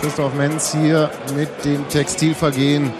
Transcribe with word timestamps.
Christoph 0.00 0.34
Menz 0.34 0.72
hier 0.72 1.10
mit 1.34 1.64
dem 1.64 1.88
Textilvergehen. 1.88 2.92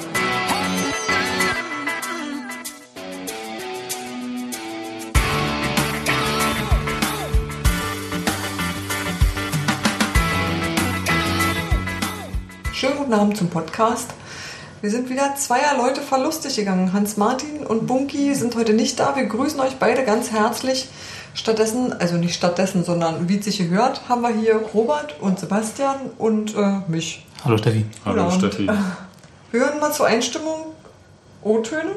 Schönen 12.72 12.96
guten 12.96 13.12
Abend 13.12 13.36
zum 13.36 13.50
Podcast. 13.50 14.10
Wir 14.80 14.90
sind 14.90 15.10
wieder 15.10 15.34
zweier 15.36 15.76
Leute 15.76 16.00
verlustig 16.00 16.56
gegangen. 16.56 16.92
Hans-Martin 16.92 17.66
und 17.66 17.86
Bunky 17.86 18.34
sind 18.34 18.54
heute 18.54 18.72
nicht 18.72 18.98
da. 19.00 19.16
Wir 19.16 19.26
grüßen 19.26 19.60
euch 19.60 19.76
beide 19.76 20.04
ganz 20.04 20.30
herzlich. 20.30 20.88
Stattdessen, 21.36 21.92
also 21.92 22.16
nicht 22.16 22.34
stattdessen, 22.34 22.82
sondern 22.82 23.28
wie 23.28 23.38
es 23.38 23.44
sich 23.44 23.58
gehört, 23.58 24.08
haben 24.08 24.22
wir 24.22 24.30
hier 24.30 24.56
Robert 24.56 25.20
und 25.20 25.38
Sebastian 25.38 25.96
und 26.16 26.56
äh, 26.56 26.80
mich. 26.88 27.26
Hallo 27.44 27.58
Steffi. 27.58 27.84
Hallo 28.06 28.22
Abend. 28.22 28.38
Steffi. 28.38 28.66
Wir 29.52 29.60
hören 29.60 29.78
mal 29.78 29.92
zur 29.92 30.06
Einstimmung 30.06 30.74
O-Töne. 31.42 31.92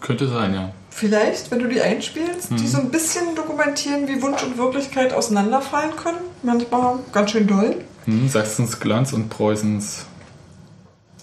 Könnte 0.00 0.28
sein, 0.28 0.54
ja. 0.54 0.70
Vielleicht, 0.90 1.50
wenn 1.50 1.60
du 1.60 1.68
die 1.68 1.80
einspielst, 1.80 2.50
die 2.50 2.66
so 2.66 2.78
ein 2.78 2.90
bisschen 2.90 3.34
dokumentieren, 3.34 4.06
wie 4.08 4.20
Wunsch 4.20 4.42
und 4.42 4.58
Wirklichkeit 4.58 5.12
auseinanderfallen 5.12 5.96
können. 5.96 6.18
Manchmal 6.42 6.98
ganz 7.12 7.30
schön 7.30 7.46
doll. 7.46 7.84
Hm, 8.04 8.28
Sachsens 8.28 8.80
Glanz 8.80 9.12
und 9.12 9.28
Preußens. 9.28 10.04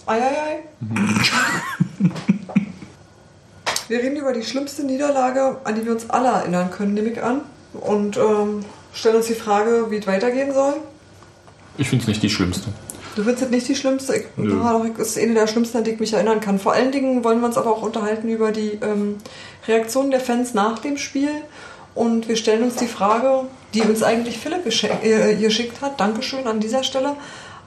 Eieiei. 0.06 0.64
wir 3.88 3.98
reden 3.98 4.16
über 4.16 4.32
die 4.32 4.42
schlimmste 4.42 4.84
Niederlage, 4.84 5.58
an 5.64 5.74
die 5.74 5.84
wir 5.84 5.92
uns 5.92 6.08
alle 6.10 6.28
erinnern 6.28 6.70
können, 6.70 6.94
nehme 6.94 7.10
ich 7.10 7.22
an. 7.22 7.40
Und 7.74 8.16
ähm, 8.16 8.64
stellen 8.92 9.16
uns 9.16 9.26
die 9.26 9.34
Frage, 9.34 9.90
wie 9.90 9.96
es 9.96 10.06
weitergehen 10.06 10.52
soll. 10.54 10.74
Ich 11.78 11.88
finde 11.88 12.02
es 12.02 12.08
nicht 12.08 12.22
die 12.22 12.30
schlimmste. 12.30 12.68
Du 13.16 13.22
findest 13.22 13.44
es 13.44 13.50
nicht 13.50 13.68
die 13.68 13.74
schlimmste? 13.74 14.14
Ich, 14.16 14.24
ja, 14.36 14.84
das 14.96 15.08
ist 15.08 15.18
eine 15.18 15.34
der 15.34 15.46
schlimmsten, 15.46 15.78
an 15.78 15.84
die 15.84 15.92
ich 15.92 16.00
mich 16.00 16.12
erinnern 16.12 16.40
kann. 16.40 16.58
Vor 16.58 16.72
allen 16.72 16.92
Dingen 16.92 17.24
wollen 17.24 17.40
wir 17.40 17.46
uns 17.46 17.56
aber 17.56 17.70
auch 17.70 17.82
unterhalten 17.82 18.28
über 18.28 18.52
die 18.52 18.78
ähm, 18.82 19.16
Reaktionen 19.66 20.10
der 20.10 20.20
Fans 20.20 20.54
nach 20.54 20.78
dem 20.78 20.98
Spiel. 20.98 21.30
Und 21.94 22.28
wir 22.28 22.36
stellen 22.36 22.62
uns 22.62 22.76
die 22.76 22.88
Frage, 22.88 23.46
die 23.72 23.80
uns 23.80 24.02
eigentlich 24.02 24.38
Philipp 24.38 24.66
gesche- 24.66 25.02
äh, 25.02 25.34
geschickt 25.36 25.80
hat, 25.80 25.98
Dankeschön 25.98 26.46
an 26.46 26.60
dieser 26.60 26.82
Stelle, 26.82 27.14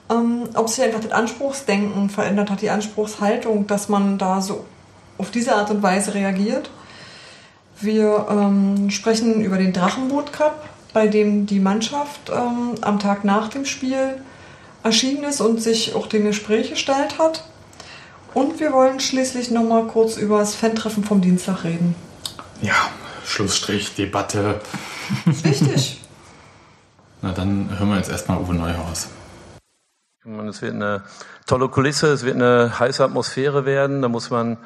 ähm, 0.08 0.48
ob 0.54 0.68
sich 0.68 0.84
einfach 0.84 1.00
das 1.00 1.10
Anspruchsdenken 1.10 2.10
verändert 2.10 2.50
hat, 2.50 2.62
die 2.62 2.70
Anspruchshaltung, 2.70 3.66
dass 3.66 3.88
man 3.88 4.18
da 4.18 4.40
so 4.40 4.64
auf 5.20 5.30
diese 5.30 5.54
Art 5.54 5.70
und 5.70 5.82
Weise 5.82 6.14
reagiert. 6.14 6.70
Wir 7.80 8.26
ähm, 8.28 8.90
sprechen 8.90 9.40
über 9.42 9.58
den 9.58 9.72
Drachenboot 9.72 10.32
Cup, 10.32 10.68
bei 10.92 11.06
dem 11.06 11.46
die 11.46 11.60
Mannschaft 11.60 12.30
ähm, 12.30 12.74
am 12.80 12.98
Tag 12.98 13.24
nach 13.24 13.48
dem 13.48 13.64
Spiel 13.64 14.20
erschienen 14.82 15.24
ist 15.24 15.40
und 15.40 15.62
sich 15.62 15.94
auch 15.94 16.06
dem 16.06 16.24
Gespräch 16.24 16.70
gestellt 16.70 17.18
hat. 17.18 17.44
Und 18.32 18.60
wir 18.60 18.72
wollen 18.72 19.00
schließlich 19.00 19.50
nochmal 19.50 19.86
kurz 19.86 20.16
über 20.16 20.38
das 20.38 20.54
Fan-Treffen 20.54 21.04
vom 21.04 21.20
Dienstag 21.20 21.64
reden. 21.64 21.94
Ja, 22.62 22.74
Schlussstrich, 23.24 23.94
Debatte. 23.94 24.60
Ist 25.26 25.44
wichtig. 25.44 26.00
Na, 27.22 27.32
dann 27.32 27.78
hören 27.78 27.90
wir 27.90 27.96
jetzt 27.96 28.10
erstmal 28.10 28.38
Uwe 28.38 28.54
Neuhaus. 28.54 29.08
Und 30.24 30.48
es 30.48 30.62
wird 30.62 30.74
eine 30.74 31.02
tolle 31.46 31.68
Kulisse, 31.68 32.08
es 32.08 32.24
wird 32.24 32.36
eine 32.36 32.78
heiße 32.78 33.02
Atmosphäre 33.02 33.64
werden. 33.64 34.02
Da 34.02 34.08
muss 34.08 34.30
man 34.30 34.58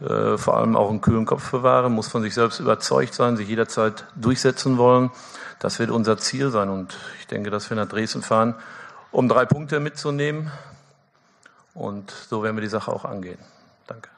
äh, 0.00 0.36
vor 0.36 0.56
allem 0.56 0.76
auch 0.76 0.90
einen 0.90 1.00
kühlen 1.00 1.26
Kopf 1.26 1.50
bewahren, 1.50 1.92
muss 1.92 2.08
von 2.08 2.22
sich 2.22 2.34
selbst 2.34 2.60
überzeugt 2.60 3.14
sein, 3.14 3.36
sich 3.36 3.48
jederzeit 3.48 4.04
durchsetzen 4.14 4.78
wollen. 4.78 5.10
Das 5.58 5.78
wird 5.78 5.90
unser 5.90 6.18
Ziel 6.18 6.50
sein. 6.50 6.68
Und 6.68 6.96
ich 7.20 7.26
denke, 7.26 7.50
dass 7.50 7.70
wir 7.70 7.76
nach 7.76 7.88
Dresden 7.88 8.22
fahren, 8.22 8.54
um 9.10 9.28
drei 9.28 9.46
Punkte 9.46 9.80
mitzunehmen. 9.80 10.50
Und 11.74 12.10
so 12.10 12.42
werden 12.42 12.56
wir 12.56 12.62
die 12.62 12.68
Sache 12.68 12.92
auch 12.92 13.04
angehen. 13.04 13.38
Danke. 13.86 14.10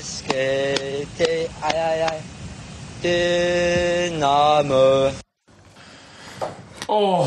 SGT, 0.00 1.50
ei, 1.62 1.74
ei, 1.74 2.06
ei. 2.06 2.22
Dynamo. 3.02 5.12
Oh. 6.88 7.26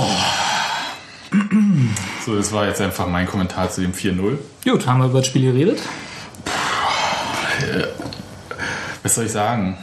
So, 2.26 2.36
das 2.36 2.52
war 2.52 2.68
jetzt 2.68 2.82
einfach 2.82 3.08
mein 3.08 3.28
Kommentar 3.28 3.70
zu 3.70 3.82
dem 3.82 3.94
4-0. 3.94 4.38
Gut, 4.64 4.88
haben 4.88 5.00
wir 5.00 5.08
über 5.08 5.20
das 5.20 5.28
Spiel 5.28 5.52
geredet? 5.52 5.80
Was 9.04 9.16
soll 9.16 9.26
ich 9.26 9.32
sagen? 9.32 9.78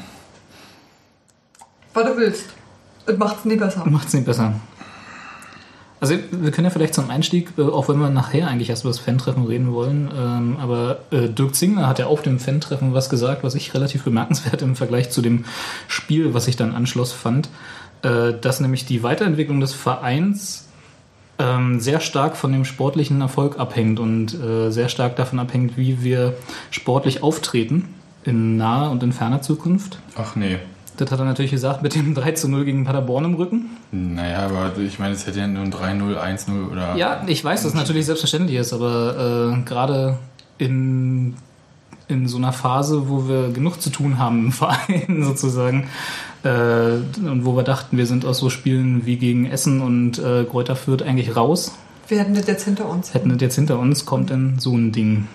Was 1.94 2.04
du 2.04 2.16
willst. 2.16 2.44
Das 3.06 3.16
macht's 3.16 3.44
nie 3.44 3.56
besser. 3.56 3.84
Macht 3.86 4.08
es 4.08 4.14
nicht 4.14 4.26
besser. 4.26 4.54
Also 5.98 6.14
wir 6.30 6.50
können 6.50 6.66
ja 6.66 6.70
vielleicht 6.70 6.94
zum 6.94 7.08
Einstieg, 7.08 7.52
äh, 7.56 7.62
auch 7.62 7.88
wenn 7.88 7.98
wir 7.98 8.10
nachher 8.10 8.48
eigentlich 8.48 8.68
erst 8.68 8.84
über 8.84 8.90
das 8.90 8.98
Fan-Treffen 8.98 9.44
reden 9.44 9.72
wollen, 9.72 10.10
ähm, 10.14 10.56
aber 10.60 10.98
äh, 11.10 11.28
Dirk 11.28 11.54
Zingler 11.54 11.88
hat 11.88 11.98
ja 11.98 12.06
auf 12.06 12.20
dem 12.20 12.38
Fan-Treffen 12.38 12.92
was 12.92 13.08
gesagt, 13.08 13.42
was 13.42 13.54
ich 13.54 13.72
relativ 13.72 14.04
bemerkenswert 14.04 14.60
im 14.60 14.76
Vergleich 14.76 15.10
zu 15.10 15.22
dem 15.22 15.46
Spiel, 15.88 16.34
was 16.34 16.48
ich 16.48 16.56
dann 16.56 16.74
anschloss, 16.74 17.12
fand, 17.12 17.46
äh, 17.46 17.50
dass 18.40 18.60
nämlich 18.60 18.86
die 18.86 19.02
Weiterentwicklung 19.02 19.60
des 19.60 19.72
Vereins 19.72 20.66
ähm, 21.38 21.80
sehr 21.80 22.00
stark 22.00 22.36
von 22.36 22.52
dem 22.52 22.64
sportlichen 22.64 23.20
Erfolg 23.20 23.58
abhängt 23.58 24.00
und 24.00 24.34
äh, 24.34 24.70
sehr 24.70 24.88
stark 24.88 25.16
davon 25.16 25.38
abhängt, 25.38 25.76
wie 25.76 26.02
wir 26.02 26.34
sportlich 26.70 27.22
auftreten 27.22 27.94
in 28.24 28.56
naher 28.56 28.90
und 28.90 29.02
in 29.02 29.12
ferner 29.12 29.42
Zukunft. 29.42 29.98
Ach 30.16 30.36
nee. 30.36 30.58
Das 30.96 31.10
hat 31.10 31.18
er 31.18 31.26
natürlich 31.26 31.50
gesagt 31.50 31.82
mit 31.82 31.94
dem 31.94 32.14
3 32.14 32.32
zu 32.32 32.48
0 32.48 32.64
gegen 32.64 32.84
Paderborn 32.84 33.24
im 33.26 33.34
Rücken. 33.34 33.70
Naja, 33.92 34.46
aber 34.46 34.72
ich 34.78 34.98
meine, 34.98 35.14
es 35.14 35.26
hätte 35.26 35.40
ja 35.40 35.46
nur 35.46 35.62
ein 35.62 35.72
3-0, 35.72 36.16
1-0 36.16 36.70
oder. 36.70 36.96
Ja, 36.96 37.22
ich 37.26 37.44
weiß, 37.44 37.62
dass 37.62 37.72
es 37.72 37.76
natürlich 37.76 38.06
selbstverständlich 38.06 38.56
ist, 38.56 38.72
aber 38.72 39.52
äh, 39.54 39.62
gerade 39.62 40.18
in, 40.58 41.34
in 42.08 42.26
so 42.28 42.38
einer 42.38 42.52
Phase, 42.52 43.08
wo 43.08 43.28
wir 43.28 43.50
genug 43.50 43.82
zu 43.82 43.90
tun 43.90 44.18
haben 44.18 44.46
im 44.46 44.52
Verein 44.52 45.22
sozusagen 45.22 45.82
äh, 45.82 45.86
und 46.48 47.44
wo 47.44 47.56
wir 47.56 47.62
dachten, 47.62 47.96
wir 47.98 48.06
sind 48.06 48.24
aus 48.24 48.38
so 48.38 48.50
Spielen 48.50 49.06
wie 49.06 49.16
gegen 49.16 49.46
Essen 49.46 49.80
und 49.82 50.18
äh, 50.18 50.44
Kräuter 50.44 50.76
Fürth 50.76 51.02
eigentlich 51.02 51.36
raus, 51.36 51.72
Wir 52.08 52.20
hätten 52.20 52.34
das 52.34 52.46
jetzt 52.46 52.64
hinter 52.64 52.88
uns. 52.88 53.14
hätten 53.14 53.30
das 53.30 53.40
jetzt 53.40 53.54
hinter 53.56 53.78
uns, 53.78 54.04
kommt 54.04 54.30
dann 54.30 54.58
so 54.58 54.72
ein 54.76 54.92
Ding. 54.92 55.26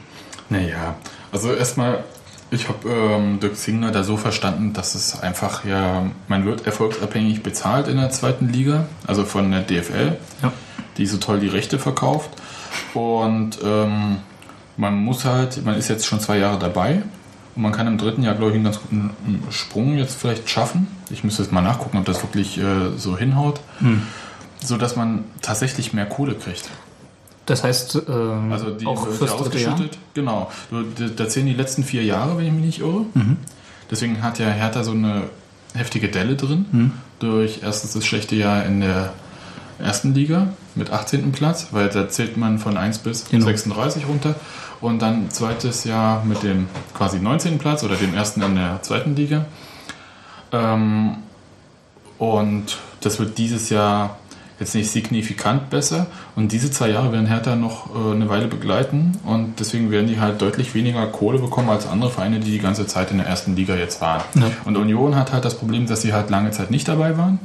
Naja, 0.50 0.96
also 1.32 1.54
erstmal, 1.54 2.04
ich 2.50 2.68
habe 2.68 2.90
ähm, 2.90 3.40
Dirk 3.40 3.56
Zingler 3.58 3.92
da 3.92 4.04
so 4.04 4.18
verstanden, 4.18 4.74
dass 4.74 4.96
es 4.96 5.20
einfach 5.22 5.64
ja, 5.66 6.06
man 6.28 6.46
wird 6.46 6.66
erfolgsabhängig 6.66 7.44
bezahlt 7.44 7.88
in 7.88 7.98
der 7.98 8.10
zweiten 8.10 8.50
Liga, 8.50 8.86
also 9.08 9.24
von 9.26 9.52
der 9.52 9.62
DFL, 9.62 10.18
Ja. 10.42 10.52
die 10.98 11.06
so 11.06 11.18
toll 11.18 11.40
die 11.40 11.48
Rechte 11.48 11.80
verkauft. 11.80 12.30
Und 12.94 13.60
ähm, 13.64 14.18
man 14.78 14.96
muss 15.04 15.26
halt, 15.26 15.64
man 15.66 15.76
ist 15.76 15.90
jetzt 15.90 16.06
schon 16.06 16.20
zwei 16.20 16.38
Jahre 16.38 16.60
dabei 16.60 17.02
und 17.56 17.62
man 17.64 17.72
kann 17.72 17.88
im 17.88 17.98
dritten 17.98 18.24
Jahr, 18.24 18.36
glaube 18.36 18.52
ich, 18.52 18.56
einen 18.56 18.64
ganz 18.64 18.80
guten 18.82 19.12
Sprung 19.50 19.98
jetzt 19.98 20.16
vielleicht 20.20 20.50
schaffen. 20.50 20.88
Ich 21.10 21.24
müsste 21.24 21.44
jetzt 21.44 21.52
mal 21.52 21.62
nachgucken, 21.62 21.98
ob 21.98 22.06
das 22.06 22.22
wirklich 22.24 22.58
äh, 22.58 22.64
so 22.98 23.18
hinhaut, 23.18 23.60
so 24.64 24.78
dass 24.78 24.96
man 24.96 25.26
tatsächlich 25.42 25.94
mehr 25.94 26.06
Kohle 26.06 26.36
kriegt. 26.36 26.70
Das 27.46 27.64
heißt, 27.64 28.04
ähm, 28.08 28.52
Also 28.52 28.70
die 28.70 28.86
auch 28.86 29.08
fürs 29.08 29.36
dritte 29.36 29.58
Jahr. 29.60 29.74
ausgeschüttet. 29.74 29.98
Genau. 30.14 30.50
Da 31.18 31.28
zählen 31.28 31.48
die 31.48 31.54
letzten 31.54 31.84
vier 31.84 32.04
Jahre, 32.04 32.38
wenn 32.38 32.46
ich 32.46 32.52
mich 32.54 32.64
nicht 32.66 32.80
irre. 32.80 33.06
Mhm. 33.14 33.38
Deswegen 33.90 34.22
hat 34.24 34.40
ja 34.40 34.48
Hertha 34.50 34.84
so 34.84 34.92
eine 34.92 35.24
heftige 35.74 36.08
Delle 36.08 36.36
drin. 36.36 36.66
Mhm. 36.72 36.92
Durch 37.20 37.60
erstens 37.64 37.94
das 37.94 38.06
schlechte 38.06 38.36
Jahr 38.36 38.64
in 38.66 38.80
der 38.82 39.12
ersten 39.80 40.14
Liga 40.14 40.50
mit 40.76 40.92
18. 40.92 41.32
Platz, 41.32 41.68
weil 41.72 41.90
da 41.90 42.08
zählt 42.08 42.38
man 42.38 42.60
von 42.60 42.78
1 42.78 43.00
bis 43.00 43.26
Genau. 43.30 43.46
36 43.48 44.08
runter. 44.08 44.36
Und 44.82 45.02
dann 45.02 45.30
zweites 45.30 45.84
Jahr 45.84 46.26
mit 46.26 46.44
dem 46.44 46.68
quasi 46.94 47.20
19. 47.20 47.60
Platz 47.60 47.84
oder 47.84 47.96
dem 47.96 48.14
ersten 48.14 48.42
in 48.42 48.56
der 48.56 48.82
zweiten 48.82 49.16
Liga. 49.16 49.46
Ähm, 50.52 51.18
und 52.18 52.78
das 53.02 53.20
wird 53.20 53.38
dieses 53.38 53.70
Jahr 53.70 54.18
jetzt 54.60 54.76
nicht 54.76 54.90
signifikant 54.92 55.70
besser. 55.70 56.08
Und 56.36 56.52
diese 56.52 56.72
zwei 56.72 56.90
Jahre 56.90 57.12
werden 57.12 57.26
Hertha 57.26 57.56
noch 57.56 57.90
äh, 57.96 58.14
eine 58.14 58.30
Weile 58.30 58.48
begleiten. 58.48 59.18
Und 59.26 59.60
deswegen 59.60 59.92
werden 59.92 60.08
die 60.08 60.20
halt 60.20 60.42
deutlich 60.42 60.74
weniger 60.74 61.06
Kohle 61.08 61.40
bekommen 61.40 61.70
als 61.70 61.88
andere 61.88 62.12
Vereine, 62.12 62.40
die 62.40 62.52
die 62.52 62.60
ganze 62.60 62.86
Zeit 62.88 63.12
in 63.12 63.18
der 63.18 63.28
ersten 63.28 63.56
Liga 63.56 63.76
jetzt 63.76 64.02
waren. 64.02 64.22
Ja. 64.36 64.52
Und 64.66 64.78
Union 64.78 65.16
hat 65.16 65.34
halt 65.34 65.46
das 65.46 65.58
Problem, 65.58 65.88
dass 65.88 66.02
sie 66.02 66.14
halt 66.14 66.30
lange 66.30 66.52
Zeit 66.52 66.72
nicht 66.72 66.88
dabei 66.88 67.18
waren. 67.18 67.40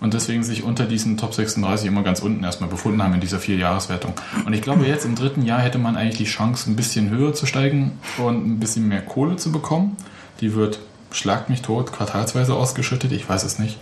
Und 0.00 0.14
deswegen 0.14 0.42
sich 0.42 0.62
unter 0.62 0.86
diesen 0.86 1.18
Top 1.18 1.34
36 1.34 1.86
immer 1.86 2.02
ganz 2.02 2.20
unten 2.20 2.42
erstmal 2.42 2.70
befunden 2.70 3.02
haben 3.02 3.14
in 3.14 3.20
dieser 3.20 3.38
Vierjahreswertung. 3.38 4.14
Und 4.46 4.54
ich 4.54 4.62
glaube, 4.62 4.86
jetzt 4.86 5.04
im 5.04 5.14
dritten 5.14 5.42
Jahr 5.42 5.60
hätte 5.60 5.78
man 5.78 5.96
eigentlich 5.96 6.16
die 6.16 6.24
Chance, 6.24 6.70
ein 6.70 6.76
bisschen 6.76 7.10
höher 7.10 7.34
zu 7.34 7.46
steigen 7.46 7.98
und 8.18 8.46
ein 8.46 8.60
bisschen 8.60 8.88
mehr 8.88 9.02
Kohle 9.02 9.36
zu 9.36 9.52
bekommen. 9.52 9.96
Die 10.40 10.54
wird, 10.54 10.80
schlagt 11.12 11.50
mich 11.50 11.60
tot, 11.60 11.92
quartalsweise 11.92 12.54
ausgeschüttet, 12.54 13.12
ich 13.12 13.28
weiß 13.28 13.44
es 13.44 13.58
nicht. 13.58 13.78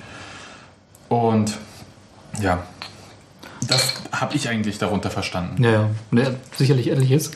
Und 1.08 1.56
ja, 2.40 2.64
das 3.66 3.94
habe 4.12 4.36
ich 4.36 4.48
eigentlich 4.48 4.78
darunter 4.78 5.10
verstanden. 5.10 5.62
Ja, 5.62 5.70
ja. 5.70 5.90
Und 6.10 6.18
er 6.18 6.34
sicherlich 6.56 6.90
etliches. 6.90 7.32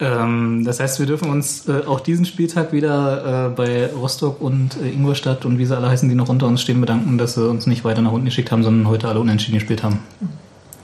Ähm, 0.00 0.64
das 0.64 0.80
heißt, 0.80 0.98
wir 0.98 1.06
dürfen 1.06 1.30
uns 1.30 1.68
äh, 1.68 1.82
auch 1.86 2.00
diesen 2.00 2.24
Spieltag 2.26 2.72
wieder 2.72 3.46
äh, 3.46 3.48
bei 3.50 3.86
Rostock 3.92 4.40
und 4.40 4.76
äh, 4.82 4.90
Ingolstadt 4.90 5.44
und 5.44 5.58
wie 5.58 5.66
sie 5.66 5.76
alle 5.76 5.88
heißen, 5.88 6.08
die 6.08 6.14
noch 6.14 6.28
unter 6.28 6.46
uns 6.46 6.60
stehen, 6.60 6.80
bedanken, 6.80 7.18
dass 7.18 7.34
sie 7.34 7.48
uns 7.48 7.66
nicht 7.66 7.84
weiter 7.84 8.02
nach 8.02 8.12
unten 8.12 8.26
geschickt 8.26 8.52
haben, 8.52 8.62
sondern 8.62 8.88
heute 8.88 9.08
alle 9.08 9.20
unentschieden 9.20 9.58
gespielt 9.58 9.82
haben. 9.82 10.00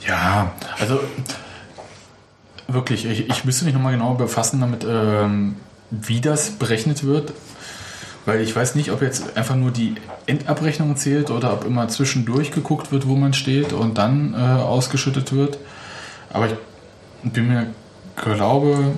Ja, 0.07 0.53
also 0.79 0.99
wirklich, 2.69 3.05
ich, 3.05 3.29
ich 3.29 3.45
müsste 3.45 3.65
mich 3.65 3.75
nochmal 3.75 3.93
genauer 3.93 4.17
befassen 4.17 4.61
damit, 4.61 4.87
ähm, 4.89 5.57
wie 5.91 6.21
das 6.21 6.51
berechnet 6.51 7.05
wird. 7.05 7.33
Weil 8.31 8.43
ich 8.43 8.55
weiß 8.55 8.77
nicht, 8.77 8.93
ob 8.93 9.03
jetzt 9.03 9.37
einfach 9.37 9.57
nur 9.57 9.73
die 9.73 9.97
Endabrechnung 10.27 10.95
zählt 10.95 11.31
oder 11.31 11.53
ob 11.53 11.65
immer 11.65 11.89
zwischendurch 11.89 12.53
geguckt 12.53 12.93
wird, 12.93 13.09
wo 13.09 13.17
man 13.17 13.33
steht 13.33 13.73
und 13.73 13.99
dann 13.99 14.35
äh, 14.35 14.37
ausgeschüttet 14.37 15.33
wird. 15.33 15.59
Aber 16.33 16.47
ich 16.47 16.55
bin 17.25 17.49
mir, 17.49 17.67
glaube, 18.15 18.93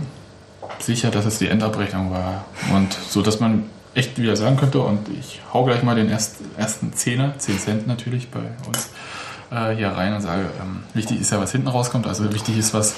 sicher, 0.80 1.10
dass 1.10 1.24
es 1.24 1.38
die 1.38 1.48
Endabrechnung 1.48 2.10
war. 2.10 2.44
Und 2.74 2.92
so, 2.92 3.22
dass 3.22 3.40
man 3.40 3.64
echt 3.94 4.18
wieder 4.18 4.36
sagen 4.36 4.58
könnte, 4.58 4.80
und 4.80 5.08
ich 5.08 5.40
hau 5.50 5.64
gleich 5.64 5.82
mal 5.82 5.94
den 5.96 6.10
erst, 6.10 6.36
ersten 6.58 6.92
Zehner, 6.92 7.38
10 7.38 7.58
Cent 7.58 7.86
natürlich 7.86 8.30
bei 8.30 8.40
uns, 8.66 8.90
äh, 9.50 9.74
hier 9.74 9.88
rein 9.88 10.12
und 10.12 10.20
sage, 10.20 10.42
ähm, 10.60 10.82
wichtig 10.92 11.22
ist 11.22 11.32
ja, 11.32 11.40
was 11.40 11.52
hinten 11.52 11.68
rauskommt. 11.68 12.06
Also 12.06 12.30
wichtig 12.34 12.58
ist, 12.58 12.74
was 12.74 12.96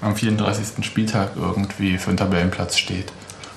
am 0.00 0.16
34. 0.16 0.82
Spieltag 0.86 1.32
irgendwie 1.36 1.98
für 1.98 2.08
einen 2.08 2.16
Tabellenplatz 2.16 2.78
steht. 2.78 3.12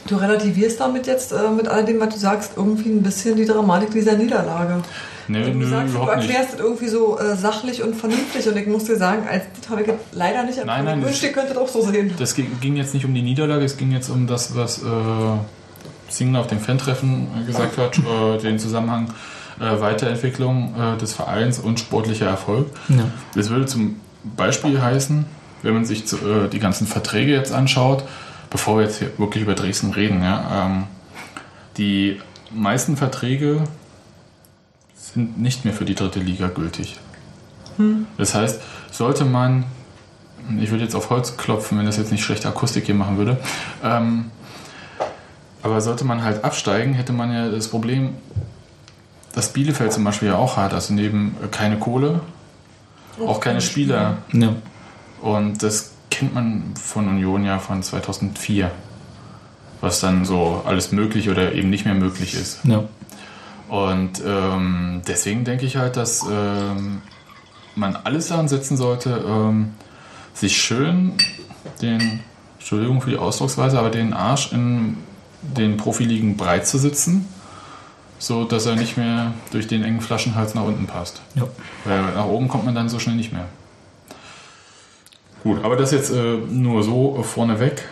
Du 0.08 0.16
relativierst 0.16 0.80
damit 0.80 1.06
jetzt 1.08 1.32
äh, 1.32 1.50
mit 1.56 1.68
all 1.68 1.86
dem, 1.86 2.00
was 2.00 2.14
du 2.14 2.20
sagst, 2.20 2.54
irgendwie 2.56 2.90
ein 2.90 3.04
bisschen 3.04 3.36
die 3.36 3.46
Dramatik 3.46 3.92
dieser 3.92 4.14
Niederlage. 4.14 4.82
Nee, 5.28 5.44
Wenn 5.46 5.60
du 5.60 5.66
nö, 5.66 5.70
sagst, 5.70 5.94
du 5.94 5.98
überhaupt 5.98 6.18
nicht. 6.18 6.30
erklärst 6.30 6.54
das 6.54 6.60
irgendwie 6.62 6.88
so 6.88 7.20
äh, 7.20 7.36
sachlich 7.36 7.84
und 7.84 7.96
vernünftig 7.96 8.48
und 8.48 8.56
ich 8.58 8.66
muss 8.68 8.86
dir 8.86 8.96
sagen, 8.96 9.24
als 9.30 9.44
das 9.60 9.70
habe 9.70 9.82
ich 9.82 9.88
jetzt 9.88 10.00
leider 10.14 10.44
nicht 10.44 10.64
Nein, 10.66 10.86
nein, 10.86 11.00
Ich 11.00 11.06
wünschte, 11.06 11.28
ihr 11.28 11.34
könntet 11.34 11.58
auch 11.58 11.68
so 11.68 11.82
sehen. 11.82 12.14
Das 12.18 12.34
ging 12.36 12.76
jetzt 12.78 12.94
nicht 12.94 13.06
um 13.06 13.14
die 13.14 13.22
Niederlage, 13.22 13.66
es 13.66 13.76
ging 13.76 13.92
jetzt 13.92 14.10
um 14.10 14.26
das, 14.26 14.56
was 14.56 14.80
äh, 14.80 14.86
Singler 16.10 16.40
auf 16.40 16.48
dem 16.48 16.60
Fan-Treffen 16.60 17.28
gesagt 17.46 17.78
hat, 17.78 17.98
äh, 17.98 18.38
den 18.42 18.58
Zusammenhang 18.60 19.10
äh, 19.60 19.82
Weiterentwicklung 19.82 20.74
äh, 20.80 20.98
des 20.98 21.14
Vereins 21.14 21.60
und 21.60 21.80
sportlicher 21.80 22.28
Erfolg. 22.28 22.68
Ja. 22.88 23.06
Das 23.36 23.50
würde 23.50 23.66
zum 23.66 24.00
Beispiel 24.38 24.82
heißen, 24.82 25.26
wenn 25.64 25.74
man 25.74 25.84
sich 25.84 26.08
zu, 26.08 26.18
äh, 26.18 26.48
die 26.50 26.60
ganzen 26.60 26.88
Verträge 26.88 27.34
jetzt 27.34 27.52
anschaut, 27.52 28.06
bevor 28.50 28.78
wir 28.78 28.84
jetzt 28.86 29.00
hier 29.00 29.18
wirklich 29.18 29.44
über 29.44 29.56
Dresden 29.56 29.92
reden, 29.92 30.22
ja, 30.22 30.66
ähm, 30.66 30.84
die 31.78 32.22
meisten 32.52 32.98
Verträge 32.98 33.64
sind 34.96 35.40
nicht 35.40 35.66
mehr 35.66 35.74
für 35.74 35.86
die 35.86 35.96
dritte 35.96 36.20
Liga 36.20 36.48
gültig. 36.48 37.00
Das 38.18 38.34
heißt, 38.34 38.60
sollte 38.92 39.24
man, 39.24 39.66
ich 40.60 40.72
würde 40.72 40.84
jetzt 40.84 40.96
auf 40.96 41.12
Holz 41.12 41.38
klopfen, 41.38 41.78
wenn 41.78 41.86
das 41.86 41.98
jetzt 41.98 42.12
nicht 42.12 42.24
schlechte 42.24 42.48
Akustik 42.48 42.88
hier 42.88 42.96
machen 42.96 43.18
würde, 43.18 43.38
ähm, 43.84 44.32
aber 45.62 45.82
sollte 45.82 46.06
man 46.06 46.24
halt 46.24 46.44
absteigen, 46.44 46.94
hätte 46.94 47.14
man 47.14 47.32
ja 47.32 47.50
das 47.50 47.68
Problem, 47.68 48.16
dass 49.34 49.54
Bielefeld 49.54 49.94
zum 49.94 50.04
Beispiel 50.04 50.30
ja 50.30 50.36
auch 50.36 50.58
hat, 50.58 50.74
also 50.74 50.94
neben 50.94 51.36
äh, 51.44 51.48
keine 51.48 51.78
Kohle, 51.78 52.22
auch 53.24 53.40
keine 53.40 53.62
Spieler. 53.62 54.18
Ja. 54.34 54.54
Und 55.22 55.62
das 55.62 55.92
kennt 56.10 56.34
man 56.34 56.74
von 56.82 57.08
Union 57.08 57.44
ja 57.46 57.60
von 57.60 57.84
2004, 57.84 58.72
was 59.82 60.00
dann 60.00 60.26
so 60.26 60.64
alles 60.66 60.92
möglich 60.92 61.30
oder 61.30 61.54
eben 61.54 61.70
nicht 61.70 61.86
mehr 61.86 61.96
möglich 61.96 62.34
ist. 62.34 62.60
ja. 62.64 62.84
Und 63.70 64.22
ähm, 64.26 65.02
deswegen 65.08 65.44
denke 65.44 65.66
ich 65.66 65.76
halt, 65.76 65.98
dass 65.98 66.26
ähm, 66.32 67.02
man 67.76 67.98
alles 67.98 68.30
daran 68.30 68.48
setzen 68.48 68.78
sollte, 68.78 69.24
ähm, 69.28 69.74
sich 70.34 70.58
schön 70.58 71.14
den, 71.82 72.22
Entschuldigung 72.58 73.02
für 73.02 73.10
die 73.10 73.18
Ausdrucksweise, 73.18 73.80
aber 73.80 73.90
den 73.90 74.14
Arsch 74.14 74.52
in 74.52 74.98
den 75.42 75.78
Profiligen 75.78 76.38
breit 76.38 76.68
zu 76.68 76.78
sitzen, 76.78 77.26
so 78.20 78.44
dass 78.44 78.66
er 78.66 78.76
nicht 78.76 78.98
mehr 78.98 79.34
durch 79.52 79.68
den 79.68 79.84
engen 79.84 80.02
Flaschenhals 80.02 80.56
nach 80.56 80.64
unten 80.64 80.88
passt. 80.88 81.22
Ja. 81.36 81.44
Weil 81.86 82.02
nach 82.14 82.26
oben 82.26 82.48
kommt 82.48 82.66
man 82.66 82.76
dann 82.76 82.90
so 82.90 83.00
schnell 83.00 83.16
nicht 83.16 83.32
mehr. 83.32 83.46
Gut, 85.44 85.64
aber 85.64 85.76
das 85.76 85.92
jetzt 85.92 86.12
äh, 86.12 86.38
nur 86.50 86.84
so 86.84 87.18
äh, 87.20 87.24
vorneweg. 87.24 87.84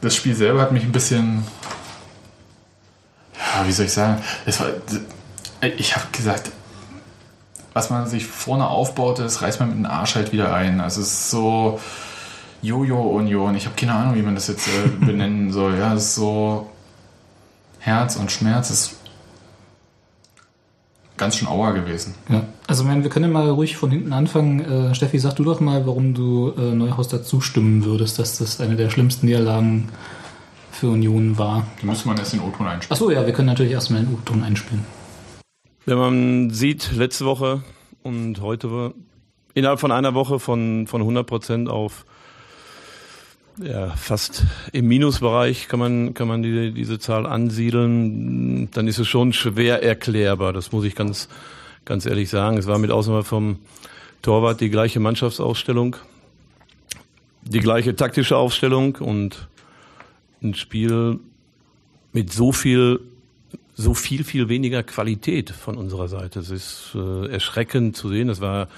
Das 0.00 0.14
Spiel 0.14 0.34
selber 0.34 0.60
hat 0.60 0.72
mich 0.72 0.84
ein 0.84 0.92
bisschen. 0.92 1.44
Ja, 3.34 3.66
wie 3.66 3.72
soll 3.72 3.86
ich 3.86 3.92
sagen? 3.92 4.22
Es 4.44 4.60
war, 4.60 4.68
äh, 5.60 5.68
ich 5.68 5.94
habe 5.96 6.06
gesagt, 6.12 6.50
was 7.72 7.90
man 7.90 8.06
sich 8.06 8.26
vorne 8.26 8.66
aufbaut, 8.66 9.18
das 9.18 9.42
reißt 9.42 9.60
man 9.60 9.68
mit 9.68 9.78
dem 9.78 9.86
Arsch 9.86 10.14
halt 10.14 10.32
wieder 10.32 10.54
ein. 10.54 10.80
Also 10.80 11.00
es 11.02 11.08
ist 11.08 11.30
so 11.30 11.78
Jojo-Union. 12.62 13.54
Ich 13.54 13.66
habe 13.66 13.76
keine 13.76 13.94
Ahnung, 13.94 14.14
wie 14.14 14.22
man 14.22 14.34
das 14.34 14.48
jetzt 14.48 14.68
äh, 14.68 14.88
benennen 15.04 15.52
soll. 15.52 15.78
Ja, 15.78 15.94
es 15.94 16.04
ist 16.04 16.14
so 16.14 16.70
Herz 17.80 18.16
und 18.16 18.32
Schmerz. 18.32 18.70
Es 18.70 18.80
ist 18.80 18.96
ganz 21.16 21.36
schön 21.36 21.48
Auer 21.48 21.72
gewesen. 21.72 22.14
Ja. 22.28 22.46
Also, 22.66 22.82
ich 22.82 22.88
meine, 22.88 23.02
wir 23.02 23.10
können 23.10 23.26
ja 23.26 23.30
mal 23.30 23.48
ruhig 23.48 23.76
von 23.76 23.90
hinten 23.90 24.12
anfangen. 24.12 24.60
Äh, 24.60 24.94
Steffi, 24.94 25.18
sag 25.18 25.36
du 25.36 25.44
doch 25.44 25.60
mal, 25.60 25.86
warum 25.86 26.14
du 26.14 26.52
äh, 26.56 26.74
Neuhaus 26.74 27.08
dazu 27.08 27.40
stimmen 27.40 27.84
würdest, 27.84 28.18
dass 28.18 28.38
das 28.38 28.60
eine 28.60 28.76
der 28.76 28.90
schlimmsten 28.90 29.26
Niederlagen 29.26 29.88
für 30.70 30.90
Union 30.90 31.38
war. 31.38 31.66
Da 31.80 31.86
müsste 31.86 32.08
man 32.08 32.18
erst 32.18 32.34
den 32.34 32.40
O-Ton 32.40 32.66
einspielen. 32.66 32.92
Achso, 32.92 33.10
ja, 33.10 33.24
wir 33.24 33.32
können 33.32 33.48
natürlich 33.48 33.72
erstmal 33.72 34.02
den 34.02 34.12
U-Ton 34.12 34.42
einspielen. 34.42 34.84
Wenn 35.86 35.98
man 35.98 36.50
sieht, 36.50 36.92
letzte 36.92 37.24
Woche 37.24 37.62
und 38.02 38.40
heute 38.40 38.92
innerhalb 39.54 39.80
von 39.80 39.92
einer 39.92 40.14
Woche 40.14 40.38
von, 40.38 40.86
von 40.86 41.00
100 41.00 41.26
Prozent 41.26 41.68
auf 41.68 42.04
ja, 43.58 43.90
fast 43.96 44.44
im 44.72 44.86
Minusbereich 44.88 45.68
kann 45.68 45.80
man, 45.80 46.14
kann 46.14 46.28
man 46.28 46.42
die, 46.42 46.72
diese 46.72 46.98
Zahl 46.98 47.26
ansiedeln, 47.26 48.70
dann 48.72 48.86
ist 48.86 48.98
es 48.98 49.08
schon 49.08 49.32
schwer 49.32 49.82
erklärbar. 49.82 50.52
Das 50.52 50.72
muss 50.72 50.84
ich 50.84 50.94
ganz, 50.94 51.28
ganz 51.84 52.06
ehrlich 52.06 52.28
sagen. 52.28 52.58
Es 52.58 52.66
war 52.66 52.78
mit 52.78 52.90
Ausnahme 52.90 53.24
vom 53.24 53.58
Torwart 54.22 54.60
die 54.60 54.70
gleiche 54.70 55.00
Mannschaftsausstellung, 55.00 55.96
die 57.42 57.60
gleiche 57.60 57.96
taktische 57.96 58.36
Aufstellung 58.36 58.96
und 58.96 59.48
ein 60.42 60.54
Spiel 60.54 61.18
mit 62.12 62.32
so 62.32 62.52
viel 62.52 63.00
so 63.78 63.92
viel, 63.92 64.24
viel 64.24 64.48
weniger 64.48 64.82
Qualität 64.82 65.50
von 65.50 65.76
unserer 65.76 66.08
Seite. 66.08 66.40
Es 66.40 66.48
ist 66.48 66.92
äh, 66.94 67.30
erschreckend 67.30 67.94
zu 67.94 68.08
sehen. 68.08 68.28
Das 68.28 68.40
war 68.40 68.68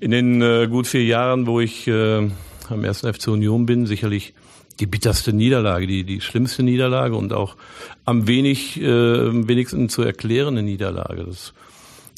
in 0.00 0.10
den 0.10 0.42
äh, 0.42 0.66
gut 0.68 0.88
vier 0.88 1.04
Jahren, 1.04 1.46
wo 1.46 1.60
ich 1.60 1.86
äh, 1.86 2.28
am 2.72 2.84
ersten 2.84 3.12
FC 3.12 3.28
Union 3.28 3.66
bin, 3.66 3.86
sicherlich 3.86 4.34
die 4.80 4.86
bitterste 4.86 5.32
Niederlage, 5.32 5.86
die, 5.86 6.04
die 6.04 6.20
schlimmste 6.20 6.62
Niederlage 6.62 7.14
und 7.14 7.32
auch 7.32 7.56
am 8.04 8.26
wenig, 8.26 8.80
äh, 8.80 8.84
wenigsten 9.48 9.88
zu 9.88 10.02
erklärende 10.02 10.62
Niederlage. 10.62 11.24
Das, 11.24 11.52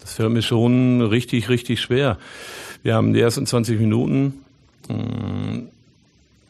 das 0.01 0.15
fällt 0.15 0.31
mir 0.31 0.43
schon 0.43 1.03
richtig, 1.03 1.49
richtig 1.49 1.81
schwer. 1.81 2.19
Wir 2.83 2.95
haben 2.95 3.13
die 3.13 3.21
ersten 3.21 3.47
20 3.47 3.81
Minuten 3.81 4.35
mh, 4.89 5.63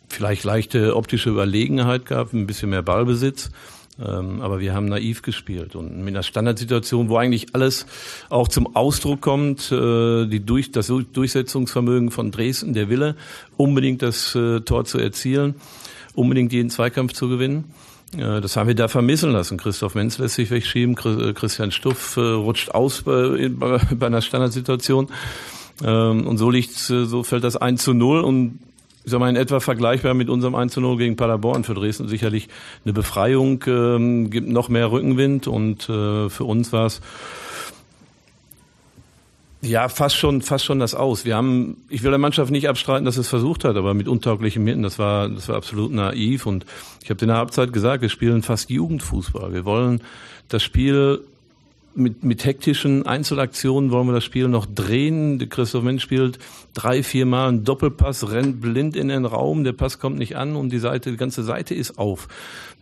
vielleicht 0.08 0.44
leichte 0.44 0.96
optische 0.96 1.30
Überlegenheit 1.30 2.06
gehabt, 2.06 2.32
ein 2.32 2.46
bisschen 2.46 2.70
mehr 2.70 2.82
Ballbesitz. 2.82 3.50
Ähm, 3.98 4.40
aber 4.40 4.58
wir 4.58 4.74
haben 4.74 4.86
naiv 4.86 5.22
gespielt 5.22 5.76
und 5.76 5.96
mit 5.98 6.14
einer 6.14 6.24
Standardsituation, 6.24 7.08
wo 7.08 7.16
eigentlich 7.16 7.54
alles 7.54 7.86
auch 8.28 8.48
zum 8.48 8.74
Ausdruck 8.74 9.20
kommt, 9.20 9.70
äh, 9.70 10.26
die 10.26 10.44
durch, 10.44 10.72
das 10.72 10.88
Durchsetzungsvermögen 10.88 12.10
von 12.10 12.32
Dresden, 12.32 12.74
der 12.74 12.88
Wille, 12.88 13.14
unbedingt 13.56 14.02
das 14.02 14.34
äh, 14.34 14.60
Tor 14.62 14.84
zu 14.84 14.98
erzielen, 14.98 15.54
unbedingt 16.14 16.52
jeden 16.52 16.70
Zweikampf 16.70 17.12
zu 17.12 17.28
gewinnen. 17.28 17.72
Äh, 18.16 18.40
das 18.40 18.56
haben 18.56 18.66
wir 18.66 18.74
da 18.74 18.88
vermissen 18.88 19.30
lassen. 19.30 19.58
Christoph 19.58 19.94
Menz 19.94 20.18
lässt 20.18 20.34
sich 20.34 20.50
wegschieben, 20.50 20.96
äh, 20.96 21.32
Christian 21.32 21.70
Stuff 21.70 22.16
äh, 22.16 22.20
rutscht 22.20 22.70
aus 22.72 23.04
in- 23.06 23.58
bei 23.98 24.06
einer 24.06 24.22
Standardsituation. 24.22 25.08
Ähm, 25.84 26.26
und 26.26 26.38
so 26.38 26.50
liegt, 26.50 26.72
so 26.72 27.22
fällt 27.22 27.44
das 27.44 27.56
1 27.56 27.82
zu 27.82 27.94
0 27.94 28.20
und 28.20 28.58
ich 29.04 29.10
sag 29.10 29.20
mal, 29.20 29.28
in 29.28 29.36
etwa 29.36 29.60
vergleichbar 29.60 30.14
mit 30.14 30.30
unserem 30.30 30.54
1 30.54 30.72
zu 30.72 30.80
0 30.80 30.96
gegen 30.96 31.16
Paderborn 31.16 31.64
für 31.64 31.74
Dresden 31.74 32.08
sicherlich 32.08 32.48
eine 32.84 32.94
Befreiung, 32.94 33.62
ähm, 33.66 34.30
gibt 34.30 34.48
noch 34.48 34.68
mehr 34.68 34.90
Rückenwind 34.90 35.46
und 35.46 35.88
äh, 35.88 36.30
für 36.30 36.44
uns 36.44 36.72
war 36.72 36.86
es 36.86 37.00
ja 39.60 39.88
fast 39.88 40.16
schon 40.16 40.42
fast 40.42 40.64
schon 40.64 40.78
das 40.78 40.94
aus. 40.94 41.24
Wir 41.24 41.36
haben, 41.36 41.76
ich 41.88 42.02
will 42.02 42.10
der 42.10 42.18
Mannschaft 42.18 42.50
nicht 42.50 42.68
abstreiten, 42.68 43.04
dass 43.04 43.16
es 43.16 43.28
versucht 43.28 43.64
hat, 43.64 43.76
aber 43.76 43.94
mit 43.94 44.08
untauglichen 44.08 44.64
Mitteln, 44.64 44.82
das 44.82 44.98
war 44.98 45.28
das 45.28 45.48
war 45.48 45.56
absolut 45.56 45.92
naiv 45.92 46.46
und 46.46 46.64
ich 47.02 47.10
habe 47.10 47.20
in 47.20 47.28
der 47.28 47.36
Halbzeit 47.36 47.72
gesagt, 47.72 48.02
wir 48.02 48.08
spielen 48.08 48.42
fast 48.42 48.70
Jugendfußball. 48.70 49.52
Wir 49.52 49.64
wollen 49.64 50.02
das 50.48 50.62
Spiel 50.62 51.20
mit, 51.94 52.24
mit 52.24 52.44
hektischen 52.44 53.06
Einzelaktionen 53.06 53.90
wollen 53.90 54.06
wir 54.06 54.12
das 54.12 54.24
Spiel 54.24 54.48
noch 54.48 54.66
drehen. 54.66 55.48
Christoph 55.48 55.82
Mensch 55.82 56.02
spielt 56.02 56.38
drei, 56.74 57.02
vier 57.02 57.26
Mal 57.26 57.48
einen 57.48 57.64
Doppelpass, 57.64 58.30
rennt 58.30 58.60
blind 58.60 58.96
in 58.96 59.08
den 59.08 59.24
Raum, 59.24 59.64
der 59.64 59.72
Pass 59.72 59.98
kommt 59.98 60.18
nicht 60.18 60.36
an 60.36 60.56
und 60.56 60.70
die 60.70 60.78
Seite, 60.78 61.10
die 61.10 61.16
ganze 61.16 61.42
Seite 61.42 61.74
ist 61.74 61.98
auf. 61.98 62.28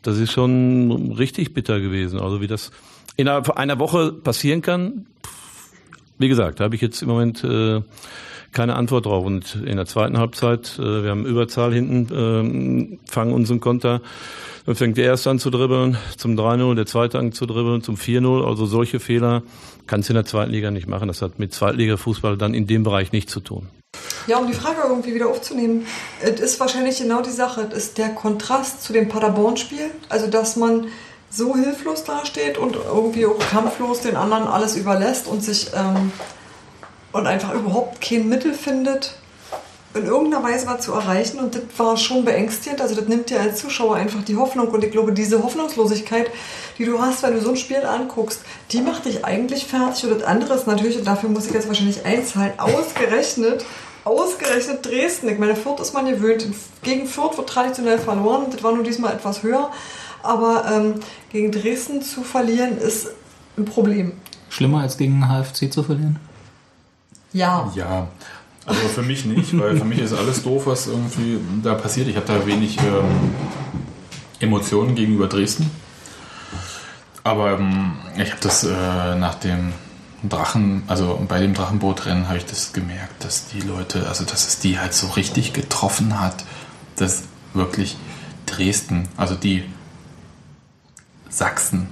Das 0.03 0.19
ist 0.19 0.33
schon 0.33 1.13
richtig 1.13 1.55
bitter 1.55 1.81
gewesen. 1.81 2.21
Also 2.21 2.41
wie 2.41 2.47
das 2.47 2.71
innerhalb 3.17 3.51
einer 3.51 3.79
Woche 3.79 4.13
passieren 4.13 4.63
kann, 4.63 5.07
wie 6.19 6.29
gesagt, 6.29 6.61
da 6.61 6.65
habe 6.65 6.75
ich 6.75 6.81
jetzt 6.81 7.03
im 7.03 7.09
Moment 7.09 7.43
äh, 7.45 7.83
keine 8.53 8.77
Antwort 8.77 9.07
drauf. 9.07 9.25
Und 9.25 9.57
in 9.67 9.77
der 9.77 9.87
zweiten 9.87 10.19
Halbzeit, 10.19 10.79
äh, 10.79 11.03
wir 11.03 11.11
haben 11.11 11.27
Überzahl 11.27 11.73
hinten, 11.73 12.09
ähm, 12.15 12.99
fangen 13.09 13.33
unseren 13.33 13.61
Konter. 13.61 14.03
Dann 14.65 14.77
fängt 14.77 14.97
der 14.97 15.07
erste 15.07 15.31
an 15.31 15.39
zu 15.39 15.51
dribbeln, 15.51 15.97
zum 16.17 16.39
3-0, 16.39 16.75
der 16.75 16.87
zweite 16.87 17.19
an 17.19 17.33
zu 17.33 17.47
dribbeln, 17.47 17.83
zum 17.83 17.97
4-0. 17.97 18.47
Also 18.47 18.67
solche 18.67 19.01
Fehler 19.01 19.43
kannst 19.87 20.09
du 20.09 20.13
in 20.13 20.17
der 20.17 20.25
zweiten 20.25 20.53
Liga 20.53 20.71
nicht 20.71 20.87
machen. 20.87 21.09
Das 21.09 21.21
hat 21.21 21.39
mit 21.39 21.53
Zweitliga-Fußball 21.53 22.37
dann 22.37 22.55
in 22.55 22.67
dem 22.67 22.85
Bereich 22.85 23.13
nichts 23.13 23.33
zu 23.33 23.41
tun. 23.41 23.69
Ja, 24.29 24.39
um 24.39 24.47
die 24.47 24.55
Frage 24.55 24.83
irgendwie 24.89 25.15
wieder 25.15 25.29
aufzunehmen, 25.29 25.85
es 26.21 26.41
ist 26.41 26.61
wahrscheinlich 26.61 26.99
genau 26.99 27.23
die 27.23 27.31
Sache. 27.31 27.69
Es 27.71 27.87
ist 27.87 27.99
der 27.99 28.11
Kontrast 28.11 28.83
zu 28.83 28.93
dem 28.93 29.09
Paderborn-Spiel. 29.09 29.91
Also, 30.09 30.29
dass 30.29 30.55
man 30.57 30.87
so 31.29 31.57
hilflos 31.57 32.05
dasteht 32.05 32.57
und 32.57 32.77
irgendwie 32.77 33.27
auch 33.27 33.39
kampflos 33.39 34.01
den 34.01 34.17
anderen 34.17 34.45
alles 34.45 34.77
überlässt 34.77 35.27
und 35.27 35.43
sich 35.43 35.71
ähm, 35.75 36.13
und 37.13 37.27
einfach 37.27 37.55
überhaupt 37.55 38.01
kein 38.01 38.29
Mittel 38.29 38.55
findet, 38.55 39.17
in 39.95 40.07
irgendeiner 40.07 40.43
Weise 40.43 40.67
was 40.67 40.85
zu 40.85 40.93
erreichen. 40.93 41.39
Und 41.39 41.55
das 41.55 41.63
war 41.77 41.97
schon 41.97 42.25
beängstigend. 42.25 42.81
Also 42.81 42.95
das 42.95 43.09
nimmt 43.09 43.31
dir 43.31 43.41
als 43.41 43.61
Zuschauer 43.61 43.97
einfach 43.97 44.23
die 44.25 44.37
Hoffnung. 44.37 44.69
Und 44.69 44.85
ich 44.85 44.91
glaube, 44.91 45.13
diese 45.13 45.43
Hoffnungslosigkeit, 45.43 46.31
die 46.79 46.85
du 46.85 47.01
hast, 47.01 47.23
wenn 47.23 47.35
du 47.35 47.41
so 47.41 47.51
ein 47.51 47.57
Spiel 47.57 47.85
anguckst, 47.85 48.41
die 48.71 48.81
macht 48.81 49.05
dich 49.05 49.25
eigentlich 49.25 49.67
fertig. 49.67 50.05
Und 50.05 50.21
das 50.21 50.23
andere 50.23 50.55
ist 50.55 50.67
natürlich, 50.67 50.99
und 50.99 51.07
dafür 51.07 51.29
muss 51.29 51.47
ich 51.47 51.53
jetzt 51.53 51.69
wahrscheinlich 51.69 52.05
einzahlen, 52.07 52.53
ausgerechnet, 52.59 53.65
ausgerechnet 54.05 54.85
Dresden. 54.85 55.29
Ich 55.29 55.39
meine, 55.39 55.57
Fürth 55.57 55.81
ist 55.81 55.95
man 55.95 56.07
gewöhnt. 56.07 56.47
Gegen 56.83 57.07
Fürth 57.07 57.37
wird 57.37 57.49
traditionell 57.49 57.99
verloren. 57.99 58.47
Das 58.51 58.63
war 58.63 58.73
nur 58.73 58.85
diesmal 58.85 59.15
etwas 59.15 59.43
höher. 59.43 59.71
Aber 60.23 60.65
ähm, 60.73 60.95
gegen 61.31 61.51
Dresden 61.51 62.01
zu 62.01 62.23
verlieren 62.23 62.79
ist 62.79 63.09
ein 63.59 63.65
Problem. 63.65 64.13
Schlimmer 64.49 64.83
als 64.83 64.97
gegen 64.97 65.27
HFC 65.29 65.73
zu 65.73 65.83
verlieren? 65.83 66.19
Ja. 67.33 67.73
Ja, 67.75 68.09
also 68.67 68.81
für 68.89 69.03
mich 69.03 69.25
nicht, 69.25 69.59
weil 69.59 69.77
für 69.77 69.85
mich 69.85 69.99
ist 69.99 70.13
alles 70.13 70.43
doof, 70.43 70.67
was 70.67 70.87
irgendwie 70.87 71.39
da 71.63 71.75
passiert. 71.75 72.09
Ich 72.09 72.17
habe 72.17 72.27
da 72.27 72.47
wenig 72.47 72.79
ähm, 72.79 73.33
Emotionen 74.41 74.95
gegenüber 74.95 75.27
Dresden. 75.27 75.71
Aber 77.25 77.53
ähm, 77.53 77.93
ich 78.17 78.31
habe 78.31 78.41
das 78.41 78.65
äh, 78.65 78.71
nach 79.17 79.35
dem 79.37 79.73
Drachen, 80.29 80.85
also 80.87 81.21
bei 81.29 81.41
dem 81.41 81.55
Drachenbootrennen 81.55 82.29
habe 82.29 82.39
ich 82.39 82.47
das 82.47 82.73
gemerkt, 82.73 83.25
dass 83.25 83.49
die 83.49 83.61
Leute, 83.61 84.07
also 84.09 84.25
dass 84.25 84.47
es 84.47 84.59
die 84.61 84.79
halt 84.79 84.95
so 84.95 85.09
richtig 85.09 85.53
getroffen 85.53 86.21
hat, 86.21 86.45
dass 86.97 87.25
wirklich 87.55 87.97
Dresden, 88.47 89.09
also 89.17 89.35
die 89.35 89.65
Sachsen. 91.33 91.89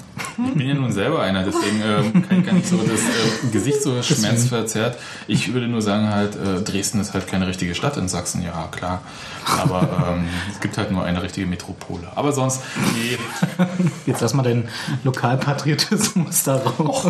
Ich 0.47 0.55
bin 0.55 0.69
ja 0.69 0.75
nun 0.75 0.93
selber 0.93 1.23
einer, 1.23 1.43
deswegen 1.45 1.81
ähm, 1.83 2.29
kann 2.29 2.41
ich 2.41 2.47
gar 2.47 2.53
nicht 2.53 2.69
so 2.69 2.77
das 2.77 3.01
äh, 3.01 3.51
Gesicht 3.51 3.83
so 3.83 4.03
schmerzverzerrt. 4.03 4.99
Ich 5.29 5.55
würde 5.55 5.67
nur 5.67 5.81
sagen, 5.81 6.11
halt, 6.11 6.37
äh, 6.37 6.61
Dresden 6.63 7.01
ist 7.01 7.15
halt 7.15 7.27
keine 7.27 7.47
richtige 7.47 7.75
Stadt 7.75 7.97
in 7.97 8.07
Sachsen, 8.07 8.43
ja 8.43 8.69
klar. 8.71 9.01
Aber 9.47 10.13
ähm, 10.13 10.27
es 10.53 10.61
gibt 10.61 10.77
halt 10.77 10.93
nur 10.93 11.05
eine 11.05 11.23
richtige 11.23 11.47
Metropole. 11.47 12.07
Aber 12.15 12.33
sonst, 12.33 12.61
nee, 12.95 13.17
Jetzt 14.05 14.21
lass 14.21 14.35
mal 14.35 14.43
den 14.43 14.69
Lokalpatriotismus 15.05 16.43
da 16.45 16.57
raus. 16.57 17.07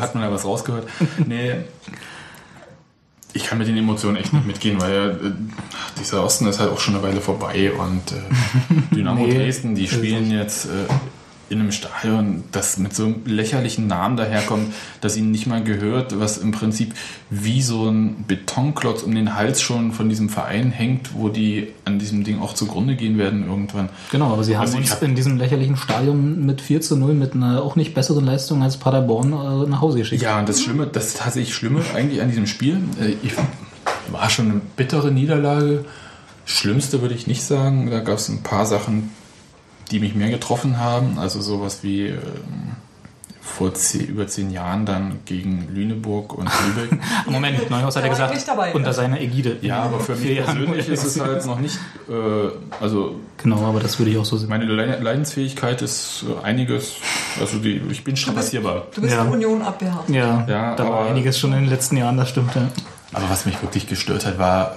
hat 0.00 0.14
man 0.14 0.24
da 0.24 0.30
was 0.30 0.44
rausgehört. 0.44 0.86
Nee, 1.26 1.64
ich 3.32 3.44
kann 3.44 3.58
mit 3.58 3.68
den 3.68 3.76
Emotionen 3.76 4.16
echt 4.16 4.32
nicht 4.32 4.46
mitgehen, 4.46 4.80
weil 4.80 5.10
äh, 5.10 5.30
dieser 5.98 6.24
Osten 6.24 6.46
ist 6.46 6.58
halt 6.60 6.70
auch 6.70 6.80
schon 6.80 6.94
eine 6.94 7.02
Weile 7.02 7.20
vorbei 7.20 7.72
und 7.72 8.12
äh, 8.12 8.94
Dynamo 8.94 9.22
Nee, 9.26 9.34
Dresden, 9.38 9.74
die 9.74 9.84
ist 9.84 9.94
spielen 9.94 10.30
jetzt 10.30 10.66
äh, 10.66 10.68
in 11.50 11.58
einem 11.60 11.72
Stadion, 11.72 12.44
das 12.52 12.78
mit 12.78 12.94
so 12.94 13.04
einem 13.06 13.16
lächerlichen 13.26 13.88
Namen 13.88 14.16
daherkommt, 14.16 14.72
das 15.00 15.16
ihnen 15.16 15.32
nicht 15.32 15.46
mal 15.48 15.62
gehört, 15.62 16.18
was 16.20 16.38
im 16.38 16.52
Prinzip 16.52 16.94
wie 17.28 17.60
so 17.60 17.88
ein 17.90 18.24
Betonklotz 18.28 19.02
um 19.02 19.14
den 19.14 19.34
Hals 19.34 19.60
schon 19.60 19.90
von 19.92 20.08
diesem 20.08 20.28
Verein 20.28 20.70
hängt, 20.70 21.10
wo 21.14 21.28
die 21.28 21.68
an 21.84 21.98
diesem 21.98 22.22
Ding 22.22 22.40
auch 22.40 22.54
zugrunde 22.54 22.94
gehen 22.94 23.18
werden 23.18 23.46
irgendwann. 23.48 23.88
Genau, 24.12 24.32
aber 24.32 24.44
sie 24.44 24.56
haben 24.56 24.62
Also 24.66 24.78
uns 24.78 24.92
hab- 24.92 25.02
in 25.02 25.16
diesem 25.16 25.38
lächerlichen 25.38 25.76
Stadion 25.76 26.46
mit 26.46 26.60
4 26.60 26.80
zu 26.80 26.96
0 26.96 27.14
mit 27.14 27.34
einer 27.34 27.62
auch 27.62 27.74
nicht 27.74 27.94
besseren 27.94 28.24
Leistung 28.24 28.62
als 28.62 28.76
Paderborn 28.76 29.32
äh, 29.32 29.68
nach 29.68 29.80
Hause 29.80 29.98
geschickt. 29.98 30.22
Ja, 30.22 30.38
und 30.38 30.48
das 30.48 30.62
Schlimme, 30.62 30.86
das 30.86 31.14
tatsächlich 31.14 31.52
Schlimme 31.54 31.82
eigentlich 31.94 32.22
an 32.22 32.28
diesem 32.28 32.46
Spiel, 32.46 32.78
äh, 33.00 33.14
ich, 33.24 33.32
war 34.12 34.30
schon 34.30 34.50
eine 34.52 34.60
bittere 34.76 35.10
Niederlage. 35.10 35.84
Schlimmste 36.44 37.02
würde 37.02 37.14
ich 37.14 37.26
nicht 37.26 37.42
sagen. 37.42 37.90
Da 37.90 38.00
gab 38.00 38.18
es 38.18 38.28
ein 38.28 38.42
paar 38.42 38.66
Sachen, 38.66 39.10
die 39.90 40.00
mich 40.00 40.14
mehr 40.14 40.30
getroffen 40.30 40.78
haben. 40.78 41.18
Also 41.18 41.40
sowas 41.40 41.80
wie 41.82 42.06
ähm, 42.08 42.18
vor 43.42 43.74
zehn, 43.74 44.06
über 44.06 44.26
zehn 44.28 44.50
Jahren 44.50 44.86
dann 44.86 45.18
gegen 45.24 45.66
Lüneburg 45.74 46.34
und 46.34 46.48
Lübeck. 46.76 46.98
Moment, 47.26 47.68
Neuhaus 47.70 47.96
hat 47.96 48.04
ja 48.04 48.12
ich 48.12 48.16
gesagt, 48.18 48.48
dabei. 48.48 48.72
unter 48.74 48.92
seiner 48.92 49.20
Ägide. 49.20 49.56
Ja, 49.62 49.82
aber 49.82 49.98
für 50.00 50.14
mich 50.14 50.36
persönlich 50.44 50.88
ist 50.88 51.04
es 51.04 51.20
halt 51.20 51.44
noch 51.46 51.58
nicht, 51.58 51.76
äh, 52.08 52.12
also 52.80 53.16
Genau, 53.38 53.64
aber 53.66 53.80
das 53.80 53.98
würde 53.98 54.10
ich 54.12 54.18
auch 54.18 54.24
so 54.24 54.36
sehen. 54.36 54.50
meine 54.50 54.66
Le- 54.66 55.00
Leidensfähigkeit 55.00 55.80
ist 55.82 56.24
äh, 56.28 56.44
einiges, 56.44 56.96
also 57.40 57.58
die, 57.58 57.80
ich 57.90 58.04
bin 58.04 58.16
strapazierbar. 58.16 58.86
Du 58.94 59.00
bist 59.00 59.14
Ja. 59.14 59.22
in 59.24 59.30
Union 59.32 59.62
abgehakt. 59.62 60.10
Ja, 60.10 60.46
Ja, 60.46 60.76
da 60.76 60.88
war 60.88 61.06
einiges 61.08 61.38
schon 61.38 61.52
in 61.54 61.60
den 61.60 61.68
letzten 61.70 61.96
Jahren, 61.96 62.16
das 62.18 62.28
stimmt. 62.28 62.54
Ja. 62.54 62.68
Aber 63.12 63.28
was 63.30 63.46
mich 63.46 63.60
wirklich 63.62 63.88
gestört 63.88 64.26
hat, 64.26 64.38
war, 64.38 64.76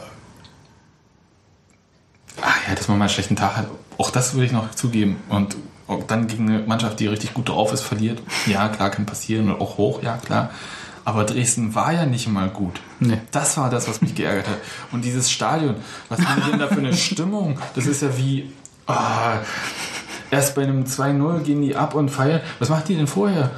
ach 2.41 2.67
ja, 2.67 2.75
dass 2.75 2.88
man 2.88 2.98
mal 2.98 3.05
einen 3.05 3.13
schlechten 3.13 3.36
Tag 3.36 3.58
hat. 3.58 3.67
Auch 3.98 4.12
das 4.12 4.34
würde 4.34 4.46
ich 4.46 4.52
noch 4.52 4.72
zugeben. 4.72 5.18
Und 5.30 5.56
dann 6.08 6.28
gegen 6.28 6.50
eine 6.50 6.60
Mannschaft, 6.60 7.00
die 7.00 7.08
richtig 7.08 7.34
gut 7.34 7.50
drauf 7.50 7.74
ist, 7.74 7.82
verliert. 7.82 8.22
Ja, 8.46 8.70
klar, 8.70 8.90
kann 8.90 9.06
passieren. 9.06 9.52
Und 9.52 9.62
auch 9.62 9.78
hoch, 9.78 10.02
ja, 10.02 10.18
klar. 10.18 10.50
Aber 11.06 11.26
Dresden 11.26 11.76
war 11.76 11.92
ja 11.92 12.06
nicht 12.06 12.30
mal 12.30 12.50
gut. 12.50 12.80
Nee. 13.00 13.20
Das 13.32 13.58
war 13.58 13.70
das, 13.70 13.90
was 13.90 14.02
mich 14.02 14.16
geärgert 14.16 14.48
hat. 14.48 14.58
Und 14.92 15.04
dieses 15.04 15.30
Stadion, 15.30 15.76
was 16.10 16.20
haben 16.20 16.42
die 16.46 16.52
denn 16.52 16.60
da 16.60 16.68
für 16.68 16.80
eine 16.80 16.94
Stimmung? 16.96 17.60
Das 17.76 17.86
ist 17.88 18.02
ja 18.02 18.18
wie, 18.18 18.52
ah, 18.88 19.40
erst 20.32 20.56
bei 20.56 20.64
einem 20.64 20.86
2-0 20.86 21.40
gehen 21.42 21.62
die 21.62 21.76
ab 21.76 21.94
und 21.96 22.10
feiern. 22.10 22.42
Was 22.60 22.70
macht 22.70 22.88
die 22.88 22.96
denn 22.96 23.08
vorher? 23.08 23.52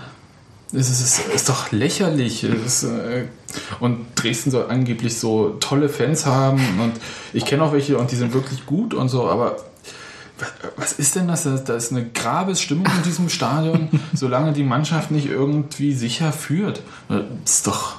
Es 0.73 0.89
ist, 0.89 1.01
es 1.01 1.19
ist 1.19 1.49
doch 1.49 1.71
lächerlich. 1.71 2.43
Ist, 2.43 2.83
äh, 2.83 3.25
und 3.79 4.07
Dresden 4.15 4.49
soll 4.49 4.65
angeblich 4.69 5.17
so 5.17 5.49
tolle 5.59 5.87
Fans 5.87 6.25
haben. 6.25 6.59
Und 6.81 6.93
ich 7.31 7.45
kenne 7.45 7.63
auch 7.63 7.73
welche 7.73 7.97
und 7.99 8.11
die 8.11 8.15
sind 8.15 8.33
wirklich 8.33 8.65
gut 8.65 8.95
und 8.95 9.09
so, 9.09 9.29
aber 9.29 9.57
was 10.75 10.93
ist 10.93 11.15
denn 11.15 11.27
das? 11.27 11.43
Da 11.43 11.75
ist 11.75 11.91
eine 11.91 12.05
Grabesstimmung 12.05 12.85
in 12.85 13.03
diesem 13.03 13.29
Stadion, 13.29 13.89
solange 14.13 14.53
die 14.53 14.63
Mannschaft 14.63 15.11
nicht 15.11 15.27
irgendwie 15.27 15.93
sicher 15.93 16.31
führt. 16.31 16.81
Das 17.07 17.23
ist 17.45 17.67
doch. 17.67 17.95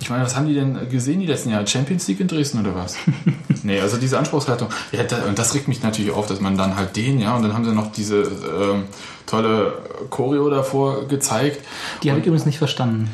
Ich 0.00 0.10
meine, 0.10 0.24
was 0.24 0.36
haben 0.36 0.46
die 0.46 0.54
denn 0.54 0.88
gesehen 0.90 1.20
die 1.20 1.26
letzten 1.26 1.50
Jahre? 1.50 1.66
Champions 1.66 2.06
League 2.08 2.20
in 2.20 2.28
Dresden 2.28 2.60
oder 2.60 2.74
was? 2.74 2.96
nee, 3.62 3.80
also 3.80 3.96
diese 3.96 4.18
Anspruchshaltung. 4.18 4.68
Ja, 4.92 5.02
da, 5.04 5.24
und 5.24 5.38
das 5.38 5.54
regt 5.54 5.66
mich 5.68 5.82
natürlich 5.82 6.10
auf, 6.10 6.26
dass 6.26 6.40
man 6.40 6.58
dann 6.58 6.76
halt 6.76 6.96
den, 6.96 7.20
ja, 7.20 7.34
und 7.34 7.42
dann 7.42 7.54
haben 7.54 7.64
sie 7.64 7.72
noch 7.72 7.90
diese 7.90 8.16
ähm, 8.22 8.84
tolle 9.24 9.78
Choreo 10.10 10.50
davor 10.50 11.08
gezeigt. 11.08 11.64
Die 12.02 12.10
habe 12.10 12.20
ich 12.20 12.26
übrigens 12.26 12.44
nicht 12.44 12.58
verstanden. 12.58 13.10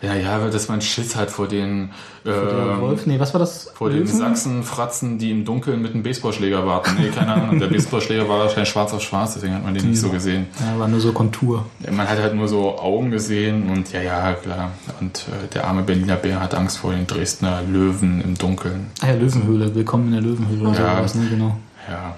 Ja, 0.00 0.14
ja, 0.14 0.40
weil 0.40 0.50
dass 0.50 0.68
man 0.68 0.80
Schiss 0.80 1.16
hat 1.16 1.28
vor 1.28 1.48
den, 1.48 1.90
Der 2.24 2.34
ähm, 2.34 2.80
Wolf, 2.80 3.04
nee, 3.06 3.18
was 3.18 3.34
war 3.34 3.40
das? 3.40 3.68
vor 3.74 3.90
den 3.90 4.00
Löwen? 4.04 4.16
Sachsenfratzen, 4.16 5.18
die 5.18 5.32
im 5.32 5.44
Dunkeln 5.44 5.82
mit 5.82 5.92
einem 5.92 6.04
Baseballschläger 6.04 6.64
warten. 6.64 6.92
Nee, 7.00 7.08
keine 7.08 7.32
Ahnung. 7.34 7.58
Der 7.58 7.66
Baseballschläger 7.66 8.28
war 8.28 8.38
wahrscheinlich 8.38 8.68
schwarz 8.68 8.92
auf 8.92 9.02
schwarz, 9.02 9.34
deswegen 9.34 9.54
hat 9.54 9.64
man 9.64 9.74
den 9.74 9.90
nicht 9.90 10.00
so 10.00 10.08
gesehen. 10.10 10.46
Ja, 10.60 10.78
war 10.78 10.86
nur 10.86 11.00
so 11.00 11.10
Kontur. 11.12 11.66
Ja, 11.80 11.90
Man 11.90 12.08
hat 12.08 12.18
halt 12.20 12.34
nur 12.36 12.46
so 12.46 12.78
Augen 12.78 13.10
gesehen 13.10 13.68
und 13.70 13.92
ja, 13.92 14.00
ja, 14.00 14.34
klar. 14.34 14.70
Und 15.00 15.26
äh, 15.28 15.48
der 15.52 15.66
arme 15.66 15.82
Berliner 15.82 16.14
Bär 16.14 16.38
hat 16.40 16.54
Angst 16.54 16.78
vor 16.78 16.92
den 16.92 17.08
Dresdner 17.08 17.62
Löwen 17.62 18.20
im 18.20 18.38
Dunkeln. 18.38 18.86
Ah 19.02 19.08
ja, 19.08 19.14
Löwenhöhle. 19.14 19.74
Willkommen 19.74 20.06
in 20.06 20.12
der 20.12 20.20
Löwenhöhle. 20.22 20.68
oder 20.68 20.78
Ja. 20.78 20.96
sowas, 20.98 21.14
ne? 21.16 21.26
genau. 21.28 21.56
Ja. 21.90 22.14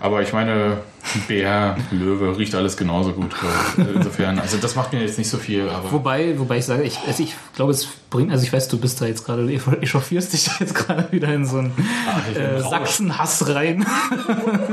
Aber 0.00 0.20
ich 0.20 0.32
meine, 0.34 0.76
Bär, 1.26 1.76
Löwe, 1.90 2.36
riecht 2.36 2.54
alles 2.54 2.76
genauso 2.76 3.12
gut. 3.12 3.34
ich. 3.76 3.94
Insofern, 3.94 4.38
also 4.38 4.58
das 4.58 4.76
macht 4.76 4.92
mir 4.92 5.00
jetzt 5.00 5.18
nicht 5.18 5.30
so 5.30 5.38
viel. 5.38 5.68
Wobei, 5.90 6.38
wobei 6.38 6.58
ich 6.58 6.64
sage, 6.64 6.82
ich, 6.82 6.98
also 7.06 7.22
ich 7.22 7.34
glaube, 7.54 7.72
es 7.72 7.88
bringt, 8.10 8.30
also 8.30 8.44
ich 8.44 8.52
weiß, 8.52 8.68
du 8.68 8.78
bist 8.78 9.00
da 9.00 9.06
jetzt 9.06 9.24
gerade, 9.24 9.46
du 9.46 9.52
echauffierst 9.80 10.32
dich 10.32 10.44
da 10.44 10.52
jetzt 10.60 10.74
gerade 10.74 11.10
wieder 11.12 11.32
in 11.32 11.46
so 11.46 11.58
einen 11.58 11.72
bin 11.74 12.42
äh. 12.42 12.60
Sachsen-Hass 12.60 13.48
rein. 13.54 13.86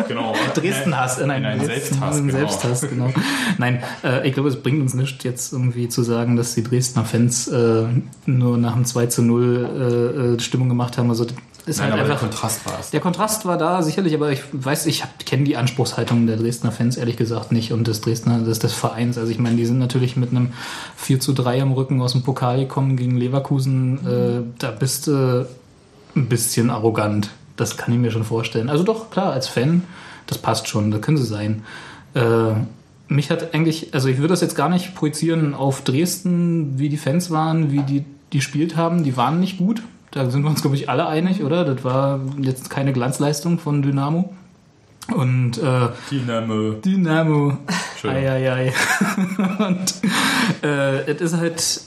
genau. 0.08 0.34
Dresden-Hass, 0.55 1.20
in 1.20 1.32
einen, 1.32 1.46
In 1.46 1.51
einen 1.51 1.65
Selbsthass, 1.65 2.17
in 2.17 2.27
genau. 2.27 2.39
Selbsthass, 2.39 2.82
genau. 2.82 3.13
Nein, 3.58 3.84
äh, 4.03 4.27
ich 4.27 4.34
glaube, 4.34 4.50
es 4.50 4.62
bringt 4.62 4.82
uns 4.82 4.94
nichts, 4.94 5.24
jetzt 5.24 5.53
irgendwie 5.53 5.89
zu 5.89 6.03
sagen, 6.03 6.36
dass 6.36 6.55
die 6.55 6.63
Dresdner 6.63 7.05
Fans 7.05 7.48
äh, 7.48 7.86
nur 8.25 8.58
nach 8.58 8.74
dem 8.74 8.86
2 8.86 9.08
zu 9.08 9.22
0 9.22 10.36
äh, 10.36 10.36
äh, 10.36 10.39
Stimmung 10.39 10.70
gemacht 10.70 10.98
haben. 10.98 11.10
Also 11.10 11.25
ist 11.66 11.80
Nein, 11.80 11.92
halt 11.92 11.94
aber 11.94 12.04
der 12.04 12.14
einfach. 12.14 12.30
Kontrast 12.30 12.66
war 12.66 12.80
es. 12.80 12.92
Der 12.92 13.00
Kontrast 13.00 13.46
war 13.46 13.58
da, 13.58 13.82
sicherlich, 13.82 14.14
aber 14.14 14.32
ich 14.32 14.42
weiß, 14.52 14.86
ich 14.86 15.04
kenne 15.26 15.46
die 15.46 15.58
Anspruchshaltung 15.58 16.28
der 16.28 16.38
Dresdner 16.38 16.72
Fans 16.72 16.96
ehrlich 16.96 17.18
gesagt 17.18 17.52
nicht 17.52 17.74
und 17.74 17.88
des 17.88 18.02
Dresdner, 18.02 18.40
des, 18.40 18.60
des 18.60 18.74
Vereins. 18.74 19.18
Also 19.18 19.32
ich 19.32 19.40
meine, 19.40 19.56
die 19.56 19.66
sind 19.66 19.80
natürlich 19.80 20.16
mit 20.16 20.30
einem 20.30 20.54
4 20.96 21.20
zu 21.20 21.34
3 21.34 21.62
am 21.64 21.72
Rücken 21.72 22.02
aus 22.02 22.12
dem 22.12 22.22
Pokal 22.22 22.60
gekommen 22.60 22.98
gegen 22.98 23.18
Leverkusen. 23.18 23.98
Äh, 24.06 24.44
da 24.60 24.72
bist 24.72 25.08
du 25.08 25.48
ein 26.16 26.28
bisschen 26.28 26.70
arrogant. 26.70 27.30
Das 27.56 27.78
kann 27.78 27.94
ich 27.94 28.00
mir 28.00 28.12
schon 28.12 28.24
vorstellen. 28.24 28.70
Also 28.70 28.84
doch, 28.84 29.10
klar, 29.10 29.34
als 29.34 29.48
Fan, 29.48 29.84
das 30.28 30.38
passt 30.38 30.68
schon, 30.68 30.92
da 30.92 31.00
können 31.00 31.18
sie 31.18 31.26
sein. 31.26 31.64
Äh, 32.14 32.54
mich 33.08 33.32
hat 33.32 33.54
eigentlich, 33.54 33.94
also 33.94 34.08
ich 34.08 34.18
würde 34.18 34.30
das 34.30 34.42
jetzt 34.42 34.56
gar 34.56 34.70
nicht 34.70 34.96
projizieren 34.96 35.54
auf 35.54 35.82
Dresden, 35.84 36.78
wie 36.78 36.90
die 36.90 36.98
Fans 36.98 37.32
waren, 37.32 37.72
wie 37.72 37.82
die, 37.82 38.04
die 38.34 38.38
gespielt 38.38 38.76
haben. 38.76 39.04
Die 39.04 39.18
waren 39.18 39.40
nicht 39.40 39.58
gut. 39.58 39.82
Da 40.16 40.30
sind 40.30 40.44
wir 40.44 40.50
uns, 40.50 40.62
glaube 40.62 40.78
ich, 40.78 40.90
alle 40.90 41.08
einig, 41.08 41.44
oder? 41.44 41.66
Das 41.66 41.84
war 41.84 42.22
jetzt 42.40 42.70
keine 42.70 42.94
Glanzleistung 42.94 43.60
von 43.60 43.82
Dynamo. 43.82 44.34
Und 45.14 45.58
äh, 45.58 45.90
Dynamo. 46.10 46.72
Dynamo. 46.76 47.58
Eieiei. 48.04 48.74
Und 49.60 49.94
äh, 50.64 51.02
es 51.12 51.20
ist 51.22 51.36
halt 51.38 51.82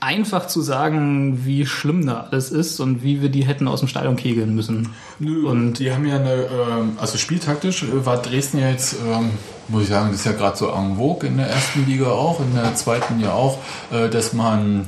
einfach 0.00 0.46
zu 0.48 0.60
sagen, 0.60 1.44
wie 1.46 1.64
schlimm 1.66 2.06
da 2.06 2.28
alles 2.30 2.50
ist 2.50 2.78
und 2.78 3.02
wie 3.02 3.20
wir 3.22 3.30
die 3.30 3.44
hätten 3.44 3.66
aus 3.66 3.80
dem 3.80 3.88
Stadion 3.88 4.14
kegeln 4.16 4.54
müssen. 4.54 4.90
Nö, 5.18 5.46
Und- 5.48 5.78
die 5.80 5.90
haben 5.92 6.06
ja 6.06 6.16
eine, 6.16 6.34
ähm, 6.34 6.92
also 7.00 7.16
spieltaktisch 7.18 7.82
äh, 7.84 8.04
war 8.06 8.18
Dresden 8.22 8.58
ja 8.58 8.70
jetzt, 8.70 8.94
ähm, 9.04 9.30
muss 9.68 9.84
ich 9.84 9.88
sagen, 9.88 10.10
das 10.10 10.20
ist 10.20 10.26
ja 10.26 10.32
gerade 10.32 10.56
so 10.56 10.68
en 10.68 10.96
vogue 10.96 11.26
in 11.28 11.38
der 11.38 11.48
ersten 11.48 11.84
Liga 11.86 12.06
auch, 12.06 12.38
in 12.40 12.54
der 12.54 12.74
zweiten 12.76 13.18
ja 13.18 13.32
auch, 13.32 13.58
äh, 13.90 14.08
dass 14.08 14.32
man 14.34 14.86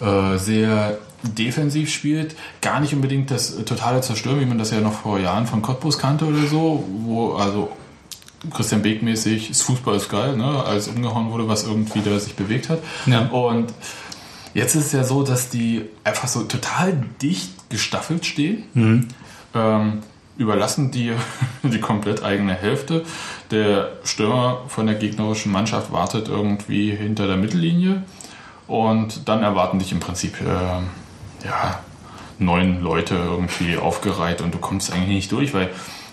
äh, 0.00 0.38
sehr 0.38 0.96
defensiv 1.22 1.92
spielt, 1.92 2.36
gar 2.60 2.80
nicht 2.80 2.94
unbedingt 2.94 3.30
das 3.30 3.56
äh, 3.56 3.62
totale 3.64 4.00
Zerstören, 4.00 4.40
wie 4.40 4.46
man 4.46 4.58
das 4.58 4.70
ja 4.70 4.80
noch 4.80 4.92
vor 4.92 5.18
Jahren 5.18 5.46
von 5.46 5.62
Cottbus 5.62 5.98
kannte 5.98 6.24
oder 6.24 6.46
so, 6.46 6.84
wo 7.04 7.34
also 7.34 7.70
Christian 8.50 8.82
Beek 8.82 9.02
mäßig, 9.02 9.48
das 9.48 9.62
Fußball 9.62 9.96
ist 9.96 10.08
geil, 10.08 10.36
ne, 10.36 10.64
als 10.64 10.88
umgehauen 10.88 11.30
wurde, 11.30 11.46
was 11.46 11.64
irgendwie 11.64 12.00
da 12.00 12.18
sich 12.18 12.34
bewegt 12.34 12.70
hat. 12.70 12.80
Ja. 13.06 13.28
Und 13.28 13.72
jetzt 14.54 14.74
ist 14.74 14.86
es 14.86 14.92
ja 14.92 15.04
so, 15.04 15.22
dass 15.22 15.50
die 15.50 15.82
einfach 16.04 16.28
so 16.28 16.44
total 16.44 17.04
dicht 17.20 17.68
gestaffelt 17.68 18.24
stehen. 18.24 18.64
Ähm, 19.54 19.98
überlassen 20.38 20.90
die 20.90 21.12
die 21.62 21.80
komplett 21.80 22.22
eigene 22.22 22.54
Hälfte. 22.54 23.04
Der 23.50 23.92
Stürmer 24.04 24.62
von 24.68 24.86
der 24.86 24.94
gegnerischen 24.94 25.52
Mannschaft 25.52 25.92
wartet 25.92 26.28
irgendwie 26.28 26.92
hinter 26.92 27.26
der 27.26 27.36
Mittellinie 27.36 28.04
und 28.66 29.28
dann 29.28 29.42
erwarten 29.42 29.78
dich 29.78 29.92
im 29.92 30.00
Prinzip 30.00 30.40
ähm, 30.40 30.84
ja, 31.44 31.80
neun 32.38 32.82
Leute 32.82 33.14
irgendwie 33.14 33.76
aufgereiht 33.76 34.40
und 34.40 34.54
du 34.54 34.58
kommst 34.58 34.92
eigentlich 34.92 35.08
nicht 35.08 35.32
durch, 35.32 35.54
weil 35.54 35.70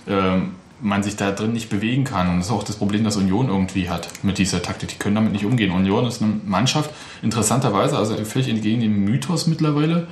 ähm, 0.07 0.55
man 0.81 1.01
sich 1.01 1.15
da 1.15 1.31
drin 1.31 1.53
nicht 1.53 1.69
bewegen 1.69 2.03
kann. 2.03 2.29
Und 2.29 2.37
das 2.37 2.47
ist 2.47 2.51
auch 2.51 2.63
das 2.63 2.75
Problem, 2.75 3.03
das 3.03 3.17
Union 3.17 3.47
irgendwie 3.49 3.89
hat 3.89 4.09
mit 4.23 4.37
dieser 4.37 4.61
Taktik. 4.61 4.89
Die 4.89 4.97
können 4.97 5.15
damit 5.15 5.31
nicht 5.31 5.45
umgehen. 5.45 5.71
Union 5.71 6.05
ist 6.05 6.21
eine 6.21 6.39
Mannschaft, 6.45 6.91
interessanterweise, 7.21 7.97
also 7.97 8.15
völlig 8.25 8.49
entgegen 8.49 8.81
dem 8.81 9.03
Mythos 9.03 9.47
mittlerweile, 9.47 10.07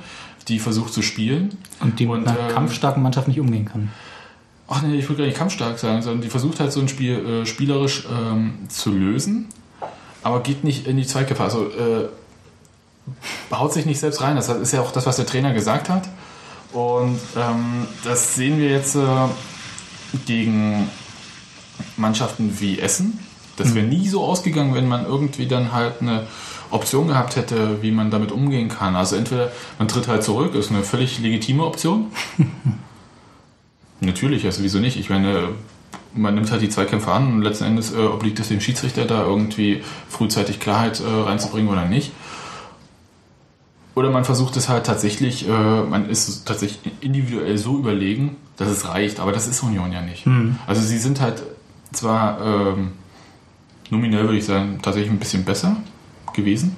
die 0.48 0.58
versucht 0.58 0.92
zu 0.92 1.02
spielen. 1.02 1.56
Und 1.80 2.00
die 2.00 2.06
mit 2.06 2.18
Und, 2.18 2.28
einer 2.28 2.48
ähm, 2.48 2.54
kampfstarken 2.54 3.02
Mannschaft 3.02 3.28
nicht 3.28 3.40
umgehen 3.40 3.66
kann. 3.66 3.90
Ach 4.68 4.82
nee, 4.82 4.96
ich 4.96 5.08
würde 5.08 5.22
gar 5.22 5.26
nicht 5.26 5.38
kampfstark 5.38 5.78
sagen, 5.78 6.02
sondern 6.02 6.22
die 6.22 6.28
versucht 6.28 6.58
halt 6.58 6.72
so 6.72 6.80
ein 6.80 6.88
Spiel 6.88 7.42
äh, 7.42 7.46
spielerisch 7.46 8.04
ähm, 8.10 8.54
zu 8.68 8.90
lösen, 8.90 9.46
aber 10.24 10.40
geht 10.42 10.64
nicht 10.64 10.88
in 10.88 10.96
die 10.96 11.06
Zweikämpfe. 11.06 11.44
Also 11.44 11.66
äh, 11.66 12.08
haut 13.50 13.72
sich 13.72 13.86
nicht 13.86 14.00
selbst 14.00 14.20
rein. 14.20 14.36
Das 14.36 14.48
ist 14.48 14.72
ja 14.72 14.80
auch 14.80 14.92
das, 14.92 15.06
was 15.06 15.16
der 15.16 15.26
Trainer 15.26 15.52
gesagt 15.52 15.88
hat. 15.88 16.08
Und 16.72 17.18
ähm, 17.36 17.86
das 18.04 18.34
sehen 18.34 18.58
wir 18.58 18.68
jetzt 18.68 18.96
äh, 18.96 19.00
gegen 20.26 20.90
Mannschaften 21.96 22.60
wie 22.60 22.80
Essen. 22.80 23.18
Das 23.56 23.74
wäre 23.74 23.86
nie 23.86 24.06
so 24.08 24.22
ausgegangen, 24.22 24.74
wenn 24.74 24.86
man 24.86 25.06
irgendwie 25.06 25.46
dann 25.46 25.72
halt 25.72 26.02
eine 26.02 26.26
Option 26.70 27.08
gehabt 27.08 27.36
hätte, 27.36 27.82
wie 27.82 27.90
man 27.90 28.10
damit 28.10 28.32
umgehen 28.32 28.68
kann. 28.68 28.96
Also 28.96 29.16
entweder 29.16 29.50
man 29.78 29.88
tritt 29.88 30.08
halt 30.08 30.22
zurück, 30.22 30.54
ist 30.54 30.70
eine 30.70 30.82
völlig 30.82 31.18
legitime 31.18 31.64
Option. 31.64 32.08
Natürlich, 34.00 34.44
also 34.44 34.62
wieso 34.62 34.78
nicht? 34.78 34.98
Ich 34.98 35.08
meine, 35.08 35.50
man 36.14 36.34
nimmt 36.34 36.50
halt 36.50 36.62
die 36.62 36.68
Zweikämpfe 36.68 37.10
an 37.12 37.32
und 37.32 37.42
letzten 37.42 37.64
Endes 37.64 37.92
äh, 37.92 37.98
obliegt 37.98 38.38
es 38.40 38.48
dem 38.48 38.60
Schiedsrichter 38.60 39.04
da 39.04 39.22
irgendwie 39.22 39.82
frühzeitig 40.08 40.60
Klarheit 40.60 41.00
äh, 41.00 41.04
reinzubringen 41.04 41.70
oder 41.70 41.86
nicht. 41.86 42.12
Oder 43.96 44.10
man 44.10 44.26
versucht 44.26 44.56
es 44.56 44.68
halt 44.68 44.84
tatsächlich, 44.84 45.48
äh, 45.48 45.50
man 45.50 46.08
ist 46.08 46.46
tatsächlich 46.46 46.92
individuell 47.00 47.56
so 47.56 47.78
überlegen, 47.78 48.36
dass 48.58 48.68
es 48.68 48.86
reicht, 48.86 49.18
aber 49.20 49.32
das 49.32 49.48
ist 49.48 49.62
Union 49.62 49.90
ja 49.90 50.02
nicht. 50.02 50.26
Also 50.66 50.82
sie 50.82 50.98
sind 50.98 51.20
halt 51.20 51.42
zwar 51.92 52.40
ähm, 52.44 52.92
nominell 53.90 54.24
würde 54.24 54.36
ich 54.36 54.44
sagen, 54.44 54.80
tatsächlich 54.82 55.10
ein 55.10 55.18
bisschen 55.18 55.44
besser 55.44 55.78
gewesen. 56.34 56.76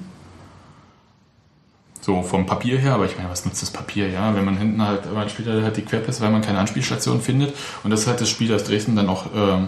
So 1.99 2.23
vom 2.23 2.45
Papier 2.45 2.77
her, 2.79 2.93
aber 2.93 3.05
ich 3.05 3.17
meine, 3.17 3.29
was 3.29 3.45
nutzt 3.45 3.61
das 3.61 3.71
Papier, 3.71 4.09
ja? 4.09 4.33
Wenn 4.33 4.45
man 4.45 4.57
hinten 4.57 4.81
halt, 4.81 5.13
man 5.13 5.27
spielt 5.27 5.49
halt 5.49 5.75
die 5.75 5.81
Querpässe, 5.81 6.21
weil 6.21 6.31
man 6.31 6.41
keine 6.41 6.59
Anspielstation 6.59 7.19
findet. 7.19 7.53
Und 7.83 7.91
das 7.91 8.01
ist 8.01 8.07
halt 8.07 8.21
das 8.21 8.29
Spiel, 8.29 8.47
das 8.47 8.63
Dresden 8.63 8.95
dann 8.95 9.09
auch 9.09 9.25
ähm, 9.35 9.67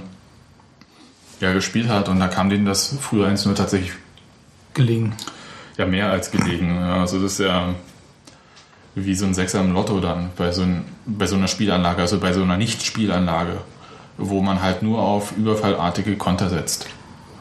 ja, 1.41 1.52
gespielt 1.52 1.89
hat. 1.89 2.08
Und 2.08 2.21
da 2.21 2.30
kam 2.30 2.49
denen 2.49 2.65
das 2.65 2.95
früher 3.02 3.28
1-0 3.28 3.54
tatsächlich 3.56 3.91
Gelegen. 4.73 5.13
Ja 5.77 5.86
mehr 5.86 6.10
als 6.10 6.31
gelegen. 6.31 6.77
Also 6.79 7.21
das 7.21 7.34
ist 7.34 7.39
ja 7.39 7.73
wie 8.95 9.15
so 9.15 9.25
ein 9.25 9.34
Sechser 9.34 9.62
im 9.62 9.73
Lotto 9.73 9.99
dann 9.99 10.29
bei 10.38 10.51
so, 10.51 10.63
ein, 10.63 10.84
bei 11.05 11.27
so 11.27 11.36
einer 11.36 11.47
Spielanlage, 11.47 12.01
also 12.01 12.19
bei 12.19 12.34
so 12.34 12.43
einer 12.43 12.57
Nicht-Spielanlage, 12.57 13.57
wo 14.17 14.41
man 14.41 14.62
halt 14.62 14.84
nur 14.84 15.01
auf 15.01 15.36
überfallartige 15.38 16.17
Konter 16.17 16.49
setzt. 16.49 16.88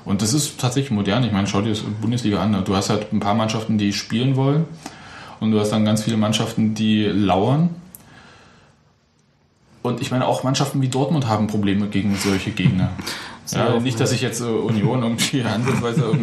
Und 0.04 0.22
das 0.22 0.32
ist 0.32 0.60
tatsächlich 0.60 0.90
modern. 0.90 1.24
Ich 1.24 1.32
meine, 1.32 1.46
schau 1.46 1.60
dir 1.60 1.70
das 1.70 1.80
Bundesliga 1.80 2.42
an. 2.42 2.64
Du 2.64 2.74
hast 2.74 2.90
halt 2.90 3.12
ein 3.12 3.20
paar 3.20 3.34
Mannschaften, 3.34 3.78
die 3.78 3.92
spielen 3.92 4.36
wollen. 4.36 4.64
Und 5.40 5.52
du 5.52 5.60
hast 5.60 5.70
dann 5.70 5.84
ganz 5.84 6.02
viele 6.02 6.16
Mannschaften, 6.16 6.74
die 6.74 7.04
lauern. 7.04 7.70
Und 9.82 10.00
ich 10.00 10.10
meine, 10.10 10.26
auch 10.26 10.42
Mannschaften 10.42 10.82
wie 10.82 10.88
Dortmund 10.88 11.26
haben 11.26 11.46
Probleme 11.46 11.88
gegen 11.88 12.16
solche 12.16 12.50
Gegner. 12.50 12.90
Ja, 13.52 13.80
nicht, 13.80 13.98
dass 13.98 14.12
ich 14.12 14.20
jetzt 14.20 14.40
Union 14.42 15.02
irgendwie 15.02 15.42
ansatzweise 15.42 16.16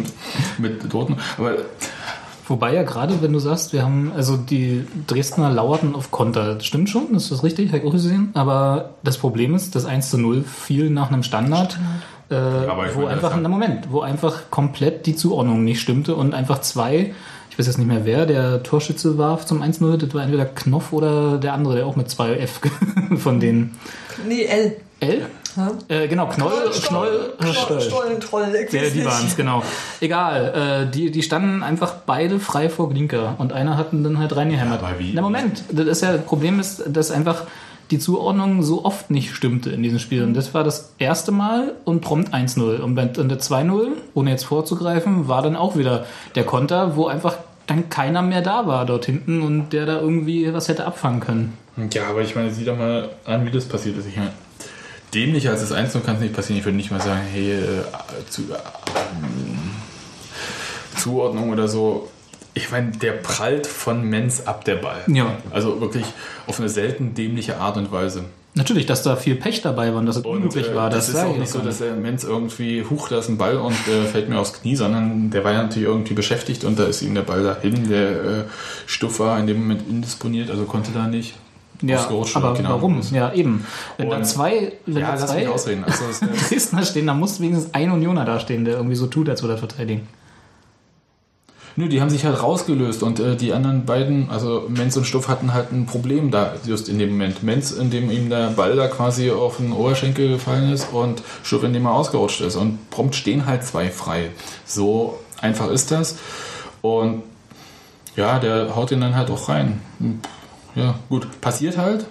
mit 0.56 0.90
Dortmund, 0.90 1.20
aber 1.36 1.56
Wobei 2.48 2.74
ja 2.74 2.82
gerade, 2.82 3.20
wenn 3.22 3.32
du 3.32 3.38
sagst, 3.38 3.72
wir 3.72 3.82
haben, 3.82 4.12
also 4.16 4.36
die 4.36 4.84
Dresdner 5.06 5.50
lauerten 5.50 5.94
auf 5.94 6.10
Konter. 6.10 6.54
Das 6.54 6.64
stimmt 6.66 6.88
schon, 6.88 7.12
das 7.12 7.30
ist 7.30 7.42
richtig, 7.44 7.68
habe 7.68 7.78
ich 7.78 7.84
auch 7.84 7.92
gesehen. 7.92 8.30
Aber 8.34 8.94
das 9.02 9.18
Problem 9.18 9.54
ist, 9.54 9.74
das 9.74 9.84
1 9.84 10.10
zu 10.10 10.18
0 10.18 10.42
fiel 10.44 10.88
nach 10.90 11.08
einem 11.10 11.22
Standard, 11.22 11.78
äh, 12.30 12.34
aber 12.34 12.86
ich 12.88 12.94
wo 12.94 13.00
meine, 13.00 13.12
einfach, 13.12 13.30
das- 13.32 13.40
na 13.42 13.48
Moment, 13.48 13.88
wo 13.90 14.00
einfach 14.00 14.50
komplett 14.50 15.06
die 15.06 15.14
Zuordnung 15.16 15.62
nicht 15.64 15.80
stimmte 15.80 16.14
und 16.14 16.34
einfach 16.34 16.60
zwei, 16.60 17.14
ich 17.50 17.58
weiß 17.58 17.66
jetzt 17.66 17.78
nicht 17.78 17.88
mehr 17.88 18.04
wer, 18.04 18.24
der 18.26 18.62
Torschütze 18.62 19.18
warf 19.18 19.44
zum 19.46 19.62
1-0, 19.62 19.96
das 19.96 20.14
war 20.14 20.22
entweder 20.22 20.44
Knopf 20.46 20.92
oder 20.92 21.38
der 21.38 21.52
andere, 21.54 21.76
der 21.76 21.86
auch 21.86 21.96
mit 21.96 22.08
zwei 22.10 22.34
F 22.34 22.60
von 23.18 23.40
denen. 23.40 23.76
Nee, 24.26 24.44
L. 24.44 24.76
L? 25.00 25.26
Äh, 25.88 26.08
genau, 26.08 26.26
Knoll, 26.26 26.52
Knoll, 26.86 27.32
Knoll, 27.38 27.54
Stoll. 27.54 27.80
Stollen, 27.80 28.20
Troll, 28.20 28.46
Ja, 28.70 28.90
die 28.90 29.04
waren 29.04 29.26
es, 29.26 29.36
genau. 29.36 29.62
Egal, 30.00 30.86
äh, 30.88 30.90
die, 30.90 31.10
die 31.10 31.22
standen 31.22 31.62
einfach 31.62 31.94
beide 32.06 32.40
frei 32.40 32.68
vor 32.68 32.90
Glinker 32.90 33.34
und 33.38 33.52
einer 33.52 33.76
hat 33.76 33.92
ihn 33.92 34.04
dann 34.04 34.18
halt 34.18 34.36
reingehämmert. 34.36 34.82
Ja, 34.82 34.88
Na 35.14 35.22
Moment, 35.22 35.64
das 35.72 35.86
ist 35.86 36.02
ja, 36.02 36.12
das 36.12 36.22
Problem 36.22 36.60
ist, 36.60 36.84
dass 36.86 37.10
einfach 37.10 37.44
die 37.90 37.98
Zuordnung 37.98 38.62
so 38.62 38.84
oft 38.84 39.10
nicht 39.10 39.34
stimmte 39.34 39.70
in 39.70 39.82
diesem 39.82 39.98
Spiel. 39.98 40.22
Und 40.22 40.34
das 40.34 40.52
war 40.52 40.64
das 40.64 40.92
erste 40.98 41.32
Mal 41.32 41.72
und 41.84 42.00
prompt 42.00 42.34
1-0. 42.34 42.80
Und 42.80 42.94
bei 42.94 43.04
und 43.04 43.28
der 43.28 43.38
2-0, 43.38 43.88
ohne 44.14 44.30
jetzt 44.30 44.44
vorzugreifen, 44.44 45.28
war 45.28 45.42
dann 45.42 45.56
auch 45.56 45.76
wieder 45.76 46.04
der 46.34 46.44
Konter, 46.44 46.96
wo 46.96 47.06
einfach 47.06 47.36
dann 47.66 47.88
keiner 47.90 48.22
mehr 48.22 48.42
da 48.42 48.66
war 48.66 48.86
dort 48.86 49.06
hinten 49.06 49.42
und 49.42 49.70
der 49.72 49.86
da 49.86 50.00
irgendwie 50.00 50.52
was 50.52 50.68
hätte 50.68 50.86
abfangen 50.86 51.20
können. 51.20 51.58
Ja, 51.92 52.08
aber 52.08 52.22
ich 52.22 52.34
meine, 52.34 52.50
sieh 52.50 52.64
doch 52.64 52.76
mal 52.76 53.08
an, 53.24 53.46
wie 53.46 53.50
das 53.50 53.66
passiert 53.66 53.96
ist. 53.98 54.06
Ich 54.08 54.16
meine, 54.16 54.32
dämlicher 55.14 55.50
als 55.50 55.60
das 55.60 55.72
1 55.72 55.92
kann 56.04 56.16
es 56.16 56.20
nicht 56.20 56.34
passieren. 56.34 56.58
Ich 56.58 56.64
würde 56.64 56.76
nicht 56.76 56.90
mal 56.90 57.00
sagen, 57.00 57.22
hey, 57.32 57.52
äh, 57.52 57.84
zu, 58.28 58.42
äh, 58.42 58.56
Zuordnung 60.98 61.50
oder 61.50 61.68
so. 61.68 62.08
Ich 62.54 62.70
meine, 62.70 62.90
der 62.90 63.12
prallt 63.12 63.66
von 63.66 64.02
Menz 64.02 64.42
ab 64.46 64.64
der 64.64 64.76
Ball. 64.76 65.00
Ja. 65.06 65.36
Also 65.50 65.80
wirklich 65.80 66.04
auf 66.46 66.58
eine 66.58 66.68
selten 66.68 67.14
dämliche 67.14 67.58
Art 67.58 67.76
und 67.76 67.92
Weise. 67.92 68.24
Natürlich, 68.54 68.86
dass 68.86 69.04
da 69.04 69.14
viel 69.14 69.36
Pech 69.36 69.62
dabei 69.62 69.92
war 69.92 70.00
und 70.00 70.06
dass 70.06 70.16
es 70.16 70.24
unglücklich 70.24 70.68
äh, 70.68 70.74
war. 70.74 70.90
das, 70.90 71.08
ist 71.08 71.14
sag 71.14 71.28
auch 71.28 71.32
ich 71.34 71.38
nicht 71.38 71.52
so, 71.52 71.60
dass 71.60 71.78
der 71.78 71.94
Menz 71.94 72.24
irgendwie, 72.24 72.84
huch, 72.84 73.08
da 73.08 73.20
ist 73.20 73.28
ein 73.28 73.38
Ball 73.38 73.56
und 73.56 73.76
äh, 73.86 74.04
fällt 74.04 74.28
mir 74.28 74.38
aufs 74.38 74.54
Knie, 74.54 74.74
sondern 74.74 75.30
der 75.30 75.44
war 75.44 75.52
ja 75.52 75.62
natürlich 75.62 75.86
irgendwie 75.86 76.14
beschäftigt 76.14 76.64
und 76.64 76.76
da 76.78 76.84
ist 76.84 77.02
ihm 77.02 77.14
der 77.14 77.22
Ball 77.22 77.44
dahin. 77.44 77.88
Der 77.88 78.10
äh, 78.10 78.44
Stuff 78.86 79.20
war 79.20 79.38
in 79.38 79.46
dem 79.46 79.60
Moment 79.60 79.88
indisponiert, 79.88 80.50
also 80.50 80.64
konnte 80.64 80.90
da 80.92 81.06
nicht. 81.06 81.34
Ja, 81.82 81.98
Ausgerutscht 81.98 82.36
aber 82.36 82.50
oder 82.50 82.56
genau. 82.56 82.70
warum? 82.70 83.00
Ja, 83.12 83.32
eben. 83.32 83.64
Wenn 83.96 84.10
da 84.10 84.22
zwei, 84.22 84.72
wenn 84.86 85.02
Ja, 85.02 85.12
da 85.12 85.26
zwei 85.26 85.48
ausreden. 85.48 85.84
Also, 85.84 86.04
es, 86.10 86.20
Dresdner 86.48 86.84
stehen, 86.84 87.06
dann 87.06 87.18
muss 87.18 87.40
wenigstens 87.40 87.72
ein 87.74 87.90
Unioner 87.90 88.24
da 88.24 88.40
stehen, 88.40 88.64
der 88.64 88.76
irgendwie 88.76 88.96
so 88.96 89.06
tut, 89.06 89.28
als 89.28 89.42
würde 89.42 89.54
er 89.54 89.58
verteidigen. 89.58 90.08
Nö, 91.78 91.88
die 91.88 92.00
haben 92.00 92.10
sich 92.10 92.24
halt 92.24 92.42
rausgelöst 92.42 93.04
und 93.04 93.20
äh, 93.20 93.36
die 93.36 93.52
anderen 93.52 93.86
beiden, 93.86 94.28
also 94.30 94.64
Menz 94.68 94.96
und 94.96 95.04
Stuff, 95.04 95.28
hatten 95.28 95.54
halt 95.54 95.70
ein 95.70 95.86
Problem 95.86 96.32
da 96.32 96.54
just 96.66 96.88
in 96.88 96.98
dem 96.98 97.10
Moment. 97.10 97.44
Menz, 97.44 97.70
indem 97.70 98.10
ihm 98.10 98.28
der 98.28 98.48
Ball 98.48 98.74
da 98.74 98.88
quasi 98.88 99.30
auf 99.30 99.58
den 99.58 99.70
Oberschenkel 99.70 100.28
gefallen 100.28 100.72
ist 100.72 100.92
und 100.92 101.22
Stuff, 101.44 101.62
indem 101.62 101.86
er 101.86 101.92
ausgerutscht 101.92 102.40
ist. 102.40 102.56
Und 102.56 102.90
prompt 102.90 103.14
stehen 103.14 103.46
halt 103.46 103.62
zwei 103.62 103.90
frei. 103.90 104.30
So 104.66 105.20
einfach 105.40 105.70
ist 105.70 105.92
das. 105.92 106.16
Und 106.82 107.22
ja, 108.16 108.40
der 108.40 108.74
haut 108.74 108.90
ihn 108.90 109.00
dann 109.00 109.14
halt 109.14 109.30
auch 109.30 109.48
rein. 109.48 109.80
Ja, 110.78 110.98
gut, 111.08 111.40
passiert 111.40 111.76
halt. 111.76 112.06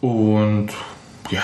Und 0.00 0.70
ja, 1.30 1.42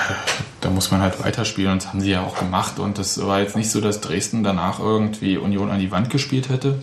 da 0.60 0.70
muss 0.70 0.90
man 0.90 1.00
halt 1.00 1.22
weiterspielen 1.22 1.72
und 1.72 1.82
das 1.82 1.88
haben 1.90 2.00
sie 2.00 2.10
ja 2.10 2.22
auch 2.22 2.38
gemacht. 2.38 2.78
Und 2.78 2.98
das 2.98 3.24
war 3.24 3.40
jetzt 3.40 3.56
nicht 3.56 3.70
so, 3.70 3.80
dass 3.80 4.00
Dresden 4.00 4.42
danach 4.42 4.80
irgendwie 4.80 5.36
Union 5.38 5.70
an 5.70 5.78
die 5.78 5.90
Wand 5.90 6.10
gespielt 6.10 6.48
hätte. 6.48 6.78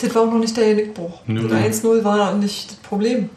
Das 0.00 0.14
war 0.14 0.22
auch 0.22 0.32
noch 0.32 0.38
nicht 0.38 0.56
der 0.56 0.74
Genickbruch. 0.74 1.20
Nö. 1.26 1.48
Das 1.48 1.82
1-0 1.82 2.04
war 2.04 2.34
nicht 2.34 2.70
das 2.70 2.76
Problem. 2.78 3.30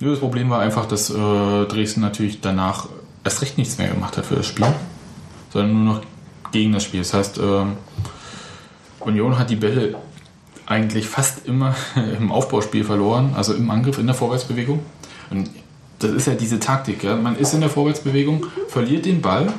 Nö, 0.00 0.10
das 0.10 0.20
Problem 0.20 0.50
war 0.50 0.60
einfach, 0.60 0.86
dass 0.86 1.10
äh, 1.10 1.14
Dresden 1.14 2.00
natürlich 2.00 2.40
danach 2.40 2.88
erst 3.24 3.42
recht 3.42 3.58
nichts 3.58 3.78
mehr 3.78 3.88
gemacht 3.88 4.16
hat 4.16 4.26
für 4.26 4.36
das 4.36 4.46
Spiel, 4.46 4.66
sondern 5.52 5.84
nur 5.84 5.94
noch 5.94 6.02
gegen 6.52 6.72
das 6.72 6.84
Spiel. 6.84 7.00
Das 7.00 7.14
heißt, 7.14 7.38
ähm, 7.38 7.76
Union 9.00 9.38
hat 9.38 9.50
die 9.50 9.56
Bälle 9.56 9.94
eigentlich 10.66 11.08
fast 11.08 11.46
immer 11.46 11.74
im 12.18 12.32
Aufbauspiel 12.32 12.84
verloren, 12.84 13.34
also 13.36 13.54
im 13.54 13.70
Angriff, 13.70 13.98
in 13.98 14.06
der 14.06 14.14
Vorwärtsbewegung. 14.14 14.80
Und 15.30 15.50
das 15.98 16.10
ist 16.10 16.26
ja 16.26 16.34
diese 16.34 16.60
Taktik. 16.60 17.02
Ja? 17.02 17.16
Man 17.16 17.36
ist 17.36 17.54
in 17.54 17.60
der 17.60 17.70
Vorwärtsbewegung, 17.70 18.46
verliert 18.68 19.06
den 19.06 19.22
Ball, 19.22 19.52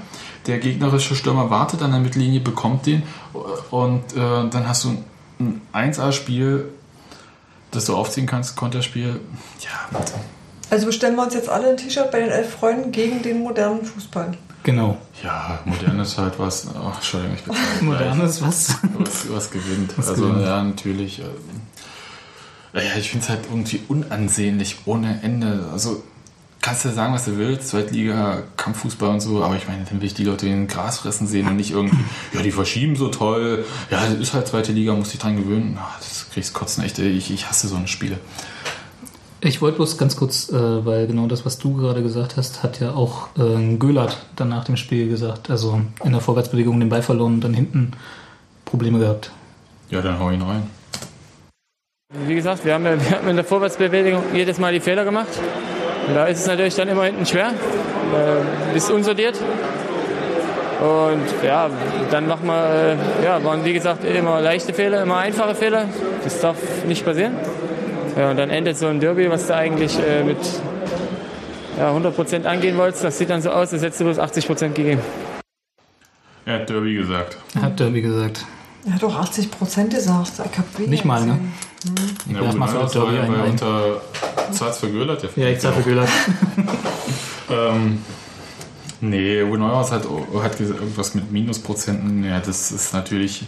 der 0.45 0.59
gegnerische 0.59 1.15
Stürmer 1.15 1.49
wartet 1.49 1.81
an 1.81 1.91
der 1.91 1.99
Mittellinie, 1.99 2.39
bekommt 2.39 2.85
den 2.85 3.03
und 3.71 4.13
äh, 4.13 4.49
dann 4.49 4.67
hast 4.67 4.85
du 4.85 4.97
ein 5.39 5.61
1A-Spiel, 5.73 6.69
das 7.71 7.85
du 7.85 7.95
aufziehen 7.95 8.25
kannst, 8.25 8.55
Konterspiel. 8.55 9.19
Ja, 9.59 9.99
Also 10.69 10.85
bestellen 10.85 11.15
wir 11.15 11.23
uns 11.23 11.33
jetzt 11.33 11.49
alle 11.49 11.69
ein 11.69 11.77
T-Shirt 11.77 12.11
bei 12.11 12.19
den 12.19 12.29
elf 12.29 12.51
Freunden 12.51 12.91
gegen 12.91 13.21
den 13.21 13.43
modernen 13.43 13.83
Fußball. 13.83 14.37
Genau. 14.67 14.97
Ja, 15.23 15.59
modern 15.63 15.97
ist 16.01 16.17
halt 16.17 16.37
was. 16.39 16.67
Oh, 16.67 16.91
Entschuldigung, 16.93 17.37
ich 17.37 17.43
bin 17.45 17.55
Modernes 17.87 18.41
was? 18.41 18.75
was, 18.99 19.31
was 19.31 19.49
gewinnt. 19.49 19.97
Was 19.97 20.09
also 20.09 20.27
gewinnt. 20.27 20.41
ja, 20.45 20.61
natürlich. 20.61 21.19
ähm, 21.19 21.27
Ja, 22.73 22.81
ich 22.99 23.09
finde 23.09 23.23
es 23.23 23.29
halt 23.29 23.45
irgendwie 23.49 23.79
unansehnlich 23.87 24.79
ohne 24.83 25.21
Ende. 25.23 25.69
Also 25.71 26.03
kannst 26.61 26.83
du 26.83 26.89
sagen, 26.89 27.13
was 27.13 27.23
du 27.23 27.37
willst, 27.37 27.69
Zweitliga, 27.69 28.43
Kampffußball 28.57 29.09
und 29.11 29.21
so, 29.21 29.41
aber 29.41 29.55
ich 29.55 29.69
meine, 29.69 29.85
dann 29.85 30.01
will 30.01 30.07
ich 30.07 30.15
die 30.15 30.25
Leute 30.25 30.47
in 30.47 30.51
den 30.51 30.67
Gras 30.67 30.99
fressen 30.99 31.27
sehen 31.27 31.47
und 31.47 31.55
nicht 31.55 31.71
irgendwie, 31.71 32.03
ja, 32.33 32.41
die 32.41 32.51
verschieben 32.51 32.97
so 32.97 33.07
toll. 33.07 33.63
Ja, 33.89 34.05
das 34.05 34.15
ist 34.15 34.33
halt 34.33 34.49
zweite 34.49 34.73
Liga, 34.73 34.93
muss 34.93 35.11
dich 35.11 35.19
dran 35.21 35.37
gewöhnen. 35.37 35.77
Ah, 35.79 35.95
das 35.99 36.27
kriegst 36.29 36.53
kotzen 36.53 36.83
echt. 36.83 36.99
Ich, 36.99 37.31
ich 37.31 37.47
hasse 37.47 37.69
so 37.69 37.77
eine 37.77 37.87
Spiele. 37.87 38.19
Ich 39.39 39.61
wollte 39.61 39.75
bloß 39.77 39.97
ganz 39.99 40.15
kurz, 40.15 40.49
äh, 40.49 40.85
weil 40.85 41.05
genau 41.05 41.27
das, 41.27 41.45
was 41.45 41.59
du 41.59 41.75
gerade 41.77 42.01
gesagt 42.01 42.37
hast, 42.37 42.63
hat 42.63 42.79
ja 42.79 42.93
auch 42.95 43.27
äh, 43.37 43.75
Göhlert 43.77 44.17
dann 44.35 44.49
nach 44.49 44.63
dem 44.65 44.77
Spiel 44.77 45.07
gesagt. 45.09 45.51
Also 45.51 45.79
in 46.03 46.11
der 46.11 46.21
Vorwärtsbewegung 46.21 46.79
den 46.79 46.89
Ball 46.89 47.03
verloren 47.03 47.35
und 47.35 47.43
dann 47.43 47.53
hinten 47.53 47.91
Probleme 48.65 48.97
gehabt. 48.99 49.31
Ja, 49.91 50.01
dann 50.01 50.17
hau 50.19 50.31
ihn 50.31 50.41
rein. 50.41 50.63
Wie 52.25 52.33
gesagt, 52.35 52.65
wir 52.65 52.73
haben, 52.73 52.85
ja- 52.85 52.99
wir 52.99 53.17
haben 53.17 53.27
in 53.27 53.35
der 53.35 53.45
Vorwärtsbewegung 53.45 54.23
jedes 54.33 54.57
Mal 54.57 54.73
die 54.73 54.79
Fehler 54.79 55.05
gemacht. 55.05 55.27
Und 56.07 56.15
da 56.15 56.25
ist 56.25 56.39
es 56.39 56.47
natürlich 56.47 56.73
dann 56.75 56.87
immer 56.87 57.03
hinten 57.03 57.25
schwer. 57.25 57.49
Äh, 57.49 58.73
bist 58.73 58.89
unsortiert. 58.89 59.35
Und 60.79 61.45
ja, 61.45 61.69
dann 62.11 62.27
machen 62.27 62.47
wir, 62.47 62.97
äh, 63.21 63.25
ja, 63.25 63.43
waren 63.43 63.63
wie 63.65 63.73
gesagt 63.73 64.03
immer 64.03 64.41
leichte 64.41 64.73
Fehler, 64.73 65.03
immer 65.03 65.17
einfache 65.17 65.53
Fehler. 65.53 65.85
Das 66.23 66.39
darf 66.41 66.57
nicht 66.87 67.03
passieren. 67.05 67.33
Ja, 68.17 68.31
und 68.31 68.37
dann 68.37 68.49
endet 68.49 68.77
so 68.77 68.87
ein 68.87 68.99
Derby, 68.99 69.29
was 69.29 69.47
du 69.47 69.55
eigentlich 69.55 69.97
äh, 69.99 70.23
mit 70.23 70.37
ja, 71.77 71.91
100% 71.95 72.45
angehen 72.45 72.77
wolltest. 72.77 73.03
Das 73.03 73.17
sieht 73.17 73.29
dann 73.29 73.41
so 73.41 73.51
aus, 73.51 73.71
als 73.73 73.81
hättest 73.83 73.99
du 73.99 74.05
bloß 74.05 74.19
80% 74.19 74.69
gegeben. 74.69 75.01
Er 76.45 76.61
hat 76.61 76.69
Derby 76.69 76.95
gesagt. 76.95 77.37
Hat 77.61 77.79
Derby 77.79 78.01
gesagt. 78.01 78.45
Er 78.87 78.93
hat 78.95 79.03
auch 79.03 79.15
80 79.15 79.51
Prozent 79.51 79.93
gesagt. 79.93 80.31
Ich 80.51 80.57
hab 80.57 80.77
weniger 80.77 80.89
Nicht 80.91 81.05
mal, 81.05 81.25
ne? 81.25 81.37
gesehen. 81.83 82.17
Ja, 82.29 82.41
Ja, 82.41 82.49
gut, 82.49 82.57
machst 82.59 82.73
du 82.75 82.79
das 82.79 82.95
auch 82.97 83.03
war 83.03 83.11
Derby 83.11 83.27
ja 83.27 83.33
bei 83.37 83.43
ein. 83.43 83.51
unter 83.51 84.01
Zarz 84.51 84.79
vergöllert. 84.79 85.23
der 85.23 85.29
Ja, 85.43 85.49
ich 85.53 85.61
sage 85.61 85.81
Göhlert. 85.81 86.09
Ähm, 87.49 88.03
nee, 88.99 89.41
Uwe 89.41 89.57
Neuhaus 89.57 89.89
hat, 89.93 90.03
hat 90.03 90.57
gesagt, 90.57 90.81
irgendwas 90.81 91.15
mit 91.15 91.31
Minusprozenten. 91.31 92.25
Ja, 92.25 92.41
das 92.41 92.73
ist 92.73 92.93
natürlich 92.93 93.43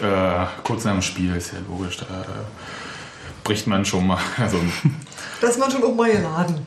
äh, 0.00 0.46
kurz 0.64 0.84
nach 0.86 0.92
dem 0.92 1.02
Spiel, 1.02 1.36
ist 1.36 1.52
ja 1.52 1.58
logisch. 1.68 1.98
Da 1.98 2.04
äh, 2.04 2.26
bricht 3.44 3.66
man 3.66 3.84
schon 3.84 4.06
mal. 4.06 4.18
Also, 4.38 4.58
Da 5.40 5.48
ist 5.48 5.58
man 5.58 5.70
schon 5.70 5.82
auch 5.82 5.94
mal 5.94 6.10
geladen. 6.10 6.66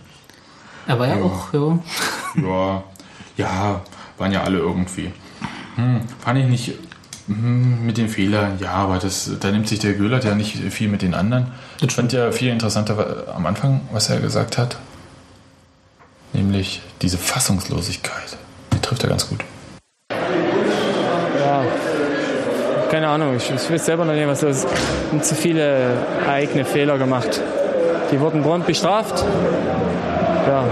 Er 0.87 0.99
war 0.99 1.07
ja, 1.07 1.15
Ja. 1.17 1.23
auch, 1.23 1.53
ja. 1.53 1.79
ja, 2.41 2.83
ja, 3.37 3.81
waren 4.17 4.31
ja 4.31 4.43
alle 4.43 4.57
irgendwie. 4.59 5.11
Hm, 5.75 6.01
fand 6.19 6.39
ich 6.39 6.45
nicht 6.45 6.73
hm, 7.27 7.85
mit 7.85 7.97
den 7.97 8.07
Fehlern, 8.07 8.59
ja, 8.59 8.71
aber 8.73 8.99
das, 8.99 9.31
da 9.39 9.51
nimmt 9.51 9.67
sich 9.67 9.79
der 9.79 9.93
Göhlert 9.93 10.23
ja 10.25 10.35
nicht 10.35 10.57
viel 10.71 10.89
mit 10.89 11.01
den 11.01 11.13
anderen. 11.15 11.51
Ich 11.81 11.91
fand 11.91 12.13
ja 12.13 12.31
viel 12.31 12.51
interessanter 12.51 13.33
am 13.35 13.45
Anfang, 13.45 13.81
was 13.91 14.09
er 14.09 14.19
gesagt 14.19 14.57
hat. 14.57 14.77
Nämlich 16.33 16.81
diese 17.01 17.17
Fassungslosigkeit. 17.17 18.37
Die 18.73 18.79
trifft 18.79 19.03
er 19.03 19.09
ganz 19.09 19.27
gut. 19.29 19.39
Ja, 20.11 21.63
keine 22.95 23.09
Ahnung, 23.09 23.35
ich, 23.35 23.51
ich 23.51 23.69
weiß 23.69 23.87
selber 23.87 24.05
noch 24.05 24.13
nicht, 24.13 24.25
was 24.25 24.39
das 24.39 24.63
ist. 24.63 24.67
Und 25.11 25.25
zu 25.25 25.35
viele 25.35 25.97
eigene 26.29 26.63
Fehler 26.63 26.97
gemacht. 26.97 27.41
Die 28.09 28.17
wurden 28.21 28.41
prompt 28.41 28.67
bestraft. 28.67 29.21
Ja. 30.47 30.63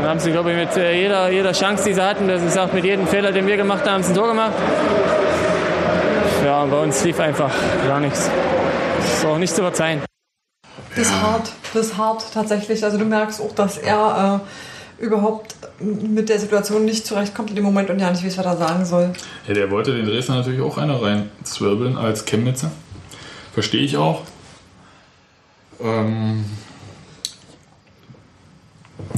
Dann 0.00 0.08
haben 0.08 0.20
sie, 0.20 0.30
glaube 0.30 0.52
ich, 0.52 0.56
mit 0.56 0.74
äh, 0.78 0.98
jeder, 0.98 1.28
jeder 1.28 1.52
Chance, 1.52 1.84
die 1.84 1.92
sie 1.92 2.02
hatten, 2.02 2.28
dass 2.28 2.42
ich 2.42 2.48
sage, 2.48 2.74
mit 2.74 2.86
jedem 2.86 3.06
Fehler, 3.06 3.30
den 3.30 3.46
wir 3.46 3.58
gemacht 3.58 3.84
haben, 3.84 3.92
haben 3.92 4.02
sie 4.02 4.12
ein 4.12 4.14
Tor 4.14 4.28
gemacht. 4.28 4.54
Ja, 6.46 6.64
bei 6.64 6.78
uns 6.78 7.04
lief 7.04 7.20
einfach 7.20 7.50
gar 7.86 8.00
nichts. 8.00 8.30
Das 8.96 9.18
ist 9.18 9.26
auch 9.26 9.36
nicht 9.36 9.54
zu 9.54 9.60
verzeihen. 9.60 10.00
Das 10.96 11.08
ist 11.08 11.20
hart. 11.20 11.52
Das 11.74 11.86
ist 11.88 11.98
hart 11.98 12.24
tatsächlich. 12.32 12.82
Also 12.82 12.96
du 12.96 13.04
merkst 13.04 13.42
auch, 13.42 13.54
dass 13.54 13.76
er 13.76 14.40
äh, 14.40 14.73
überhaupt 14.98 15.56
mit 15.80 16.28
der 16.28 16.38
Situation 16.38 16.84
nicht 16.84 17.06
zurechtkommt 17.06 17.50
in 17.50 17.56
dem 17.56 17.64
Moment 17.64 17.90
und 17.90 17.98
ja 17.98 18.10
nicht 18.10 18.24
weiß, 18.24 18.38
was 18.38 18.46
er 18.46 18.56
sagen 18.56 18.84
soll. 18.84 19.12
Ja, 19.46 19.54
der 19.54 19.70
wollte 19.70 19.94
den 19.94 20.06
Dresdner 20.06 20.36
natürlich 20.36 20.60
auch 20.60 20.78
einer 20.78 21.00
reinzwirbeln 21.02 21.96
als 21.96 22.24
Chemnitzer. 22.24 22.70
Verstehe 23.52 23.82
ich 23.82 23.96
auch. 23.96 24.22
Ähm, 25.80 26.44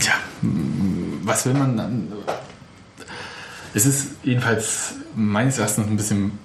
ja, 0.00 0.12
m, 0.42 1.20
was 1.22 1.46
will 1.46 1.54
man 1.54 1.76
dann? 1.76 2.12
Es 3.74 3.84
ist 3.84 4.12
jedenfalls 4.22 4.94
meines 5.14 5.58
Erachtens 5.58 5.86
ein 5.86 5.96
bisschen 5.96 6.38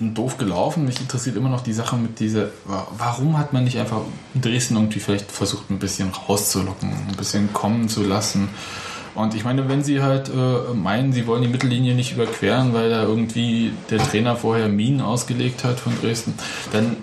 doof 0.00 0.38
gelaufen. 0.38 0.84
Mich 0.84 1.00
interessiert 1.00 1.36
immer 1.36 1.48
noch 1.48 1.62
die 1.62 1.72
Sache 1.72 1.96
mit 1.96 2.18
dieser, 2.20 2.48
wa- 2.64 2.86
warum 2.98 3.38
hat 3.38 3.52
man 3.52 3.64
nicht 3.64 3.78
einfach 3.78 4.00
Dresden 4.34 4.74
irgendwie 4.76 5.00
vielleicht 5.00 5.30
versucht, 5.30 5.70
ein 5.70 5.78
bisschen 5.78 6.10
rauszulocken, 6.10 6.90
ein 6.90 7.16
bisschen 7.16 7.52
kommen 7.52 7.88
zu 7.88 8.02
lassen. 8.02 8.48
Und 9.14 9.34
ich 9.36 9.44
meine, 9.44 9.68
wenn 9.68 9.84
sie 9.84 10.02
halt 10.02 10.28
äh, 10.28 10.74
meinen, 10.74 11.12
sie 11.12 11.26
wollen 11.28 11.42
die 11.42 11.48
Mittellinie 11.48 11.94
nicht 11.94 12.12
überqueren, 12.12 12.74
weil 12.74 12.90
da 12.90 13.02
irgendwie 13.04 13.72
der 13.88 13.98
Trainer 13.98 14.34
vorher 14.36 14.68
Minen 14.68 15.00
ausgelegt 15.00 15.62
hat 15.62 15.78
von 15.78 15.92
Dresden, 16.00 16.34
dann 16.72 16.96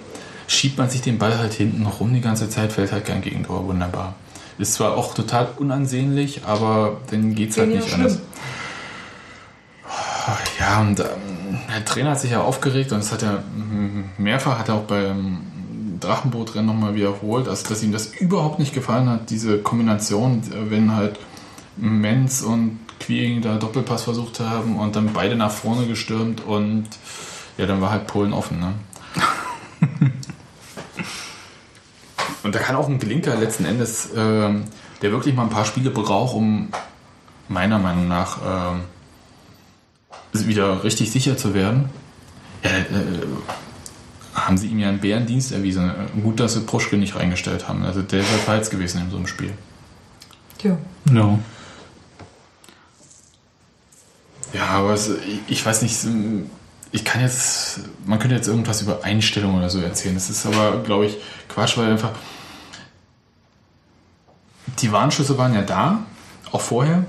schiebt 0.48 0.78
man 0.78 0.90
sich 0.90 1.00
den 1.02 1.18
Ball 1.18 1.38
halt 1.38 1.54
hinten 1.54 1.86
rum 1.86 2.14
die 2.14 2.20
ganze 2.20 2.50
Zeit, 2.50 2.74
fällt 2.74 2.92
halt 2.92 3.06
kein 3.06 3.22
Gegentor. 3.22 3.66
Wunderbar. 3.66 4.16
Ist 4.58 4.74
zwar 4.74 4.98
auch 4.98 5.14
total 5.14 5.48
unansehnlich, 5.58 6.42
aber 6.46 7.00
dann 7.10 7.34
geht 7.34 7.52
es 7.52 7.58
halt 7.58 7.70
nicht 7.74 7.94
anders. 7.94 8.20
Ja, 10.60 10.82
und 10.82 11.00
ähm, 11.00 11.06
der 11.70 11.86
Trainer 11.86 12.12
hat 12.12 12.20
sich 12.20 12.32
ja 12.32 12.42
aufgeregt 12.42 12.92
und 12.92 13.00
das 13.00 13.12
hat 13.12 13.24
er 13.24 13.40
mm, 13.40 14.12
mehrfach, 14.18 14.60
hat 14.60 14.70
er 14.70 14.76
auch 14.76 14.84
beim 14.84 15.40
Drachenbootrennen 16.00 16.66
nochmal 16.66 16.96
wiederholt, 16.96 17.48
also 17.48 17.68
dass 17.70 17.84
ihm 17.84 17.92
das 17.92 18.08
überhaupt 18.08 18.60
nicht 18.60 18.74
gefallen 18.74 19.10
hat, 19.10 19.30
diese 19.30 19.60
Kombination, 19.60 20.42
wenn 20.70 20.96
halt 20.96 21.20
Menz 21.78 22.42
und 22.42 22.80
Quiring 23.00 23.42
da 23.42 23.58
Doppelpass 23.58 24.04
versucht 24.04 24.40
haben 24.40 24.78
und 24.78 24.96
dann 24.96 25.14
beide 25.14 25.36
nach 25.36 25.52
vorne 25.52 25.88
gestürmt 25.88 26.42
und 26.46 26.86
ja, 27.58 27.66
dann 27.66 27.82
war 27.82 27.92
halt 27.92 28.08
Polen 28.08 28.34
offen, 28.34 28.60
ne? 28.60 28.74
und 32.44 32.56
da 32.56 32.60
kann 32.60 32.76
auch 32.76 32.88
ein 32.88 33.00
Glinker 33.00 33.36
letzten 33.36 33.66
Endes, 33.66 34.10
ähm, 34.16 34.66
der 35.02 35.12
wirklich 35.12 35.36
mal 35.36 35.44
ein 35.44 35.50
paar 35.50 35.66
Spiele 35.66 35.90
braucht, 35.90 36.36
um 36.36 36.70
meiner 37.48 37.80
Meinung 37.80 38.08
nach 38.08 38.38
ähm, 38.46 38.82
wieder 40.34 40.84
richtig 40.84 41.12
sicher 41.12 41.38
zu 41.38 41.54
werden, 41.54 41.90
ja, 42.64 42.70
äh, 42.70 42.86
haben 44.34 44.58
sie 44.58 44.68
ihm 44.68 44.80
ja 44.80 44.90
einen 44.90 45.00
Bärendienst 45.00 45.52
erwiesen. 45.52 45.92
Gut, 46.24 46.40
dass 46.40 46.54
sie 46.54 46.62
Proschke 46.62 46.98
nicht 46.98 47.16
reingestellt 47.16 47.68
haben. 47.68 47.84
Also 47.84 48.02
der 48.02 48.20
wäre 48.20 48.40
falsch 48.40 48.70
gewesen 48.70 49.02
in 49.02 49.12
so 49.12 49.18
einem 49.18 49.28
Spiel. 49.28 49.54
Tja. 50.58 50.78
No. 51.06 51.40
Ja, 54.54 54.68
aber 54.68 54.94
es, 54.94 55.10
ich, 55.10 55.40
ich 55.48 55.66
weiß 55.66 55.82
nicht, 55.82 55.96
ich 56.92 57.06
kann 57.06 57.22
jetzt, 57.22 57.82
man 58.06 58.20
könnte 58.20 58.36
jetzt 58.36 58.48
irgendwas 58.48 58.82
über 58.82 59.04
Einstellungen 59.04 59.58
oder 59.58 59.70
so 59.70 59.80
erzählen. 59.80 60.16
Das 60.16 60.30
ist 60.30 60.46
aber, 60.46 60.80
glaube 60.84 61.06
ich, 61.08 61.18
Quatsch, 61.48 61.78
weil 61.78 61.92
einfach 61.92 62.12
die 64.80 64.92
Warnschüsse 64.92 65.38
waren 65.38 65.54
ja 65.54 65.62
da, 65.62 66.06
auch 66.52 66.62
vorher. 66.62 67.06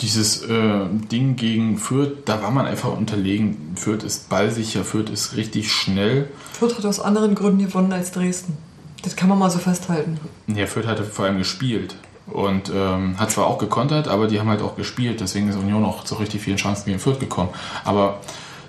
Dieses 0.00 0.42
äh, 0.44 0.86
Ding 1.10 1.36
gegen 1.36 1.76
Fürth, 1.76 2.24
da 2.24 2.42
war 2.42 2.50
man 2.50 2.66
einfach 2.66 2.96
unterlegen. 2.96 3.72
Fürth 3.76 4.02
ist 4.02 4.28
ballsicher, 4.30 4.84
Fürth 4.84 5.10
ist 5.10 5.36
richtig 5.36 5.70
schnell. 5.70 6.28
Fürth 6.52 6.78
hat 6.78 6.86
aus 6.86 7.00
anderen 7.00 7.34
Gründen 7.34 7.66
gewonnen 7.66 7.92
als 7.92 8.10
Dresden. 8.10 8.56
Das 9.02 9.16
kann 9.16 9.28
man 9.28 9.38
mal 9.38 9.50
so 9.50 9.58
festhalten. 9.58 10.18
Ja, 10.46 10.66
Fürth 10.66 10.86
hatte 10.86 11.04
vor 11.04 11.26
allem 11.26 11.38
gespielt 11.38 11.96
und 12.26 12.70
ähm, 12.74 13.18
hat 13.18 13.30
zwar 13.30 13.46
auch 13.46 13.58
gekontert, 13.58 14.08
aber 14.08 14.26
die 14.26 14.40
haben 14.40 14.48
halt 14.48 14.62
auch 14.62 14.76
gespielt. 14.76 15.20
Deswegen 15.20 15.48
ist 15.48 15.56
Union 15.56 15.84
auch 15.84 16.04
zu 16.04 16.14
richtig 16.16 16.42
vielen 16.42 16.56
Chancen 16.56 16.86
gegen 16.86 16.98
Fürth 16.98 17.20
gekommen. 17.20 17.50
Aber 17.84 18.20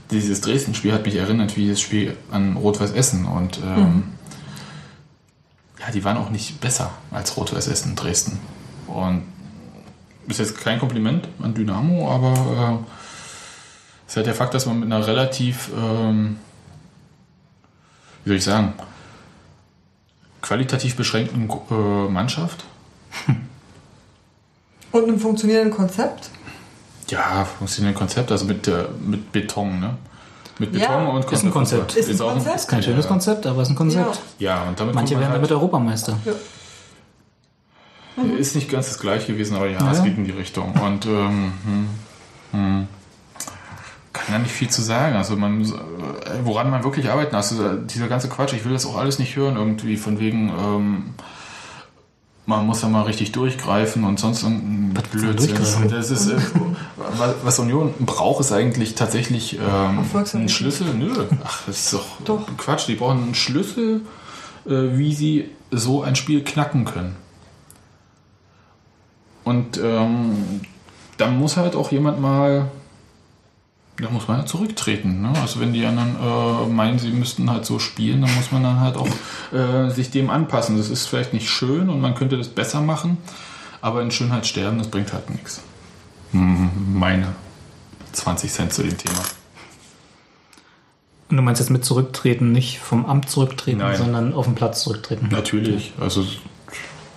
dieses 0.10 0.41
Dresden-Spiel 0.41 0.94
hat 0.94 1.06
mich 1.06 1.15
erinnert 1.15 1.56
wie 1.56 1.70
das 1.70 1.80
Spiel 1.80 2.17
an 2.32 2.58
Rot-Weiß 2.58 2.91
Essen 2.91 3.26
und 3.26 3.60
ähm, 3.65 4.04
ja, 5.80 5.91
die 5.91 6.04
waren 6.04 6.17
auch 6.17 6.30
nicht 6.30 6.60
besser 6.60 6.91
als 7.12 7.38
Rot-Weiß 7.38 7.67
Essen 7.67 7.91
in 7.91 7.96
Dresden. 7.96 8.39
Und 8.88 9.24
ist 10.32 10.39
jetzt 10.39 10.58
kein 10.60 10.80
Kompliment 10.80 11.28
an 11.41 11.54
Dynamo, 11.54 12.10
aber 12.12 12.80
äh, 12.84 14.08
ist 14.08 14.15
halt 14.17 14.26
der 14.26 14.36
Fakt, 14.36 14.54
dass 14.54 14.65
man 14.65 14.80
mit 14.80 14.91
einer 14.91 15.06
relativ, 15.06 15.70
ähm, 15.78 16.38
wie 18.24 18.30
soll 18.30 18.38
ich 18.38 18.44
sagen, 18.44 18.74
qualitativ 20.41 20.96
beschränkten 20.96 21.50
äh, 21.70 22.10
Mannschaft, 22.10 22.63
Und 24.94 25.04
einem 25.04 25.20
funktionierenden 25.20 25.74
Konzept. 25.74 26.30
ja, 27.10 27.46
funktioniert 27.46 27.96
ein 27.96 27.98
Konzept, 27.98 28.32
also 28.32 28.44
mit, 28.46 28.67
äh, 28.67 28.86
mit 29.06 29.32
Beton, 29.32 29.80
ne? 29.80 29.96
Mit 30.60 30.74
Beton 30.74 30.88
Ja. 30.89 31.08
und 31.10 31.32
Ist 31.32 31.44
ein 31.44 31.52
Konzept. 31.52 31.96
Ist 31.96 32.10
ein 32.10 32.22
auch 32.22 32.34
Konzept. 32.34 32.56
Ist 32.58 32.67
kein 32.67 32.84
schönes 32.84 33.08
Konzept, 33.08 33.48
aber 33.48 33.62
es 33.62 33.70
ist 33.70 33.74
ein 33.74 33.78
Konzept. 33.78 34.20
Ja, 34.39 34.63
und 34.63 34.78
damit 34.80 34.94
Manche 34.94 35.15
werden 35.15 35.30
halt, 35.30 35.38
damit 35.38 35.52
Europameister. 35.52 36.17
Ist 38.38 38.56
nicht 38.56 38.69
ganz 38.69 38.88
das 38.89 39.00
gleiche 39.00 39.32
gewesen, 39.34 39.56
aber 39.56 39.67
ja, 39.67 39.80
Ja, 39.80 39.91
es 39.91 40.00
ja. 40.00 40.04
geht 40.04 40.17
in 40.17 40.26
die 40.26 40.32
Richtung. 40.32 40.74
Und 40.74 41.06
ähm, 41.06 41.54
hm, 41.63 41.88
hm, 42.52 42.88
kann 44.13 44.26
da 44.30 44.39
nicht 44.39 44.52
viel 44.52 44.69
zu 44.69 44.82
sagen. 44.82 45.15
Also 45.15 45.36
man, 45.38 45.62
äh, 45.63 45.67
woran 46.43 46.69
man 46.69 46.84
wirklich 46.84 47.10
arbeiten, 47.10 47.36
also 47.36 47.74
dieser 47.78 48.08
ganze 48.08 48.28
Quatsch, 48.30 48.54
ich 48.54 48.65
will 48.65 48.74
das 48.74 48.86
auch 48.86 48.97
alles 48.97 49.17
nicht 49.19 49.36
hören, 49.36 49.56
irgendwie 49.56 49.95
von 49.97 50.19
wegen, 50.19 50.50
ähm, 50.50 51.04
man 52.45 52.65
muss 52.65 52.82
da 52.82 52.89
mal 52.89 53.04
richtig 53.04 53.32
durchgreifen 53.32 54.04
und 54.04 54.19
sonst 54.19 54.43
irgendein 54.43 54.97
Was 54.97 55.04
Blödsinn. 55.10 55.89
Das 55.89 56.12
ist, 56.12 56.28
äh, 56.28 56.38
was- 57.43 57.60
Union 57.60 57.93
braucht, 58.00 58.41
ist 58.41 58.52
eigentlich 58.52 58.95
tatsächlich 58.95 59.58
ähm, 59.58 60.00
einen. 60.34 60.50
Schlüssel. 60.50 60.88
Nö, 60.93 61.26
ach, 61.45 61.62
das 61.67 61.78
ist 61.86 61.93
doch, 61.93 62.06
Doch. 62.26 62.47
Quatsch. 62.58 62.88
Die 62.88 62.95
brauchen 62.95 63.24
einen 63.24 63.36
Schlüssel, 63.36 64.02
äh, 64.65 64.97
wie 64.97 65.13
sie 65.13 65.50
so 65.71 66.02
ein 66.04 66.15
Spiel 66.17 66.43
knacken 66.43 66.84
können. 66.86 67.15
Und 69.44 69.80
ähm, 69.84 70.62
dann 71.18 71.38
muss 71.38 71.58
halt 71.58 71.76
auch 71.76 71.92
jemand 71.92 72.22
mal, 72.22 72.70
da 73.98 74.10
muss 74.10 74.28
man 74.28 74.38
halt 74.38 74.50
zurücktreten. 74.50 75.22
Ne? 75.22 75.34
Also 75.40 75.60
wenn 75.60 75.74
die 75.74 75.86
anderen 75.86 76.16
äh, 76.16 76.68
meinen, 76.68 77.00
sie 77.00 77.12
müssten 77.12 77.50
halt 77.50 77.66
so 77.66 77.80
spielen, 77.80 78.22
dann 78.22 78.34
muss 78.36 78.52
man 78.52 78.64
dann 78.64 78.80
halt 78.80 78.98
auch 78.98 79.08
äh, 79.54 79.90
sich 79.90 80.12
dem 80.12 80.30
anpassen. 80.30 80.78
Das 80.78 80.90
ist 80.90 81.06
vielleicht 81.08 81.34
nicht 81.34 81.50
schön 81.50 81.90
und 81.90 82.02
man 82.02 82.16
könnte 82.16 82.38
das 82.38 82.48
besser 82.48 82.82
machen, 82.82 83.18
aber 83.82 84.02
in 84.02 84.12
Schönheit 84.12 84.46
sterben, 84.46 84.78
das 84.78 84.88
bringt 84.88 85.14
halt 85.14 85.30
nichts. 85.30 85.62
Hm, 86.32 86.70
Meine 86.94 87.28
20 88.14 88.52
Cent 88.52 88.74
zu 88.74 88.84
dem 88.84 88.98
Thema. 88.98 89.22
Und 91.30 91.38
du 91.38 91.44
meinst 91.44 91.62
jetzt 91.62 91.70
mit 91.70 91.86
zurücktreten, 91.86 92.52
nicht 92.52 92.80
vom 92.80 93.06
Amt 93.06 93.30
zurücktreten, 93.30 93.78
Nein. 93.78 93.98
sondern 93.98 94.34
auf 94.34 94.46
den 94.46 94.56
Platz 94.56 94.84
zurücktreten. 94.84 95.30
Natürlich, 95.32 95.94
also 96.00 96.26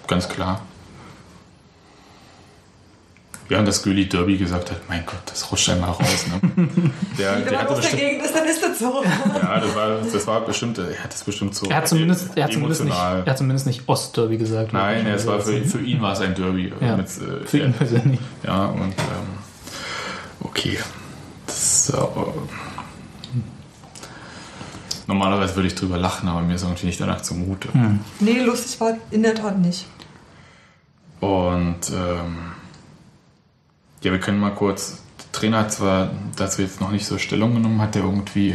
ganz 0.06 0.28
klar. 0.28 0.60
Ja, 3.50 3.58
und 3.58 3.66
dass 3.66 3.82
Güli 3.82 4.08
Derby 4.08 4.38
gesagt 4.38 4.70
hat, 4.70 4.78
mein 4.88 5.04
Gott, 5.04 5.20
das 5.26 5.50
rutscht 5.52 5.68
einmal 5.68 5.90
raus. 5.90 6.26
Ne? 6.28 6.68
Der, 7.18 7.36
Wenn 7.36 7.44
der 7.44 7.60
hatte 7.60 7.74
bestimmt, 7.74 8.00
Gegend 8.00 8.24
ist, 8.24 8.34
dann 8.34 8.46
ist 8.46 8.62
das 8.62 8.78
so. 8.78 9.04
ja, 9.04 9.60
das 9.60 9.74
war, 9.74 9.98
das 10.00 10.26
war 10.26 10.40
bestimmt, 10.46 10.78
er 10.78 11.04
hat 11.04 11.12
das 11.12 11.22
bestimmt 11.24 11.54
so 11.54 11.66
Er 11.68 11.76
hat 11.76 11.88
zumindest, 11.88 12.36
er 12.36 12.44
hat 12.44 12.52
zumindest, 12.52 12.84
nicht, 12.84 12.96
er 12.96 13.26
hat 13.26 13.38
zumindest 13.38 13.66
nicht 13.66 13.86
Ostderby 13.86 14.38
gesagt. 14.38 14.72
Nein, 14.72 15.06
es 15.06 15.26
war 15.26 15.40
für, 15.40 15.62
für, 15.62 15.78
für 15.78 15.84
ihn 15.84 16.00
war 16.00 16.12
es 16.14 16.20
ein 16.20 16.34
Derby. 16.34 16.72
ja, 16.80 16.96
Mit, 16.96 17.06
äh, 17.06 17.46
für 17.46 17.58
ihn 17.58 17.72
persönlich. 17.74 18.20
Ja, 18.44 18.66
und 18.66 18.82
ähm, 18.82 19.38
okay. 20.40 20.78
Das, 21.46 21.90
äh, 21.90 21.96
normalerweise 25.06 25.54
würde 25.54 25.68
ich 25.68 25.74
drüber 25.74 25.98
lachen, 25.98 26.28
aber 26.28 26.40
mir 26.40 26.54
ist 26.54 26.62
irgendwie 26.62 26.86
nicht 26.86 27.00
danach 27.00 27.20
zumute. 27.20 27.68
Nee, 28.20 28.40
lustig 28.40 28.80
war 28.80 28.96
in 29.10 29.22
der 29.22 29.34
Tat 29.34 29.58
nicht. 29.58 29.86
Und 31.20 31.90
ähm, 31.90 32.36
ja, 34.04 34.12
wir 34.12 34.20
können 34.20 34.38
mal 34.38 34.50
kurz. 34.50 35.02
Der 35.18 35.32
Trainer 35.32 35.58
hat 35.60 35.72
zwar 35.72 36.10
dazu 36.36 36.62
jetzt 36.62 36.80
noch 36.80 36.90
nicht 36.90 37.06
so 37.06 37.18
Stellung 37.18 37.54
genommen, 37.54 37.80
hat 37.80 37.96
er 37.96 38.02
irgendwie 38.02 38.54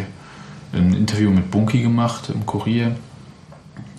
ein 0.71 0.93
Interview 0.93 1.31
mit 1.31 1.49
Bunky 1.49 1.81
gemacht 1.81 2.29
im 2.29 2.45
Kurier. 2.45 2.95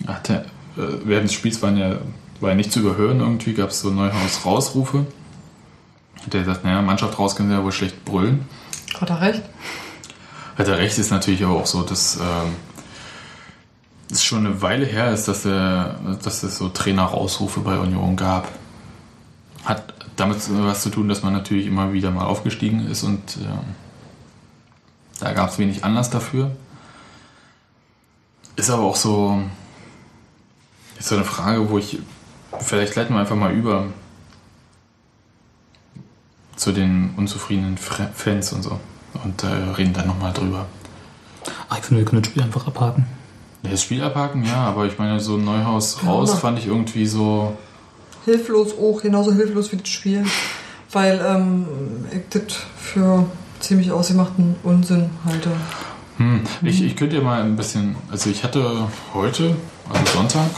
Hat 0.07 0.29
er, 0.29 0.45
äh, 0.77 0.97
während 1.03 1.25
des 1.25 1.33
Spiels 1.33 1.61
waren 1.61 1.77
ja, 1.77 1.97
war 2.39 2.49
ja 2.51 2.55
nicht 2.55 2.71
zu 2.71 2.79
überhören, 2.79 3.19
irgendwie 3.19 3.53
gab 3.53 3.69
es 3.69 3.81
so 3.81 3.89
Neuhaus-Rausrufe. 3.91 5.05
Hat 6.25 6.33
er 6.33 6.39
gesagt, 6.39 6.63
naja, 6.63 6.81
Mannschaft 6.81 7.19
raus 7.19 7.35
können 7.35 7.49
sie 7.49 7.55
ja 7.55 7.63
wohl 7.63 7.71
schlecht 7.71 8.05
brüllen. 8.05 8.45
Hat 8.99 9.09
er 9.09 9.21
recht? 9.21 9.41
Hat 10.57 10.67
er 10.67 10.77
recht, 10.77 10.97
ist 10.97 11.11
natürlich 11.11 11.43
aber 11.43 11.55
auch 11.55 11.65
so, 11.65 11.83
dass 11.83 12.17
ähm, 12.17 12.55
es 14.09 14.23
schon 14.23 14.45
eine 14.45 14.61
Weile 14.61 14.85
her 14.85 15.11
ist, 15.11 15.27
dass, 15.27 15.45
er, 15.45 15.99
dass 16.23 16.43
es 16.43 16.57
so 16.57 16.69
Trainer-Rausrufe 16.69 17.59
bei 17.59 17.77
Union 17.77 18.15
gab. 18.15 18.47
Hat 19.65 19.93
damit 20.21 20.39
was 20.63 20.81
zu 20.83 20.89
tun, 20.89 21.07
dass 21.09 21.23
man 21.23 21.33
natürlich 21.33 21.65
immer 21.67 21.93
wieder 21.93 22.11
mal 22.11 22.25
aufgestiegen 22.25 22.87
ist 22.89 23.03
und 23.03 23.37
ähm, 23.37 23.75
da 25.19 25.33
gab 25.33 25.49
es 25.49 25.59
wenig 25.59 25.83
Anlass 25.83 26.09
dafür. 26.09 26.51
Ist 28.55 28.69
aber 28.69 28.83
auch 28.83 28.95
so, 28.95 29.41
ist 30.99 31.09
so 31.09 31.15
eine 31.15 31.23
Frage, 31.25 31.69
wo 31.69 31.77
ich, 31.77 31.99
vielleicht 32.59 32.95
leiten 32.95 33.15
wir 33.15 33.19
einfach 33.19 33.35
mal 33.35 33.53
über 33.53 33.85
zu 36.55 36.71
den 36.71 37.13
unzufriedenen 37.17 37.77
Fans 37.77 38.53
und 38.53 38.61
so 38.63 38.79
und 39.23 39.43
äh, 39.43 39.47
reden 39.47 39.93
dann 39.93 40.07
nochmal 40.07 40.33
drüber. 40.33 40.65
Ach, 41.69 41.77
ich 41.77 41.83
finde, 41.83 42.01
wir 42.03 42.05
können 42.09 42.21
das 42.21 42.29
Spiel 42.31 42.43
einfach 42.43 42.67
abhaken. 42.67 43.05
Das 43.63 43.81
Spiel 43.83 44.03
abhaken, 44.03 44.43
ja, 44.45 44.65
aber 44.65 44.85
ich 44.85 44.97
meine, 44.97 45.19
so 45.19 45.35
ein 45.37 45.45
Neuhaus 45.45 45.99
Ja, 46.03 46.09
raus 46.09 46.31
aber- 46.31 46.39
fand 46.39 46.59
ich 46.59 46.67
irgendwie 46.67 47.05
so. 47.05 47.57
Hilflos 48.25 48.77
auch, 48.77 49.01
genauso 49.01 49.33
hilflos 49.33 49.71
wie 49.71 49.77
das 49.77 49.89
Spiel. 49.89 50.25
Weil 50.91 51.21
ähm, 51.25 51.65
ich 52.11 52.23
das 52.29 52.57
für 52.77 53.25
ziemlich 53.59 53.91
ausgemachten 53.91 54.55
Unsinn 54.63 55.09
halte. 55.25 55.51
Hm, 56.17 56.41
ich, 56.61 56.83
ich 56.83 56.95
könnte 56.95 57.15
ja 57.17 57.21
mal 57.21 57.41
ein 57.41 57.55
bisschen. 57.55 57.95
Also, 58.09 58.29
ich 58.29 58.43
hatte 58.43 58.87
heute, 59.13 59.55
also 59.89 60.13
Sonntag, 60.13 60.49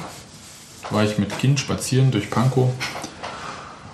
war 0.90 1.04
ich 1.04 1.18
mit 1.18 1.38
Kind 1.38 1.60
spazieren 1.60 2.12
durch 2.12 2.30
Pankow. 2.30 2.70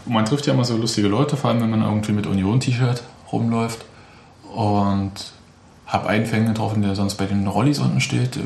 Und 0.06 0.14
man 0.14 0.26
trifft 0.26 0.48
ja 0.48 0.54
immer 0.54 0.66
so 0.66 0.78
lustige 0.78 1.08
Leute, 1.08 1.38
vor 1.38 1.50
allem 1.50 1.62
wenn 1.62 1.70
man 1.70 1.82
irgendwie 1.82 2.14
mit 2.14 2.26
Union-T-Shirt 2.26 3.04
rumläuft. 3.32 3.86
Und 4.56 5.12
habe 5.86 6.08
einen 6.08 6.26
Fan 6.26 6.46
getroffen, 6.46 6.82
der 6.82 6.96
sonst 6.96 7.16
bei 7.16 7.26
den 7.26 7.48
Rollis 7.48 7.80
unten 7.80 8.00
steht. 8.00 8.40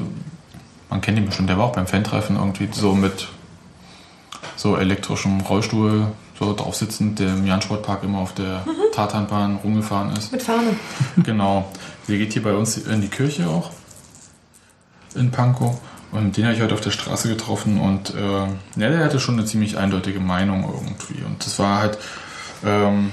Man 0.90 1.02
kennt 1.02 1.18
ihn 1.18 1.26
bestimmt, 1.26 1.50
der 1.50 1.58
war 1.58 1.66
auch 1.66 1.74
beim 1.74 1.88
Fan-Treffen 1.88 2.38
irgendwie 2.38 2.70
so 2.72 2.94
mit 2.96 3.28
so 4.56 4.78
elektrischem 4.78 5.42
Rollstuhl 5.42 6.08
so 6.39 6.54
drauf 6.54 6.76
sitzend, 6.76 7.20
der 7.20 7.30
im 7.30 7.46
Jan-Sportpark 7.46 8.04
immer 8.04 8.20
auf 8.20 8.34
der 8.34 8.66
Tatanbahn 8.94 9.58
rumgefahren 9.58 10.16
ist. 10.16 10.32
Mit 10.32 10.42
Fahne. 10.42 10.76
Genau. 11.24 11.70
Der 12.08 12.18
geht 12.18 12.34
hier 12.34 12.44
bei 12.44 12.54
uns 12.54 12.78
in 12.78 13.02
die 13.02 13.08
Kirche 13.08 13.48
auch. 13.48 13.72
In 15.16 15.32
Pankow. 15.32 15.80
Und 16.12 16.38
den 16.38 16.46
habe 16.46 16.56
ich 16.56 16.62
heute 16.62 16.76
auf 16.76 16.82
der 16.82 16.92
Straße 16.92 17.28
getroffen 17.28 17.80
und 17.80 18.13
äh, 18.13 18.46
ja, 18.80 18.89
der 18.89 19.04
hatte 19.04 19.20
schon 19.20 19.34
eine 19.36 19.46
ziemlich 19.46 19.78
eindeutige 19.78 20.20
Meinung 20.20 20.63
irgendwie. 20.63 21.24
Und 21.24 21.44
das 21.44 21.58
war 21.58 21.80
halt 21.80 21.98
ähm, 22.63 23.12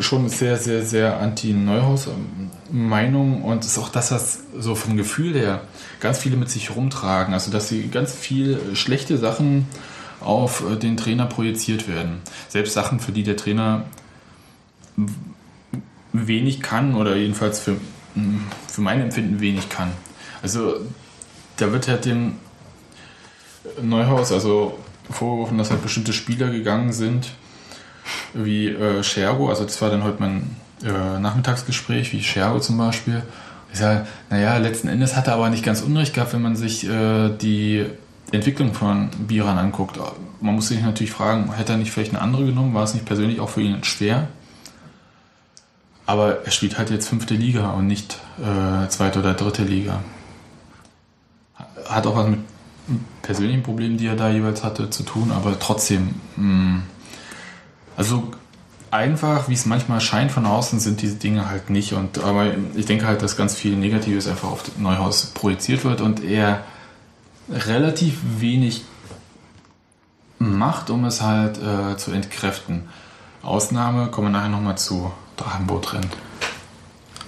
schon 0.00 0.28
sehr, 0.28 0.58
sehr, 0.58 0.84
sehr 0.84 1.18
anti-Neuhaus-Meinung 1.20 3.42
und 3.42 3.64
ist 3.64 3.78
auch 3.78 3.88
das, 3.88 4.10
was 4.10 4.40
so 4.58 4.74
vom 4.74 4.98
Gefühl 4.98 5.34
her 5.34 5.62
ganz 6.00 6.18
viele 6.18 6.36
mit 6.36 6.50
sich 6.50 6.76
rumtragen. 6.76 7.32
Also, 7.32 7.50
dass 7.50 7.68
sie 7.68 7.88
ganz 7.88 8.12
viel 8.12 8.60
schlechte 8.74 9.16
Sachen 9.16 9.66
auf 10.20 10.64
äh, 10.70 10.76
den 10.76 10.96
Trainer 10.96 11.26
projiziert 11.26 11.88
werden. 11.88 12.20
Selbst 12.48 12.74
Sachen, 12.74 13.00
für 13.00 13.12
die 13.12 13.22
der 13.22 13.36
Trainer 13.36 13.84
wenig 16.12 16.62
kann 16.62 16.94
oder 16.94 17.16
jedenfalls 17.16 17.60
für, 17.60 17.76
für 18.68 18.80
mein 18.80 19.00
Empfinden 19.00 19.40
wenig 19.40 19.68
kann. 19.68 19.90
Also 20.42 20.76
da 21.56 21.72
wird 21.72 21.88
halt 21.88 22.04
dem 22.04 22.34
Neuhaus 23.82 24.32
also 24.32 24.78
vorgeworfen, 25.10 25.58
dass 25.58 25.70
halt 25.70 25.82
bestimmte 25.82 26.12
Spieler 26.12 26.50
gegangen 26.50 26.92
sind, 26.92 27.32
wie 28.34 28.68
äh, 28.68 29.02
Schergo, 29.02 29.48
also 29.48 29.64
das 29.64 29.80
war 29.82 29.90
dann 29.90 30.04
heute 30.04 30.20
mein 30.20 30.56
äh, 30.84 31.18
Nachmittagsgespräch, 31.18 32.12
wie 32.12 32.22
Schergo 32.22 32.60
zum 32.60 32.78
Beispiel. 32.78 33.22
Ich 33.72 33.78
sage, 33.78 34.06
naja, 34.30 34.56
letzten 34.58 34.88
Endes 34.88 35.16
hat 35.16 35.26
er 35.26 35.34
aber 35.34 35.50
nicht 35.50 35.64
ganz 35.64 35.82
Unrecht 35.82 36.14
gehabt, 36.14 36.32
wenn 36.32 36.42
man 36.42 36.56
sich 36.56 36.88
äh, 36.88 37.30
die 37.30 37.86
Entwicklung 38.32 38.74
von 38.74 39.10
Biran 39.26 39.58
anguckt. 39.58 39.98
Man 40.40 40.54
muss 40.54 40.68
sich 40.68 40.82
natürlich 40.82 41.12
fragen, 41.12 41.52
hätte 41.52 41.72
er 41.72 41.78
nicht 41.78 41.92
vielleicht 41.92 42.12
eine 42.12 42.20
andere 42.20 42.44
genommen? 42.44 42.74
War 42.74 42.84
es 42.84 42.94
nicht 42.94 43.06
persönlich 43.06 43.40
auch 43.40 43.48
für 43.48 43.62
ihn 43.62 43.84
schwer? 43.84 44.28
Aber 46.06 46.44
er 46.44 46.50
spielt 46.50 46.78
halt 46.78 46.90
jetzt 46.90 47.08
fünfte 47.08 47.34
Liga 47.34 47.70
und 47.70 47.86
nicht 47.86 48.18
äh, 48.38 48.88
zweite 48.88 49.18
oder 49.20 49.34
dritte 49.34 49.62
Liga. 49.62 50.00
Hat 51.88 52.06
auch 52.06 52.16
was 52.16 52.28
mit 52.28 52.40
persönlichen 53.22 53.62
Problemen, 53.62 53.96
die 53.96 54.06
er 54.06 54.16
da 54.16 54.30
jeweils 54.30 54.62
hatte, 54.62 54.90
zu 54.90 55.02
tun, 55.02 55.32
aber 55.32 55.58
trotzdem, 55.58 56.14
mh, 56.36 56.82
also 57.96 58.30
einfach, 58.90 59.48
wie 59.48 59.54
es 59.54 59.66
manchmal 59.66 60.00
scheint 60.00 60.30
von 60.30 60.46
außen, 60.46 60.78
sind 60.78 61.02
diese 61.02 61.16
Dinge 61.16 61.48
halt 61.48 61.70
nicht. 61.70 61.92
Und 61.92 62.18
aber 62.18 62.52
ich 62.74 62.86
denke 62.86 63.06
halt, 63.06 63.22
dass 63.22 63.36
ganz 63.36 63.54
viel 63.54 63.76
Negatives 63.76 64.28
einfach 64.28 64.48
auf 64.48 64.64
Neuhaus 64.78 65.26
projiziert 65.26 65.84
wird 65.84 66.00
und 66.00 66.22
er 66.22 66.64
relativ 67.50 68.18
wenig 68.38 68.82
macht, 70.38 70.90
um 70.90 71.04
es 71.04 71.22
halt 71.22 71.58
äh, 71.58 71.96
zu 71.96 72.10
entkräften. 72.10 72.88
Ausnahme 73.42 74.08
kommen 74.08 74.28
wir 74.28 74.32
nachher 74.38 74.48
nochmal 74.48 74.76
zu 74.76 75.10
Drachenbootrennen. 75.36 76.10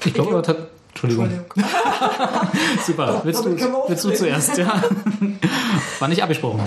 Ich 0.04 0.14
glaube, 0.14 0.30
aber 0.30 0.42
tat- 0.42 0.68
Entschuldigung. 0.90 1.30
Super. 2.86 3.20
Willst 3.22 3.44
du, 3.44 3.56
willst 3.88 4.04
du 4.04 4.10
zuerst? 4.10 4.58
Ja. 4.58 4.82
War 6.00 6.08
nicht 6.08 6.22
abgesprochen. 6.22 6.60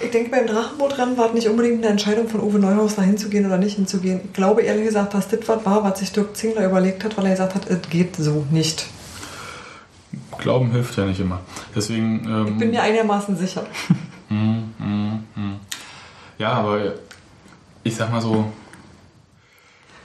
Ich 0.00 0.10
denke, 0.10 0.30
beim 0.30 0.46
Drachenbootrennen 0.46 1.16
war 1.16 1.26
es 1.28 1.34
nicht 1.34 1.48
unbedingt 1.48 1.78
eine 1.82 1.88
Entscheidung 1.92 2.28
von 2.28 2.40
Uwe 2.40 2.58
Neuhaus, 2.58 2.94
da 2.96 3.02
hinzugehen 3.02 3.46
oder 3.46 3.58
nicht 3.58 3.76
hinzugehen. 3.76 4.20
Ich 4.24 4.32
glaube 4.32 4.62
ehrlich 4.62 4.84
gesagt, 4.86 5.14
dass 5.14 5.28
das 5.28 5.40
was 5.46 5.64
war, 5.64 5.82
was 5.82 5.98
sich 6.00 6.12
Dirk 6.12 6.36
Zingler 6.36 6.64
überlegt 6.66 7.02
hat, 7.04 7.16
weil 7.16 7.24
er 7.26 7.30
gesagt 7.32 7.54
hat, 7.54 7.68
es 7.70 7.80
geht 7.90 8.16
so 8.16 8.44
nicht. 8.50 8.86
Glauben 10.38 10.70
hilft 10.72 10.96
ja 10.96 11.04
nicht 11.04 11.20
immer. 11.20 11.40
Deswegen. 11.74 12.24
Ähm, 12.26 12.46
Ich 12.48 12.58
bin 12.58 12.70
mir 12.70 12.82
einigermaßen 12.82 13.36
sicher. 13.36 13.64
ja, 16.38 16.52
aber 16.52 16.94
ich 17.82 17.94
sag 17.96 18.10
mal 18.10 18.20
so, 18.20 18.46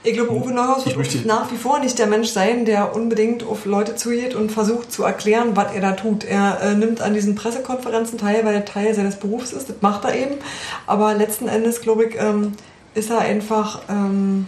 Ich 0.02 0.14
glaube, 0.14 0.32
Uwe 0.32 0.52
Neuhaus 0.52 0.86
wird 0.86 0.96
möchte- 0.96 1.26
nach 1.26 1.50
wie 1.52 1.56
vor 1.56 1.78
nicht 1.78 1.98
der 1.98 2.06
Mensch 2.06 2.28
sein, 2.28 2.64
der 2.64 2.94
unbedingt 2.94 3.42
auf 3.44 3.64
Leute 3.66 3.96
zugeht 3.96 4.34
und 4.34 4.50
versucht 4.50 4.90
zu 4.92 5.04
erklären, 5.04 5.56
was 5.56 5.72
er 5.74 5.80
da 5.82 5.92
tut. 5.92 6.24
Er 6.24 6.60
äh, 6.62 6.74
nimmt 6.74 7.00
an 7.02 7.12
diesen 7.14 7.34
Pressekonferenzen 7.34 8.18
teil, 8.18 8.44
weil 8.44 8.54
er 8.54 8.64
Teil 8.64 8.94
seines 8.94 9.16
Berufs 9.16 9.52
ist. 9.52 9.68
Das 9.68 9.76
macht 9.82 10.04
er 10.04 10.14
eben. 10.14 10.36
Aber 10.86 11.14
letzten 11.14 11.48
Endes, 11.48 11.80
glaube 11.82 12.04
ich, 12.06 12.16
ähm, 12.18 12.52
ist 12.94 13.10
er 13.10 13.18
einfach, 13.18 13.82
ähm, 13.90 14.46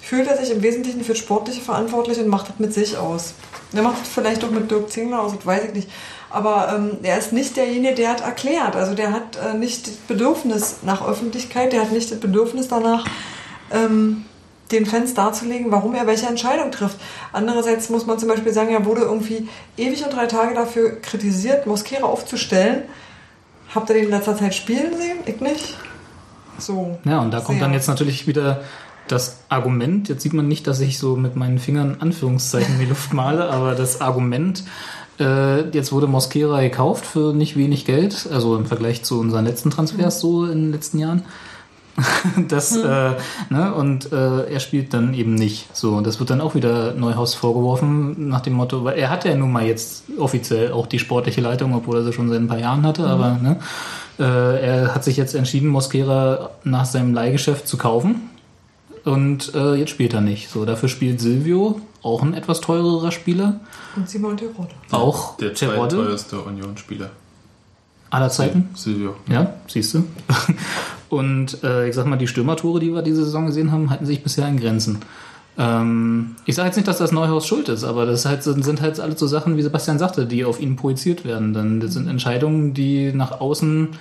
fühlt 0.00 0.26
er 0.26 0.36
sich 0.36 0.50
im 0.50 0.62
Wesentlichen 0.62 1.04
für 1.04 1.14
Sportliche 1.14 1.60
verantwortlich 1.60 2.18
und 2.18 2.26
macht 2.28 2.48
das 2.48 2.58
mit 2.58 2.74
sich 2.74 2.96
aus. 2.96 3.34
Er 3.74 3.82
macht 3.82 4.06
vielleicht 4.06 4.44
auch 4.44 4.50
mit 4.50 4.70
Dirk 4.70 4.90
Zingler 4.90 5.22
aus, 5.22 5.34
das 5.34 5.46
weiß 5.46 5.64
ich 5.64 5.74
nicht. 5.74 5.90
Aber 6.30 6.74
ähm, 6.74 6.98
er 7.02 7.18
ist 7.18 7.32
nicht 7.32 7.56
derjenige, 7.56 7.94
der 7.94 8.10
hat 8.10 8.20
erklärt. 8.20 8.76
Also 8.76 8.94
der 8.94 9.12
hat 9.12 9.36
äh, 9.36 9.54
nicht 9.54 9.86
das 9.86 9.94
Bedürfnis 9.94 10.78
nach 10.82 11.06
Öffentlichkeit, 11.06 11.72
der 11.72 11.82
hat 11.82 11.92
nicht 11.92 12.10
das 12.10 12.20
Bedürfnis 12.20 12.68
danach, 12.68 13.04
ähm, 13.70 14.24
den 14.70 14.86
Fans 14.86 15.12
darzulegen, 15.14 15.70
warum 15.70 15.94
er 15.94 16.06
welche 16.06 16.26
Entscheidung 16.26 16.70
trifft. 16.70 16.96
Andererseits 17.32 17.90
muss 17.90 18.06
man 18.06 18.18
zum 18.18 18.28
Beispiel 18.28 18.52
sagen, 18.52 18.70
er 18.70 18.86
wurde 18.86 19.02
irgendwie 19.02 19.48
ewig 19.76 20.04
und 20.04 20.14
drei 20.14 20.26
Tage 20.26 20.54
dafür 20.54 21.00
kritisiert, 21.00 21.66
Mosquera 21.66 22.04
aufzustellen. 22.04 22.84
Habt 23.74 23.90
ihr 23.90 23.94
den 23.94 24.04
in 24.04 24.10
letzter 24.10 24.36
Zeit 24.36 24.54
spielen 24.54 24.96
sehen? 24.96 25.18
Ich 25.26 25.40
nicht. 25.40 25.76
So. 26.58 26.98
Ja, 27.04 27.20
und 27.20 27.30
da 27.30 27.40
kommt 27.40 27.60
dann 27.60 27.72
jetzt 27.72 27.88
natürlich 27.88 28.26
wieder 28.26 28.62
das 29.12 29.40
Argument, 29.48 30.08
jetzt 30.08 30.22
sieht 30.22 30.32
man 30.32 30.48
nicht, 30.48 30.66
dass 30.66 30.80
ich 30.80 30.98
so 30.98 31.16
mit 31.16 31.36
meinen 31.36 31.58
Fingern 31.58 31.96
Anführungszeichen 32.00 32.74
in 32.74 32.80
die 32.80 32.86
Luft 32.86 33.12
male, 33.12 33.50
aber 33.50 33.74
das 33.74 34.00
Argument, 34.00 34.64
äh, 35.20 35.68
jetzt 35.70 35.92
wurde 35.92 36.06
Mosquera 36.06 36.62
gekauft 36.62 37.04
für 37.04 37.34
nicht 37.34 37.56
wenig 37.56 37.84
Geld, 37.84 38.28
also 38.32 38.56
im 38.56 38.66
Vergleich 38.66 39.02
zu 39.02 39.20
unseren 39.20 39.44
letzten 39.44 39.70
Transfers 39.70 40.20
so 40.20 40.46
in 40.46 40.62
den 40.62 40.72
letzten 40.72 40.98
Jahren. 40.98 41.22
Das, 42.48 42.74
äh, 42.74 43.10
ne, 43.50 43.74
und 43.74 44.12
äh, 44.12 44.50
er 44.50 44.60
spielt 44.60 44.94
dann 44.94 45.12
eben 45.12 45.34
nicht. 45.34 45.76
So, 45.76 45.92
und 45.92 46.06
das 46.06 46.18
wird 46.20 46.30
dann 46.30 46.40
auch 46.40 46.54
wieder 46.54 46.94
Neuhaus 46.94 47.34
vorgeworfen, 47.34 48.28
nach 48.30 48.40
dem 48.40 48.54
Motto, 48.54 48.82
weil 48.82 48.98
er 48.98 49.10
hat 49.10 49.26
ja 49.26 49.34
nun 49.34 49.52
mal 49.52 49.66
jetzt 49.66 50.04
offiziell 50.18 50.72
auch 50.72 50.86
die 50.86 50.98
sportliche 50.98 51.42
Leitung, 51.42 51.74
obwohl 51.74 51.96
er 51.96 52.04
sie 52.04 52.14
schon 52.14 52.30
seit 52.30 52.40
ein 52.40 52.48
paar 52.48 52.58
Jahren 52.58 52.86
hatte, 52.86 53.06
aber 53.06 53.38
ne, 53.42 53.58
äh, 54.18 54.24
er 54.24 54.94
hat 54.94 55.04
sich 55.04 55.18
jetzt 55.18 55.34
entschieden, 55.34 55.68
Mosquera 55.68 56.50
nach 56.64 56.86
seinem 56.86 57.12
Leihgeschäft 57.12 57.68
zu 57.68 57.76
kaufen. 57.76 58.30
Und 59.04 59.54
äh, 59.54 59.74
jetzt 59.74 59.90
spielt 59.90 60.14
er 60.14 60.20
nicht. 60.20 60.48
So, 60.48 60.64
dafür 60.64 60.88
spielt 60.88 61.20
Silvio, 61.20 61.80
auch 62.02 62.22
ein 62.22 62.34
etwas 62.34 62.60
teurerer 62.60 63.10
Spieler. 63.10 63.60
Und 63.96 64.08
Simon 64.08 64.36
Tirode. 64.36 64.70
Auch 64.90 65.36
der 65.36 65.54
Terodde 65.54 65.96
zweiteuerste 65.96 66.40
Union-Spieler. 66.40 67.10
aller 68.10 68.28
Zeiten. 68.28 68.70
Silvio. 68.74 69.16
Ja, 69.28 69.54
siehst 69.66 69.94
du. 69.94 70.04
Und 71.08 71.62
äh, 71.62 71.88
ich 71.88 71.94
sag 71.94 72.06
mal, 72.06 72.16
die 72.16 72.28
Stürmertore, 72.28 72.80
die 72.80 72.94
wir 72.94 73.02
diese 73.02 73.24
Saison 73.24 73.46
gesehen 73.46 73.70
haben, 73.72 73.90
halten 73.90 74.06
sich 74.06 74.22
bisher 74.22 74.48
in 74.48 74.58
Grenzen. 74.58 75.00
Ähm, 75.58 76.36
ich 76.46 76.54
sage 76.54 76.68
jetzt 76.68 76.76
nicht, 76.76 76.88
dass 76.88 76.98
das 76.98 77.12
Neuhaus 77.12 77.46
schuld 77.46 77.68
ist, 77.68 77.84
aber 77.84 78.06
das 78.06 78.24
halt, 78.24 78.42
sind 78.42 78.80
halt 78.80 78.98
alles 78.98 79.20
so 79.20 79.26
Sachen, 79.26 79.56
wie 79.56 79.62
Sebastian 79.62 79.98
sagte, 79.98 80.24
die 80.24 80.44
auf 80.44 80.60
ihn 80.60 80.76
projiziert 80.76 81.24
werden. 81.24 81.52
Dann, 81.52 81.80
das 81.80 81.92
sind 81.92 82.08
Entscheidungen, 82.08 82.72
die 82.72 83.12
nach 83.12 83.40
außen, 83.40 83.88
äh, 83.88 83.96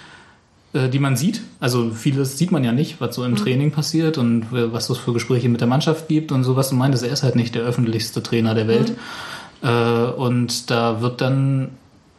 die 0.74 1.00
man 1.00 1.18
sieht. 1.18 1.42
Also 1.60 1.92
vieles 1.92 2.38
sieht 2.38 2.52
man 2.52 2.64
ja 2.64 2.72
nicht, 2.72 3.02
was 3.02 3.16
so 3.16 3.26
im 3.26 3.36
Training 3.36 3.72
passiert 3.72 4.18
und 4.18 4.44
äh, 4.54 4.72
was 4.72 4.90
es 4.90 4.98
für 4.98 5.14
Gespräche 5.14 5.50
mit 5.50 5.62
der 5.62 5.68
Mannschaft 5.68 6.08
gibt 6.08 6.32
und 6.32 6.44
so, 6.44 6.56
was 6.56 6.70
du 6.70 6.76
meintest. 6.76 7.04
Er 7.04 7.12
ist 7.12 7.24
halt 7.24 7.36
nicht 7.36 7.56
der 7.56 7.64
öffentlichste 7.64 8.24
Trainer 8.24 8.56
der 8.56 8.68
Welt. 8.68 8.94
Äh, 9.64 9.68
und 9.68 10.70
da 10.72 11.02
wird 11.02 11.22
dann 11.22 11.70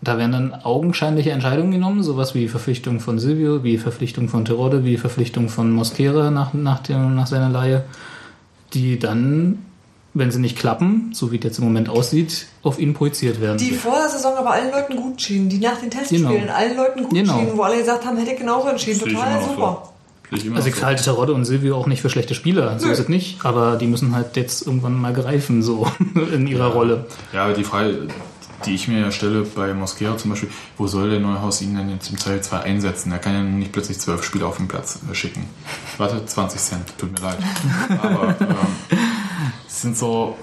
da 0.02 0.18
werden 0.18 0.32
dann 0.32 0.54
augenscheinliche 0.54 1.30
Entscheidungen 1.30 1.70
genommen, 1.70 2.02
sowas 2.02 2.34
wie 2.34 2.48
Verpflichtung 2.48 2.98
von 2.98 3.20
Silvio, 3.20 3.62
wie 3.62 3.78
Verpflichtung 3.78 4.28
von 4.28 4.44
Terodde, 4.44 4.84
wie 4.84 4.96
Verpflichtung 4.96 5.48
von 5.48 5.70
Mosquera 5.70 6.32
nach, 6.32 6.52
nach, 6.54 6.80
dem, 6.80 7.14
nach 7.14 7.28
seiner 7.28 7.48
Leihe, 7.48 7.84
die 8.74 8.98
dann, 8.98 9.58
wenn 10.14 10.30
sie 10.30 10.38
nicht 10.40 10.58
klappen, 10.58 11.10
so 11.14 11.32
wie 11.32 11.38
es 11.38 11.44
jetzt 11.44 11.58
im 11.58 11.64
Moment 11.64 11.88
aussieht, 11.88 12.46
auf 12.62 12.78
ihn 12.78 12.92
projiziert 12.94 13.40
werden. 13.40 13.58
Die 13.58 13.72
vor 13.72 13.94
der 13.98 14.08
Saison 14.10 14.36
aber 14.36 14.50
allen 14.52 14.70
Leuten 14.70 14.96
gut 14.96 15.20
schienen, 15.22 15.48
die 15.48 15.58
nach 15.58 15.78
den 15.80 15.90
Testspielen 15.90 16.28
Genau. 16.28 16.52
allen 16.52 16.76
Leuten 16.76 17.02
gut 17.04 17.14
Genau. 17.14 17.38
schienen, 17.38 17.56
wo 17.56 17.62
alle 17.62 17.78
gesagt 17.78 18.04
haben, 18.04 18.16
hätte 18.18 18.32
ich 18.32 18.38
genauso 18.38 18.68
entschieden. 18.68 19.00
Total 19.00 19.42
super. 19.42 19.88
Ich 20.34 20.46
immer 20.46 20.56
also 20.56 20.68
ich 20.68 20.76
so. 20.76 20.82
halte 20.86 21.02
Terodde 21.04 21.34
und 21.34 21.44
Silvio 21.44 21.76
auch 21.76 21.86
nicht 21.86 22.00
für 22.00 22.08
schlechte 22.08 22.34
Spieler, 22.34 22.78
so 22.78 22.86
Nö. 22.86 22.92
ist 22.92 22.98
es 23.00 23.08
nicht, 23.08 23.44
aber 23.44 23.76
die 23.76 23.86
müssen 23.86 24.14
halt 24.14 24.34
jetzt 24.36 24.66
irgendwann 24.66 24.94
mal 24.98 25.12
greifen, 25.12 25.62
so 25.62 25.86
in 26.34 26.46
ihrer 26.46 26.68
Rolle. 26.68 27.04
Ja, 27.34 27.44
aber 27.44 27.52
die 27.52 27.64
Frage, 27.64 28.08
die 28.64 28.74
ich 28.74 28.88
mir 28.88 29.00
ja 29.00 29.10
stelle 29.10 29.42
bei 29.42 29.74
Mosquera 29.74 30.16
zum 30.16 30.30
Beispiel, 30.30 30.48
wo 30.78 30.86
soll 30.86 31.10
der 31.10 31.20
Neuhaus 31.20 31.60
ihn 31.60 31.76
denn 31.76 31.90
jetzt 31.90 32.10
im 32.10 32.16
Teil 32.18 32.40
2 32.40 32.60
einsetzen? 32.60 33.12
Er 33.12 33.18
kann 33.18 33.34
ja 33.34 33.42
nicht 33.42 33.72
plötzlich 33.72 33.98
zwölf 33.98 34.24
Spieler 34.24 34.46
auf 34.46 34.56
den 34.56 34.68
Platz 34.68 35.00
äh, 35.10 35.14
schicken. 35.14 35.44
Warte, 35.98 36.24
20 36.24 36.60
Cent, 36.60 36.98
tut 36.98 37.12
mir 37.12 37.20
leid. 37.20 37.38
Aber 38.02 38.34
ähm, 38.40 38.56
es 39.72 39.82
sind 39.82 39.96
so, 39.96 40.36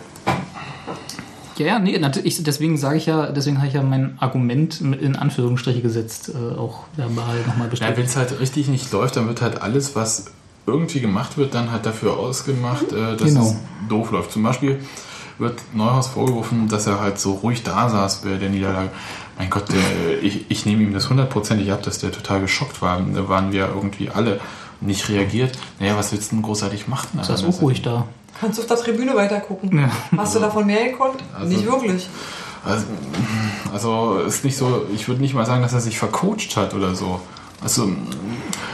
Ja, 1.58 1.65
ja, 1.65 1.80
nee, 1.80 2.00
ich, 2.24 2.44
deswegen 2.44 2.78
sage 2.78 2.98
ich 2.98 3.06
ja, 3.06 3.28
deswegen 3.32 3.58
habe 3.58 3.68
ich 3.68 3.74
ja 3.74 3.84
mein 3.84 4.18
Argument 4.20 4.82
in 4.82 5.15
Anführungsstriche 5.15 5.82
gesetzt, 5.82 6.30
äh, 6.30 6.58
auch 6.58 6.86
verbal 6.96 7.38
nochmal 7.46 7.68
ja, 7.68 7.72
bestätigt. 7.72 7.98
wenn 7.98 8.06
es 8.06 8.15
halt 8.15 8.39
richtig 8.39 8.70
nicht 8.70 8.92
läuft, 8.92 9.18
dann 9.18 9.28
wird 9.28 9.42
halt 9.42 9.62
alles, 9.62 9.96
was 9.96 10.26
irgendwie 10.65 11.00
gemacht 11.00 11.38
wird, 11.38 11.54
dann 11.54 11.72
halt 11.72 11.86
dafür 11.86 12.18
ausgemacht, 12.18 12.92
äh, 12.92 13.15
dass 13.18 13.28
Genau. 13.28 13.42
es 13.48 13.56
doof 13.89 14.12
läuft. 14.12 14.32
Zum 14.32 14.44
Beispiel 14.44 14.80
wird 15.38 15.60
Neuhaus 15.74 16.08
vorgeworfen, 16.08 16.68
dass 16.68 16.88
er 16.88 17.00
halt 17.00 17.20
so 17.20 17.34
ruhig 17.34 17.63
da 17.63 17.89
saß 17.89 18.22
bei 18.24 18.36
der 18.38 18.50
Niederlage. 18.50 18.89
Mein 19.38 19.50
Gott, 19.50 19.70
der, 19.70 20.22
ich, 20.24 20.50
ich 20.50 20.65
nehme 20.65 20.84
ihm 20.84 20.94
das 20.94 21.10
hundertprozentig 21.10 21.72
ab, 21.72 21.82
dass 21.84 22.00
der 22.00 22.12
total 22.12 22.42
geschockt 22.42 22.82
war. 22.82 23.00
Da 23.13 23.30
waren 23.30 23.52
wir 23.52 23.70
irgendwie 23.74 24.10
alle 24.10 24.39
nicht 24.82 25.08
reagiert. 25.10 25.58
Naja, 25.80 25.96
was 25.98 26.12
willst 26.12 26.32
du 26.32 26.36
denn 26.36 26.44
großartig 26.44 26.88
machen? 26.88 27.08
Das 27.18 27.30
ist 27.30 27.44
auch 27.46 27.62
ruhig 27.62 27.82
da. 27.82 28.06
Kannst 28.39 28.58
du 28.58 28.62
auf 28.62 28.67
der 28.67 28.78
Tribüne 28.78 29.15
weiter 29.15 29.39
gucken. 29.39 29.78
Ja. 29.80 29.89
Hast 30.17 30.36
du 30.36 30.39
davon 30.39 30.65
mehr 30.65 30.89
gekonnt? 30.89 31.17
Also- 31.34 31.47
nicht 31.54 31.65
wirklich. 31.65 32.08
Also, 32.65 32.86
also 33.71 34.19
ist 34.28 34.43
nicht 34.43 34.58
so, 34.58 34.86
ich 34.93 35.08
würde 35.08 35.21
nicht 35.21 35.34
mal 35.34 35.45
sagen, 35.45 35.62
dass 35.62 35.73
er 35.73 35.80
sich 35.80 35.97
vercoacht 35.97 36.58
hat 36.58 36.73
oder 36.73 36.93
so. 36.93 37.21
Also 37.62 37.89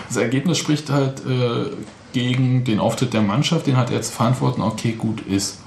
das 0.07 0.17
Ergebnis 0.17 0.57
spricht 0.57 0.89
halt 0.89 1.19
äh, 1.25 1.71
gegen 2.13 2.63
den 2.63 2.79
Auftritt 2.79 3.13
der 3.13 3.21
Mannschaft, 3.21 3.67
den 3.67 3.77
hat 3.77 3.89
er 3.91 3.97
jetzt 3.97 4.13
verantworten, 4.13 4.61
okay, 4.61 4.93
gut 4.93 5.21
ist. 5.21 5.59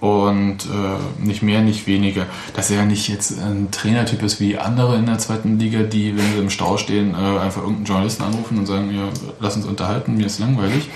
Und 0.00 0.58
äh, 0.66 1.24
nicht 1.24 1.42
mehr, 1.42 1.62
nicht 1.62 1.86
weniger. 1.86 2.26
Dass 2.54 2.70
er 2.70 2.84
nicht 2.84 3.08
jetzt 3.08 3.32
ein 3.40 3.68
Trainertyp 3.70 4.22
ist 4.22 4.40
wie 4.40 4.58
andere 4.58 4.96
in 4.96 5.06
der 5.06 5.18
zweiten 5.18 5.58
Liga, 5.58 5.82
die, 5.82 6.16
wenn 6.16 6.32
sie 6.32 6.38
im 6.38 6.50
Stau 6.50 6.76
stehen, 6.76 7.14
äh, 7.14 7.38
einfach 7.38 7.62
irgendeinen 7.62 7.86
Journalisten 7.86 8.22
anrufen 8.22 8.58
und 8.58 8.66
sagen, 8.66 8.94
ja, 8.94 9.08
lass 9.40 9.56
uns 9.56 9.64
unterhalten, 9.66 10.16
mir 10.16 10.26
ist 10.26 10.38
langweilig. 10.38 10.88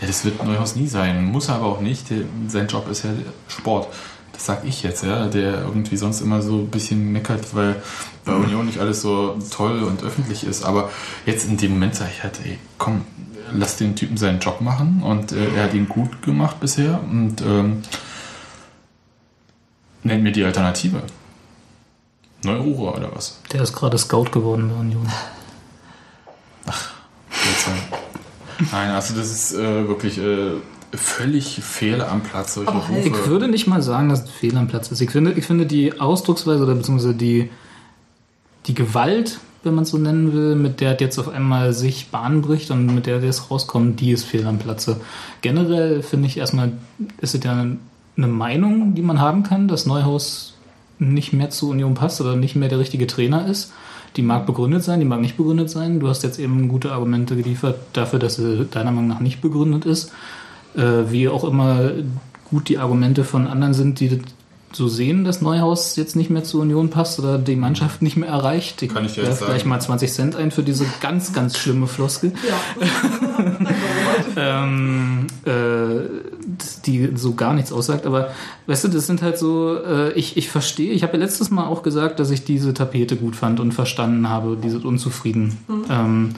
Ja, 0.00 0.06
das 0.06 0.24
wird 0.24 0.44
Neuhaus 0.44 0.76
nie 0.76 0.86
sein. 0.86 1.24
Muss 1.24 1.48
er 1.48 1.56
aber 1.56 1.66
auch 1.66 1.80
nicht. 1.80 2.06
Sein 2.48 2.68
Job 2.68 2.88
ist 2.88 3.04
ja 3.04 3.10
Sport. 3.48 3.88
Das 4.32 4.46
sag 4.46 4.64
ich 4.64 4.84
jetzt, 4.84 5.02
ja, 5.02 5.26
der 5.26 5.62
irgendwie 5.62 5.96
sonst 5.96 6.20
immer 6.20 6.40
so 6.42 6.58
ein 6.58 6.68
bisschen 6.68 7.10
meckert, 7.10 7.56
weil 7.56 7.82
bei 8.24 8.34
Union 8.34 8.66
nicht 8.66 8.78
alles 8.78 9.02
so 9.02 9.36
toll 9.50 9.82
und 9.82 10.04
öffentlich 10.04 10.44
ist. 10.44 10.64
Aber 10.64 10.90
jetzt 11.26 11.48
in 11.48 11.56
dem 11.56 11.72
Moment 11.72 11.96
sage 11.96 12.10
ich 12.16 12.22
halt, 12.22 12.38
ey, 12.44 12.58
komm, 12.78 13.04
lass 13.52 13.76
den 13.76 13.96
Typen 13.96 14.16
seinen 14.16 14.38
Job 14.38 14.60
machen. 14.60 15.02
Und 15.02 15.32
äh, 15.32 15.54
er 15.56 15.64
hat 15.64 15.74
ihn 15.74 15.88
gut 15.88 16.22
gemacht 16.22 16.60
bisher. 16.60 17.00
Und 17.10 17.40
ähm, 17.40 17.82
nennt 20.04 20.22
mir 20.22 20.32
die 20.32 20.44
Alternative. 20.44 21.02
Neururer 22.44 22.96
oder 22.96 23.10
was? 23.14 23.40
Der 23.52 23.62
ist 23.62 23.72
gerade 23.72 23.98
Scout 23.98 24.30
geworden 24.30 24.70
bei 24.72 24.80
Union. 24.80 25.10
Seltsam. 27.30 27.74
Nein, 28.72 28.90
also 28.90 29.14
das 29.14 29.30
ist 29.30 29.54
äh, 29.54 29.88
wirklich 29.88 30.18
äh, 30.18 30.52
völlig 30.94 31.60
fehl 31.62 32.00
am 32.02 32.22
Platz, 32.22 32.54
solche 32.54 32.70
Aber 32.70 32.86
halt- 32.88 33.04
Ich 33.06 33.12
Rufe. 33.12 33.26
würde 33.30 33.48
nicht 33.48 33.66
mal 33.66 33.82
sagen, 33.82 34.08
dass 34.08 34.24
es 34.24 34.30
Fehler 34.30 34.60
am 34.60 34.68
Platz 34.68 34.90
ist. 34.90 35.00
Ich 35.00 35.10
finde, 35.10 35.32
ich 35.32 35.44
finde 35.44 35.66
die 35.66 36.00
Ausdrucksweise 36.00 36.62
oder 36.62 36.74
beziehungsweise 36.74 37.14
die, 37.14 37.50
die 38.66 38.74
Gewalt, 38.74 39.38
wenn 39.64 39.74
man 39.74 39.84
es 39.84 39.90
so 39.90 39.98
nennen 39.98 40.32
will, 40.32 40.54
mit 40.54 40.80
der 40.80 40.96
jetzt 41.00 41.18
auf 41.18 41.28
einmal 41.28 41.72
sich 41.72 42.08
Bahn 42.08 42.42
bricht 42.42 42.70
und 42.70 42.86
mit 42.94 43.06
der 43.06 43.20
jetzt 43.20 43.50
rauskommt, 43.50 44.00
die 44.00 44.12
ist 44.12 44.24
fehl 44.24 44.46
am 44.46 44.58
Platze. 44.58 45.00
Generell 45.40 46.02
finde 46.02 46.26
ich 46.28 46.36
erstmal, 46.38 46.72
ist 47.20 47.34
es 47.34 47.42
ja 47.44 47.52
eine 47.52 48.26
Meinung, 48.26 48.94
die 48.94 49.02
man 49.02 49.20
haben 49.20 49.42
kann, 49.42 49.68
dass 49.68 49.86
Neuhaus 49.86 50.54
nicht 50.98 51.32
mehr 51.32 51.50
zu 51.50 51.70
Union 51.70 51.94
passt 51.94 52.20
oder 52.20 52.34
nicht 52.36 52.56
mehr 52.56 52.68
der 52.68 52.78
richtige 52.78 53.06
Trainer 53.06 53.46
ist. 53.46 53.72
Die 54.18 54.22
mag 54.22 54.46
begründet 54.46 54.82
sein, 54.82 54.98
die 54.98 55.06
mag 55.06 55.20
nicht 55.20 55.36
begründet 55.36 55.70
sein. 55.70 56.00
Du 56.00 56.08
hast 56.08 56.24
jetzt 56.24 56.40
eben 56.40 56.66
gute 56.66 56.90
Argumente 56.90 57.36
geliefert 57.36 57.76
dafür, 57.92 58.18
dass 58.18 58.34
sie 58.34 58.64
deiner 58.64 58.90
Meinung 58.90 59.06
nach 59.06 59.20
nicht 59.20 59.40
begründet 59.40 59.86
ist. 59.86 60.10
Äh, 60.76 61.08
wie 61.08 61.28
auch 61.28 61.44
immer 61.44 61.92
gut 62.50 62.68
die 62.68 62.78
Argumente 62.78 63.22
von 63.22 63.46
anderen 63.46 63.74
sind, 63.74 64.00
die 64.00 64.20
so 64.72 64.88
sehen, 64.88 65.24
dass 65.24 65.40
Neuhaus 65.40 65.96
jetzt 65.96 66.14
nicht 66.14 66.30
mehr 66.30 66.44
zur 66.44 66.62
Union 66.62 66.90
passt 66.90 67.18
oder 67.18 67.38
die 67.38 67.56
Mannschaft 67.56 68.02
nicht 68.02 68.16
mehr 68.16 68.28
erreicht. 68.28 68.86
Kann 68.92 69.04
ich 69.04 69.14
dir 69.14 69.22
werf 69.22 69.30
jetzt 69.30 69.40
sagen. 69.40 69.52
gleich 69.52 69.64
mal 69.64 69.80
20 69.80 70.12
Cent 70.12 70.36
ein 70.36 70.50
für 70.50 70.62
diese 70.62 70.84
ganz, 71.00 71.32
ganz 71.32 71.56
schlimme 71.56 71.86
Floskel. 71.86 72.32
ähm, 74.36 75.26
äh, 75.44 75.50
die 76.86 77.10
so 77.14 77.34
gar 77.34 77.54
nichts 77.54 77.72
aussagt. 77.72 78.06
Aber 78.06 78.30
weißt 78.66 78.84
du, 78.84 78.88
das 78.88 79.06
sind 79.06 79.22
halt 79.22 79.38
so, 79.38 79.76
äh, 79.82 80.12
ich, 80.12 80.36
ich 80.36 80.50
verstehe, 80.50 80.92
ich 80.92 81.02
habe 81.02 81.14
ja 81.14 81.20
letztes 81.20 81.50
Mal 81.50 81.66
auch 81.66 81.82
gesagt, 81.82 82.20
dass 82.20 82.30
ich 82.30 82.44
diese 82.44 82.74
Tapete 82.74 83.16
gut 83.16 83.36
fand 83.36 83.60
und 83.60 83.72
verstanden 83.72 84.28
habe, 84.28 84.58
diese 84.62 84.80
Unzufrieden. 84.80 85.58
Ähm, 85.90 86.34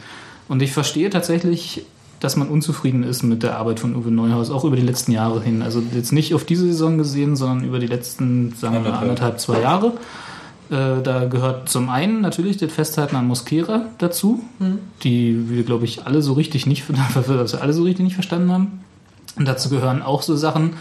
und 0.49 0.63
ich 0.63 0.73
verstehe 0.73 1.11
tatsächlich, 1.11 1.85
dass 2.21 2.37
man 2.37 2.49
unzufrieden 2.49 3.03
ist 3.03 3.23
mit 3.23 3.43
der 3.43 3.57
Arbeit 3.57 3.81
von 3.81 3.97
Uwe 3.97 4.11
Neuhaus, 4.11 4.51
auch 4.51 4.65
über 4.65 4.77
die 4.77 4.83
letzten 4.83 5.13
Jahre 5.13 5.43
hin. 5.43 5.63
Also 5.63 5.83
jetzt 5.95 6.13
nicht 6.13 6.35
auf 6.35 6.45
diese 6.45 6.67
Saison 6.67 6.99
gesehen, 6.99 7.35
sondern 7.35 7.65
über 7.65 7.79
die 7.79 7.87
letzten, 7.87 8.55
sagen 8.55 8.75
wir 8.75 8.81
mal, 8.81 8.99
Anderthalb. 8.99 9.41
zwei 9.41 9.61
Jahre. 9.61 9.95
Äh, 10.71 11.03
da 11.03 11.25
gehört 11.25 11.69
zum 11.69 11.89
einen 11.89 12.21
natürlich 12.21 12.59
das 12.59 12.73
Festhalten 12.73 13.17
an 13.17 13.27
Mosquera 13.27 13.87
dazu, 13.99 14.45
die 15.03 15.49
wir, 15.49 15.65
glaube 15.65 15.87
ich, 15.87 16.07
alle 16.07 16.23
so 16.23 16.35
richtig 16.35 16.67
nicht, 16.67 16.85
also 17.27 17.59
alle 17.59 17.73
so 17.73 17.83
richtig 17.83 18.05
nicht 18.05 18.15
verstanden 18.15 18.53
haben. 18.53 18.85
Und 19.37 19.49
dazu 19.49 19.71
gehören 19.71 20.03
auch 20.03 20.23
so 20.23 20.37
Sachen 20.37 20.75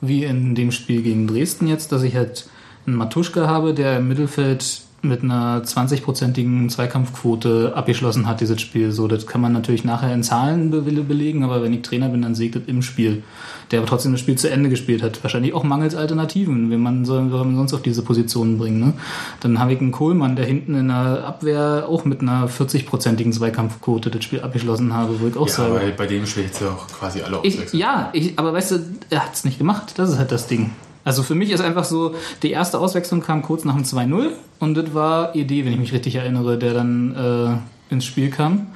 wie 0.00 0.24
in 0.24 0.54
dem 0.54 0.72
Spiel 0.72 1.02
gegen 1.02 1.26
Dresden 1.26 1.66
jetzt, 1.66 1.92
dass 1.92 2.02
ich 2.02 2.16
halt 2.16 2.48
einen 2.86 2.96
Matuschka 2.96 3.46
habe, 3.46 3.74
der 3.74 3.98
im 3.98 4.08
Mittelfeld 4.08 4.80
mit 5.02 5.22
einer 5.22 5.62
20-prozentigen 5.62 6.68
Zweikampfquote 6.68 7.72
abgeschlossen 7.74 8.26
hat, 8.26 8.40
dieses 8.40 8.60
Spiel. 8.60 8.90
So, 8.90 9.06
das 9.06 9.26
kann 9.26 9.40
man 9.40 9.52
natürlich 9.52 9.84
nachher 9.84 10.12
in 10.12 10.22
Zahlen 10.22 10.70
be 10.70 10.82
belegen, 10.82 11.44
aber 11.44 11.62
wenn 11.62 11.72
ich 11.72 11.82
Trainer 11.82 12.08
bin, 12.08 12.22
dann 12.22 12.34
sehe 12.34 12.46
ich 12.46 12.52
das 12.52 12.62
im 12.66 12.82
Spiel. 12.82 13.22
Der 13.70 13.80
aber 13.80 13.88
trotzdem 13.88 14.12
das 14.12 14.20
Spiel 14.20 14.36
zu 14.36 14.50
Ende 14.50 14.70
gespielt 14.70 15.02
hat. 15.02 15.22
Wahrscheinlich 15.22 15.52
auch 15.52 15.62
mangels 15.62 15.94
Alternativen, 15.94 16.70
wenn 16.70 16.80
man 16.80 17.04
soll, 17.04 17.28
soll 17.30 17.44
man 17.44 17.56
sonst 17.56 17.74
auf 17.74 17.82
diese 17.82 18.02
Positionen 18.02 18.58
bringen. 18.58 18.80
Ne? 18.80 18.92
Dann 19.40 19.58
habe 19.58 19.72
ich 19.74 19.80
einen 19.80 19.92
Kohlmann, 19.92 20.36
der 20.36 20.46
hinten 20.46 20.74
in 20.74 20.88
der 20.88 21.24
Abwehr 21.26 21.84
auch 21.88 22.04
mit 22.04 22.20
einer 22.20 22.48
40-prozentigen 22.48 23.32
Zweikampfquote 23.32 24.10
das 24.10 24.24
Spiel 24.24 24.40
abgeschlossen 24.40 24.94
habe, 24.94 25.20
wo 25.20 25.28
ich 25.28 25.36
auch 25.36 25.46
Ja, 25.48 25.52
sage. 25.52 25.74
bei, 25.74 25.90
bei 25.92 26.06
dem 26.06 26.26
Spiel 26.26 26.44
hätte 26.44 26.64
ja 26.64 26.70
auch 26.70 26.86
quasi 26.88 27.20
alle 27.22 27.40
Ich, 27.42 27.72
ja, 27.72 28.08
ich, 28.12 28.38
aber 28.38 28.52
weißt 28.52 28.70
du, 28.72 28.78
er 29.10 29.24
hat 29.24 29.34
es 29.34 29.44
nicht 29.44 29.58
gemacht. 29.58 29.92
Das 29.96 30.10
ist 30.10 30.18
halt 30.18 30.32
das 30.32 30.46
Ding. 30.46 30.70
Also 31.08 31.22
für 31.22 31.34
mich 31.34 31.50
ist 31.50 31.62
einfach 31.62 31.84
so, 31.84 32.14
die 32.42 32.50
erste 32.50 32.78
Auswechslung 32.78 33.22
kam 33.22 33.40
kurz 33.40 33.64
nach 33.64 33.74
dem 33.74 33.84
2-0 33.84 34.28
und 34.58 34.74
das 34.74 34.92
war 34.92 35.34
ED, 35.34 35.64
wenn 35.64 35.72
ich 35.72 35.78
mich 35.78 35.92
richtig 35.94 36.16
erinnere, 36.16 36.58
der 36.58 36.74
dann 36.74 37.62
äh, 37.90 37.94
ins 37.94 38.04
Spiel 38.04 38.28
kam. 38.28 38.66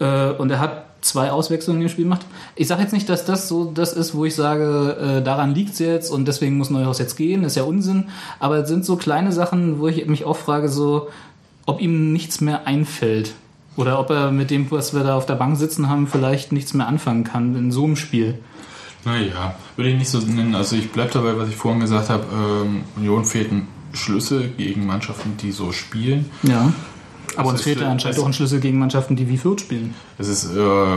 Äh, 0.00 0.30
und 0.32 0.50
er 0.50 0.58
hat 0.58 0.86
zwei 1.00 1.30
Auswechslungen 1.30 1.80
im 1.80 1.88
Spiel 1.88 2.06
gemacht. 2.06 2.26
Ich 2.56 2.66
sage 2.66 2.82
jetzt 2.82 2.92
nicht, 2.92 3.08
dass 3.08 3.24
das 3.24 3.46
so 3.46 3.70
das 3.72 3.92
ist, 3.92 4.16
wo 4.16 4.24
ich 4.24 4.34
sage, 4.34 5.20
äh, 5.20 5.22
daran 5.22 5.54
liegt 5.54 5.74
es 5.74 5.78
jetzt 5.78 6.10
und 6.10 6.26
deswegen 6.26 6.58
muss 6.58 6.70
Neuhaus 6.70 6.98
jetzt 6.98 7.16
gehen, 7.16 7.44
ist 7.44 7.54
ja 7.54 7.62
Unsinn. 7.62 8.08
Aber 8.40 8.56
es 8.56 8.68
sind 8.68 8.84
so 8.84 8.96
kleine 8.96 9.30
Sachen, 9.30 9.78
wo 9.78 9.86
ich 9.86 10.04
mich 10.06 10.24
auch 10.24 10.36
frage, 10.36 10.68
so, 10.68 11.06
ob 11.66 11.80
ihm 11.80 12.12
nichts 12.12 12.40
mehr 12.40 12.66
einfällt. 12.66 13.34
Oder 13.76 14.00
ob 14.00 14.10
er 14.10 14.32
mit 14.32 14.50
dem, 14.50 14.68
was 14.72 14.92
wir 14.92 15.04
da 15.04 15.16
auf 15.16 15.26
der 15.26 15.36
Bank 15.36 15.56
sitzen 15.56 15.88
haben, 15.88 16.08
vielleicht 16.08 16.50
nichts 16.50 16.74
mehr 16.74 16.88
anfangen 16.88 17.22
kann 17.22 17.54
in 17.54 17.70
so 17.70 17.84
einem 17.84 17.94
Spiel. 17.94 18.40
Naja, 19.04 19.54
würde 19.76 19.90
ich 19.90 19.96
nicht 19.98 20.10
so 20.10 20.18
nennen. 20.18 20.54
Also 20.54 20.76
ich 20.76 20.90
bleibe 20.90 21.10
dabei, 21.12 21.36
was 21.38 21.48
ich 21.48 21.56
vorhin 21.56 21.80
gesagt 21.80 22.10
habe. 22.10 22.24
Ähm, 22.32 22.82
Union 22.96 23.24
fehlten 23.24 23.66
Schlüssel 23.92 24.48
gegen 24.56 24.86
Mannschaften, 24.86 25.36
die 25.38 25.52
so 25.52 25.72
spielen. 25.72 26.26
Ja. 26.42 26.72
Aber 27.36 27.50
uns 27.50 27.62
fehlt 27.62 27.78
ja 27.80 27.86
für- 27.86 27.90
anscheinend 27.92 28.18
auch 28.20 28.26
ein 28.26 28.32
Schlüssel 28.32 28.60
gegen 28.60 28.78
Mannschaften, 28.78 29.16
die 29.16 29.28
wie 29.28 29.36
Fürth 29.38 29.60
spielen. 29.60 29.94
Es 30.18 30.28
ist, 30.28 30.54
äh, 30.54 30.96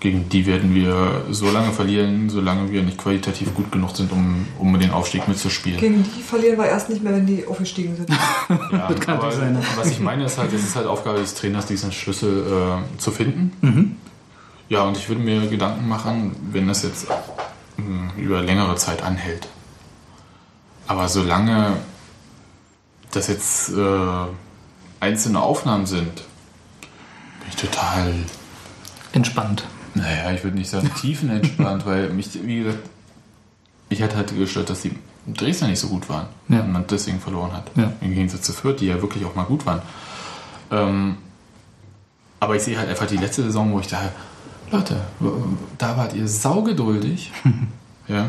gegen 0.00 0.28
die 0.28 0.44
werden 0.46 0.74
wir 0.74 1.22
so 1.30 1.50
lange 1.50 1.72
verlieren, 1.72 2.28
solange 2.28 2.70
wir 2.70 2.82
nicht 2.82 2.98
qualitativ 2.98 3.54
gut 3.54 3.72
genug 3.72 3.96
sind, 3.96 4.12
um, 4.12 4.46
um 4.58 4.78
den 4.78 4.90
Aufstieg 4.90 5.26
mitzuspielen. 5.26 5.80
Gegen 5.80 6.02
die 6.04 6.22
verlieren 6.22 6.58
wir 6.58 6.66
erst 6.66 6.90
nicht 6.90 7.02
mehr, 7.02 7.14
wenn 7.14 7.26
die 7.26 7.46
aufgestiegen 7.46 7.96
sind. 7.96 8.10
Ja, 8.72 8.88
Das 8.88 9.00
kann 9.00 9.16
aber 9.18 9.32
sein, 9.32 9.54
ne? 9.54 9.60
Was 9.76 9.90
ich 9.90 9.98
meine, 10.00 10.24
ist 10.24 10.38
halt, 10.38 10.52
es 10.52 10.62
ist 10.62 10.76
halt 10.76 10.86
Aufgabe 10.86 11.18
des 11.18 11.34
Trainers, 11.34 11.66
diesen 11.66 11.90
Schlüssel 11.92 12.44
äh, 12.46 12.98
zu 12.98 13.10
finden. 13.10 13.52
Mhm. 13.62 13.96
Ja, 14.68 14.82
und 14.82 14.96
ich 14.96 15.08
würde 15.08 15.20
mir 15.22 15.46
Gedanken 15.48 15.88
machen, 15.88 16.34
wenn 16.52 16.66
das 16.66 16.82
jetzt 16.82 17.06
mh, 17.76 18.14
über 18.16 18.42
längere 18.42 18.74
Zeit 18.76 19.02
anhält. 19.02 19.46
Aber 20.88 21.08
solange 21.08 21.74
das 23.12 23.28
jetzt 23.28 23.70
äh, 23.70 24.26
einzelne 25.00 25.40
Aufnahmen 25.40 25.86
sind, 25.86 26.14
bin 27.40 27.48
ich 27.48 27.56
total, 27.56 28.14
Entspannt. 29.12 29.64
naja, 29.94 30.32
ich 30.32 30.42
würde 30.44 30.58
nicht 30.58 30.68
sagen 30.70 30.90
tiefenentspannt, 31.00 31.86
weil 31.86 32.10
mich, 32.10 32.30
wie 32.44 32.62
gesagt, 32.64 32.82
mich 33.88 34.02
hat 34.02 34.14
halt 34.16 34.36
gestört, 34.36 34.68
dass 34.68 34.82
die 34.82 34.96
Dresdner 35.28 35.68
nicht 35.68 35.80
so 35.80 35.88
gut 35.88 36.08
waren 36.08 36.26
Ja. 36.48 36.60
und 36.60 36.72
man 36.72 36.86
deswegen 36.88 37.20
verloren 37.20 37.52
hat. 37.52 37.70
Ja. 37.76 37.92
Im 38.00 38.14
Gegensatz 38.14 38.42
zu 38.42 38.52
Fürth, 38.52 38.80
die 38.80 38.86
ja 38.86 39.00
wirklich 39.00 39.24
auch 39.24 39.34
mal 39.34 39.44
gut 39.44 39.64
waren. 39.66 39.80
Ähm, 40.70 41.16
aber 42.40 42.56
ich 42.56 42.62
sehe 42.62 42.76
halt 42.78 42.88
einfach 42.88 43.06
die 43.06 43.16
letzte 43.16 43.42
Saison, 43.44 43.72
wo 43.72 43.80
ich 43.80 43.86
dachte, 43.88 44.10
Leute, 44.70 44.96
da 45.78 45.96
wart 45.96 46.14
ihr 46.14 46.26
saugeduldig. 46.26 47.32
ja. 48.08 48.26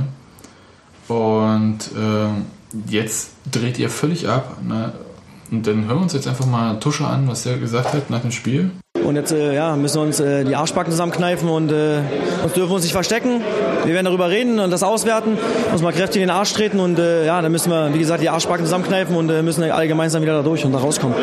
Und 1.08 1.80
ähm, 1.98 2.46
jetzt 2.88 3.32
dreht 3.52 3.80
ihr 3.80 3.90
völlig 3.90 4.28
ab. 4.28 4.58
Ne? 4.62 4.94
Und 5.52 5.66
dann 5.66 5.86
hören 5.86 5.98
wir 5.98 6.04
uns 6.04 6.14
jetzt 6.14 6.28
einfach 6.28 6.46
mal 6.46 6.80
Tusche 6.80 7.08
an, 7.08 7.28
was 7.28 7.46
er 7.46 7.58
gesagt 7.58 7.94
hat 7.94 8.10
nach 8.10 8.22
dem 8.22 8.32
Spiel. 8.32 8.72
Und 9.08 9.16
jetzt 9.16 9.32
äh, 9.32 9.56
ja, 9.56 9.74
müssen 9.78 9.96
wir 9.96 10.02
uns 10.02 10.20
äh, 10.20 10.44
die 10.44 10.54
Arschbacken 10.54 10.92
zusammenkneifen 10.92 11.48
und 11.48 11.72
äh, 11.72 12.00
uns 12.44 12.52
dürfen 12.52 12.74
uns 12.74 12.84
nicht 12.84 12.92
verstecken. 12.92 13.42
Wir 13.86 13.94
werden 13.94 14.04
darüber 14.04 14.30
reden 14.30 14.60
und 14.60 14.70
das 14.70 14.84
auswerten. 14.84 15.38
Muss 15.72 15.82
mal 15.82 15.94
kräftig 15.94 16.22
in 16.22 16.28
den 16.28 16.36
Arsch 16.36 16.52
treten 16.52 16.82
und 16.82 17.00
äh, 17.00 17.26
ja, 17.26 17.42
dann 17.42 17.54
müssen 17.54 17.72
wir, 17.72 17.94
wie 17.94 18.00
gesagt, 18.00 18.22
die 18.22 18.28
Arschbacken 18.28 18.66
zusammenkneifen 18.66 19.16
und 19.16 19.30
äh, 19.30 19.42
müssen 19.42 19.64
alle 19.64 19.88
gemeinsam 19.88 20.24
wieder 20.24 20.34
da 20.34 20.44
durch 20.44 20.66
und 20.66 20.74
da 20.74 20.80
rauskommen. 20.80 21.16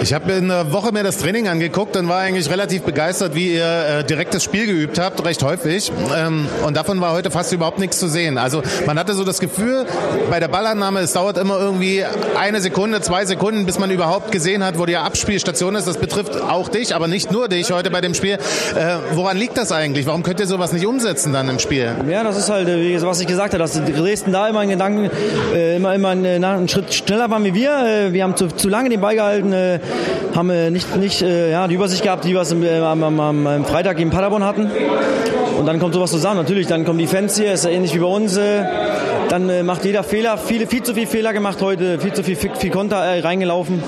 Ich 0.00 0.12
habe 0.12 0.32
in 0.32 0.50
einer 0.50 0.72
Woche 0.72 0.92
mir 0.92 1.02
das 1.02 1.18
Training 1.18 1.48
angeguckt 1.48 1.96
und 1.96 2.08
war 2.08 2.18
eigentlich 2.18 2.48
relativ 2.48 2.82
begeistert, 2.82 3.34
wie 3.34 3.54
ihr 3.54 3.64
äh, 3.64 4.04
direkt 4.04 4.34
das 4.34 4.44
Spiel 4.44 4.66
geübt 4.66 5.00
habt, 5.00 5.24
recht 5.24 5.42
häufig. 5.42 5.90
Ähm, 6.16 6.46
und 6.64 6.76
davon 6.76 7.00
war 7.00 7.12
heute 7.12 7.32
fast 7.32 7.52
überhaupt 7.52 7.80
nichts 7.80 7.98
zu 7.98 8.08
sehen. 8.08 8.38
Also 8.38 8.62
man 8.86 8.98
hatte 8.98 9.14
so 9.14 9.24
das 9.24 9.40
Gefühl, 9.40 9.84
bei 10.30 10.38
der 10.38 10.48
Ballannahme, 10.48 11.00
es 11.00 11.12
dauert 11.12 11.38
immer 11.38 11.58
irgendwie 11.58 12.04
eine 12.38 12.60
Sekunde, 12.60 13.00
zwei 13.00 13.24
Sekunden, 13.24 13.66
bis 13.66 13.80
man 13.80 13.90
überhaupt 13.90 14.30
gesehen 14.30 14.64
hat, 14.64 14.78
wo 14.78 14.86
die 14.86 14.96
Abspielstation 14.96 15.74
ist. 15.74 15.88
Das 15.88 15.98
betrifft 15.98 16.40
auch 16.40 16.68
dich, 16.68 16.94
aber 16.94 17.08
nicht 17.08 17.31
nur 17.32 17.48
dich 17.48 17.72
heute 17.72 17.90
bei 17.90 18.00
dem 18.00 18.14
Spiel. 18.14 18.34
Äh, 18.34 18.38
woran 19.14 19.36
liegt 19.36 19.56
das 19.56 19.72
eigentlich? 19.72 20.06
Warum 20.06 20.22
könnt 20.22 20.38
ihr 20.40 20.46
sowas 20.46 20.72
nicht 20.72 20.86
umsetzen 20.86 21.32
dann 21.32 21.48
im 21.48 21.58
Spiel? 21.58 21.90
Ja, 22.08 22.22
das 22.22 22.36
ist 22.36 22.50
halt, 22.50 22.68
äh, 22.68 23.02
was 23.02 23.20
ich 23.20 23.26
gesagt 23.26 23.54
habe, 23.54 23.62
dass 23.62 23.72
Dresden 23.72 24.32
da 24.32 24.48
immer 24.48 24.60
einen 24.60 24.70
Gedanken, 24.70 25.10
äh, 25.54 25.76
immer, 25.76 25.94
immer 25.94 26.10
einen, 26.10 26.40
na, 26.40 26.54
einen 26.54 26.68
Schritt 26.68 26.92
schneller 26.94 27.30
waren 27.30 27.44
wie 27.44 27.54
wir. 27.54 27.70
Äh, 27.84 28.12
wir 28.12 28.22
haben 28.22 28.36
zu, 28.36 28.48
zu 28.48 28.68
lange 28.68 28.90
den 28.90 29.00
Ball 29.00 29.14
gehalten, 29.14 29.52
äh, 29.52 29.80
haben 30.34 30.50
äh, 30.50 30.70
nicht, 30.70 30.96
nicht 30.96 31.22
äh, 31.22 31.50
ja, 31.50 31.66
die 31.66 31.74
Übersicht 31.74 32.02
gehabt, 32.02 32.24
die 32.24 32.34
wir 32.34 32.42
äh, 32.42 32.78
am, 32.78 33.02
am, 33.02 33.46
am, 33.46 33.64
Freitag 33.64 33.96
gegen 33.96 34.10
Paderborn 34.10 34.44
hatten. 34.44 34.70
Und 35.58 35.66
dann 35.66 35.78
kommt 35.78 35.94
sowas 35.94 36.10
zusammen. 36.10 36.38
Natürlich, 36.38 36.66
dann 36.66 36.84
kommen 36.84 36.98
die 36.98 37.06
Fans 37.06 37.36
hier, 37.36 37.52
ist 37.52 37.64
ja 37.64 37.70
ähnlich 37.70 37.94
wie 37.94 37.98
bei 37.98 38.06
uns. 38.06 38.36
Äh, 38.36 38.64
dann 39.28 39.48
äh, 39.48 39.62
macht 39.62 39.84
jeder 39.84 40.02
Fehler, 40.02 40.36
viele, 40.36 40.66
viel 40.66 40.82
zu 40.82 40.92
viel 40.92 41.06
Fehler 41.06 41.32
gemacht 41.32 41.62
heute, 41.62 41.98
viel 41.98 42.12
zu 42.12 42.22
viel, 42.22 42.36
viel, 42.36 42.70
Konter 42.70 42.96
äh, 42.96 43.20
reingelaufen. 43.20 43.82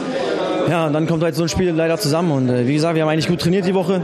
Ja, 0.69 0.87
und 0.87 0.93
dann 0.93 1.07
kommt 1.07 1.23
halt 1.23 1.35
so 1.35 1.43
ein 1.43 1.49
Spiel 1.49 1.71
leider 1.71 1.99
zusammen. 1.99 2.33
Und 2.33 2.49
äh, 2.49 2.67
wie 2.67 2.75
gesagt, 2.75 2.95
wir 2.95 3.03
haben 3.03 3.11
eigentlich 3.11 3.29
gut 3.29 3.41
trainiert 3.41 3.67
die 3.67 3.75
Woche. 3.75 4.03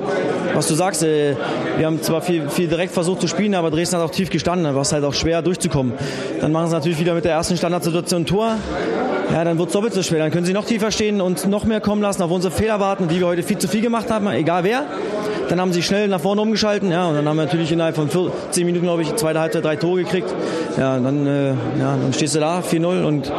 Was 0.55 0.69
du 0.69 0.75
sagst, 0.75 1.03
äh, 1.03 1.35
wir 1.79 1.87
haben 1.87 2.03
zwar 2.03 2.21
viel, 2.21 2.49
viel 2.49 2.69
direkt 2.69 2.93
versucht 2.93 3.21
zu 3.21 3.29
spielen, 3.29 3.55
aber 3.55 3.71
Dresden 3.71 3.97
hat 3.97 4.05
auch 4.05 4.11
tief 4.11 4.31
gestanden. 4.31 4.65
Da 4.65 4.75
war 4.75 4.83
es 4.83 4.93
halt 4.93 5.05
auch 5.05 5.15
schwer 5.15 5.43
durchzukommen. 5.43 5.95
Dann 6.41 6.53
machen 6.53 6.69
sie 6.69 6.75
natürlich 6.75 6.99
wieder 6.99 7.15
mit 7.15 7.25
der 7.25 7.33
ersten 7.33 7.57
Standardsituation 7.57 8.23
ein 8.23 8.27
Tor. 8.27 8.57
Ja, 9.33 9.45
dann 9.45 9.59
wird 9.59 9.69
es 9.69 9.73
doppelt 9.73 9.95
so 9.95 10.03
schwer. 10.03 10.19
Dann 10.19 10.33
können 10.33 10.45
sie 10.45 10.53
noch 10.53 10.65
tiefer 10.65 10.91
stehen 10.91 11.21
und 11.21 11.47
noch 11.47 11.65
mehr 11.65 11.81
kommen 11.81 12.03
lassen, 12.03 12.23
auf 12.23 12.31
unsere 12.31 12.53
Fehler 12.53 12.81
warten, 12.81 13.09
die 13.09 13.21
wir 13.21 13.27
heute 13.27 13.43
viel 13.43 13.59
zu 13.59 13.69
viel 13.69 13.81
gemacht 13.81 14.11
haben, 14.11 14.27
egal 14.29 14.65
wer. 14.65 14.83
Dann 15.49 15.61
haben 15.61 15.73
sie 15.73 15.83
schnell 15.83 16.09
nach 16.09 16.21
vorne 16.21 16.43
umgeschalten, 16.43 16.91
ja, 16.91 17.07
und 17.07 17.15
dann 17.17 17.29
haben 17.29 17.37
wir 17.37 17.45
natürlich 17.45 17.73
innerhalb 17.73 17.97
von 17.97 18.09
10 18.09 18.67
Minuten, 18.67 18.85
glaube 18.85 19.03
ich, 19.03 19.15
zweite 19.17 19.41
Halbzeit 19.41 19.65
drei 19.65 19.77
Tore 19.77 20.03
gekriegt. 20.03 20.33
Ja, 20.79 20.99
dann, 20.99 21.27
äh, 21.27 21.49
ja, 21.79 21.97
dann 22.01 22.13
stehst 22.13 22.35
du 22.35 22.41
da, 22.41 22.61
4-0 22.61 23.05
und 23.05 23.33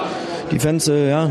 die 0.52 0.60
Fans, 0.60 0.88
äh, 0.88 1.10
ja, 1.10 1.30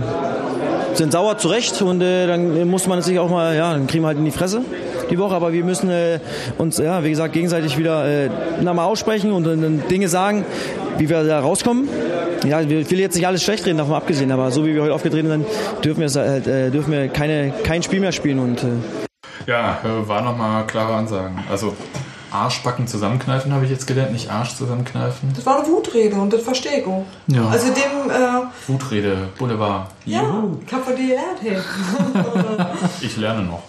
sind 1.00 1.12
sauer 1.12 1.38
zurecht 1.38 1.80
und 1.80 2.02
äh, 2.02 2.26
dann 2.26 2.68
muss 2.68 2.86
man 2.86 3.00
sich 3.00 3.18
auch 3.18 3.30
mal, 3.30 3.56
ja, 3.56 3.72
dann 3.72 3.86
kriegen 3.86 4.04
wir 4.04 4.08
halt 4.08 4.18
in 4.18 4.26
die 4.26 4.30
Fresse 4.30 4.60
die 5.08 5.18
Woche, 5.18 5.34
aber 5.34 5.50
wir 5.50 5.64
müssen 5.64 5.88
äh, 5.88 6.20
uns, 6.58 6.76
ja, 6.76 7.02
wie 7.02 7.08
gesagt, 7.08 7.32
gegenseitig 7.32 7.78
wieder 7.78 8.04
äh, 8.04 8.28
nochmal 8.60 8.84
aussprechen 8.84 9.32
und 9.32 9.46
äh, 9.46 9.88
Dinge 9.88 10.08
sagen. 10.08 10.44
wie 10.98 11.08
wir 11.08 11.24
da 11.24 11.40
rauskommen. 11.40 11.88
Ja, 12.46 12.60
ich 12.60 12.68
will 12.68 13.00
jetzt 13.00 13.14
nicht 13.14 13.26
alles 13.26 13.42
schlecht 13.42 13.64
reden, 13.64 13.78
davon 13.78 13.94
abgesehen, 13.94 14.30
aber 14.30 14.50
so 14.50 14.66
wie 14.66 14.74
wir 14.74 14.82
heute 14.82 14.92
aufgetreten 14.92 15.28
sind, 15.28 15.46
dürfen 15.82 16.02
wir, 16.02 16.22
halt, 16.22 16.46
äh, 16.46 16.70
dürfen 16.70 16.92
wir 16.92 17.08
keine, 17.08 17.54
kein 17.64 17.82
Spiel 17.82 18.00
mehr 18.00 18.12
spielen 18.12 18.38
und 18.38 18.62
äh, 18.62 18.66
Ja, 19.46 19.78
äh, 19.82 20.06
war 20.06 20.20
nochmal 20.20 20.66
klare 20.66 20.92
Ansagen. 20.94 21.38
Also 21.50 21.74
Arschbacken 22.32 22.86
zusammenkneifen 22.86 23.52
habe 23.52 23.64
ich 23.64 23.70
jetzt 23.70 23.86
gelernt, 23.86 24.12
nicht 24.12 24.30
Arsch 24.30 24.54
zusammenkneifen. 24.54 25.32
Das 25.34 25.44
war 25.46 25.58
eine 25.58 25.68
Wutrede 25.68 26.16
und 26.16 26.32
das 26.32 26.42
verstehe 26.42 26.80
ich 26.80 26.86
auch. 26.86 27.04
Ja. 27.26 27.48
Also 27.48 27.68
dem, 27.68 28.10
äh, 28.10 28.46
Wutrede, 28.68 29.28
Boulevard. 29.38 29.88
ja, 30.04 30.22
Juhu. 30.22 30.58
ich 30.66 30.72
hab 30.72 30.84
von 30.84 30.96
dir 30.96 31.08
gelernt, 31.08 31.38
hey. 31.42 31.56
Ich 33.00 33.16
lerne 33.16 33.42
noch. 33.42 33.62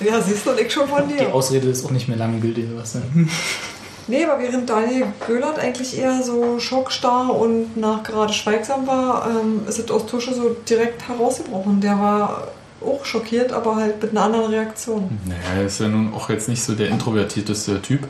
ja, 0.00 0.20
siehst 0.20 0.44
du, 0.46 0.50
und 0.50 0.60
ich 0.60 0.72
schon 0.72 0.88
von 0.88 1.08
Die 1.08 1.14
dir. 1.16 1.34
Ausrede 1.34 1.68
ist 1.68 1.84
auch 1.86 1.90
nicht 1.90 2.08
mehr 2.08 2.16
lange 2.18 2.38
gültig, 2.38 2.66
was 2.76 2.96
Nee, 4.08 4.24
aber 4.24 4.40
während 4.40 4.70
Daniel 4.70 5.06
Göhlert 5.26 5.58
eigentlich 5.58 5.98
eher 5.98 6.22
so 6.22 6.60
schockstarr 6.60 7.34
und 7.34 7.76
nachgerade 7.76 8.32
schweigsam 8.32 8.86
war, 8.86 9.26
ähm, 9.28 9.62
ist 9.68 9.80
es 9.80 9.90
aus 9.90 10.06
Tusche 10.06 10.32
so 10.32 10.54
direkt 10.68 11.08
herausgebrochen. 11.08 11.80
Der 11.80 11.98
war 11.98 12.48
auch 12.84 13.04
schockiert, 13.04 13.52
aber 13.52 13.76
halt 13.76 14.02
mit 14.02 14.10
einer 14.12 14.22
anderen 14.22 14.50
Reaktion. 14.50 15.18
Naja, 15.24 15.60
er 15.60 15.66
ist 15.66 15.80
ja 15.80 15.88
nun 15.88 16.12
auch 16.14 16.28
jetzt 16.28 16.48
nicht 16.48 16.62
so 16.62 16.74
der 16.74 16.88
introvertierteste 16.88 17.80
Typ, 17.82 18.06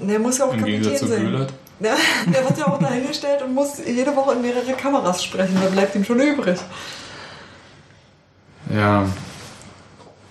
Der 0.00 0.18
muss 0.18 0.38
ja 0.38 0.46
auch 0.46 0.54
im 0.54 0.64
Gegensatz 0.64 1.00
zu 1.00 1.06
Kapitän 1.06 1.24
sein. 1.24 1.32
Göhlert. 1.32 1.52
Ja, 1.80 1.94
der 2.26 2.48
wird 2.48 2.58
ja 2.58 2.66
auch 2.66 2.78
dahingestellt 2.78 3.42
und 3.42 3.54
muss 3.54 3.78
jede 3.84 4.14
Woche 4.16 4.32
in 4.34 4.42
mehrere 4.42 4.72
Kameras 4.72 5.22
sprechen. 5.22 5.56
Da 5.62 5.68
bleibt 5.68 5.94
ihm 5.94 6.04
schon 6.04 6.20
übrig. 6.20 6.58
Ja. 8.74 9.06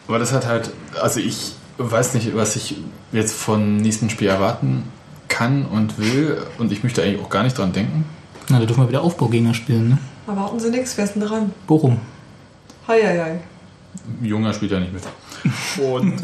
Aber 0.07 0.19
das 0.19 0.33
hat 0.33 0.45
halt, 0.45 0.71
also 1.01 1.19
ich 1.19 1.53
weiß 1.77 2.13
nicht, 2.15 2.35
was 2.35 2.55
ich 2.55 2.75
jetzt 3.11 3.33
vom 3.33 3.77
nächsten 3.77 4.09
Spiel 4.09 4.27
erwarten 4.27 4.83
kann 5.27 5.65
und 5.65 5.97
will 5.97 6.37
und 6.57 6.71
ich 6.71 6.83
möchte 6.83 7.01
eigentlich 7.01 7.21
auch 7.21 7.29
gar 7.29 7.43
nicht 7.43 7.57
dran 7.57 7.71
denken. 7.71 8.05
Na, 8.49 8.59
da 8.59 8.65
dürfen 8.65 8.83
wir 8.83 8.89
wieder 8.89 9.01
Aufbaugegner 9.01 9.53
spielen, 9.53 9.89
ne? 9.89 9.97
Erwarten 10.27 10.59
Sie 10.59 10.69
nichts, 10.69 10.97
wer 10.97 11.05
ist 11.05 11.13
denn 11.13 11.21
dran? 11.21 11.53
Bochum. 11.67 11.99
Hei, 12.87 13.01
hei, 13.03 13.19
hei. 13.19 13.39
Junger 14.21 14.53
spielt 14.53 14.71
ja 14.71 14.79
nicht 14.79 14.93
mit. 14.93 15.03
Und, 15.83 16.21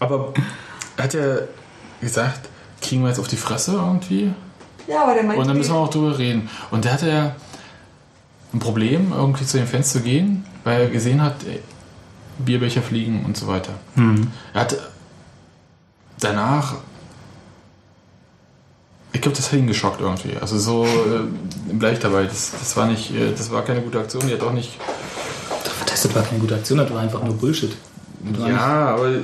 aber 0.00 0.32
er 0.96 1.04
hat 1.04 1.14
ja 1.14 1.36
gesagt, 2.00 2.48
kriegen 2.80 3.02
wir 3.02 3.08
jetzt 3.08 3.18
auf 3.18 3.28
die 3.28 3.36
Fresse 3.36 3.72
irgendwie? 3.72 4.32
Ja, 4.86 5.02
aber 5.02 5.14
der 5.14 5.24
meint, 5.24 5.38
Und 5.38 5.46
dann 5.46 5.56
müssen 5.58 5.72
wir 5.72 5.78
auch 5.78 5.90
drüber 5.90 6.18
reden. 6.18 6.48
Und 6.70 6.84
der 6.84 6.92
hatte 6.94 7.08
ja 7.10 7.36
ein 8.54 8.58
Problem, 8.60 9.12
irgendwie 9.12 9.44
zu 9.44 9.58
den 9.58 9.66
Fans 9.66 9.92
zu 9.92 10.00
gehen, 10.00 10.46
weil 10.64 10.80
er 10.82 10.88
gesehen 10.88 11.20
hat, 11.20 11.44
ey, 11.46 11.60
Bierbecher 12.38 12.80
fliegen 12.80 13.24
und 13.26 13.36
so 13.36 13.46
weiter. 13.46 13.72
Er 14.54 14.60
hat 14.60 14.76
danach, 16.18 16.76
ich 19.12 19.20
glaube, 19.20 19.36
das 19.36 19.52
hat 19.52 19.58
ihn 19.58 19.66
geschockt 19.66 20.00
irgendwie. 20.00 20.36
Also 20.40 20.58
so 20.58 20.86
äh, 20.86 21.20
bleib 21.72 21.94
ich 21.94 21.98
dabei. 21.98 22.24
Das, 22.24 22.52
das 22.52 22.76
war 22.76 22.86
nicht, 22.86 23.10
äh, 23.14 23.32
das 23.32 23.50
war 23.50 23.64
keine 23.64 23.82
gute 23.82 23.98
Aktion. 23.98 24.26
Die 24.26 24.32
hat 24.32 24.42
auch 24.42 24.52
nicht. 24.52 24.78
Das 25.90 26.14
war 26.14 26.22
keine 26.22 26.40
gute 26.40 26.54
Aktion, 26.54 26.78
das 26.78 26.92
war 26.92 27.00
einfach 27.00 27.22
nur 27.22 27.34
Bullshit. 27.34 27.76
Ja, 28.46 28.94
aber 28.94 29.08
äh, 29.10 29.20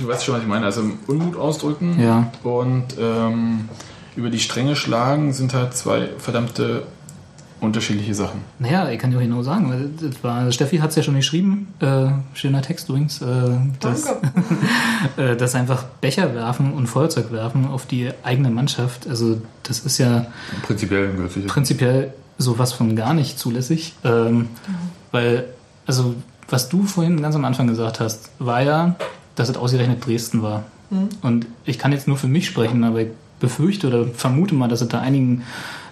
du 0.00 0.06
weißt 0.08 0.24
schon, 0.24 0.34
was 0.34 0.42
ich 0.42 0.48
meine. 0.48 0.66
Also 0.66 0.82
Unmut 1.06 1.36
ausdrücken 1.36 2.00
Ja. 2.00 2.30
und 2.44 2.84
ähm, 2.98 3.68
über 4.14 4.30
die 4.30 4.38
Stränge 4.38 4.76
schlagen 4.76 5.32
sind 5.32 5.52
halt 5.52 5.74
zwei 5.74 6.08
verdammte 6.18 6.84
unterschiedliche 7.60 8.14
Sachen. 8.14 8.42
Naja, 8.58 8.88
ich 8.90 8.98
kann 8.98 9.10
dir 9.10 9.16
auch 9.16 9.22
genau 9.22 9.42
sagen, 9.42 9.70
weil 9.70 9.88
das 10.10 10.22
war, 10.22 10.52
Steffi 10.52 10.76
hat 10.78 10.90
es 10.90 10.96
ja 10.96 11.02
schon 11.02 11.14
geschrieben, 11.16 11.68
äh, 11.80 12.08
schöner 12.34 12.60
Text 12.62 12.88
übrigens, 12.88 13.22
äh, 13.22 13.26
dass, 13.80 14.04
Danke. 14.04 14.32
äh, 15.16 15.36
dass 15.36 15.54
einfach 15.54 15.84
Becher 16.00 16.34
werfen 16.34 16.72
und 16.74 16.86
Feuerzeug 16.86 17.32
werfen 17.32 17.66
auf 17.66 17.86
die 17.86 18.10
eigene 18.22 18.50
Mannschaft, 18.50 19.08
also 19.08 19.40
das 19.62 19.80
ist 19.80 19.96
ja 19.98 20.26
Prinzipiell 20.66 21.08
prinzipiell 21.46 22.12
sowas 22.38 22.72
von 22.74 22.94
gar 22.94 23.14
nicht 23.14 23.38
zulässig, 23.38 23.94
ähm, 24.04 24.48
weil, 25.10 25.46
also 25.86 26.14
was 26.48 26.68
du 26.68 26.84
vorhin 26.84 27.20
ganz 27.20 27.34
am 27.34 27.44
Anfang 27.44 27.66
gesagt 27.66 28.00
hast, 28.00 28.30
war 28.38 28.62
ja, 28.62 28.96
dass 29.34 29.48
es 29.48 29.56
ausgerechnet 29.56 30.06
Dresden 30.06 30.42
war. 30.42 30.64
Und 31.22 31.46
ich 31.64 31.78
kann 31.78 31.92
jetzt 31.92 32.06
nur 32.06 32.16
für 32.16 32.28
mich 32.28 32.46
sprechen, 32.46 32.84
aber 32.84 33.02
ich 33.02 33.08
befürchte 33.40 33.88
oder 33.88 34.06
vermute 34.06 34.54
mal, 34.54 34.68
dass 34.68 34.80
es 34.80 34.88
da 34.88 35.00
einigen 35.00 35.42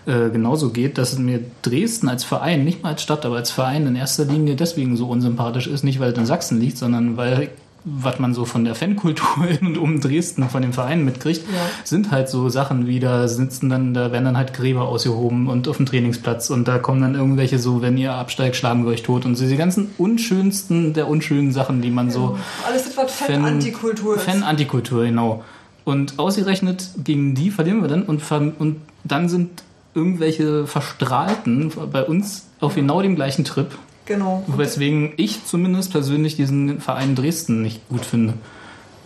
äh, 0.06 0.30
genauso 0.30 0.70
geht, 0.70 0.98
dass 0.98 1.18
mir 1.18 1.40
Dresden 1.62 2.08
als 2.08 2.24
Verein, 2.24 2.64
nicht 2.64 2.82
mal 2.82 2.90
als 2.90 3.02
Stadt, 3.02 3.26
aber 3.26 3.36
als 3.36 3.50
Verein 3.50 3.86
in 3.86 3.96
erster 3.96 4.24
Linie 4.24 4.54
deswegen 4.54 4.96
so 4.96 5.08
unsympathisch 5.08 5.66
ist, 5.66 5.82
nicht 5.82 5.98
weil 5.98 6.12
es 6.12 6.18
in 6.18 6.26
Sachsen 6.26 6.60
liegt, 6.60 6.78
sondern 6.78 7.16
weil 7.16 7.50
was 7.84 8.18
man 8.18 8.32
so 8.32 8.44
von 8.46 8.64
der 8.64 8.74
Fankultur 8.74 9.46
in 9.60 9.66
und 9.66 9.78
um 9.78 10.00
Dresden 10.00 10.48
von 10.48 10.62
den 10.62 10.72
Vereinen 10.72 11.04
mitkriegt, 11.04 11.42
Ja. 11.42 11.60
sind 11.84 12.10
halt 12.10 12.28
so 12.30 12.48
Sachen 12.48 12.86
wie, 12.86 12.98
da 13.00 13.28
sitzen 13.28 13.68
dann, 13.68 13.92
da 13.92 14.10
werden 14.10 14.24
dann 14.24 14.36
halt 14.38 14.54
Gräber 14.54 14.82
ausgehoben 14.88 15.48
und 15.48 15.68
auf 15.68 15.76
dem 15.76 15.86
Trainingsplatz 15.86 16.48
und 16.50 16.66
da 16.66 16.78
kommen 16.78 17.02
dann 17.02 17.14
irgendwelche 17.14 17.58
so, 17.58 17.82
wenn 17.82 17.98
ihr 17.98 18.14
absteigt, 18.14 18.56
schlagen 18.56 18.84
wir 18.84 18.92
euch 18.92 19.02
tot 19.02 19.26
und 19.26 19.36
so 19.36 19.44
diese 19.44 19.56
ganzen 19.56 19.90
unschönsten 19.98 20.94
der 20.94 21.08
unschönen 21.08 21.52
Sachen, 21.52 21.82
die 21.82 21.90
man 21.90 22.10
so 22.10 22.38
Alles 22.66 22.84
das, 22.84 22.96
was 22.96 23.12
Fan- 23.12 23.26
Fan-Antikultur 23.42 24.16
ist. 24.16 24.22
Fan-Antikultur, 24.22 25.04
genau. 25.04 25.44
Und 25.84 26.18
ausgerechnet 26.18 26.88
gegen 27.04 27.34
die 27.34 27.50
verlieren 27.50 27.82
wir 27.82 27.88
dann 27.88 28.04
und, 28.04 28.22
ver 28.22 28.52
und 28.58 28.76
dann 29.04 29.28
sind 29.28 29.62
irgendwelche 29.94 30.66
Verstrahlten 30.66 31.70
bei 31.92 32.02
uns 32.02 32.46
auf 32.60 32.74
genau 32.74 33.02
dem 33.02 33.14
gleichen 33.14 33.44
Trip, 33.44 33.68
Genau. 34.06 34.44
weswegen 34.46 35.12
ich 35.16 35.44
zumindest 35.46 35.92
persönlich 35.92 36.36
diesen 36.36 36.80
Verein 36.80 37.14
Dresden 37.14 37.62
nicht 37.62 37.88
gut 37.88 38.04
finde. 38.04 38.34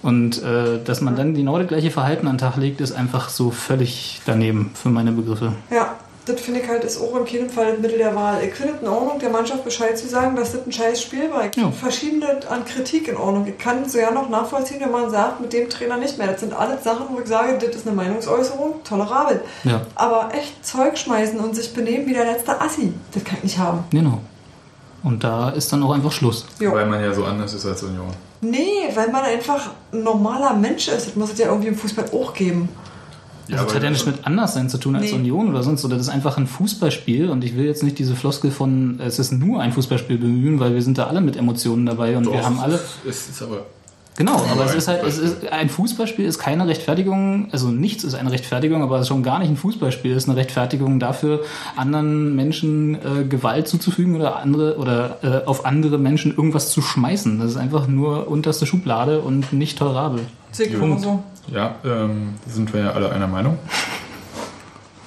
Und 0.02 0.42
äh, 0.42 0.82
dass 0.84 1.00
man 1.00 1.16
dann 1.16 1.34
genau 1.34 1.58
das 1.58 1.66
gleiche 1.68 1.90
Verhalten 1.90 2.26
an 2.28 2.34
den 2.34 2.38
Tag 2.38 2.56
legt, 2.56 2.80
ist 2.80 2.92
einfach 2.92 3.28
so 3.28 3.50
völlig 3.50 4.20
daneben 4.26 4.70
für 4.74 4.88
meine 4.90 5.10
Begriffe. 5.12 5.52
Ja, 5.72 5.96
das 6.24 6.40
finde 6.40 6.60
ich 6.60 6.68
halt 6.68 6.84
ist 6.84 7.00
auch 7.00 7.16
in 7.18 7.24
keinem 7.24 7.48
Fall 7.50 7.72
das 7.72 7.80
Mittel 7.80 7.98
der 7.98 8.14
Wahl. 8.14 8.42
Ich 8.44 8.54
finde 8.54 8.74
es 8.74 8.82
in 8.82 8.86
Ordnung, 8.88 9.18
der 9.18 9.30
Mannschaft 9.30 9.64
Bescheid 9.64 9.98
zu 9.98 10.06
sagen, 10.06 10.36
dass 10.36 10.52
das 10.52 10.64
ein 10.66 10.70
scheiß 10.70 11.00
Spiel 11.02 11.30
war. 11.32 11.46
Ich 11.46 11.56
Ja. 11.56 11.70
verschiedene 11.72 12.26
an 12.48 12.64
Kritik 12.66 13.08
in 13.08 13.16
Ordnung. 13.16 13.46
Ich 13.48 13.58
kann 13.58 13.88
so 13.88 13.98
ja 13.98 14.10
noch 14.10 14.28
nachvollziehen, 14.28 14.78
wenn 14.80 14.90
man 14.92 15.10
sagt, 15.10 15.40
mit 15.40 15.52
dem 15.54 15.68
Trainer 15.70 15.96
nicht 15.96 16.16
mehr. 16.18 16.26
Das 16.28 16.40
sind 16.40 16.52
alles 16.52 16.84
Sachen, 16.84 17.06
wo 17.10 17.18
ich 17.20 17.26
sage, 17.26 17.56
das 17.58 17.74
ist 17.74 17.86
eine 17.86 17.96
Meinungsäußerung, 17.96 18.84
tolerabel. 18.84 19.40
Ja, 19.64 19.80
Aber 19.96 20.28
echt 20.34 20.64
Zeug 20.64 20.96
schmeißen 20.98 21.40
und 21.40 21.56
sich 21.56 21.72
benehmen 21.72 22.06
wie 22.06 22.12
der 22.12 22.26
letzte 22.26 22.60
Assi, 22.60 22.92
das 23.14 23.24
kann 23.24 23.38
ich 23.38 23.44
nicht 23.44 23.58
haben. 23.58 23.84
genau. 23.90 24.20
Und 25.02 25.22
da 25.24 25.50
ist 25.50 25.72
dann 25.72 25.82
auch 25.82 25.92
einfach 25.92 26.12
Schluss. 26.12 26.44
Jo. 26.58 26.72
Weil 26.72 26.86
man 26.86 27.00
ja 27.00 27.12
so 27.12 27.24
anders 27.24 27.54
ist 27.54 27.64
als 27.66 27.82
Union. 27.82 28.08
Nee, 28.40 28.88
weil 28.94 29.10
man 29.10 29.22
einfach 29.24 29.70
ein 29.92 30.02
normaler 30.02 30.54
Mensch 30.54 30.88
ist. 30.88 31.06
Das 31.08 31.16
muss 31.16 31.32
es 31.32 31.38
ja 31.38 31.46
irgendwie 31.46 31.68
im 31.68 31.76
Fußball 31.76 32.06
auch 32.12 32.34
geben. 32.34 32.68
Also 33.50 33.64
das 33.64 33.74
hat 33.76 33.82
ja 33.82 33.90
nichts 33.90 34.04
mit 34.04 34.26
anders 34.26 34.54
sein 34.54 34.68
zu 34.68 34.76
tun 34.78 34.94
als 34.96 35.06
Nee. 35.06 35.12
Union 35.16 35.48
oder 35.48 35.62
sonst. 35.62 35.84
Oder 35.84 35.96
das 35.96 36.08
ist 36.08 36.12
einfach 36.12 36.36
ein 36.36 36.46
Fußballspiel 36.46 37.30
und 37.30 37.42
ich 37.44 37.56
will 37.56 37.64
jetzt 37.64 37.82
nicht 37.82 37.98
diese 37.98 38.14
Floskel 38.14 38.50
von 38.50 39.00
es 39.02 39.18
ist 39.18 39.32
nur 39.32 39.62
ein 39.62 39.72
Fußballspiel 39.72 40.18
bemühen, 40.18 40.60
weil 40.60 40.74
wir 40.74 40.82
sind 40.82 40.98
da 40.98 41.06
alle 41.06 41.20
mit 41.20 41.36
Emotionen 41.36 41.86
dabei 41.86 42.16
und 42.16 42.30
wir 42.30 42.44
haben 42.44 42.58
alle. 42.58 42.78
Es 43.08 43.28
ist 43.28 43.42
aber. 43.42 43.64
Genau, 44.18 44.44
aber 44.50 44.64
es 44.64 44.72
ein 44.72 44.78
ist 44.78 44.88
halt, 44.88 45.04
es 45.04 45.16
ist, 45.16 45.46
ein 45.52 45.68
Fußballspiel 45.68 46.24
ist 46.24 46.40
keine 46.40 46.66
Rechtfertigung, 46.66 47.46
also 47.52 47.68
nichts 47.68 48.02
ist 48.02 48.16
eine 48.16 48.32
Rechtfertigung, 48.32 48.82
aber 48.82 49.04
schon 49.04 49.22
gar 49.22 49.38
nicht 49.38 49.48
ein 49.48 49.56
Fußballspiel 49.56 50.10
ist 50.10 50.28
eine 50.28 50.36
Rechtfertigung 50.36 50.98
dafür, 50.98 51.44
anderen 51.76 52.34
Menschen 52.34 52.96
äh, 52.96 53.24
Gewalt 53.28 53.68
zuzufügen 53.68 54.16
oder 54.16 54.40
andere 54.40 54.76
oder 54.76 55.18
äh, 55.22 55.46
auf 55.46 55.64
andere 55.64 55.98
Menschen 55.98 56.36
irgendwas 56.36 56.72
zu 56.72 56.82
schmeißen. 56.82 57.38
Das 57.38 57.52
ist 57.52 57.56
einfach 57.58 57.86
nur 57.86 58.26
unterste 58.26 58.66
Schublade 58.66 59.20
und 59.20 59.52
nicht 59.52 59.78
tolerabel. 59.78 60.22
Punkt. 60.80 61.02
so. 61.02 61.22
Ja, 61.54 61.76
ähm, 61.84 62.34
da 62.44 62.50
sind 62.52 62.74
wir 62.74 62.80
ja 62.80 62.90
alle 62.94 63.12
einer 63.12 63.28
Meinung. 63.28 63.56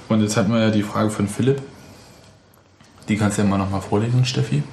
Und 0.07 0.21
jetzt 0.21 0.37
hatten 0.37 0.53
wir 0.53 0.61
ja 0.61 0.71
die 0.71 0.83
Frage 0.83 1.09
von 1.09 1.27
Philipp. 1.27 1.61
Die 3.09 3.17
kannst 3.17 3.37
du 3.37 3.41
ja 3.41 3.47
mal 3.49 3.57
nochmal 3.57 3.81
vorlesen, 3.81 4.23
Steffi. 4.23 4.63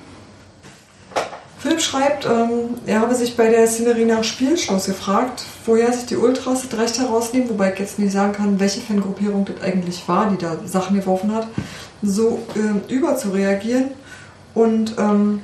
Philipp 1.58 1.80
schreibt, 1.80 2.24
ähm, 2.24 2.78
er 2.86 3.00
habe 3.00 3.16
sich 3.16 3.36
bei 3.36 3.48
der 3.48 3.66
Szenerie 3.66 4.04
nach 4.04 4.22
Spielschluss 4.22 4.86
gefragt, 4.86 5.42
woher 5.66 5.92
sich 5.92 6.06
die 6.06 6.16
Ultras 6.16 6.68
das 6.68 6.78
Recht 6.78 6.98
herausnehmen, 7.00 7.50
wobei 7.50 7.72
ich 7.72 7.80
jetzt 7.80 7.98
nicht 7.98 8.12
sagen 8.12 8.32
kann, 8.32 8.60
welche 8.60 8.80
Fangruppierung 8.80 9.44
das 9.44 9.60
eigentlich 9.60 10.06
war, 10.06 10.30
die 10.30 10.38
da 10.38 10.56
Sachen 10.66 10.96
geworfen 10.96 11.34
hat, 11.34 11.48
so 12.00 12.40
ähm, 12.54 12.82
über 12.88 13.16
zu 13.16 13.30
reagieren. 13.30 13.90
Und 14.54 14.94
ähm, 14.98 15.42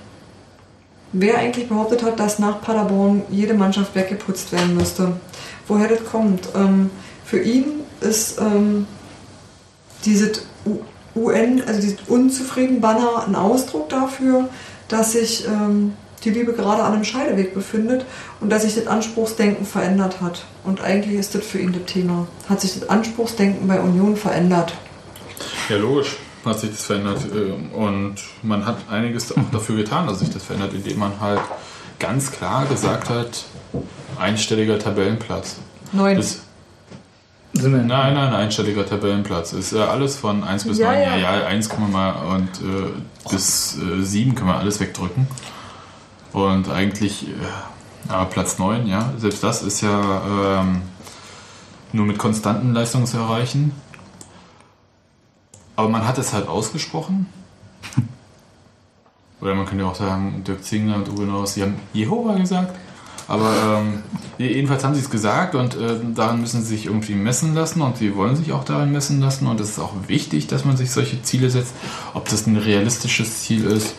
wer 1.12 1.38
eigentlich 1.38 1.68
behauptet 1.68 2.04
hat, 2.04 2.20
dass 2.20 2.38
nach 2.38 2.60
Paderborn 2.60 3.22
jede 3.28 3.54
Mannschaft 3.54 3.96
weggeputzt 3.96 4.52
werden 4.52 4.76
müsste. 4.76 5.16
Woher 5.66 5.88
das 5.88 6.04
kommt? 6.04 6.48
Ähm, 6.54 6.90
für 7.24 7.42
ihn 7.42 7.80
ist 8.00 8.40
ähm, 8.40 8.86
dieses 10.04 10.42
UN, 11.16 11.60
also 11.66 11.80
dieses 11.80 11.98
unzufrieden 12.06 12.80
Banner 12.80 13.24
ein 13.26 13.34
Ausdruck 13.34 13.88
dafür, 13.88 14.48
dass 14.88 15.12
sich 15.12 15.46
ähm, 15.46 15.94
die 16.25 16.31
Liebe 16.31 16.53
gerade 16.53 16.83
an 16.83 16.93
einem 16.95 17.05
Scheideweg 17.05 17.55
befindet 17.55 18.05
und 18.41 18.51
dass 18.51 18.62
sich 18.62 18.75
das 18.75 18.87
Anspruchsdenken 18.87 19.64
verändert 19.66 20.20
hat. 20.20 20.45
Und 20.64 20.81
eigentlich 20.83 21.18
ist 21.18 21.35
das 21.35 21.45
für 21.45 21.59
ihn 21.59 21.72
das 21.72 21.85
Thema. 21.93 22.27
Hat 22.49 22.61
sich 22.61 22.79
das 22.79 22.89
Anspruchsdenken 22.89 23.68
bei 23.68 23.81
Union 23.81 24.16
verändert? 24.16 24.75
Ja, 25.68 25.77
logisch 25.77 26.16
hat 26.45 26.61
sich 26.61 26.70
das 26.70 26.83
verändert. 26.85 27.18
äh, 27.35 27.75
Und 27.77 28.16
man 28.43 28.66
hat 28.66 28.77
einiges 28.91 29.33
auch 29.33 29.51
dafür 29.53 29.77
getan, 29.77 30.07
dass 30.07 30.18
sich 30.20 30.31
das 30.31 30.43
verändert, 30.43 30.72
indem 30.75 30.99
man 30.99 31.12
halt 31.20 31.41
ganz 31.99 32.31
klar 32.33 32.66
gesagt 32.66 33.09
hat, 33.09 33.45
einstelliger 34.18 34.79
Tabellenplatz. 34.79 35.57
Neun. 35.93 36.16
Das, 36.16 36.41
wir 37.53 37.68
Nein, 37.68 37.87
nein, 38.14 38.33
einstelliger 38.35 38.85
Tabellenplatz. 38.85 39.53
Ist 39.53 39.72
ja 39.72 39.87
alles 39.89 40.16
von 40.16 40.43
1 40.45 40.64
bis 40.64 40.79
Ja, 40.79 40.91
9. 40.93 41.03
ja. 41.03 41.16
Ja, 41.16 41.37
ja, 41.41 41.47
1 41.47 41.68
kann 41.68 41.83
man 41.83 41.93
mal 41.93 42.12
und 42.35 42.49
äh, 42.61 43.31
bis 43.31 43.79
äh, 43.79 44.03
7 44.03 44.35
kann 44.35 44.47
man 44.49 44.57
alles 44.57 44.81
wegdrücken. 44.81 45.27
Und 46.35 46.68
eigentlich, 46.68 47.28
äh, 47.28 48.09
aber 48.09 48.26
Platz 48.26 48.59
9, 48.59 48.87
ja, 48.87 49.12
selbst 49.16 49.43
das 49.43 49.62
ist 49.62 49.80
ja 49.80 50.61
ähm, 50.61 50.82
nur 51.93 52.05
mit 52.05 52.18
konstanten 52.18 52.74
Leistungen 52.74 53.07
zu 53.07 53.16
erreichen. 53.16 53.72
Aber 55.76 55.89
man 55.89 56.07
hat 56.07 56.18
es 56.18 56.32
halt 56.32 56.49
ausgesprochen. 56.49 57.26
Oder 59.41 59.55
man 59.55 59.64
könnte 59.64 59.87
auch 59.87 59.95
sagen, 59.95 60.43
Dirk 60.45 60.64
Zingler 60.64 60.97
und 60.97 61.09
Uwe 61.09 61.22
Neuhaus, 61.22 61.55
die 61.55 61.62
haben 61.62 61.76
Jehova 61.93 62.35
gesagt. 62.35 62.74
Aber 63.28 63.55
ähm, 63.78 64.03
jedenfalls 64.37 64.82
haben 64.85 64.95
sie 64.95 65.01
es 65.01 65.11
gesagt 65.11 65.55
und 65.55 65.76
äh, 65.76 65.99
daran 66.14 66.41
müssen 66.41 66.62
sie 66.62 66.76
sich 66.76 66.87
irgendwie 66.87 67.14
messen 67.14 67.55
lassen 67.55 67.80
und 67.80 67.97
sie 67.97 68.16
wollen 68.16 68.37
sich 68.37 68.53
auch 68.53 68.64
daran 68.64 68.93
messen 68.93 69.20
lassen 69.20 69.47
und 69.47 69.61
es 69.61 69.70
ist 69.70 69.78
auch 69.78 69.95
wichtig, 70.09 70.49
dass 70.49 70.64
man 70.64 70.76
sich 70.76 70.91
solche 70.91 71.22
Ziele 71.22 71.49
setzt. 71.49 71.74
Ob 72.12 72.28
das 72.28 72.47
ein 72.47 72.57
realistisches 72.57 73.43
Ziel 73.43 73.64
ist, 73.64 73.95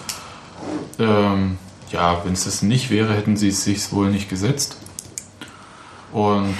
ähm, 1.00 1.58
ja, 1.92 2.22
wenn 2.26 2.34
es 2.34 2.46
das 2.46 2.62
nicht 2.62 2.90
wäre, 2.90 3.14
hätten 3.14 3.38
sie 3.38 3.50
es 3.50 3.64
sich 3.64 3.92
wohl 3.92 4.10
nicht 4.10 4.30
gesetzt. 4.30 4.78
Und 6.12 6.56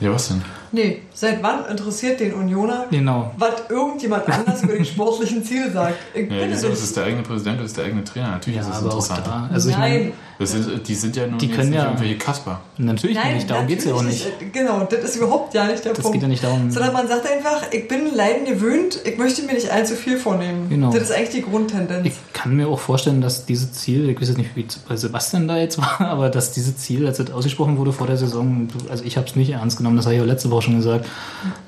ja, 0.00 0.12
was 0.12 0.28
denn? 0.28 0.42
Nee, 0.74 1.02
seit 1.12 1.42
wann 1.42 1.66
interessiert 1.66 2.18
den 2.20 2.32
Unioner, 2.32 2.86
Genau. 2.90 3.32
was 3.36 3.54
irgendjemand 3.68 4.26
anders 4.28 4.62
über 4.62 4.72
die 4.74 4.84
sportlichen 4.86 5.44
Ziele 5.44 5.70
sagt? 5.70 5.96
Ich 6.14 6.30
Ja, 6.30 6.36
bitte 6.38 6.50
wieso? 6.50 6.68
ist 6.68 6.96
der 6.96 7.04
eigene 7.04 7.22
Präsident, 7.22 7.60
das 7.60 7.66
ist 7.66 7.76
der 7.76 7.84
eigene 7.84 8.02
Trainer. 8.04 8.30
Natürlich 8.30 8.56
Ja, 8.60 8.62
ist 8.62 8.70
das 8.70 8.82
interessant. 8.82 9.26
da. 9.26 9.50
Also 9.52 9.70
Nein, 9.70 10.12
Das 10.42 10.52
sind, 10.52 10.86
die 10.88 10.94
sind 10.94 11.16
ja 11.16 11.26
nun 11.26 11.38
Die 11.38 11.48
können 11.48 11.70
nicht 11.70 11.78
ja- 11.78 11.86
irgendwelche 11.86 12.18
Kasper. 12.18 12.60
natürlich 12.78 13.16
nein, 13.16 13.34
nicht. 13.36 13.50
Darum 13.50 13.66
geht 13.66 13.78
es 13.78 13.84
ja 13.86 13.94
auch 13.94 14.02
nicht. 14.02 14.26
Genau, 14.52 14.84
das 14.90 15.00
ist 15.04 15.16
überhaupt 15.16 15.54
ja 15.54 15.66
nicht 15.66 15.84
der 15.84 15.92
Das 15.92 16.02
Punkt. 16.02 16.14
geht 16.14 16.22
ja 16.22 16.28
nicht 16.28 16.44
darum. 16.44 16.70
Sondern 16.70 16.92
man 16.92 17.08
sagt 17.08 17.26
einfach, 17.30 17.70
ich 17.72 17.88
bin 17.88 18.14
Leiden 18.14 18.44
gewöhnt, 18.46 19.00
ich 19.04 19.16
möchte 19.18 19.42
mir 19.42 19.54
nicht 19.54 19.70
allzu 19.70 19.94
viel 19.94 20.18
vornehmen. 20.18 20.68
Genau. 20.68 20.92
Das 20.92 21.02
ist 21.04 21.12
eigentlich 21.12 21.30
die 21.30 21.42
Grundtendenz. 21.42 22.06
Ich 22.06 22.14
kann 22.32 22.54
mir 22.56 22.68
auch 22.68 22.78
vorstellen, 22.80 23.20
dass 23.20 23.46
dieses 23.46 23.72
Ziel, 23.72 24.08
ich 24.10 24.20
weiß 24.20 24.28
jetzt 24.28 24.38
nicht, 24.38 24.54
wie 24.56 24.66
bei 24.88 24.96
Sebastian 24.96 25.48
da 25.48 25.56
jetzt 25.56 25.78
war, 25.78 26.00
aber 26.00 26.28
dass 26.28 26.52
dieses 26.52 26.76
Ziel, 26.76 27.06
als 27.06 27.18
es 27.18 27.30
ausgesprochen 27.30 27.78
wurde 27.78 27.92
vor 27.92 28.06
der 28.06 28.16
Saison, 28.16 28.68
also 28.90 29.04
ich 29.04 29.16
habe 29.16 29.26
es 29.26 29.36
nicht 29.36 29.50
ernst 29.50 29.78
genommen, 29.78 29.96
das 29.96 30.06
habe 30.06 30.16
ich 30.16 30.20
auch 30.22 30.26
letzte 30.26 30.50
Woche 30.50 30.62
schon 30.62 30.76
gesagt. 30.76 31.06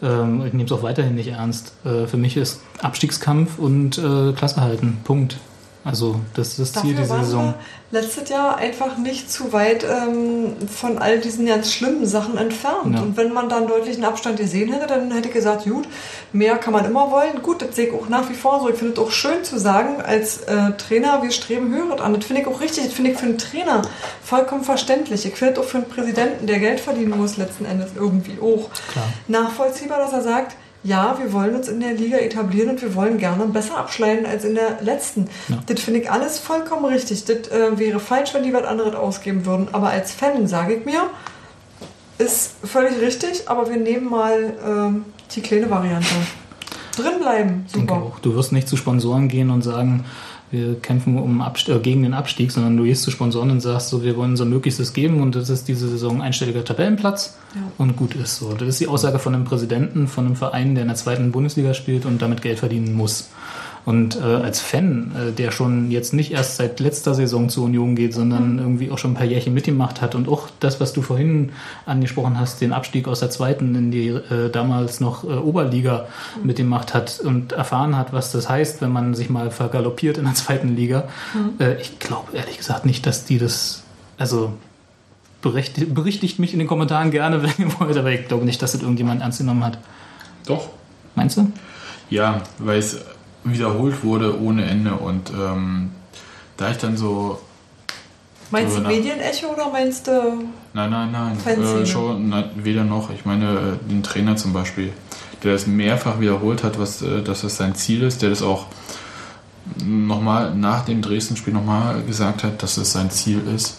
Ähm, 0.03 0.43
ich 0.47 0.53
nehme 0.53 0.65
es 0.67 0.73
auch 0.73 0.83
weiterhin 0.83 1.15
nicht 1.15 1.29
ernst. 1.29 1.73
Äh, 1.85 2.07
für 2.07 2.17
mich 2.17 2.37
ist 2.37 2.61
Abstiegskampf 2.83 3.59
und 3.59 3.99
äh, 3.99 4.33
Klasse 4.33 4.61
halten. 4.61 4.99
Punkt. 5.05 5.37
Also 5.85 6.19
das 6.33 6.59
ist 6.59 6.77
das 6.77 6.83
Ziel 6.83 6.95
dieser 6.95 7.23
Saison. 7.25 7.55
letztes 7.91 8.31
Jahr 8.31 8.57
einfach 8.57 8.97
nicht 8.97 9.31
zu 9.31 9.53
weit 9.53 9.85
ähm, 9.85 10.57
von 10.67 10.97
all 10.99 11.19
diesen 11.19 11.45
ganz 11.45 11.75
schlimmen 11.75 12.07
Sachen 12.07 12.39
entfernt. 12.39 12.95
Ja. 12.95 13.03
Und 13.03 13.19
wenn 13.19 13.35
man 13.35 13.51
da 13.51 13.59
einen 13.59 13.69
deutlichen 13.69 14.03
Abstand 14.03 14.39
gesehen 14.39 14.73
hätte, 14.73 14.87
dann 14.87 15.11
hätte 15.11 15.29
ich 15.29 15.35
gesagt, 15.35 15.65
gut, 15.65 15.87
mehr 16.33 16.57
kann 16.57 16.73
man 16.73 16.87
immer 16.87 17.11
wollen. 17.11 17.43
Gut, 17.43 17.61
das 17.61 17.77
sehe 17.77 17.89
ich 17.89 17.93
auch 17.93 18.09
nach 18.09 18.31
wie 18.31 18.35
vor 18.35 18.61
so. 18.61 18.71
Ich 18.71 18.77
finde 18.77 18.95
es 18.95 18.99
auch 18.99 19.11
schön 19.11 19.45
zu 19.45 19.59
sagen, 19.59 20.01
als 20.01 20.39
äh, 20.43 20.73
Trainer, 20.73 21.23
wir 21.23 21.31
streben 21.31 21.71
höher 21.75 22.03
an. 22.03 22.15
Das 22.15 22.25
finde 22.25 22.41
ich 22.41 22.49
auch 22.49 22.63
richtig. 22.63 22.85
Das 22.85 22.95
finde 22.95 23.11
ich 23.11 23.19
für 23.19 23.27
einen 23.27 23.37
Trainer 23.37 23.83
vollkommen 24.23 24.65
verständlich. 24.65 25.27
Ich 25.27 25.37
finde 25.37 25.53
es 25.53 25.59
auch 25.59 25.65
für 25.65 25.79
einen 25.79 25.89
Präsidenten, 25.89 26.47
der 26.47 26.61
Geld 26.61 26.81
verdienen 26.81 27.19
muss, 27.19 27.37
letzten 27.37 27.67
Endes 27.67 27.91
irgendwie 27.95 28.39
auch 28.41 28.71
Klar. 28.91 29.05
nachvollziehbar, 29.29 29.99
dass 29.99 30.15
er 30.15 30.23
sagt, 30.23 30.57
ja, 30.85 31.19
wir 31.19 31.33
wollen 31.33 31.55
uns 31.55 31.69
in 31.69 31.81
der 31.81 31.95
Liga 31.95 32.19
etablieren 32.19 32.71
und 32.71 32.83
wir 32.83 32.95
wollen 32.95 33.17
gerne 33.17 33.47
besser 33.47 33.79
abschneiden 33.79 34.27
als 34.27 34.45
in 34.45 34.55
der 34.55 34.83
letzten. 34.83 35.29
Ja. 35.49 35.59
Das 35.67 35.81
finde 35.81 36.01
ich 36.01 36.11
alles 36.11 36.39
vollkommen 36.39 36.85
richtig. 36.85 37.25
Das 37.25 37.49
äh, 37.49 37.79
wäre 37.79 37.99
falsch, 37.99 38.35
wenn 38.35 38.43
die 38.43 38.53
was 38.53 38.65
anderes 38.65 38.95
ausgeben 38.95 39.47
würden. 39.47 39.69
Aber 39.73 39.89
als 39.89 40.13
Fan 40.13 40.47
sage 40.47 40.75
ich 40.75 40.85
mir, 40.85 41.01
ist 42.19 42.53
völlig 42.63 43.01
richtig, 43.01 43.49
aber 43.49 43.69
wir 43.69 43.79
nehmen 43.79 44.11
mal 44.11 44.55
ähm, 44.65 45.05
die 45.35 45.41
kleine 45.41 45.71
Variante. 45.71 46.15
Drinbleiben, 46.97 47.65
super. 47.67 47.95
auch. 47.95 48.19
Du 48.21 48.35
wirst 48.35 48.53
nicht 48.53 48.69
zu 48.69 48.77
Sponsoren 48.77 49.29
gehen 49.29 49.51
und 49.51 49.63
sagen, 49.63 50.05
wir 50.55 50.81
kämpfen 50.81 51.19
um 51.19 51.41
Abst 51.43 51.69
äh, 51.69 51.79
gegen 51.81 52.03
den 52.05 52.15
Abstieg, 52.15 52.53
sondern 52.53 52.77
du 52.77 52.85
gehst 52.85 53.03
zu 53.03 53.11
Sponsoren 53.11 53.51
und 53.51 53.61
sagst, 53.61 53.89
so, 53.91 54.03
wir 54.05 54.17
wollen 54.17 54.31
unser 54.31 54.45
Möglichstes 54.45 54.93
geben 54.93 55.21
und 55.21 55.35
das 55.35 55.51
ist 55.51 55.67
diese 55.67 55.89
Saison 55.89 56.23
einstelliger 56.23 56.65
Tabellenplatz 56.65 57.37
Ja. 57.55 57.61
und 57.79 57.97
gut 57.97 58.15
ist 58.15 58.37
so. 58.37 58.53
Das 58.55 58.69
ist 58.69 58.81
die 58.81 58.87
Aussage 58.87 59.19
von 59.19 59.35
einem 59.35 59.45
Präsidenten 59.45 60.07
von 60.07 60.27
einem 60.27 60.37
Verein, 60.37 60.75
der 60.75 60.83
in 60.83 60.89
der 60.89 60.97
zweiten 60.97 61.33
Bundesliga 61.33 61.75
spielt 61.75 62.07
und 62.07 62.23
damit 62.23 62.41
Geld 62.41 62.61
verdienen 62.61 62.95
muss. 62.95 63.31
Und 63.87 64.17
äh, 64.17 64.23
als 64.23 64.61
Fan, 64.61 65.13
äh, 65.15 65.33
der 65.33 65.51
schon 65.51 65.91
jetzt 65.91 66.15
nicht 66.15 66.33
erst 66.33 66.57
seit 66.57 66.81
letzter 66.81 67.15
Saison 67.15 67.51
zur 67.51 67.65
Union 67.65 67.95
geht, 67.95 68.15
sondern 68.15 68.59
irgendwie 68.59 68.91
auch 68.91 68.97
schon 68.97 69.13
ein 69.13 69.15
paar 69.15 69.27
Jährchen 69.27 69.53
mitgemacht 69.53 70.01
hat 70.01 70.15
und 70.15 70.27
auch 70.27 70.49
das, 70.61 70.81
was 70.81 70.95
du 70.95 71.03
vorhin 71.03 71.53
angesprochen 71.85 72.41
hast, 72.41 72.63
den 72.63 72.73
Abstieg 72.73 73.07
aus 73.09 73.21
der 73.21 73.29
zweiten 73.29 73.75
in 73.75 73.91
die 73.91 74.09
äh, 74.09 74.49
damals 74.51 75.01
noch 75.01 75.25
äh, 75.25 75.27
Oberliga 75.27 76.07
mitgemacht 76.43 76.95
hat 76.95 77.21
und 77.21 77.53
erfahren 77.53 77.97
hat, 77.97 78.15
was 78.15 78.33
das 78.33 78.49
heißt, 78.49 78.81
wenn 78.81 78.91
man 78.91 79.15
sich 79.15 79.29
mal 79.29 79.51
vergaloppiert 79.51 80.17
in 80.17 80.25
der 80.25 80.35
zweiten 80.35 80.75
Liga. 80.75 81.09
Äh, 81.59 81.81
ich 81.81 81.99
glaube 81.99 82.35
ehrlich 82.35 82.57
gesagt 82.57 82.87
nicht, 82.87 83.07
dass 83.07 83.27
die 83.27 83.39
das, 83.39 83.83
also 84.17 84.55
berichtigt, 85.43 85.95
berichtigt 85.95 86.39
mich 86.39 86.55
in 86.55 86.59
den 86.59 86.69
Kommentaren 86.69 87.11
gerne, 87.11 87.43
wenn 87.43 87.53
ihr 87.59 87.79
wollt, 87.79 87.99
aber 87.99 88.11
ich 88.11 88.29
glaube 88.29 88.47
nicht, 88.47 88.63
dass 88.63 88.73
das 88.73 88.81
irgendjemand 88.81 89.21
ernst 89.21 89.39
genommen 89.39 89.63
hat. 89.63 89.79
Doch. 90.47 90.71
Meinst 91.15 91.37
du? 91.37 91.53
Ja, 92.11 92.43
weil 92.59 92.79
es 92.79 92.99
wiederholt 93.45 94.03
wurde 94.03 94.41
ohne 94.41 94.65
Ende 94.65 94.95
und 94.95 95.31
ähm, 95.31 95.91
da 96.57 96.71
ich 96.71 96.79
dann 96.79 96.97
so 96.97 97.39
Meinst 98.51 98.77
du 98.77 98.83
Medienecho 98.83 99.49
oder 99.53 99.71
meinst 99.71 100.07
du. 100.07 100.45
Nein, 100.75 100.91
nein, 100.91 101.11
nein. 101.11 101.39
Äh, 101.45 101.87
schon, 101.87 102.29
nein, 102.29 102.51
weder 102.57 102.85
noch. 102.85 103.11
Ich 103.11 103.25
meine, 103.25 103.79
äh, 103.83 103.89
den 103.91 104.03
Trainer 104.03 104.37
zum 104.37 104.53
Beispiel, 104.53 104.93
der 105.43 105.55
das 105.55 105.67
mehrfach 105.67 106.21
wiederholt 106.21 106.63
hat, 106.63 106.79
was, 106.79 107.03
äh, 107.03 107.23
dass 107.23 107.41
das 107.41 107.57
sein 107.57 107.75
Ziel 107.75 108.03
ist, 108.03 108.23
der 108.23 108.31
das 108.31 108.43
auch 108.43 108.67
nochmal 109.85 110.55
nach 110.55 110.85
dem 110.85 111.03
Dresden-Spiel 111.03 111.53
nochmal 111.53 112.03
gesagt 112.03 112.45
hat, 112.45 112.63
dass 112.63 112.77
es 112.77 112.93
sein 112.93 113.11
Ziel 113.11 113.43
ist. 113.55 113.79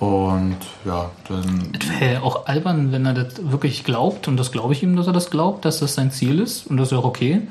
Und 0.00 0.56
ja, 0.84 1.10
dann. 1.28 1.72
Wäre 2.00 2.14
ja 2.14 2.22
auch 2.22 2.46
albern, 2.46 2.90
wenn 2.90 3.06
er 3.06 3.14
das 3.14 3.50
wirklich 3.50 3.84
glaubt, 3.84 4.28
und 4.28 4.36
das 4.36 4.50
glaube 4.50 4.72
ich 4.72 4.82
ihm, 4.82 4.96
dass 4.96 5.06
er 5.06 5.12
das 5.12 5.30
glaubt, 5.30 5.64
dass 5.64 5.80
das 5.80 5.94
sein 5.94 6.10
Ziel 6.10 6.40
ist, 6.40 6.66
und 6.66 6.78
das 6.78 6.90
ist 6.90 6.98
auch 6.98 7.04
okay, 7.04 7.42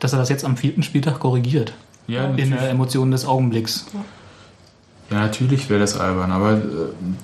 dass 0.00 0.12
er 0.12 0.18
das 0.18 0.28
jetzt 0.28 0.44
am 0.44 0.56
vierten 0.56 0.82
Spieltag 0.82 1.20
korrigiert. 1.20 1.72
Ja, 2.06 2.24
In 2.24 2.30
natürlich, 2.30 2.54
der 2.58 2.70
Emotion 2.70 3.10
des 3.12 3.24
Augenblicks. 3.24 3.86
ja, 5.10 5.20
natürlich 5.20 5.70
wäre 5.70 5.80
das 5.80 5.96
albern, 5.98 6.32
aber 6.32 6.54
äh, 6.54 6.60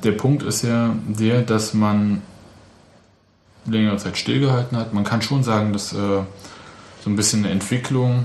der 0.05 0.13
Punkt 0.13 0.43
ist 0.45 0.63
ja 0.63 0.95
der, 1.09 1.43
dass 1.43 1.75
man 1.75 2.23
längere 3.67 3.97
Zeit 3.97 4.17
stillgehalten 4.17 4.79
hat. 4.79 4.93
Man 4.95 5.03
kann 5.05 5.23
schon 5.23 5.43
sagen, 5.43 5.73
dass 5.73 5.93
äh, 5.93 5.97
so 5.97 7.11
ein 7.11 7.17
bisschen 7.17 7.45
eine 7.45 7.53
Entwicklung 7.53 8.25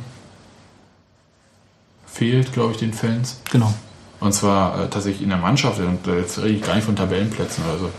fehlt, 2.05 2.53
glaube 2.53 2.73
ich, 2.73 2.77
den 2.77 2.93
Fans. 2.93 3.41
Genau. 3.51 3.73
Und 4.19 4.33
zwar 4.33 4.83
äh, 4.83 4.87
tatsächlich 4.89 5.23
in 5.23 5.29
der 5.29 5.39
Mannschaft. 5.39 5.79
Und 5.79 6.05
äh, 6.07 6.19
jetzt 6.19 6.37
rede 6.37 6.49
ich 6.49 6.61
gar 6.61 6.75
nicht 6.75 6.85
von 6.85 6.95
Tabellenplätzen 6.95 7.63
oder 7.65 7.79
so. 7.79 7.89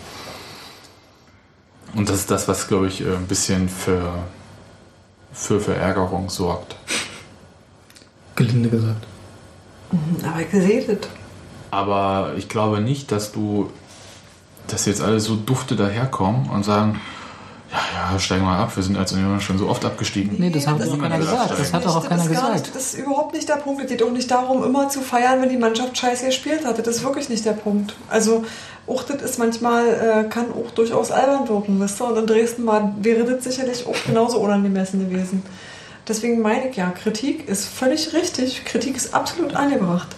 Und 1.94 2.08
das 2.08 2.16
ist 2.16 2.30
das, 2.30 2.46
was, 2.46 2.68
glaube 2.68 2.86
ich, 2.86 3.00
äh, 3.00 3.14
ein 3.16 3.26
bisschen 3.26 3.68
für, 3.68 4.12
für 5.32 5.60
Verärgerung 5.60 6.28
sorgt. 6.28 6.76
Gelinde 8.36 8.68
gesagt. 8.68 9.06
Aber 10.22 10.40
ich 10.40 10.50
sehe 10.50 10.82
das. 10.82 11.08
Aber 11.70 12.34
ich 12.36 12.48
glaube 12.48 12.80
nicht, 12.80 13.12
dass 13.12 13.32
du, 13.32 13.70
dass 14.66 14.86
jetzt 14.86 15.00
alle 15.00 15.20
so 15.20 15.36
dufte 15.36 15.76
daherkommen 15.76 16.50
und 16.50 16.64
sagen, 16.64 17.00
ja, 17.72 18.12
ja, 18.12 18.18
steigen 18.18 18.44
wir 18.44 18.52
ab, 18.52 18.76
wir 18.76 18.82
sind 18.82 18.98
als 18.98 19.12
Union 19.12 19.40
schon 19.40 19.56
so 19.56 19.66
oft 19.66 19.82
abgestiegen. 19.84 20.36
Nee, 20.38 20.50
das 20.50 20.66
hat 20.66 20.78
das 20.78 20.88
doch 20.88 20.96
ist 20.96 21.02
keiner 21.02 21.18
gesagt. 21.18 21.58
Das 21.58 21.72
hat 21.72 21.86
auch 21.86 22.00
Das 22.00 22.08
keiner 22.08 22.22
ist 22.22 22.30
gar 22.30 22.40
gesagt. 22.42 22.54
Nicht, 22.54 22.76
das 22.76 22.86
ist 22.92 22.98
überhaupt 22.98 23.34
nicht 23.34 23.48
der 23.48 23.54
Punkt. 23.54 23.82
Es 23.82 23.88
geht 23.88 24.02
auch 24.02 24.10
nicht 24.10 24.30
darum, 24.30 24.62
immer 24.62 24.90
zu 24.90 25.00
feiern, 25.00 25.40
wenn 25.40 25.48
die 25.48 25.56
Mannschaft 25.56 25.96
scheiße 25.96 26.26
gespielt 26.26 26.66
hat. 26.66 26.78
Das 26.78 26.86
ist 26.88 27.02
wirklich 27.02 27.30
nicht 27.30 27.46
der 27.46 27.52
Punkt. 27.52 27.94
Also, 28.10 28.44
auch 28.86 29.02
das 29.04 29.22
ist 29.22 29.38
manchmal, 29.38 29.86
äh, 29.86 30.28
kann 30.28 30.46
auch 30.52 30.70
durchaus 30.72 31.10
albern 31.10 31.48
wirken, 31.48 31.80
wisst 31.80 32.00
ihr? 32.00 32.08
Und 32.08 32.18
in 32.18 32.26
Dresden 32.26 32.66
war, 32.66 32.94
wäre 33.00 33.24
das 33.24 33.44
sicherlich 33.44 33.86
auch 33.86 33.96
genauso 34.06 34.38
unangemessen 34.40 35.08
gewesen. 35.08 35.42
Deswegen 36.06 36.42
meine 36.42 36.68
ich 36.68 36.76
ja, 36.76 36.90
Kritik 36.90 37.48
ist 37.48 37.66
völlig 37.66 38.12
richtig. 38.12 38.66
Kritik 38.66 38.96
ist 38.96 39.14
absolut 39.14 39.54
angebracht. 39.54 40.08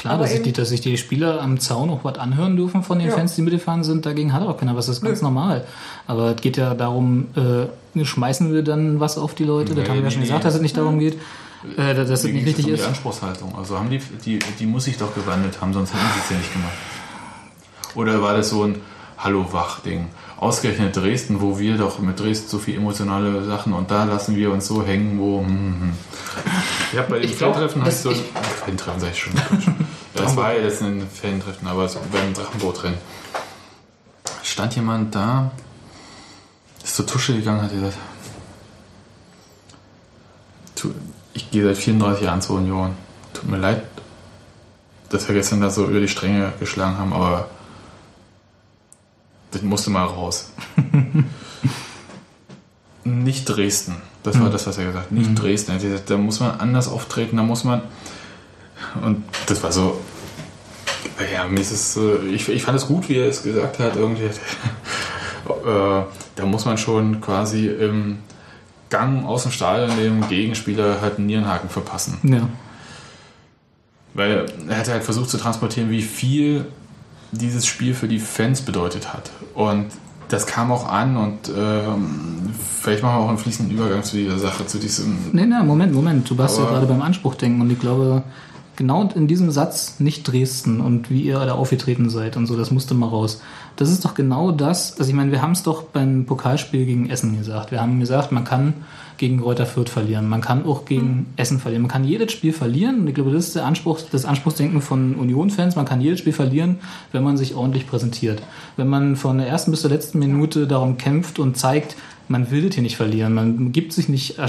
Klar, 0.00 0.16
dass 0.16 0.30
sich, 0.30 0.40
die, 0.42 0.52
dass 0.52 0.70
sich 0.70 0.80
die 0.80 0.96
Spieler 0.96 1.42
am 1.42 1.60
Zaun 1.60 1.90
auch 1.90 2.04
was 2.04 2.16
anhören 2.18 2.56
dürfen 2.56 2.82
von 2.82 2.98
den 2.98 3.08
Ja. 3.08 3.14
Fans, 3.14 3.34
die 3.34 3.42
mitgefahren 3.42 3.84
sind, 3.84 4.06
dagegen 4.06 4.32
hat 4.32 4.42
auch 4.42 4.56
keiner 4.56 4.74
was. 4.74 4.86
Das 4.86 4.96
ist 4.96 5.02
ganz 5.02 5.20
Nö. 5.20 5.24
normal. 5.28 5.64
Aber 6.06 6.34
es 6.34 6.40
geht 6.40 6.56
ja 6.56 6.72
darum, 6.74 7.26
äh, 7.36 8.04
schmeißen 8.04 8.50
wir 8.52 8.62
dann 8.62 8.98
was 8.98 9.18
auf 9.18 9.34
die 9.34 9.44
Leute? 9.44 9.74
Das 9.74 9.84
Nee, 9.84 9.88
haben 9.90 9.98
wir 9.98 10.04
ja 10.04 10.10
schon 10.10 10.22
gesagt, 10.22 10.44
dass 10.44 10.54
es 10.54 10.62
nicht 10.62 10.76
darum 10.76 10.98
geht. 10.98 11.18
Äh, 11.76 11.94
dass 11.94 12.08
es 12.08 12.24
nicht 12.24 12.46
richtig 12.46 12.64
um 12.66 12.72
ist. 12.72 12.82
die 12.82 12.86
Anspruchshaltung. 12.88 13.54
Also 13.58 13.78
haben 13.78 13.90
die, 13.90 14.00
die, 14.24 14.38
die 14.58 14.64
muss 14.66 14.84
sich 14.84 14.96
doch 14.96 15.14
gewandelt 15.14 15.60
haben, 15.60 15.74
sonst 15.74 15.92
hätten 15.92 16.02
sie 16.14 16.20
es 16.24 16.30
ja 16.30 16.36
nicht 16.38 16.52
gemacht. 16.54 16.72
Oder 17.94 18.22
war 18.22 18.34
das 18.34 18.48
so 18.48 18.64
ein 18.64 18.76
Hallo-Wach-Ding? 19.18 20.06
Ausgerechnet 20.38 20.96
Dresden, 20.96 21.42
wo 21.42 21.58
wir 21.58 21.76
doch 21.76 21.98
mit 21.98 22.18
Dresden 22.18 22.48
so 22.48 22.58
viel 22.58 22.76
emotionale 22.76 23.44
Sachen 23.44 23.74
und 23.74 23.90
da 23.90 24.04
lassen 24.04 24.34
wir 24.36 24.50
uns 24.50 24.66
so 24.66 24.82
hängen, 24.82 25.18
wo. 25.18 25.40
Hm, 25.40 25.46
hm. 25.48 25.92
Ich 26.92 26.98
habe 26.98 27.08
bei 27.10 27.18
dem 27.20 27.30
Fan-Treffen 27.32 27.84
das- 27.84 28.02
so 28.02 28.10
ein. 28.10 28.16
ich- 28.16 28.22
Fan-Treffen 28.64 29.00
sag 29.00 29.10
ich 29.12 29.18
schon. 29.18 29.32
Das 30.14 30.36
war 30.36 30.52
ja 30.54 30.62
jetzt 30.64 30.82
ein 30.82 31.06
Fan-Treffen, 31.08 31.66
aber 31.68 31.88
so 31.88 32.00
beim 32.12 32.34
Drachenboot 32.34 32.82
drin. 32.82 32.94
stand 34.42 34.74
jemand 34.74 35.14
da, 35.14 35.52
ist 36.82 36.96
zur 36.96 37.06
Tusche 37.06 37.34
gegangen, 37.34 37.62
hat 37.62 37.70
gesagt, 37.70 37.96
ich 41.34 41.50
gehe 41.50 41.64
seit 41.64 41.76
34 41.78 42.24
Jahren 42.24 42.42
zur 42.42 42.56
Union. 42.56 42.94
Tut 43.32 43.48
mir 43.48 43.58
leid, 43.58 43.82
dass 45.10 45.28
wir 45.28 45.34
gestern 45.34 45.60
da 45.60 45.70
so 45.70 45.86
über 45.86 46.00
die 46.00 46.08
Stränge 46.08 46.52
geschlagen 46.58 46.98
haben, 46.98 47.12
aber 47.12 47.48
das 49.52 49.62
musste 49.62 49.90
mal 49.90 50.04
raus. 50.04 50.50
nicht 53.04 53.44
Dresden. 53.44 53.96
Das 54.22 54.38
war 54.38 54.50
das, 54.50 54.66
was 54.66 54.76
er 54.76 54.86
gesagt 54.86 55.06
hat. 55.06 55.12
Nicht 55.12 55.40
Dresden. 55.40 55.72
Er 55.72 55.74
hat 55.76 55.82
gesagt, 55.82 56.10
da 56.10 56.18
muss 56.18 56.40
man 56.40 56.60
anders 56.60 56.88
auftreten, 56.88 57.36
da 57.36 57.42
muss 57.42 57.64
man. 57.64 57.82
Und 59.02 59.24
das 59.46 59.62
war 59.62 59.72
so. 59.72 60.00
Ja, 61.32 61.46
mir 61.46 61.60
ist 61.60 61.70
es, 61.70 61.98
ich, 62.32 62.48
ich 62.48 62.62
fand 62.62 62.76
es 62.76 62.86
gut, 62.86 63.08
wie 63.08 63.16
er 63.16 63.28
es 63.28 63.42
gesagt 63.42 63.78
hat. 63.78 63.96
Irgendwie, 63.96 64.24
äh, 64.24 64.30
da 66.36 66.46
muss 66.46 66.64
man 66.64 66.76
schon 66.76 67.20
quasi 67.20 67.68
im 67.68 68.18
Gang 68.90 69.24
aus 69.24 69.44
dem 69.44 69.52
Stadion 69.52 69.96
dem 69.96 70.28
Gegenspieler 70.28 71.00
halt 71.00 71.16
einen 71.16 71.26
Nierenhaken 71.26 71.70
verpassen. 71.70 72.18
Ja. 72.22 72.48
Weil 74.12 74.46
er 74.68 74.78
hat 74.78 74.88
halt 74.88 75.04
versucht 75.04 75.30
zu 75.30 75.38
transportieren, 75.38 75.90
wie 75.90 76.02
viel 76.02 76.66
dieses 77.32 77.66
Spiel 77.66 77.94
für 77.94 78.08
die 78.08 78.18
Fans 78.18 78.62
bedeutet 78.62 79.12
hat. 79.12 79.30
Und 79.54 79.86
das 80.30 80.46
kam 80.46 80.72
auch 80.72 80.88
an 80.88 81.16
und 81.16 81.38
ähm, 81.56 82.50
vielleicht 82.80 83.02
machen 83.02 83.18
wir 83.18 83.24
auch 83.24 83.28
einen 83.28 83.38
fließenden 83.38 83.76
Übergang 83.76 84.02
zu 84.02 84.16
dieser 84.16 84.38
Sache, 84.38 84.66
zu 84.66 84.78
diesem. 84.78 85.16
Nee, 85.32 85.46
nee, 85.46 85.62
Moment, 85.62 85.92
Moment. 85.92 86.30
Du 86.30 86.38
warst 86.38 86.58
ja 86.58 86.64
gerade 86.64 86.86
beim 86.86 87.02
Anspruch 87.02 87.34
denken 87.34 87.60
und 87.60 87.70
ich 87.70 87.78
glaube, 87.78 88.22
genau 88.76 89.08
in 89.14 89.26
diesem 89.26 89.50
Satz 89.50 89.96
nicht 89.98 90.22
Dresden 90.22 90.80
und 90.80 91.10
wie 91.10 91.22
ihr 91.22 91.38
da 91.38 91.52
aufgetreten 91.52 92.08
seid 92.08 92.36
und 92.36 92.46
so, 92.46 92.56
das 92.56 92.70
musste 92.70 92.94
mal 92.94 93.08
raus. 93.08 93.42
Das 93.76 93.90
ist 93.90 94.04
doch 94.04 94.14
genau 94.14 94.52
das, 94.52 94.98
also 94.98 95.10
ich 95.10 95.14
meine, 95.14 95.32
wir 95.32 95.42
haben 95.42 95.52
es 95.52 95.62
doch 95.62 95.82
beim 95.82 96.24
Pokalspiel 96.24 96.86
gegen 96.86 97.10
Essen 97.10 97.36
gesagt. 97.36 97.72
Wir 97.72 97.80
haben 97.82 98.00
gesagt, 98.00 98.32
man 98.32 98.44
kann 98.44 98.74
gegen 99.20 99.38
Reuter 99.40 99.66
Fürth 99.66 99.90
verlieren, 99.90 100.30
man 100.30 100.40
kann 100.40 100.64
auch 100.64 100.86
gegen 100.86 101.26
Essen 101.36 101.60
verlieren, 101.60 101.82
man 101.82 101.90
kann 101.90 102.04
jedes 102.04 102.32
Spiel 102.32 102.54
verlieren 102.54 103.00
und 103.00 103.06
ich 103.06 103.14
glaube, 103.14 103.30
das 103.30 103.48
ist 103.48 103.54
der 103.54 103.66
Anspruch, 103.66 104.00
das 104.10 104.24
Anspruchsdenken 104.24 104.80
von 104.80 105.14
Union-Fans, 105.14 105.76
man 105.76 105.84
kann 105.84 106.00
jedes 106.00 106.20
Spiel 106.20 106.32
verlieren, 106.32 106.78
wenn 107.12 107.22
man 107.22 107.36
sich 107.36 107.54
ordentlich 107.54 107.86
präsentiert. 107.86 108.42
Wenn 108.78 108.88
man 108.88 109.16
von 109.16 109.36
der 109.36 109.46
ersten 109.46 109.72
bis 109.72 109.82
zur 109.82 109.90
letzten 109.90 110.20
Minute 110.20 110.66
darum 110.66 110.96
kämpft 110.96 111.38
und 111.38 111.58
zeigt, 111.58 111.96
man 112.28 112.50
will 112.50 112.62
das 112.62 112.74
hier 112.74 112.82
nicht 112.82 112.96
verlieren. 112.96 113.34
Man 113.34 113.72
gibt 113.72 113.92
sich 113.92 114.08
nicht. 114.08 114.38
Äh, 114.38 114.46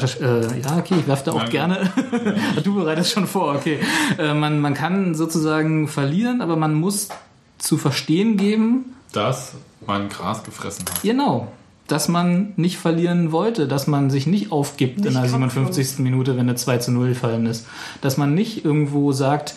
ja, 0.61 0.77
okay, 0.77 0.95
ich 0.99 1.07
werfe 1.07 1.25
da 1.25 1.31
auch 1.33 1.39
Nein. 1.39 1.49
gerne. 1.49 1.91
du 2.63 2.75
bereitest 2.75 3.11
schon 3.11 3.27
vor, 3.27 3.55
okay. 3.55 3.79
Äh, 4.17 4.33
man, 4.33 4.61
man 4.61 4.73
kann 4.73 5.15
sozusagen 5.15 5.89
verlieren, 5.89 6.41
aber 6.41 6.55
man 6.55 6.75
muss 6.75 7.09
zu 7.57 7.77
verstehen 7.77 8.37
geben, 8.37 8.93
dass 9.11 9.55
man 9.85 10.07
Gras 10.07 10.43
gefressen 10.43 10.85
hat. 10.87 11.01
genau, 11.01 11.51
dass 11.91 12.07
man 12.07 12.53
nicht 12.55 12.77
verlieren 12.77 13.31
wollte, 13.31 13.67
dass 13.67 13.85
man 13.87 14.09
sich 14.09 14.25
nicht 14.25 14.51
aufgibt 14.51 14.97
in 14.97 15.03
Nicht 15.03 15.15
der 15.15 15.29
kampflos. 15.29 15.75
57. 15.75 15.99
Minute, 15.99 16.31
wenn 16.37 16.47
eine 16.47 16.55
2 16.55 16.77
zu 16.77 16.91
0 16.91 17.09
gefallen 17.09 17.45
ist. 17.45 17.67
Dass 17.99 18.17
man 18.17 18.33
nicht 18.33 18.63
irgendwo 18.63 19.11
sagt, 19.11 19.55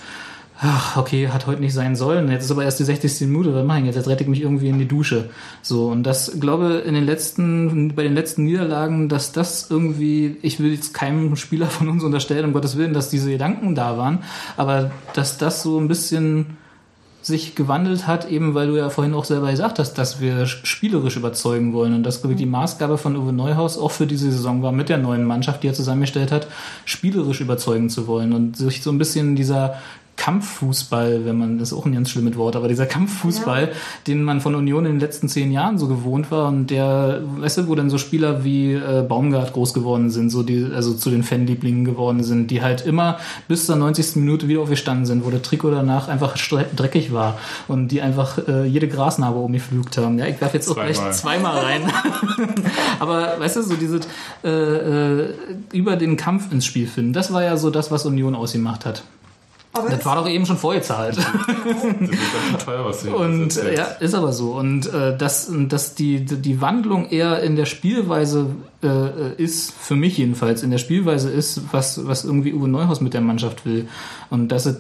ach, 0.61 0.97
okay, 0.97 1.29
hat 1.29 1.47
heute 1.47 1.61
nicht 1.61 1.75
sein 1.75 1.97
sollen, 1.97 2.31
jetzt 2.31 2.45
ist 2.45 2.51
aber 2.51 2.65
erst 2.65 2.79
die 2.79 2.85
60. 2.85 3.29
Minute, 3.29 3.55
was 3.55 3.65
mache 3.65 3.81
ich 3.81 3.87
jetzt? 3.87 3.97
Jetzt 3.97 4.09
rette 4.09 4.23
ich 4.23 4.29
mich 4.29 4.41
irgendwie 4.41 4.69
in 4.69 4.79
die 4.79 4.89
Dusche. 4.89 5.31
So, 5.63 5.89
und 5.89 6.05
das, 6.05 6.39
glaube 6.41 6.83
in 6.87 6.95
den 6.95 7.05
letzten, 7.05 7.95
bei 7.95 8.03
den 8.03 8.15
letzten 8.15 8.45
Niederlagen, 8.45 9.09
dass 9.09 9.33
das 9.33 9.71
irgendwie, 9.71 10.37
ich 10.43 10.61
will 10.61 10.73
jetzt 10.73 10.95
keinem 10.95 11.37
Spieler 11.37 11.67
von 11.67 11.89
uns 11.89 12.03
unterstellen, 12.03 12.47
um 12.47 12.53
Gottes 12.53 12.77
Willen, 12.77 12.95
dass 12.95 13.11
diese 13.11 13.31
Gedanken 13.31 13.75
da 13.75 13.99
waren, 13.99 14.19
aber 14.57 14.91
dass 15.15 15.39
das 15.39 15.63
so 15.63 15.79
ein 15.79 15.89
bisschen 15.89 16.57
sich 17.27 17.55
gewandelt 17.55 18.07
hat, 18.07 18.29
eben 18.31 18.55
weil 18.55 18.67
du 18.67 18.77
ja 18.77 18.91
vorhin 18.91 19.15
auch 19.15 19.25
selber 19.25 19.51
gesagt 19.51 19.79
hast, 19.79 19.95
dass 19.95 20.21
wir 20.21 20.47
spielerisch 20.47 21.17
überzeugen 21.17 21.73
wollen 21.73 21.95
und 21.95 22.03
das, 22.03 22.21
glaube 22.21 22.35
ich, 22.35 22.39
die 22.39 22.47
Maßgabe 22.47 22.99
von 22.99 23.17
Uwe 23.17 23.33
Neuhaus 23.33 23.79
auch 23.79 23.91
für 23.91 24.07
diese 24.07 24.31
Saison 24.31 24.63
war, 24.63 24.73
mit 24.73 24.89
der 24.89 24.99
neuen 24.99 25.25
Mannschaft, 25.25 25.63
die 25.63 25.69
er 25.69 25.75
zusammengestellt 25.75 26.31
hat, 26.33 26.47
spielerisch 26.85 27.41
überzeugen 27.41 27.89
zu 27.89 28.07
wollen 28.07 28.33
und 28.33 28.57
sich 28.57 28.83
so 28.83 28.91
ein 28.91 28.99
bisschen 28.99 29.37
dieser 29.37 29.77
Kampffußball, 30.17 31.25
wenn 31.25 31.39
man, 31.39 31.59
das 31.59 31.73
ist 31.73 31.79
auch 31.79 31.87
ein 31.87 31.93
ganz 31.93 32.11
schlimmes 32.11 32.37
Wort, 32.37 32.57
aber 32.57 32.69
dieser 32.69 32.87
Kampffußball, 32.87 33.73
den 34.07 34.23
man 34.23 34.41
von 34.41 34.55
Union 34.55 34.87
in 34.87 34.93
den 34.93 35.01
letzten 35.01 35.29
zehn 35.29 35.51
Jahren 35.51 35.77
so 35.79 35.89
gewohnt 35.89 36.31
war 36.31 36.49
und 36.49 36.69
der, 36.69 37.21
weißt 37.39 37.59
du, 37.59 37.69
wo 37.69 37.75
dann 37.75 37.91
so 37.91 37.99
Spieler 37.99 38.45
wie 38.45 38.75
äh, 38.75 39.05
Baumgart 39.07 39.53
groß 39.53 39.75
geworden 39.75 40.11
sind, 40.11 40.31
so 40.31 40.43
die, 40.43 40.67
also 40.75 40.95
zu 40.95 41.11
den 41.11 41.23
Fanlieblingen 41.25 41.85
geworden 41.85 42.23
sind, 42.23 42.51
die 42.51 42.63
halt 42.63 42.87
immer 42.87 43.19
bis 43.49 43.67
zur 43.67 43.77
90. 43.77 44.17
Minute 44.17 44.49
wieder 44.49 44.61
aufgestanden 44.61 45.05
sind, 45.05 45.25
wo 45.25 45.31
der 45.31 45.43
Trikot 45.43 45.71
danach 45.71 46.09
einfach 46.09 46.37
dreckig 46.77 47.13
war 47.13 47.39
und 47.69 47.89
die 47.89 48.01
einfach 48.01 48.39
äh, 48.47 48.65
jede 48.65 48.89
Grasnarbe 48.89 49.39
umgepflügt 49.39 49.99
haben. 49.99 50.19
Ja, 50.19 50.27
ich 50.27 50.41
werfe 50.41 50.57
jetzt 50.57 50.69
auch 50.69 50.75
Zweimal. 50.75 50.93
gleich 50.93 51.13
zweimal 51.13 51.59
rein. 51.59 51.83
aber 53.01 53.35
weißt 53.39 53.57
du, 53.57 53.63
so 53.63 53.75
diese 53.75 54.01
äh, 54.45 54.49
äh, 54.49 55.35
über 55.73 55.97
den 55.97 56.17
Kampf 56.17 56.53
ins 56.53 56.65
Spiel 56.65 56.87
finden, 56.87 57.13
das 57.13 57.33
war 57.33 57.43
ja 57.43 57.57
so 57.57 57.71
das, 57.71 57.91
was 57.91 58.07
Union 58.07 58.35
ausgemacht 58.35 58.87
hat. 58.87 59.03
Aber 59.75 59.91
Das 59.91 60.05
war 60.05 60.17
doch 60.17 60.29
eben 60.29 60.47
schon 60.47 60.57
vorgezahlt. 60.57 61.17
Das 61.65 62.61
ist 62.61 62.65
teuer, 62.65 62.85
was 62.85 63.03
du 63.03 63.09
hier 63.09 63.17
Und 63.17 63.57
äh, 63.57 63.77
ja, 63.77 63.85
ist 63.85 64.15
aber 64.15 64.33
so. 64.33 64.53
Und 64.53 64.93
äh, 64.93 65.17
dass, 65.17 65.51
dass 65.69 65.95
die, 65.95 66.25
die 66.25 66.61
Wandlung 66.61 67.09
eher 67.09 67.43
in 67.43 67.57
der 67.57 67.65
Spielweise 67.65 68.47
äh, 68.83 69.35
ist, 69.43 69.73
für 69.73 69.97
mich 69.97 70.19
jedenfalls, 70.19 70.63
in 70.63 70.71
der 70.71 70.79
Spielweise 70.79 71.31
ist, 71.31 71.63
was, 71.73 72.07
was 72.07 72.25
irgendwie 72.25 72.53
Uwe 72.53 72.69
Neuhaus 72.69 73.01
mit 73.01 73.15
der 73.15 73.21
Mannschaft 73.21 73.67
will. 73.67 73.89
Und 74.31 74.49
dass 74.49 74.67
es 74.67 74.77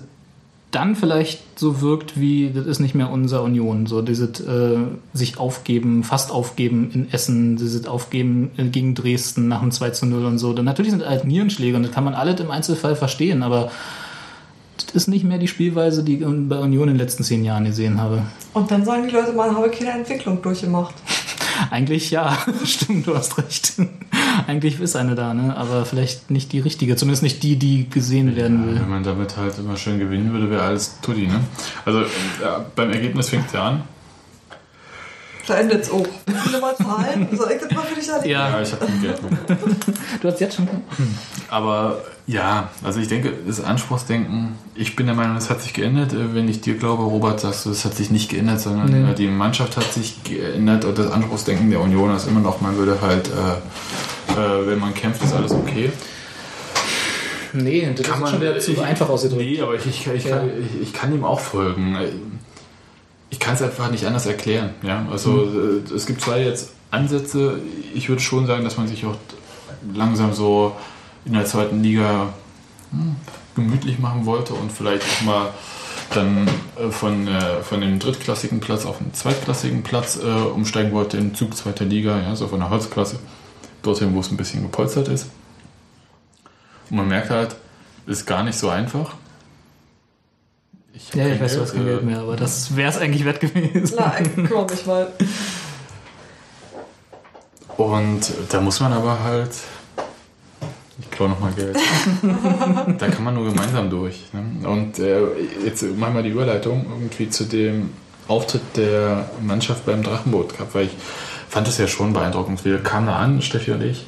dann 0.75 0.97
vielleicht 0.97 1.59
so 1.59 1.81
wirkt 1.81 2.19
wie, 2.19 2.51
das 2.53 2.67
ist 2.67 2.81
nicht 2.81 2.95
mehr 2.95 3.11
unser 3.11 3.43
Union. 3.43 3.87
So 3.87 4.03
dieses 4.03 4.41
äh, 4.41 4.79
sich 5.13 5.39
aufgeben, 5.39 6.03
fast 6.03 6.33
aufgeben 6.33 6.91
in 6.93 7.13
Essen, 7.13 7.57
dieses 7.57 7.87
Aufgeben 7.87 8.51
äh, 8.57 8.65
gegen 8.65 8.95
Dresden 8.95 9.49
nach 9.49 9.61
dem 9.61 9.71
2 9.71 9.91
zu 9.91 10.07
0 10.07 10.25
und 10.25 10.39
so. 10.39 10.53
Dann 10.53 10.65
natürlich 10.65 10.91
sind 10.91 11.07
halt 11.07 11.25
Nierenschläge 11.25 11.77
und 11.77 11.85
das 11.85 11.93
kann 11.93 12.05
man 12.05 12.15
alles 12.15 12.41
im 12.41 12.51
Einzelfall 12.51 12.97
verstehen, 12.97 13.43
aber 13.43 13.71
ist 14.95 15.09
nicht 15.09 15.25
mehr 15.25 15.39
die 15.39 15.49
Spielweise, 15.49 16.03
die 16.03 16.16
ich 16.16 16.25
bei 16.25 16.59
Union 16.59 16.89
in 16.89 16.95
den 16.95 16.99
letzten 16.99 17.25
zehn 17.25 17.45
Jahren 17.45 17.64
gesehen 17.64 18.01
habe. 18.01 18.22
Und 18.53 18.70
dann 18.70 18.85
sagen 18.85 19.07
die 19.07 19.14
Leute, 19.14 19.33
man 19.33 19.57
habe 19.57 19.70
keine 19.70 19.93
Entwicklung 19.93 20.41
durchgemacht. 20.43 20.95
Eigentlich 21.70 22.11
ja, 22.11 22.37
stimmt, 22.64 23.07
du 23.07 23.14
hast 23.14 23.39
recht. 23.39 23.75
Eigentlich 24.47 24.81
ist 24.81 24.97
eine 24.97 25.14
da, 25.14 25.35
ne? 25.35 25.57
aber 25.57 25.85
vielleicht 25.85 26.31
nicht 26.31 26.53
die 26.53 26.59
richtige, 26.59 26.97
zumindest 26.97 27.22
nicht 27.22 27.43
die, 27.43 27.57
die 27.57 27.89
gesehen 27.89 28.35
werden 28.35 28.66
will. 28.66 28.81
Wenn 28.81 28.91
man 28.91 29.05
damit 29.05 29.37
halt 29.37 29.59
immer 29.59 29.77
schön 29.77 29.99
gewinnen 29.99 30.33
würde, 30.33 30.51
wäre 30.51 30.62
alles 30.62 30.99
Tutti, 31.01 31.27
ne? 31.27 31.41
Also 31.85 32.01
äh, 32.01 32.07
beim 32.75 32.91
Ergebnis 32.91 33.29
fängt 33.29 33.47
es 33.47 33.53
ja 33.53 33.68
an. 33.68 33.83
Da 35.47 35.57
endet 35.59 35.83
es 35.83 35.91
auch. 35.91 36.07
Willst 36.27 36.55
du 36.55 36.61
mal 36.61 36.75
zahlen? 36.77 37.29
Soll 37.37 37.51
ich 37.53 37.61
das 37.61 37.71
mal 37.73 37.83
für 37.85 37.95
dich 37.95 38.09
erledigen? 38.09 38.31
Ja, 38.33 38.49
Ja, 38.51 38.63
ich 38.63 38.73
habe 38.73 38.87
kein 38.87 39.03
Geld 39.03 39.21
du 40.23 40.29
hast 40.29 40.41
jetzt 40.41 40.57
schon. 40.57 40.67
Aber 41.51 42.03
ja, 42.27 42.71
also 42.83 43.01
ich 43.01 43.09
denke, 43.09 43.33
das 43.47 43.63
Anspruchsdenken, 43.63 44.55
ich 44.75 44.97
bin 44.97 45.05
der 45.07 45.15
Meinung, 45.15 45.37
es 45.37 45.51
hat 45.51 45.61
sich 45.61 45.75
geändert. 45.75 46.13
Äh, 46.15 46.35
Wenn 46.35 46.49
ich 46.49 46.63
dir 46.63 46.77
glaube, 46.79 47.03
Robert, 47.03 47.41
sagst 47.41 47.67
du, 47.67 47.71
es 47.71 47.85
hat 47.85 47.95
sich 47.95 48.11
nicht 48.11 48.31
geändert, 48.31 48.61
sondern 48.61 48.91
Nee. 49.05 49.11
äh, 49.11 49.15
die 49.15 49.27
Mannschaft 49.29 49.77
hat 49.77 49.93
sich 49.93 50.23
geändert 50.25 50.85
und 50.87 50.97
das 50.99 51.11
Anspruchsdenken 51.13 51.71
der 51.71 51.81
Union 51.81 52.15
ist 52.17 52.27
immer 52.27 52.41
noch, 52.41 52.61
man 52.63 52.77
würde 52.79 52.99
halt, 53.03 53.29
äh, 53.29 54.33
äh, 54.41 54.67
wenn 54.67 54.79
man 54.79 54.95
kämpft, 54.95 55.23
ist 55.23 55.35
alles 55.35 55.53
okay. 55.53 55.93
Nee, 57.53 57.89
das 57.95 58.05
Kann 58.07 58.15
ist 58.17 58.21
man- 58.23 58.31
schon 58.33 58.41
wieder 58.41 58.59
zu 58.59 58.73
ich- 58.73 58.83
einfach 58.83 59.09
ausgedrückt. 59.09 59.43
Nee, 59.43 59.61
aber 59.61 59.75
ich, 59.77 59.87
ich, 59.87 60.07
ich, 60.09 60.25
Ja. 60.25 60.39
kann, 60.39 60.51
ich, 60.59 60.83
ich 60.89 60.93
kann 60.93 61.15
ihm 61.15 61.23
auch 61.25 61.39
folgen. 61.41 61.97
Ich 63.35 63.41
kann 63.41 63.55
es 63.55 63.62
einfach 63.62 63.91
nicht 63.91 64.07
anders 64.07 64.26
erklären. 64.26 64.70
Ja? 64.82 65.05
Also 65.11 65.30
Mhm. 65.32 65.85
äh, 65.91 65.93
es 65.93 66.07
gibt 66.07 66.20
zwei 66.20 66.41
jetzt 66.45 66.70
Ansätze. 66.93 67.59
Ich 67.93 68.09
würde 68.09 68.22
schon 68.22 68.47
sagen, 68.47 68.62
dass 68.62 68.76
man 68.76 68.87
sich 68.87 69.05
auch 69.05 69.16
langsam 69.93 70.32
so 70.32 70.76
in 71.24 71.32
der 71.32 71.45
zweiten 71.45 71.82
Liga 71.82 72.32
hm, 72.93 73.16
gemütlich 73.57 73.99
machen 73.99 74.24
wollte 74.24 74.55
und 74.55 74.70
vielleicht 74.70 75.03
auch 75.03 75.22
mal 75.22 75.49
dann 76.11 76.47
äh, 76.76 76.91
von, 76.93 77.26
äh, 77.26 77.61
von 77.64 77.80
dem 77.80 77.99
drittklassigen 77.99 78.61
Platz 78.61 78.87
auf 78.87 78.99
den 78.99 79.12
zweitklassigen 79.12 79.82
Platz 79.82 80.16
äh, 80.16 80.26
umsteigen 80.28 80.93
wollte 80.93 81.16
im 81.16 81.35
Zug 81.35 81.57
zweiter 81.57 81.85
Liga, 81.87 82.20
ja, 82.20 82.37
so 82.37 82.47
von 82.47 82.61
der 82.61 82.70
Holzklasse, 82.70 83.18
dorthin, 83.82 84.14
wo 84.14 84.20
es 84.20 84.30
ein 84.30 84.37
bisschen 84.37 84.62
gepolstert 84.62 85.09
ist. 85.09 85.26
Und 86.89 86.99
man 86.99 87.09
merkt 87.09 87.30
halt, 87.30 87.57
es 88.07 88.18
ist 88.18 88.26
gar 88.26 88.45
nicht 88.45 88.57
so 88.57 88.68
einfach. 88.68 89.14
Hab 90.95 91.15
Ja, 91.15 91.27
ich 91.27 91.41
weiß, 91.41 91.55
du 91.55 91.61
hast 91.63 91.73
kein 91.75 91.85
Geld 91.85 92.05
mehr, 92.05 92.21
aber 92.21 92.37
das 92.37 92.77
wäre 92.77 92.91
es 92.91 92.99
eigentlich 92.99 93.25
wert 93.25 93.41
gewesen. 93.41 93.97
Na, 93.99 94.15
ich 94.21 94.33
kümmere 94.35 94.67
mich 94.71 94.87
mal. 94.87 95.13
Und 97.77 98.33
da 98.51 98.61
muss 98.61 98.81
man 98.81 98.93
aber 98.93 99.21
halt. 99.23 99.51
Ich 101.01 101.11
klaue 101.11 101.31
nochmal 101.31 101.53
Geld. 101.53 101.77
da 102.99 103.09
kann 103.09 103.25
man 103.25 103.35
nur 103.35 103.47
gemeinsam 103.47 103.91
durch. 103.91 104.27
Ne? 104.33 104.69
Und 104.69 105.01
äh, 105.01 105.23
jetzt 105.65 105.83
machen 105.97 106.15
wir 106.15 106.23
die 106.23 106.31
Überleitung 106.31 106.87
irgendwie 106.89 107.29
zu 107.29 107.45
dem 107.45 107.91
Auftritt 108.29 108.63
der 108.77 109.29
Mannschaft 109.43 109.85
beim 109.87 110.05
Drachenboot 110.05 110.57
Cup, 110.57 110.75
weil 110.75 110.87
ich 110.87 110.93
fand 111.49 111.67
das 111.67 111.79
ja 111.79 111.89
schon 111.89 112.13
beeindruckend. 112.13 112.65
Wir 112.65 112.79
kamen 112.79 113.09
da 113.09 113.17
an, 113.17 113.43
Steffi 113.43 113.73
und 113.73 113.83
ich, 113.83 114.07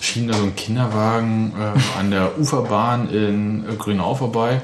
schieben 0.00 0.28
da 0.28 0.34
so 0.34 0.44
einen 0.44 0.54
Kinderwagen 0.54 1.52
äh, 1.58 1.98
an 1.98 2.12
der 2.12 2.38
Uferbahn 2.38 3.10
in 3.10 3.64
Grünau 3.78 4.14
vorbei 4.14 4.62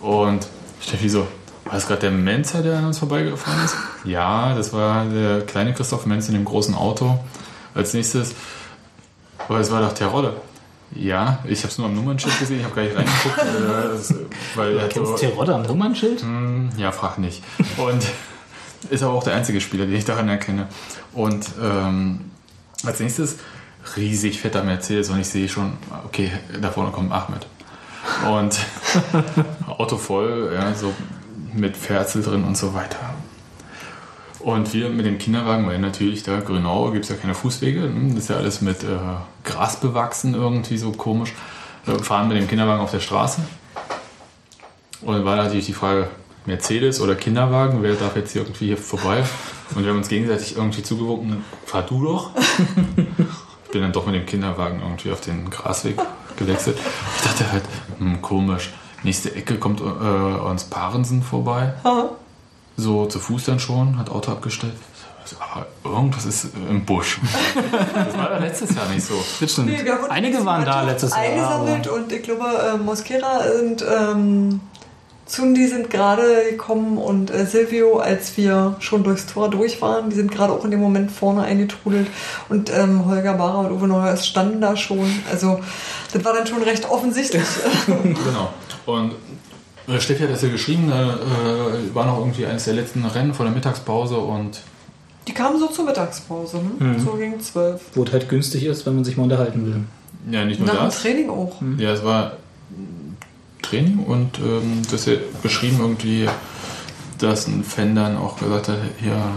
und 0.00 0.46
Steffi 0.80 1.08
so, 1.08 1.26
War 1.64 1.74
das 1.74 1.86
gerade 1.86 2.02
der 2.02 2.10
Menzer, 2.10 2.62
der 2.62 2.78
an 2.78 2.86
uns 2.86 2.98
vorbeigefahren 2.98 3.64
ist? 3.64 3.76
Ja, 4.04 4.54
das 4.54 4.72
war 4.72 5.04
der 5.06 5.42
kleine 5.42 5.74
Christoph 5.74 6.06
Menz 6.06 6.28
in 6.28 6.34
dem 6.34 6.44
großen 6.44 6.74
Auto. 6.74 7.18
Als 7.74 7.94
nächstes, 7.94 8.34
aber 9.48 9.60
es 9.60 9.70
war 9.70 9.82
doch 9.82 9.92
Terodde. 9.92 10.34
Ja, 10.94 11.40
ich 11.44 11.58
habe 11.60 11.68
es 11.68 11.78
nur 11.78 11.86
am 11.86 11.94
Nummernschild 11.94 12.38
gesehen, 12.38 12.60
ich 12.60 12.64
habe 12.64 12.74
gar 12.74 12.82
nicht 12.82 12.96
reingeguckt, 12.96 13.38
äh, 13.38 13.88
das, 13.92 14.14
weil 14.54 14.76
er 14.76 14.84
hat 14.84 14.94
so, 14.94 15.02
Kennst 15.02 15.18
Terodde 15.18 15.54
am 15.54 15.62
Nummernschild? 15.62 16.22
Hm, 16.22 16.70
ja, 16.78 16.90
frag 16.92 17.18
nicht. 17.18 17.42
Und 17.76 18.06
ist 18.90 19.02
aber 19.02 19.12
auch 19.12 19.24
der 19.24 19.34
einzige 19.34 19.60
Spieler, 19.60 19.84
den 19.84 19.96
ich 19.96 20.06
daran 20.06 20.28
erkenne. 20.28 20.68
Und 21.12 21.46
ähm, 21.62 22.30
als 22.84 23.00
nächstes 23.00 23.36
riesig 23.96 24.40
fetter 24.40 24.62
Mercedes 24.62 25.10
und 25.10 25.20
ich 25.20 25.28
sehe 25.28 25.48
schon, 25.48 25.74
okay, 26.06 26.30
da 26.60 26.70
vorne 26.70 26.90
kommt 26.90 27.12
Ahmed. 27.12 27.46
Und 28.30 28.58
Auto 29.66 29.96
voll, 29.96 30.52
ja, 30.54 30.74
so 30.74 30.92
mit 31.54 31.76
Ferzel 31.76 32.22
drin 32.22 32.44
und 32.44 32.56
so 32.56 32.74
weiter. 32.74 33.14
Und 34.40 34.72
wir 34.72 34.88
mit 34.88 35.04
dem 35.04 35.18
Kinderwagen, 35.18 35.66
weil 35.66 35.78
natürlich 35.78 36.22
da 36.22 36.40
Grünau 36.40 36.90
gibt 36.92 37.04
es 37.04 37.10
ja 37.10 37.16
keine 37.16 37.34
Fußwege, 37.34 37.80
ne? 37.80 38.14
das 38.14 38.24
ist 38.24 38.30
ja 38.30 38.36
alles 38.36 38.60
mit 38.60 38.84
äh, 38.84 38.96
Gras 39.44 39.80
bewachsen, 39.80 40.34
irgendwie 40.34 40.78
so 40.78 40.92
komisch. 40.92 41.34
Wir 41.84 41.98
fahren 41.98 42.28
mit 42.28 42.36
dem 42.36 42.46
Kinderwagen 42.46 42.80
auf 42.80 42.90
der 42.90 43.00
Straße. 43.00 43.40
Und 45.02 45.14
dann 45.14 45.24
war 45.24 45.36
natürlich 45.36 45.66
die 45.66 45.72
Frage, 45.72 46.08
Mercedes 46.46 47.00
oder 47.00 47.14
Kinderwagen, 47.14 47.82
wer 47.82 47.94
darf 47.94 48.16
jetzt 48.16 48.32
hier 48.32 48.42
irgendwie 48.42 48.66
hier 48.66 48.78
vorbei? 48.78 49.22
Und 49.74 49.82
wir 49.82 49.90
haben 49.90 49.98
uns 49.98 50.08
gegenseitig 50.08 50.56
irgendwie 50.56 50.82
zugewunken, 50.82 51.44
fahr 51.66 51.82
du 51.82 52.04
doch. 52.04 52.30
Ich 53.68 53.72
bin 53.72 53.82
dann 53.82 53.92
doch 53.92 54.06
mit 54.06 54.14
dem 54.14 54.24
Kinderwagen 54.24 54.80
irgendwie 54.80 55.12
auf 55.12 55.20
den 55.20 55.50
Grasweg 55.50 55.96
gewechselt. 56.38 56.78
Ich 57.16 57.22
dachte 57.24 57.52
halt, 57.52 57.64
hm, 57.98 58.22
komisch. 58.22 58.70
Nächste 59.02 59.34
Ecke 59.34 59.58
kommt 59.58 59.80
äh, 59.80 59.84
uns 59.84 60.64
Parensen 60.64 61.22
vorbei. 61.22 61.74
So 62.76 63.06
zu 63.06 63.18
Fuß 63.18 63.44
dann 63.44 63.60
schon, 63.60 63.98
hat 63.98 64.10
Auto 64.10 64.32
abgestellt. 64.32 64.74
Aber 65.40 65.66
irgendwas 65.84 66.24
ist 66.24 66.46
im 66.70 66.84
Busch. 66.84 67.20
Das 67.94 68.16
war 68.16 68.30
ja 68.32 68.38
letztes 68.38 68.74
Jahr 68.74 68.88
nicht 68.88 69.04
so. 69.04 69.14
Das 69.40 69.52
stimmt. 69.52 69.68
Nee, 69.68 69.90
Einige 70.08 70.44
waren 70.44 70.64
da 70.64 70.82
letztes 70.82 71.10
Jahr. 71.10 71.20
eingesammelt 71.20 71.86
und 71.88 72.10
ich 72.10 72.22
glaube, 72.22 72.44
äh, 72.44 72.78
Mosquera 72.78 73.40
und 73.60 73.82
ähm, 73.82 74.60
Zundi 75.28 75.66
sind 75.68 75.90
gerade 75.90 76.44
gekommen 76.50 76.98
und 76.98 77.30
äh, 77.30 77.44
Silvio, 77.46 77.98
als 77.98 78.36
wir 78.36 78.76
schon 78.80 79.04
durchs 79.04 79.26
Tor 79.26 79.50
durch 79.50 79.80
waren, 79.82 80.08
die 80.10 80.16
sind 80.16 80.30
gerade 80.32 80.52
auch 80.52 80.64
in 80.64 80.70
dem 80.70 80.80
Moment 80.80 81.12
vorne 81.12 81.42
eingetrudelt 81.42 82.08
und 82.48 82.70
ähm, 82.74 83.04
Holger 83.06 83.34
Barer 83.34 83.58
und 83.68 83.72
Uwe 83.72 83.86
Neuhaus 83.88 84.26
standen 84.26 84.60
da 84.60 84.76
schon. 84.76 85.06
Also 85.30 85.60
das 86.12 86.24
war 86.24 86.32
dann 86.32 86.46
schon 86.46 86.62
recht 86.62 86.88
offensichtlich. 86.90 87.42
Genau. 87.86 88.48
Und 88.86 89.12
äh, 89.86 90.00
Steffi 90.00 90.22
hat 90.22 90.30
das 90.30 90.42
ja 90.42 90.48
geschrieben, 90.48 90.88
da 90.88 91.10
äh, 91.14 91.94
war 91.94 92.06
noch 92.06 92.18
irgendwie 92.18 92.46
eines 92.46 92.64
der 92.64 92.74
letzten 92.74 93.04
Rennen 93.04 93.34
vor 93.34 93.44
der 93.44 93.54
Mittagspause 93.54 94.16
und 94.16 94.60
die 95.26 95.34
kamen 95.34 95.58
so 95.58 95.66
zur 95.66 95.84
Mittagspause, 95.84 96.58
hm? 96.58 96.92
Mhm. 96.94 97.00
so 97.00 97.10
gegen 97.12 97.38
zwölf. 97.40 97.82
Wo 97.94 98.02
es 98.04 98.12
halt 98.12 98.30
günstig 98.30 98.64
ist, 98.64 98.86
wenn 98.86 98.94
man 98.94 99.04
sich 99.04 99.18
mal 99.18 99.24
unterhalten 99.24 99.66
will. 99.66 100.32
ja, 100.34 100.42
nicht 100.46 100.58
nur 100.58 100.68
Nach 100.68 100.76
dem 100.76 100.84
das. 100.86 101.02
Training 101.02 101.28
auch. 101.28 101.56
Ja, 101.76 101.92
es 101.92 102.02
war 102.02 102.32
Training 103.68 103.98
und 104.04 104.38
ähm, 104.38 104.82
das 104.90 105.00
ist 105.00 105.06
ja 105.08 105.14
beschrieben 105.42 105.78
irgendwie, 105.80 106.28
dass 107.18 107.46
ein 107.46 107.64
Fan 107.64 107.94
dann 107.94 108.16
auch 108.16 108.38
gesagt 108.38 108.68
hat, 108.68 108.78
ja, 109.04 109.30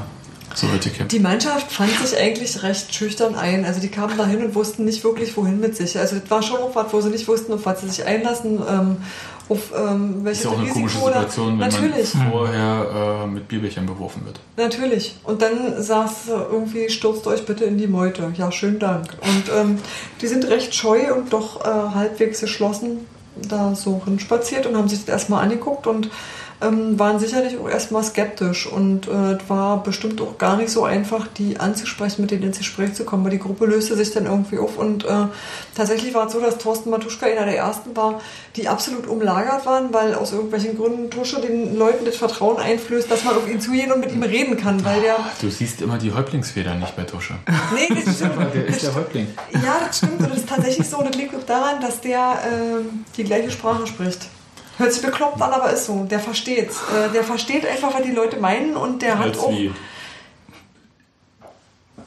so 0.53 0.69
heute 0.69 0.89
Camp. 0.89 1.07
Die 1.09 1.19
Mannschaft 1.19 1.71
fand 1.71 1.89
sich 2.05 2.17
eigentlich 2.19 2.61
recht 2.61 2.93
schüchtern 2.93 3.35
ein. 3.35 3.63
Also 3.63 3.79
die 3.79 3.87
kamen 3.87 4.17
dahin 4.17 4.43
und 4.43 4.53
wussten 4.53 4.83
nicht 4.83 5.01
wirklich, 5.03 5.37
wohin 5.37 5.61
mit 5.61 5.77
sich. 5.77 5.97
Also 5.97 6.17
das 6.19 6.29
war 6.29 6.43
schon 6.43 6.57
auch 6.57 6.75
was, 6.75 6.91
wo 6.91 6.99
sie 6.99 7.09
nicht 7.09 7.25
wussten, 7.29 7.53
auf 7.53 7.65
was 7.65 7.79
sie 7.79 7.87
sich 7.87 8.05
einlassen, 8.05 8.59
ähm, 8.69 8.97
auf 9.47 9.71
ähm, 9.73 10.17
Ist 10.19 10.25
welches 10.25 10.43
ja 10.43 10.49
auch 10.49 10.59
eine 10.59 10.69
komische 10.69 10.97
Risiko. 10.97 11.09
da- 11.09 11.19
Situation, 11.21 11.47
wenn 11.59 11.69
Natürlich, 11.69 12.13
man 12.15 12.31
vorher 12.31 13.21
äh, 13.23 13.27
mit 13.27 13.47
Bierbechern 13.47 13.85
beworfen 13.85 14.25
wird. 14.25 14.41
natürlich. 14.57 15.15
Und 15.23 15.41
dann 15.41 15.81
saß 15.81 16.27
irgendwie, 16.51 16.89
stürzt 16.89 17.25
euch 17.27 17.45
bitte 17.45 17.63
in 17.63 17.77
die 17.77 17.87
Meute. 17.87 18.33
Ja, 18.37 18.51
schönen 18.51 18.79
Dank. 18.79 19.07
Und 19.21 19.43
ähm, 19.57 19.77
die 20.21 20.27
sind 20.27 20.45
recht 20.49 20.75
scheu 20.75 21.13
und 21.15 21.31
doch 21.31 21.61
äh, 21.65 21.69
halbwegs 21.95 22.41
geschlossen 22.41 23.05
da 23.47 23.75
so 23.75 24.01
hinspaziert 24.05 24.65
und 24.65 24.75
haben 24.77 24.87
sich 24.87 24.99
das 24.99 25.09
erstmal 25.09 25.43
angeguckt 25.43 25.87
und 25.87 26.09
ähm, 26.61 26.97
waren 26.99 27.19
sicherlich 27.19 27.57
auch 27.57 27.69
erstmal 27.69 28.03
skeptisch 28.03 28.67
und 28.67 29.07
äh, 29.07 29.33
es 29.33 29.49
war 29.49 29.83
bestimmt 29.83 30.21
auch 30.21 30.37
gar 30.37 30.57
nicht 30.57 30.69
so 30.69 30.83
einfach, 30.83 31.27
die 31.27 31.59
anzusprechen, 31.59 32.21
mit 32.21 32.31
denen 32.31 32.43
ins 32.43 32.59
Gespräch 32.59 32.93
zu 32.93 33.03
kommen, 33.03 33.23
weil 33.23 33.31
die 33.31 33.39
Gruppe 33.39 33.65
löste 33.65 33.95
sich 33.95 34.11
dann 34.11 34.25
irgendwie 34.25 34.57
auf 34.57 34.77
und 34.77 35.05
äh, 35.05 35.27
tatsächlich 35.75 36.13
war 36.13 36.27
es 36.27 36.33
so, 36.33 36.39
dass 36.39 36.57
Thorsten 36.57 36.89
Matuschka 36.89 37.25
einer 37.25 37.45
der 37.45 37.57
ersten 37.57 37.95
war, 37.95 38.21
die 38.55 38.67
absolut 38.67 39.07
umlagert 39.07 39.65
waren, 39.65 39.93
weil 39.93 40.13
aus 40.13 40.31
irgendwelchen 40.33 40.77
Gründen 40.77 41.09
Tusche 41.09 41.41
den 41.41 41.77
Leuten 41.77 42.05
das 42.05 42.17
Vertrauen 42.17 42.57
einflößt, 42.57 43.09
dass 43.09 43.23
man 43.23 43.35
auf 43.35 43.49
ihn 43.49 43.61
zugehen 43.61 43.91
und 43.91 43.99
mit 43.99 44.11
ihm 44.11 44.23
reden 44.23 44.57
kann, 44.57 44.83
weil 44.85 45.01
der 45.01 45.17
Du 45.39 45.49
siehst 45.49 45.81
immer 45.81 45.97
die 45.97 46.13
Häuptlingsfedern 46.13 46.79
nicht 46.79 46.95
bei 46.95 47.03
Tusche. 47.03 47.35
Nee, 47.73 47.87
das 48.03 48.15
stimmt. 48.15 48.33
Der 48.53 48.65
ist 48.65 48.83
der 48.83 48.95
Häuptling. 48.95 49.27
Ja, 49.53 49.77
das 49.87 49.97
stimmt. 49.99 50.19
Und 50.19 50.29
das 50.31 50.39
ist 50.39 50.49
tatsächlich 50.49 50.89
so. 50.89 50.97
Und 50.97 51.07
das 51.07 51.15
liegt 51.15 51.33
auch 51.33 51.45
daran, 51.45 51.79
dass 51.79 52.01
der 52.01 52.39
ähm, 52.45 53.05
die 53.15 53.23
gleiche 53.23 53.49
Sprache 53.49 53.87
spricht. 53.87 54.27
Hört 54.77 54.93
sich 54.93 55.01
bekloppt 55.01 55.41
an, 55.41 55.51
aber 55.51 55.71
ist 55.71 55.85
so. 55.85 56.05
Der 56.09 56.19
versteht's. 56.19 56.77
Äh, 56.93 57.11
der 57.13 57.23
versteht 57.23 57.65
einfach, 57.67 57.93
was 57.93 58.03
die 58.03 58.11
Leute 58.11 58.37
meinen 58.39 58.75
und 58.75 59.01
der 59.01 59.19
hat 59.19 59.27
Als 59.27 59.39
auch, 59.39 59.51
wie. 59.51 59.71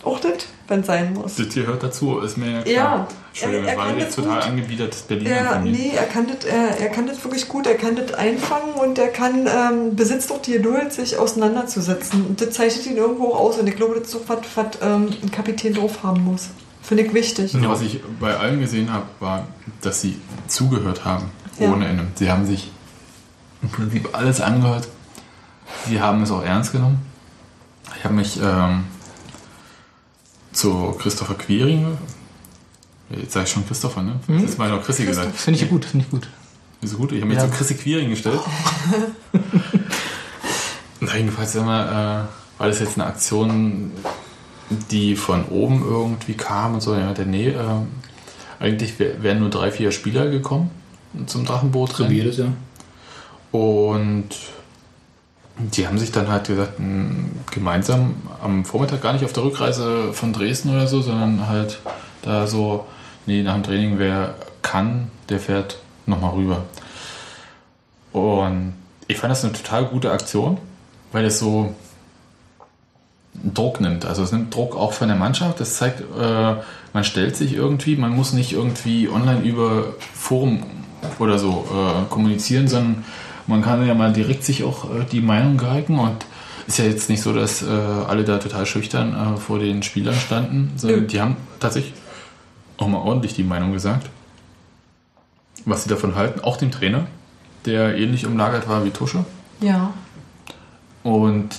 auch 0.02 0.18
das, 0.20 0.32
wenn 0.68 0.80
es 0.80 0.86
sein 0.86 1.14
muss. 1.14 1.36
Das 1.36 1.52
hier 1.54 1.66
hört 1.66 1.82
dazu, 1.82 2.18
ist 2.20 2.36
mir 2.36 2.50
ja 2.50 2.62
klar. 2.62 2.74
Ja, 2.74 3.08
Entschuldigung, 3.32 3.64
er- 3.66 3.70
er 3.70 3.76
das 3.76 3.78
war 3.78 3.86
kann 3.90 3.98
jetzt 3.98 4.18
das 4.18 4.24
total 4.24 4.40
gut. 4.40 4.48
angebiedertes 4.50 5.02
Berliner 5.02 5.30
Er, 5.30 5.52
von 5.52 5.62
mir. 5.64 5.70
nee, 5.70 5.92
er 5.96 6.04
kann, 6.04 6.26
das, 6.26 6.44
er, 6.44 6.78
er 6.80 6.88
kann 6.90 7.06
das 7.06 7.24
wirklich 7.24 7.48
gut, 7.48 7.66
er 7.66 7.74
kann 7.76 7.96
das 7.96 8.12
einfangen 8.14 8.72
und 8.74 8.98
er 8.98 9.08
kann, 9.08 9.46
ähm, 9.46 9.96
besitzt 9.96 10.30
auch 10.32 10.42
die 10.42 10.52
Geduld, 10.52 10.92
sich 10.92 11.16
auseinanderzusetzen. 11.16 12.26
Und 12.26 12.40
das 12.40 12.50
zeichnet 12.50 12.86
ihn 12.86 12.96
irgendwo 12.96 13.28
auch 13.32 13.40
aus 13.40 13.58
und 13.58 13.66
ich 13.68 13.76
glaube, 13.76 13.94
das 13.98 14.08
ist 14.08 14.16
auch 14.16 14.20
was, 14.28 14.38
was 14.56 14.66
ähm, 14.82 15.08
ein 15.22 15.30
Kapitän 15.30 15.72
drauf 15.74 16.02
haben 16.02 16.22
muss. 16.24 16.48
Finde 16.82 17.04
ich 17.04 17.14
wichtig. 17.14 17.54
Was 17.62 17.80
ich 17.80 18.00
bei 18.20 18.36
allen 18.36 18.60
gesehen 18.60 18.92
habe, 18.92 19.06
war, 19.20 19.46
dass 19.80 20.02
sie 20.02 20.18
zugehört 20.48 21.04
haben, 21.06 21.30
Ja. 21.58 21.70
ohne 21.72 21.86
Ende. 21.88 22.06
Sie 22.16 22.30
haben 22.30 22.46
sich 22.46 22.70
im 23.62 23.68
Prinzip 23.68 24.08
alles 24.12 24.40
angehört. 24.40 24.88
Sie 25.88 26.00
haben 26.00 26.22
es 26.22 26.30
auch 26.30 26.42
ernst 26.42 26.72
genommen. 26.72 26.98
Ich 27.96 28.04
habe 28.04 28.14
mich 28.14 28.38
ähm, 28.42 28.84
zu 30.52 30.94
Christopher 30.98 31.34
Quiring, 31.34 31.96
jetzt 33.10 33.32
sage 33.32 33.46
ich 33.46 33.52
schon 33.52 33.66
Christopher, 33.66 34.02
ne? 34.02 34.18
Mhm. 34.26 34.42
Das 34.42 34.50
ist 34.52 34.58
mal 34.58 34.68
noch 34.70 34.82
Chrissy 34.84 35.04
gesagt. 35.04 35.34
Finde 35.36 35.60
ich 35.60 35.68
gut, 35.68 35.84
finde 35.84 36.04
ich 36.04 36.10
gut. 36.10 36.28
Ist 36.82 36.90
so 36.90 36.96
gut, 36.98 37.12
ich 37.12 37.20
habe 37.20 37.28
mich 37.28 37.38
Ja. 37.38 37.48
zu 37.50 37.56
Chrissy 37.56 37.74
Quiring 37.74 38.10
gestellt. 38.10 38.40
Ich 41.00 41.12
gefragt, 41.26 41.48
sag 41.48 41.64
mal, 41.64 41.86
äh, 41.86 42.60
war 42.60 42.68
das 42.68 42.80
jetzt 42.80 42.96
eine 42.98 43.06
Aktion, 43.06 43.92
die 44.90 45.16
von 45.16 45.44
oben 45.46 45.82
irgendwie 45.82 46.34
kam 46.34 46.74
und 46.74 46.80
so? 46.82 46.94
Ja, 46.94 47.12
der, 47.12 47.26
nee, 47.26 47.48
ähm, 47.48 47.88
eigentlich 48.60 48.98
wär- 48.98 49.22
wären 49.22 49.40
nur 49.40 49.50
drei, 49.50 49.70
vier 49.70 49.92
Spieler 49.92 50.28
gekommen 50.30 50.70
zum 51.26 51.44
Drachenboot 51.44 51.98
wie 52.08 52.14
jedes 52.14 52.38
Jahr. 52.38 52.52
Und 53.52 54.30
die 55.56 55.86
haben 55.86 55.98
sich 55.98 56.10
dann 56.10 56.28
halt 56.28 56.48
gesagt, 56.48 56.74
gemeinsam 57.52 58.16
am 58.42 58.64
Vormittag 58.64 59.02
gar 59.02 59.12
nicht 59.12 59.24
auf 59.24 59.32
der 59.32 59.44
Rückreise 59.44 60.12
von 60.12 60.32
Dresden 60.32 60.70
oder 60.70 60.86
so, 60.86 61.00
sondern 61.00 61.48
halt 61.48 61.78
da 62.22 62.46
so, 62.46 62.86
nee, 63.26 63.42
nach 63.42 63.54
dem 63.54 63.62
Training, 63.62 63.98
wer 63.98 64.34
kann, 64.62 65.10
der 65.28 65.38
fährt 65.38 65.78
nochmal 66.06 66.32
rüber. 66.32 66.64
Und 68.12 68.74
ich 69.06 69.18
fand 69.18 69.30
das 69.30 69.44
eine 69.44 69.52
total 69.52 69.86
gute 69.86 70.10
Aktion, 70.10 70.58
weil 71.12 71.24
es 71.24 71.38
so 71.38 71.74
Druck 73.34 73.80
nimmt. 73.80 74.04
Also 74.04 74.22
es 74.22 74.32
nimmt 74.32 74.54
Druck 74.54 74.76
auch 74.76 74.92
von 74.92 75.08
der 75.08 75.16
Mannschaft. 75.16 75.60
Das 75.60 75.76
zeigt, 75.76 76.00
äh, 76.00 76.54
man 76.92 77.04
stellt 77.04 77.36
sich 77.36 77.54
irgendwie, 77.54 77.96
man 77.96 78.12
muss 78.12 78.32
nicht 78.32 78.52
irgendwie 78.52 79.08
online 79.08 79.42
über 79.42 79.94
Forum 80.14 80.62
oder 81.18 81.38
so 81.38 81.66
äh, 81.70 82.10
kommunizieren, 82.12 82.68
sondern 82.68 83.04
man 83.46 83.62
kann 83.62 83.86
ja 83.86 83.94
mal 83.94 84.12
direkt 84.12 84.44
sich 84.44 84.64
auch 84.64 84.84
äh, 84.86 85.04
die 85.10 85.20
Meinung 85.20 85.56
gehalten 85.56 85.98
und 85.98 86.16
ist 86.66 86.78
ja 86.78 86.84
jetzt 86.86 87.10
nicht 87.10 87.20
so, 87.22 87.32
dass 87.32 87.62
äh, 87.62 87.66
alle 87.66 88.24
da 88.24 88.38
total 88.38 88.64
schüchtern 88.66 89.34
äh, 89.34 89.36
vor 89.38 89.58
den 89.58 89.82
Spielern 89.82 90.14
standen, 90.14 90.72
sondern 90.76 91.00
Nö. 91.00 91.06
die 91.06 91.20
haben 91.20 91.36
tatsächlich 91.60 91.94
auch 92.78 92.88
mal 92.88 92.98
ordentlich 92.98 93.34
die 93.34 93.44
Meinung 93.44 93.72
gesagt, 93.72 94.08
was 95.66 95.84
sie 95.84 95.88
davon 95.90 96.14
halten, 96.14 96.40
auch 96.40 96.56
dem 96.56 96.70
Trainer, 96.70 97.06
der 97.66 97.96
ähnlich 97.96 98.26
umlagert 98.26 98.68
war 98.68 98.84
wie 98.84 98.90
Tusche 98.90 99.24
Ja. 99.60 99.92
und 101.02 101.50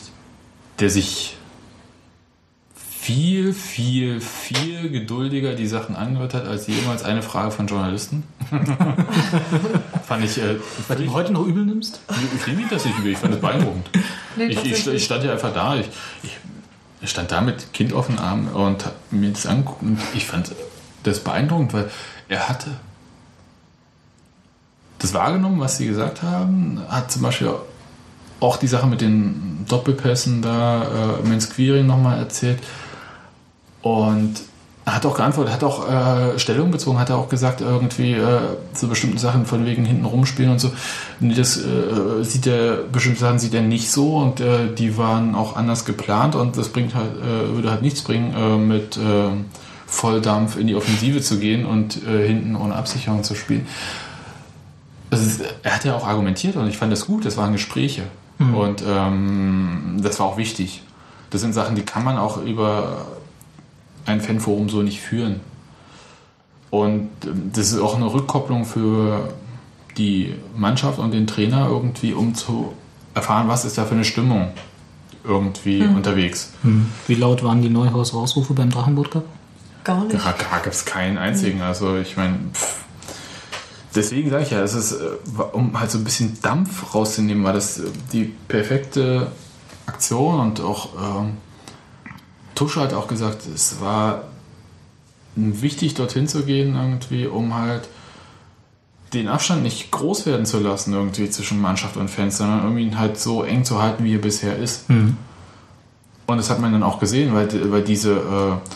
der 0.79 0.89
sich 0.89 1.34
viel, 3.05 3.53
viel, 3.53 4.19
viel 4.19 4.89
geduldiger 4.89 5.53
die 5.53 5.67
Sachen 5.67 5.95
angehört 5.95 6.33
hat 6.33 6.47
als 6.47 6.65
jemals 6.65 7.03
eine 7.03 7.21
Frage 7.21 7.51
von 7.51 7.67
Journalisten. 7.67 8.23
fand 10.07 10.25
ich, 10.25 10.39
äh, 10.39 10.55
Weil 10.87 10.97
du 10.97 11.03
ihn 11.03 11.13
heute 11.13 11.31
noch 11.31 11.45
übel 11.45 11.65
nimmst? 11.65 11.99
ich 12.35 12.47
nehme 12.47 12.67
das 12.67 12.83
nicht 12.83 12.97
übel, 12.97 13.11
ich 13.11 13.19
fand 13.19 13.35
das 13.35 13.41
beeindruckend. 13.41 13.91
Nee, 14.35 14.45
Ich, 14.45 14.65
ich, 14.65 14.87
ich 14.87 15.03
stand 15.03 15.23
ja 15.23 15.33
einfach 15.33 15.53
da, 15.53 15.75
ich, 15.75 15.87
ich, 16.99 17.09
stand 17.11 17.31
da 17.31 17.41
mit 17.41 17.73
Kind 17.73 17.93
auf 17.93 18.07
den 18.07 18.17
Arm 18.17 18.47
und 18.47 18.85
mir 19.11 19.29
das 19.29 19.45
angeguckt 19.45 19.83
und 19.83 19.99
ich 20.15 20.25
fand 20.25 20.55
das 21.03 21.19
beeindruckend, 21.19 21.73
weil 21.73 21.91
er 22.27 22.49
hatte 22.49 22.71
das 24.97 25.13
wahrgenommen, 25.13 25.59
was 25.59 25.77
sie 25.77 25.85
gesagt 25.85 26.23
haben, 26.23 26.81
hat 26.89 27.11
zum 27.11 27.21
Beispiel 27.21 27.51
auch 28.39 28.57
die 28.57 28.67
Sache 28.67 28.87
mit 28.87 29.01
den 29.01 29.63
Doppelpässen 29.69 30.41
da, 30.41 31.19
äh, 31.19 31.27
Men's 31.27 31.51
Quiring 31.51 31.85
nochmal 31.85 32.17
erzählt. 32.17 32.59
Und 33.86 34.41
er 34.83 34.95
hat 34.95 35.05
auch 35.05 35.15
geantwortet, 35.15 35.53
hat 35.53 35.63
auch 35.63 35.88
äh, 35.88 36.39
Stellung 36.39 36.71
bezogen, 36.71 36.97
hat 36.97 37.11
er 37.11 37.19
auch 37.19 37.29
gesagt, 37.29 37.61
irgendwie 37.61 38.13
äh, 38.13 38.39
zu 38.73 38.88
bestimmten 38.88 39.19
Sachen 39.19 39.45
von 39.45 39.63
wegen 39.63 39.86
hinten 39.86 40.05
rumspielen 40.05 40.51
und 40.51 40.59
so. 40.59 40.71
Nee, 41.19 41.36
Das 41.36 41.57
äh, 41.57 42.23
sieht 42.23 42.47
er, 42.47 42.77
bestimmte 42.77 43.19
Sachen 43.19 43.38
sieht 43.38 43.53
er 43.53 43.61
nicht 43.61 43.91
so 43.91 44.17
und 44.17 44.39
äh, 44.39 44.73
die 44.75 44.97
waren 44.97 45.36
auch 45.36 45.55
anders 45.55 45.86
geplant 45.86 46.33
und 46.33 46.57
das 46.57 46.69
bringt 46.69 46.95
halt, 46.95 47.11
äh, 47.11 47.53
würde 47.53 47.69
halt 47.69 47.83
nichts 47.83 48.01
bringen, 48.01 48.33
äh, 48.33 48.57
mit 48.57 48.97
Volldampf 49.86 50.57
in 50.57 50.65
die 50.65 50.73
Offensive 50.73 51.21
zu 51.21 51.38
gehen 51.38 51.63
und 51.63 51.93
hinten 51.93 52.55
ohne 52.55 52.75
Absicherung 52.75 53.23
zu 53.23 53.36
spielen. 53.36 53.67
Ist, 55.11 55.41
er 55.61 55.75
hat 55.75 55.86
ja 55.86 55.95
auch 55.95 56.07
argumentiert 56.07 56.55
und 56.55 56.67
ich 56.67 56.77
fand 56.77 56.91
das 56.91 57.05
gut, 57.05 57.23
das 57.23 57.38
waren 57.38 57.53
Gespräche. 57.53 58.01
Und 58.39 58.83
ähm, 58.86 59.99
das 60.01 60.19
war 60.19 60.25
auch 60.25 60.38
wichtig. 60.38 60.81
Das 61.29 61.41
sind 61.41 61.53
Sachen, 61.53 61.75
die 61.75 61.83
kann 61.83 62.03
man 62.03 62.17
auch 62.17 62.43
über 62.43 63.05
ein 64.05 64.21
Fanforum 64.21 64.69
so 64.69 64.81
nicht 64.81 65.01
führen. 65.01 65.41
Und 66.69 67.09
ähm, 67.23 67.51
das 67.53 67.71
ist 67.71 67.79
auch 67.79 67.95
eine 67.95 68.11
Rückkopplung 68.11 68.65
für 68.65 69.33
die 69.97 70.35
Mannschaft 70.55 70.99
und 70.99 71.13
den 71.13 71.27
Trainer 71.27 71.67
irgendwie, 71.69 72.13
um 72.13 72.35
zu 72.35 72.73
erfahren, 73.13 73.47
was 73.47 73.63
ist 73.63 73.77
da 73.77 73.85
für 73.85 73.95
eine 73.95 74.03
Stimmung 74.03 74.49
irgendwie 75.23 75.81
unterwegs. 75.83 76.51
Wie 77.07 77.15
laut 77.15 77.43
waren 77.43 77.61
die 77.61 77.69
Neuhaus-Rausrufe 77.69 78.53
beim 78.53 78.69
Drachenboot 78.69 79.11
Cup? 79.11 79.23
Gar 79.83 80.03
nicht. 80.03 80.15
Da, 80.15 80.33
da 80.37 80.57
gab 80.57 80.67
es 80.67 80.85
keinen 80.85 81.17
einzigen. 81.17 81.61
Also 81.61 81.97
ich 81.97 82.17
meine, 82.17 82.37
deswegen 83.95 84.29
sage 84.29 84.43
ich 84.43 84.51
ja, 84.51 84.61
es 84.61 84.73
ist, 84.73 84.93
äh, 84.93 85.41
um 85.53 85.79
halt 85.79 85.91
so 85.91 85.97
ein 85.97 86.03
bisschen 86.03 86.37
Dampf 86.41 86.93
rauszunehmen, 86.93 87.43
war 87.43 87.53
das 87.53 87.79
äh, 87.79 87.83
die 88.11 88.33
perfekte 88.47 89.31
Aktion 89.85 90.39
und 90.39 90.61
auch 90.61 90.89
ähm, 90.95 91.37
Tusche 92.55 92.81
hat 92.81 92.93
auch 92.93 93.07
gesagt, 93.07 93.43
es 93.53 93.81
war 93.81 94.23
wichtig, 95.35 95.93
dorthin 95.93 96.27
zu 96.27 96.43
gehen, 96.43 96.75
irgendwie, 96.75 97.27
um 97.27 97.53
halt 97.55 97.87
den 99.13 99.27
Abstand 99.27 99.63
nicht 99.63 99.91
groß 99.91 100.25
werden 100.25 100.45
zu 100.45 100.59
lassen, 100.59 100.93
irgendwie 100.93 101.29
zwischen 101.29 101.61
Mannschaft 101.61 101.97
und 101.97 102.09
Fans, 102.09 102.37
sondern 102.37 102.63
irgendwie 102.63 102.83
ihn 102.83 102.97
halt 102.97 103.19
so 103.19 103.43
eng 103.43 103.63
zu 103.63 103.81
halten, 103.81 104.03
wie 104.03 104.15
er 104.15 104.21
bisher 104.21 104.57
ist. 104.57 104.89
Und 106.27 106.37
das 106.37 106.49
hat 106.49 106.59
man 106.59 106.71
dann 106.71 106.83
auch 106.83 106.99
gesehen, 106.99 107.33
weil, 107.33 107.71
weil 107.71 107.83
diese 107.83 108.13
äh, 108.13 108.69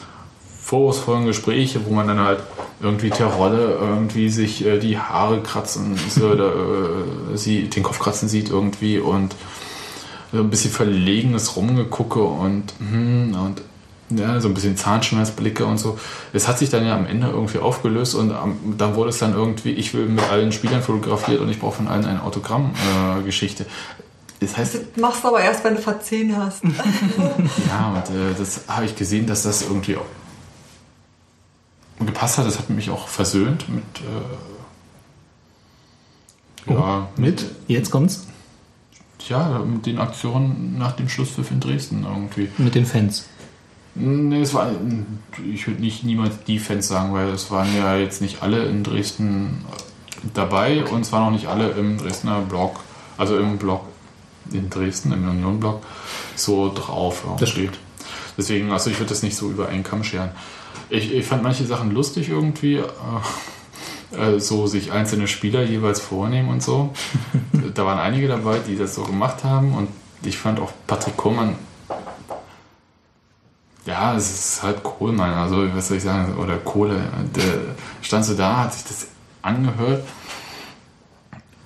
vorwurfsvollen 0.62 1.26
Gespräche, 1.26 1.86
wo 1.86 1.94
man 1.94 2.08
dann 2.08 2.20
halt 2.20 2.42
irgendwie 2.80 3.10
der 3.10 3.26
Rolle 3.28 3.78
irgendwie 3.82 4.30
sich 4.30 4.66
äh, 4.66 4.80
die 4.80 4.98
Haare 4.98 5.42
kratzen 5.42 5.96
oder 6.18 6.54
äh, 6.54 7.38
sie 7.38 7.70
den 7.70 7.84
Kopf 7.84 8.00
kratzen 8.00 8.30
sieht 8.30 8.50
irgendwie 8.50 9.00
und 9.00 9.36
so 10.32 10.40
ein 10.40 10.50
bisschen 10.50 10.72
verlegenes 10.72 11.56
Rumgegucke 11.56 12.22
und 12.22 12.74
hm, 12.78 13.36
und 13.36 13.62
ja, 14.10 14.40
so 14.42 14.48
ein 14.48 14.54
bisschen 14.54 14.76
Zahnschmerzblicke 14.78 15.66
und 15.66 15.78
so. 15.78 16.00
Es 16.34 16.48
hat 16.48 16.60
sich 16.60 16.70
dann 16.70 16.86
ja 16.86 16.96
am 16.96 17.06
Ende 17.06 17.28
irgendwie 17.28 17.60
aufgelöst 17.60 18.16
und 18.16 18.32
am, 18.32 18.58
dann 18.78 18.96
wurde 18.96 19.10
es 19.10 19.20
dann 19.20 19.34
irgendwie, 19.34 19.72
ich 19.72 19.94
will 19.94 20.06
mit 20.06 20.24
allen 20.30 20.52
Spielern 20.52 20.82
fotografiert 20.82 21.40
und 21.42 21.50
ich 21.50 21.60
brauche 21.60 21.78
von 21.78 21.88
allen 21.88 22.06
eine 22.06 22.24
Autogramm-Geschichte. 22.24 23.66
das 24.40 24.58
heißt, 24.58 24.76
Das 24.76 24.82
machst 24.98 25.24
du 25.24 25.28
aber 25.28 25.42
erst, 25.42 25.64
wenn 25.64 25.76
du 25.76 25.82
verzehn 25.82 26.36
hast. 26.36 26.64
ja, 27.68 27.94
und 27.94 28.16
äh, 28.16 28.34
das 28.38 28.62
habe 28.68 28.86
ich 28.86 28.96
gesehen, 28.96 29.28
dass 29.28 29.44
das 29.44 29.62
irgendwie 29.62 29.98
auch 29.98 30.06
gepasst 32.06 32.38
hat. 32.38 32.48
Das 32.48 32.58
hat 32.58 32.70
mich 32.70 32.90
auch 32.90 33.08
versöhnt 33.08 33.70
mit. 33.70 33.84
Äh, 36.68 36.74
ja, 36.74 37.08
Mit? 37.18 37.46
Jetzt 37.68 37.90
kommt's. 37.90 38.28
Ja, 39.28 39.60
mit 39.60 39.86
den 39.86 40.00
Aktionen 40.00 40.78
nach 40.78 40.94
dem 40.94 41.10
Schlusspfiff 41.10 41.52
in 41.52 41.60
Dresden 41.60 42.06
irgendwie. 42.08 42.50
Mit 42.58 42.76
den 42.76 42.86
Fans. 42.86 43.26
Nee, 43.96 44.42
es 44.42 44.54
war, 44.54 44.72
ich 45.52 45.68
würde 45.68 45.82
nicht 45.82 46.04
niemals 46.04 46.44
die 46.46 46.60
Fans 46.60 46.88
sagen, 46.88 47.14
weil 47.14 47.30
es 47.30 47.52
waren 47.52 47.76
ja 47.76 47.98
jetzt 47.98 48.22
nicht 48.22 48.42
alle 48.42 48.66
in 48.66 48.84
Dresden 48.84 49.66
dabei 50.34 50.86
und 50.86 51.02
es 51.02 51.12
waren 51.12 51.28
auch 51.28 51.32
nicht 51.32 51.48
alle 51.48 51.72
im 51.72 51.98
Dresdner 51.98 52.42
Blog, 52.42 52.80
also 53.18 53.38
im 53.38 53.58
Blog 53.58 53.82
in 54.52 54.70
Dresden, 54.70 55.12
im 55.12 55.28
Union-Blog, 55.28 55.84
so 56.36 56.72
drauf. 56.74 57.24
Das 57.40 57.50
steht. 57.50 57.72
Deswegen, 58.38 58.72
also 58.72 58.90
ich 58.90 58.98
würde 59.00 59.10
das 59.10 59.24
nicht 59.24 59.36
so 59.36 59.50
über 59.50 59.68
einen 59.68 59.84
Kamm 59.84 60.04
scheren. 60.04 60.30
Ich, 60.90 61.14
ich 61.14 61.26
fand 61.26 61.44
manche 61.44 61.66
Sachen 61.66 61.92
lustig 61.92 62.30
irgendwie, 62.30 62.76
äh, 62.76 62.84
äh, 64.18 64.40
so 64.40 64.66
sich 64.66 64.92
einzelne 64.92 65.28
Spieler 65.28 65.64
jeweils 65.64 66.00
vornehmen 66.00 66.50
und 66.50 66.64
so. 66.64 66.94
da 67.76 67.86
waren 67.86 68.00
einige 68.00 68.28
dabei, 68.28 68.60
die 68.60 68.78
das 68.78 68.96
so 68.96 69.04
gemacht 69.04 69.44
haben 69.44 69.74
und 69.74 69.90
ich 70.24 70.38
fand 70.38 70.60
auch 70.60 70.72
Patrick 70.88 71.18
Kohlmann 71.18 71.56
ja, 73.90 74.16
es 74.16 74.32
ist 74.32 74.64
halt 74.64 74.84
Kohlmann, 74.84 75.34
also 75.34 75.68
was 75.74 75.88
soll 75.88 75.98
ich 75.98 76.04
sagen, 76.04 76.38
oder 76.38 76.58
Kohle. 76.58 77.02
Der 77.36 77.76
stand 78.02 78.24
so 78.24 78.36
da, 78.36 78.58
hat 78.64 78.74
sich 78.74 78.84
das 78.84 79.08
angehört 79.42 80.04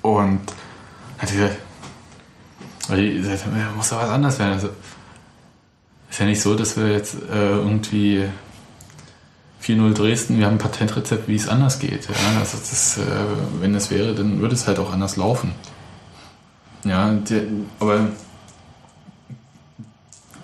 und 0.02 0.42
hat 1.18 1.32
gesagt, 1.32 1.58
die 2.90 3.24
muss 3.76 3.90
doch 3.90 4.02
was 4.02 4.10
anderes 4.10 4.40
werden. 4.40 4.54
Also, 4.54 4.70
ist 6.10 6.20
ja 6.20 6.26
nicht 6.26 6.42
so, 6.42 6.56
dass 6.56 6.78
wir 6.78 6.92
jetzt 6.92 7.16
äh, 7.30 7.58
irgendwie 7.58 8.26
4-0 9.62 9.94
Dresden, 9.94 10.38
wir 10.38 10.46
haben 10.46 10.56
ein 10.56 10.60
Patentrezept, 10.60 11.28
wie 11.28 11.36
es 11.36 11.48
anders 11.48 11.80
geht. 11.80 12.08
Ja? 12.08 12.40
Also 12.40 12.58
das, 12.58 12.98
äh, 12.98 13.02
wenn 13.60 13.74
es 13.76 13.90
wäre, 13.92 14.14
dann 14.14 14.40
würde 14.40 14.56
es 14.56 14.68
halt 14.68 14.80
auch 14.80 14.94
anders 14.94 15.18
laufen. 15.18 15.56
Ja, 16.84 17.12
der, 17.12 17.44
aber 17.80 18.10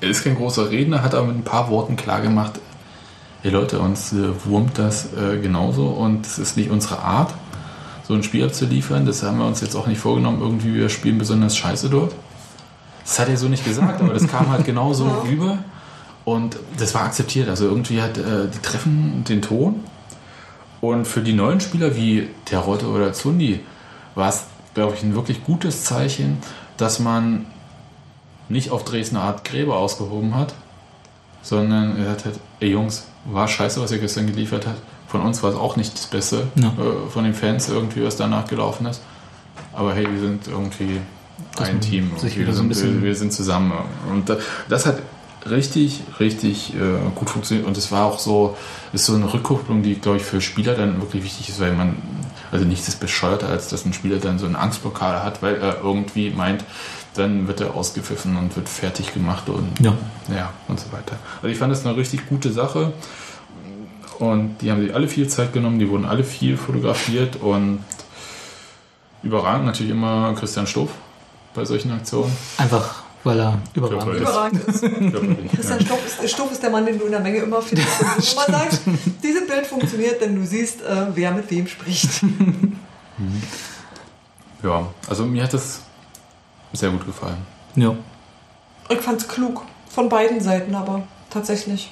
er 0.01 0.09
ist 0.09 0.23
kein 0.23 0.35
großer 0.35 0.69
Redner, 0.69 1.03
hat 1.03 1.13
aber 1.13 1.27
mit 1.27 1.37
ein 1.37 1.43
paar 1.43 1.69
Worten 1.69 1.95
klar 1.95 2.21
gemacht, 2.21 2.59
hey 3.41 3.51
Leute, 3.51 3.79
uns 3.79 4.13
äh, 4.13 4.29
wurmt 4.45 4.77
das 4.77 5.13
äh, 5.13 5.37
genauso 5.41 5.87
und 5.87 6.25
es 6.25 6.39
ist 6.39 6.57
nicht 6.57 6.69
unsere 6.69 6.99
Art, 6.99 7.33
so 8.07 8.13
ein 8.13 8.23
Spiel 8.23 8.43
abzuliefern. 8.43 9.05
Das 9.05 9.23
haben 9.23 9.37
wir 9.37 9.45
uns 9.45 9.61
jetzt 9.61 9.75
auch 9.75 9.87
nicht 9.87 9.99
vorgenommen, 9.99 10.41
irgendwie 10.41 10.73
wir 10.73 10.89
spielen 10.89 11.17
besonders 11.17 11.55
scheiße 11.57 11.89
dort. 11.89 12.13
Das 13.03 13.19
hat 13.19 13.29
er 13.29 13.37
so 13.37 13.47
nicht 13.47 13.65
gesagt, 13.65 14.01
aber 14.01 14.13
das 14.13 14.27
kam 14.27 14.49
halt 14.49 14.65
genauso 14.65 15.05
rüber 15.25 15.59
und 16.25 16.57
das 16.77 16.93
war 16.95 17.03
akzeptiert. 17.03 17.49
Also 17.49 17.65
irgendwie 17.65 18.01
hat 18.01 18.17
äh, 18.17 18.47
die 18.53 18.59
treffen 18.61 19.23
den 19.27 19.41
Ton 19.41 19.83
und 20.81 21.05
für 21.05 21.21
die 21.21 21.33
neuen 21.33 21.59
Spieler 21.59 21.95
wie 21.95 22.29
Terodde 22.45 22.87
oder 22.87 23.13
Zundi 23.13 23.61
war 24.15 24.29
es, 24.29 24.45
glaube 24.73 24.95
ich, 24.95 25.03
ein 25.03 25.15
wirklich 25.15 25.43
gutes 25.43 25.83
Zeichen, 25.83 26.37
dass 26.77 26.99
man 26.99 27.45
nicht 28.49 28.71
auf 28.71 28.83
Dresdner 28.83 29.21
Art 29.21 29.43
Gräber 29.45 29.77
ausgehoben 29.77 30.35
hat, 30.35 30.53
sondern 31.41 31.97
er 32.03 32.11
hat 32.11 32.25
halt, 32.25 32.39
ey 32.59 32.71
Jungs, 32.71 33.05
war 33.25 33.47
scheiße, 33.47 33.81
was 33.81 33.91
ihr 33.91 33.99
gestern 33.99 34.27
geliefert 34.27 34.67
habt. 34.67 34.81
Von 35.07 35.21
uns 35.21 35.41
war 35.41 35.51
es 35.51 35.55
auch 35.55 35.75
nicht 35.75 35.93
das 35.93 36.07
Beste, 36.07 36.47
Ja. 36.55 36.67
äh, 36.67 37.09
von 37.09 37.23
den 37.23 37.33
Fans 37.33 37.69
irgendwie, 37.69 38.03
was 38.03 38.15
danach 38.15 38.47
gelaufen 38.47 38.85
ist. 38.85 39.01
Aber 39.73 39.93
hey, 39.93 40.07
wir 40.11 40.19
sind 40.19 40.47
irgendwie 40.47 40.99
Dass 41.55 41.69
ein 41.69 41.81
Team. 41.81 42.11
wir, 42.21 42.53
sind, 42.53 42.69
wir, 42.69 43.03
wir 43.03 43.15
sind 43.15 43.33
zusammen. 43.33 43.71
Und 44.11 44.29
da- 44.29 44.37
das 44.67 44.85
hat 44.85 44.97
richtig, 45.49 46.01
richtig 46.19 46.75
äh, 46.75 46.77
gut 47.15 47.29
funktioniert. 47.29 47.65
Und 47.65 47.77
es 47.77 47.91
war 47.91 48.05
auch 48.05 48.19
so, 48.19 48.57
ist 48.93 49.05
so 49.05 49.15
eine 49.15 49.31
Rückkopplung, 49.33 49.81
die, 49.83 49.95
glaube 49.95 50.17
ich, 50.17 50.23
für 50.23 50.41
Spieler 50.41 50.75
dann 50.75 50.99
wirklich 51.01 51.23
wichtig 51.23 51.49
ist, 51.49 51.59
weil 51.59 51.73
man, 51.73 51.95
also 52.51 52.65
nichts 52.65 52.87
ist 52.87 52.99
bescheuerter, 52.99 53.47
als 53.49 53.69
dass 53.69 53.85
ein 53.85 53.93
Spieler 53.93 54.17
dann 54.17 54.37
so 54.37 54.45
eine 54.45 54.59
Angstblockade 54.59 55.23
hat, 55.23 55.41
weil 55.41 55.55
er 55.55 55.81
irgendwie 55.81 56.29
meint, 56.31 56.63
dann 57.15 57.47
wird 57.47 57.61
er 57.61 57.75
ausgepfiffen 57.75 58.37
und 58.37 58.55
wird 58.55 58.69
fertig 58.69 59.13
gemacht 59.13 59.49
und 59.49 59.79
Ja. 59.79 59.93
ja, 60.33 60.53
und 60.67 60.79
so 60.79 60.91
weiter. 60.91 61.17
Also 61.37 61.47
ich 61.47 61.57
fand 61.57 61.71
das 61.71 61.85
eine 61.85 61.95
richtig 61.97 62.27
gute 62.27 62.51
Sache. 62.51 62.93
Und 64.19 64.57
die 64.61 64.69
haben 64.69 64.81
sich 64.81 64.93
alle 64.93 65.07
viel 65.07 65.29
Zeit 65.29 65.53
genommen, 65.53 65.79
die 65.79 65.89
wurden 65.89 66.05
alle 66.05 66.25
viel 66.25 66.57
fotografiert 66.57 67.37
und 67.37 67.79
überragend 69.23 69.65
natürlich 69.65 69.93
immer 69.93 70.33
Christian 70.37 70.67
Stoff 70.67 70.89
bei 71.53 71.63
solchen 71.63 71.91
Aktionen. 71.91 72.31
Einfach, 72.57 73.03
weil 73.23 73.39
er 73.39 73.57
überragend 73.73 74.15
ist. 74.15 74.21
Überragend 74.21 74.67
ist. 74.67 74.81
Christian 75.55 75.79
ja. 75.79 75.85
Stoff 75.85 75.99
ist, 76.05 76.31
Stoff 76.31 76.51
ist 76.51 76.61
der 76.61 76.69
Mann, 76.69 76.85
den 76.85 76.99
du 76.99 77.05
in 77.05 77.11
der 77.11 77.21
Menge 77.21 77.39
immer 77.39 77.61
findest. 77.61 77.87
Wo 78.01 78.35
man 78.35 78.59
sagt, 78.59 78.81
dieses 79.23 79.47
Bild 79.47 79.65
funktioniert, 79.65 80.21
denn 80.21 80.35
du 80.35 80.45
siehst, 80.45 80.81
äh, 80.81 81.07
wer 81.13 81.31
mit 81.31 81.49
wem 81.49 81.67
spricht. 81.67 82.09
ja, 84.63 84.87
also 85.07 85.25
mir 85.25 85.43
hat 85.43 85.53
das 85.53 85.81
sehr 86.73 86.89
gut 86.89 87.05
gefallen. 87.05 87.37
Ja. 87.75 87.95
Ich 88.89 88.99
fand's 88.99 89.27
klug. 89.27 89.63
Von 89.89 90.09
beiden 90.09 90.39
Seiten 90.41 90.75
aber 90.75 91.03
tatsächlich. 91.29 91.91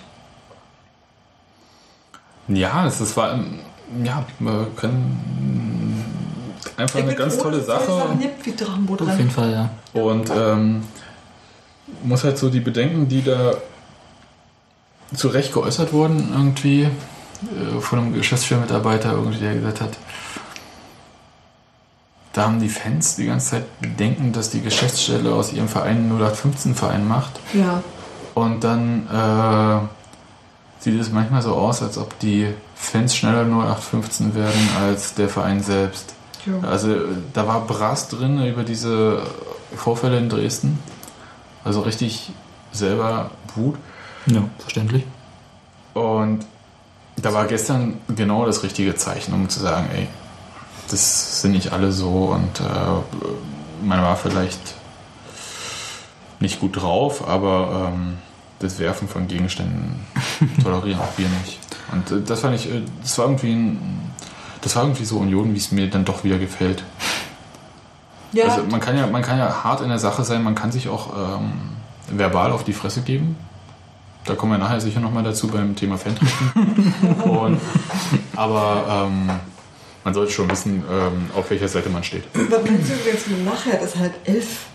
Ja, 2.48 2.86
es, 2.86 3.00
es 3.00 3.16
war, 3.18 3.40
ja, 4.04 4.26
man 4.40 4.76
kann 4.76 5.98
einfach 6.78 7.00
eine 7.00 7.12
Ich 7.12 7.16
bin 7.16 7.24
ganz 7.24 7.36
froh, 7.36 7.44
tolle 7.44 7.58
es 7.58 7.66
Sache. 7.66 8.18
Drachenboot 8.58 9.02
Auf 9.02 9.18
jeden 9.18 9.32
Fall, 9.32 9.52
ja. 9.52 9.70
Und 10.00 10.30
ähm, 10.30 10.84
muss 12.04 12.24
halt 12.24 12.38
so 12.38 12.50
die 12.50 12.60
Bedenken, 12.60 13.08
die 13.08 13.24
da 13.24 13.54
zu 15.16 15.30
Recht 15.30 15.54
geäußert 15.54 15.94
wurden, 15.94 16.30
irgendwie 16.34 16.84
äh, 16.84 17.80
von 17.80 18.00
einem 18.00 18.14
Geschäftsführermitarbeiter, 18.14 19.12
irgendwie, 19.12 19.40
der 19.40 19.56
gesagt 19.56 19.82
hat, 19.82 19.92
da 22.38 22.44
haben 22.44 22.60
die 22.60 22.70
Fans 22.70 23.16
die 23.16 23.26
ganze 23.26 23.50
Zeit 23.50 23.82
Bedenken, 23.82 24.32
dass 24.32 24.52
die 24.52 24.62
Geschäftsstelle 24.62 25.34
aus 25.34 25.52
ihrem 25.54 25.68
Verein 25.68 26.12
0815-Verein 26.12 27.08
macht. 27.08 27.40
Ja. 27.52 27.82
Und 28.36 28.64
dann 28.64 29.08
äh, 29.08 30.84
sieht 30.84 31.02
es 31.02 31.12
manchmal 31.12 31.42
so 31.42 31.56
aus, 31.56 31.82
als 31.82 31.98
ob 31.98 32.20
die 32.20 32.54
Fans 32.76 33.16
schneller 33.16 33.42
0815 33.42 34.36
werden 34.36 34.70
als 34.80 35.16
der 35.16 35.30
Verein 35.30 35.64
selbst. 35.64 36.14
Ja. 36.46 36.70
Also 36.70 36.96
da 37.34 37.48
war 37.48 37.62
Brass 37.66 38.08
drin 38.08 38.46
über 38.46 38.64
diese 38.64 39.24
Vorfälle 39.76 40.20
in 40.20 40.30
Dresden. 40.30 40.78
Also 41.64 41.82
richtig 41.82 42.32
selber 42.72 43.32
Wut. 43.56 43.78
Ja, 44.28 44.44
verständlich. 44.60 45.06
Und 45.96 46.46
da 47.16 47.34
war 47.34 47.48
gestern 47.48 47.98
genau 48.16 48.46
das 48.46 48.62
richtige 48.62 48.94
Zeichen, 48.94 49.34
um 49.34 49.50
zu 49.50 49.60
sagen, 49.60 49.88
ey, 49.96 50.08
das 50.90 51.42
sind 51.42 51.52
nicht 51.52 51.72
alle 51.74 51.92
so 51.92 52.10
und 52.36 52.60
äh, 52.60 53.86
man 53.86 54.02
war 54.02 54.16
vielleicht 54.16 54.60
nicht 56.40 56.60
gut 56.60 56.82
drauf, 56.82 57.28
aber 57.28 57.92
ähm, 57.94 58.18
das 58.60 58.80
Werfen 58.80 59.08
von 59.08 59.28
Gegenständen 59.28 60.06
tolerieren 60.64 61.00
auch 61.00 61.18
wir 61.18 61.28
nicht. 61.44 61.60
Und 61.92 62.12
äh, 62.12 62.22
das 62.24 62.42
fand 62.42 62.56
ich, 62.56 62.70
äh, 62.72 62.82
das 63.02 63.18
war 63.18 63.26
irgendwie 63.26 63.54
ein, 63.54 64.12
das 64.62 64.76
war 64.76 64.84
irgendwie 64.84 65.06
so 65.06 65.18
Union, 65.18 65.54
wie 65.54 65.58
es 65.58 65.72
mir 65.72 65.90
dann 65.90 66.06
doch 66.06 66.24
wieder 66.24 66.38
gefällt. 66.38 66.84
Ja, 68.34 68.46
Also 68.46 68.64
man 68.70 68.80
kann 68.80 68.98
ja, 68.98 69.08
man 69.08 69.22
kann 69.22 69.40
ja 69.40 69.64
hart 69.64 69.82
in 69.82 69.90
der 69.90 70.00
Sache 70.00 70.24
sein, 70.24 70.44
man 70.44 70.54
kann 70.56 70.72
sich 70.72 70.90
auch 70.90 71.14
ähm, 71.40 71.52
verbal 72.10 72.52
auf 72.52 72.64
die 72.64 72.74
Fresse 72.74 73.02
geben. 73.02 73.36
Da 74.26 74.36
kommen 74.36 74.52
wir 74.52 74.58
nachher 74.58 74.82
sicher 74.82 75.00
nochmal 75.00 75.24
dazu 75.24 75.48
beim 75.48 75.76
Thema 75.76 75.98
Fan-Treffen. 75.98 77.14
Und- 77.24 77.62
Aber 78.36 79.08
ähm, 79.10 79.30
man 80.08 80.14
sollte 80.14 80.32
schon 80.32 80.50
wissen, 80.50 80.86
ähm, 80.90 81.30
auf 81.36 81.50
welcher 81.50 81.68
Seite 81.68 81.90
man 81.90 82.02
steht. 82.02 82.24
was 82.34 82.64
meinst 82.64 82.90
du 82.90 82.94
übrigens 82.94 83.28
mit 83.28 83.44
nachher? 83.44 83.78
Das 83.78 83.94
ist 83.94 84.00
halt 84.00 84.14
elf. 84.24 84.68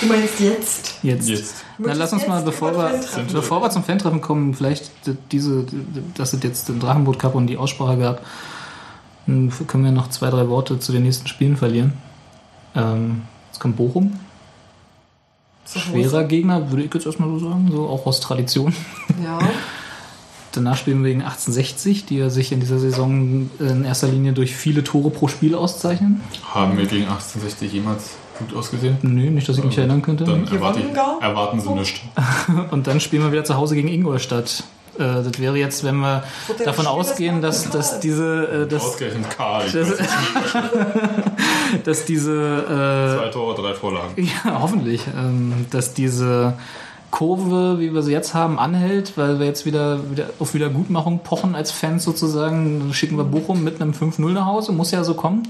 Du 0.00 0.06
meinst 0.06 0.38
jetzt? 0.38 0.94
Jetzt. 1.02 1.28
Jetzt. 1.28 1.64
Na, 1.78 1.94
lass 1.94 2.12
uns 2.12 2.22
Jetzt 2.22 2.28
mal, 2.28 2.42
bevor 2.42 2.76
wir, 2.76 3.00
bevor 3.32 3.60
wir 3.60 3.70
zum 3.70 3.82
Fan-Treffen 3.82 4.20
kommen, 4.20 4.54
vielleicht 4.54 4.92
diese, 5.32 5.66
dass 6.14 6.32
es 6.32 6.44
jetzt 6.44 6.68
den 6.68 6.78
Drachenboot 6.78 7.18
Cup 7.18 7.34
und 7.34 7.48
die 7.48 7.56
Aussprache 7.56 7.98
gab, 7.98 8.24
dann 9.26 9.52
können 9.66 9.82
wir 9.82 9.90
noch 9.90 10.10
zwei, 10.10 10.30
drei 10.30 10.48
Worte 10.48 10.78
zu 10.78 10.92
den 10.92 11.02
nächsten 11.02 11.26
Spielen 11.26 11.56
verlieren. 11.56 11.94
Ähm, 12.76 13.22
jetzt 13.48 13.58
kommt 13.58 13.76
Bochum. 13.76 14.20
Schwerer 15.66 16.22
Gegner, 16.22 16.70
würde 16.70 16.84
ich 16.84 16.94
jetzt 16.94 17.06
erstmal 17.06 17.28
so 17.30 17.40
sagen, 17.40 17.68
so 17.72 17.88
auch 17.88 18.06
aus 18.06 18.20
Tradition. 18.20 18.72
Ja. 19.24 19.40
Danach 20.52 20.76
spielen 20.76 21.02
wir 21.04 21.10
gegen 21.10 21.22
1860, 21.22 22.06
die 22.06 22.18
ja 22.18 22.30
sich 22.30 22.52
in 22.52 22.60
dieser 22.60 22.78
Saison 22.78 23.50
in 23.58 23.84
erster 23.84 24.08
Linie 24.08 24.32
durch 24.32 24.54
viele 24.56 24.82
Tore 24.82 25.10
pro 25.10 25.28
Spiel 25.28 25.54
auszeichnen. 25.54 26.20
Haben 26.54 26.78
wir 26.78 26.86
gegen 26.86 27.04
1860 27.04 27.72
jemals 27.72 28.16
gut 28.38 28.56
ausgesehen? 28.56 28.96
Nö, 29.02 29.30
nicht, 29.30 29.48
dass 29.48 29.58
ich 29.58 29.64
mich 29.64 29.76
erinnern 29.76 30.00
könnte. 30.02 30.24
Dann 30.24 30.46
erwarte 30.48 30.80
ich, 30.80 30.86
erwarten 31.22 31.60
Sie 31.60 31.68
nichts. 31.70 32.00
Und 32.70 32.86
dann 32.86 33.00
spielen 33.00 33.22
wir 33.22 33.32
wieder 33.32 33.44
zu 33.44 33.56
Hause 33.56 33.74
gegen 33.74 33.88
Ingolstadt. 33.88 34.64
Äh, 34.98 35.22
das 35.22 35.38
wäre 35.38 35.56
jetzt, 35.58 35.84
wenn 35.84 35.96
wir 35.96 36.24
Wird 36.46 36.60
der 36.60 36.66
davon 36.66 36.86
Spiel 36.86 36.96
ausgehen, 36.98 37.42
das 37.42 37.64
dass, 37.70 37.90
dass 37.90 38.00
diese, 38.00 38.64
äh, 38.64 38.68
dass, 38.68 38.84
Ausgerechnet 38.84 39.30
Karl. 39.36 39.66
Ich 39.66 39.72
Das- 39.72 39.90
weiß 39.90 39.98
nicht, 40.00 41.86
dass 41.86 42.04
diese, 42.04 42.64
Zwei 43.18 43.28
Tore, 43.28 43.54
drei 43.60 43.74
Vorlagen. 43.74 44.14
äh, 44.16 44.22
ja, 44.44 44.60
hoffentlich, 44.60 45.02
ähm, 45.16 45.66
dass 45.70 45.92
diese 45.94 46.54
Kurve, 47.10 47.80
wie 47.80 47.94
wir 47.94 48.02
sie 48.02 48.12
jetzt 48.12 48.34
haben, 48.34 48.58
anhält, 48.58 49.16
weil 49.16 49.38
wir 49.38 49.46
jetzt 49.46 49.64
wieder, 49.64 50.10
wieder 50.10 50.30
auf 50.38 50.54
Wiedergutmachung 50.54 51.20
pochen 51.20 51.54
als 51.54 51.70
Fans 51.70 52.04
sozusagen. 52.04 52.92
Schicken 52.92 53.16
wir 53.16 53.24
Bochum 53.24 53.64
mit 53.64 53.80
einem 53.80 53.92
5-0 53.92 54.30
nach 54.32 54.46
Hause, 54.46 54.72
muss 54.72 54.90
ja 54.90 55.04
so 55.04 55.14
kommen. 55.14 55.48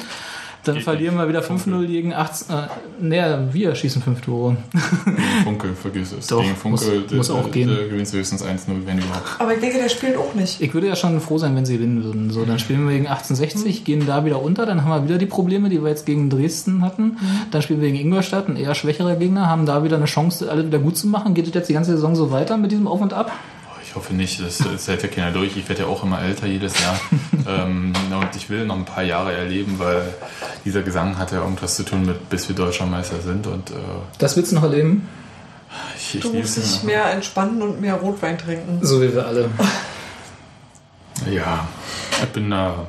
Dann 0.69 0.75
Geht 0.77 0.85
verlieren 0.85 1.17
nicht. 1.17 1.25
wir 1.25 1.29
wieder 1.29 1.43
5-0 1.43 1.87
gegen 1.87 2.13
18. 2.15 2.55
Äh, 2.57 2.63
naja, 3.01 3.49
wir 3.53 3.75
schießen 3.75 4.03
5 4.03 4.21
Tore. 4.21 4.57
Gegen 5.05 5.17
Funke, 5.45 5.69
vergiss 5.75 6.13
es. 6.13 6.27
Doch, 6.29 6.43
Gegen 6.43 6.55
Funke, 6.57 6.85
muss- 7.09 7.13
muss 7.13 7.31
auch 7.31 7.51
gehen. 7.51 7.69
Gewinnst 7.91 8.13
du 8.13 8.19
höchstens 8.19 8.43
1-0, 8.45 8.87
wenn 8.87 8.99
überhaupt. 8.99 9.25
Aber 9.39 9.55
ich 9.55 9.61
denke, 9.61 9.79
der 9.79 9.89
spielt 9.89 10.17
auch 10.17 10.35
nicht. 10.35 10.61
Ich 10.61 10.73
würde 10.75 10.87
ja 10.89 10.97
schon 10.97 11.21
froh 11.21 11.39
sein, 11.39 11.57
wenn 11.57 11.65
sie 11.67 11.75
gewinnen 11.79 12.05
würden. 12.05 12.31
So, 12.31 12.45
dann 12.45 12.59
spielen 12.59 12.87
wir 12.87 12.93
gegen 12.95 13.07
1860, 13.07 13.85
gehen 13.85 14.05
da 14.07 14.25
wieder 14.25 14.43
unter, 14.43 14.67
dann 14.67 14.85
haben 14.85 14.91
wir 14.91 15.09
wieder 15.09 15.19
die 15.19 15.27
Probleme, 15.27 15.69
die 15.69 15.83
wir 15.83 15.89
jetzt 15.89 16.07
gegen 16.07 16.31
Dresden 16.31 16.83
hatten. 16.83 17.17
Dann 17.51 17.63
spielen 17.63 17.81
wir 17.81 17.91
gegen 17.91 18.01
Ingolstadt, 18.07 18.49
ein 18.49 18.57
eher 18.57 18.75
schwächerer 18.75 19.17
Gegner, 19.17 19.49
haben 19.49 19.67
da 19.67 19.83
wieder 19.85 19.97
eine 19.97 20.05
Chance, 20.07 20.51
alle 20.51 20.67
wieder 20.67 20.79
gut 20.79 20.97
zu 20.97 21.07
machen. 21.09 21.35
Geht 21.35 21.49
es 21.49 21.55
jetzt 21.55 21.69
die 21.69 21.75
ganze 21.75 21.93
Saison 21.93 22.15
so 22.15 22.31
weiter 22.31 22.57
mit 22.57 22.71
diesem 22.73 22.87
Auf 22.87 23.01
und 23.01 23.13
Ab? 23.13 23.33
Ich 23.99 24.05
hoffe 24.05 24.15
nicht, 24.15 24.41
das, 24.41 24.59
das 24.59 24.87
hält 24.87 25.03
ja 25.03 25.09
keiner 25.09 25.33
durch. 25.33 25.57
Ich 25.57 25.69
werde 25.69 25.83
ja 25.83 25.89
auch 25.89 26.05
immer 26.05 26.23
älter 26.23 26.47
jedes 26.47 26.73
Jahr. 26.81 27.01
ähm, 27.49 27.93
und 28.13 28.37
ich 28.37 28.49
will 28.49 28.65
noch 28.65 28.77
ein 28.77 28.85
paar 28.85 29.03
Jahre 29.03 29.33
erleben, 29.33 29.81
weil 29.81 30.15
dieser 30.65 30.83
Gesang 30.83 31.19
hat 31.19 31.33
ja 31.33 31.43
irgendwas 31.43 31.75
zu 31.75 31.83
tun 31.83 32.07
mit, 32.07 32.31
bis 32.31 32.49
wir 32.49 32.55
Deutscher 32.55 32.87
Meister 32.87 33.21
sind. 33.21 33.49
Und 33.49 33.71
äh, 33.71 33.75
Das 34.19 34.37
willst 34.37 34.53
du 34.53 34.55
noch 34.55 34.63
erleben? 34.63 35.09
ich, 35.97 36.15
ich 36.15 36.21
Du 36.21 36.33
musst 36.33 36.59
dich 36.59 36.85
mehr 36.85 37.11
entspannen 37.11 37.61
und 37.61 37.81
mehr 37.81 37.95
Rotwein 37.95 38.39
trinken. 38.39 38.79
So 38.83 39.03
wie 39.03 39.13
wir 39.13 39.27
alle. 39.27 39.51
Ja, 41.29 41.67
ich 42.23 42.29
bin 42.29 42.51
da. 42.51 42.87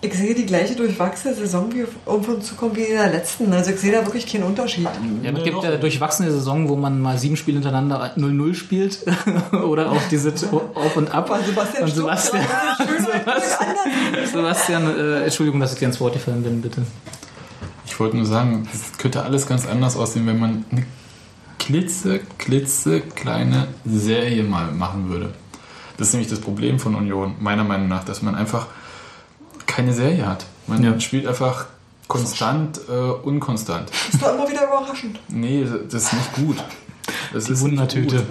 Ich 0.00 0.14
sehe 0.14 0.32
die 0.32 0.46
gleiche 0.46 0.76
durchwachsene 0.76 1.34
Saison 1.34 1.74
wie 1.74 1.84
auf 2.06 2.28
uns 2.28 2.46
zukommen 2.46 2.76
wie 2.76 2.82
in 2.82 2.96
der 2.96 3.10
letzten. 3.10 3.52
Also 3.52 3.72
ich 3.72 3.80
sehe 3.80 3.90
da 3.90 4.06
wirklich 4.06 4.30
keinen 4.30 4.44
Unterschied. 4.44 4.84
Ja, 4.84 5.32
es 5.32 5.42
gibt 5.42 5.62
ja 5.64 5.76
durchwachsene 5.76 6.30
Saison, 6.30 6.68
wo 6.68 6.76
man 6.76 7.00
mal 7.00 7.18
sieben 7.18 7.36
Spiele 7.36 7.56
hintereinander 7.56 8.12
0-0 8.16 8.54
spielt. 8.54 9.00
Oder 9.52 9.90
auch 9.90 10.00
diese 10.08 10.32
Auf 10.74 10.96
und 10.96 11.12
Ab. 11.12 11.28
Aber 11.28 11.42
Sebastian 11.42 11.82
Und 11.82 11.94
Sebastian, 11.94 12.44
anders. 13.26 13.58
Sebastian 14.32 14.96
äh, 14.96 15.24
Entschuldigung, 15.24 15.58
dass 15.58 15.72
ich 15.72 15.80
dir 15.80 15.86
ins 15.86 16.00
Wort 16.00 16.12
gefallen 16.12 16.44
bin, 16.44 16.62
bitte. 16.62 16.82
Ich 17.84 17.98
wollte 17.98 18.16
nur 18.16 18.26
sagen, 18.26 18.68
das 18.70 18.98
könnte 18.98 19.24
alles 19.24 19.48
ganz 19.48 19.66
anders 19.66 19.96
aussehen, 19.96 20.28
wenn 20.28 20.38
man 20.38 20.64
eine 20.70 20.86
klitze, 21.58 22.20
klitze 22.38 23.00
kleine 23.00 23.66
Serie 23.84 24.44
mal 24.44 24.70
machen 24.70 25.08
würde. 25.08 25.30
Das 25.96 26.08
ist 26.08 26.12
nämlich 26.14 26.30
das 26.30 26.40
Problem 26.40 26.78
von 26.78 26.94
Union, 26.94 27.34
meiner 27.40 27.64
Meinung 27.64 27.88
nach, 27.88 28.04
dass 28.04 28.22
man 28.22 28.36
einfach 28.36 28.68
keine 29.78 29.92
Serie 29.92 30.26
hat. 30.26 30.44
Man 30.66 30.82
Ja. 30.82 30.98
spielt 30.98 31.24
einfach 31.28 31.66
konstant, 32.08 32.80
äh, 32.88 32.92
unkonstant. 32.92 33.88
Das 33.90 34.14
ist 34.14 34.22
doch 34.22 34.34
immer 34.34 34.48
wieder 34.50 34.64
überraschend. 34.64 35.20
Nee, 35.28 35.64
das 35.88 36.02
ist 36.02 36.12
nicht 36.14 36.32
gut. 36.32 36.56
Das 37.32 37.44
Die 37.44 37.52
ist 37.52 37.60
Wundertüte. 37.60 38.26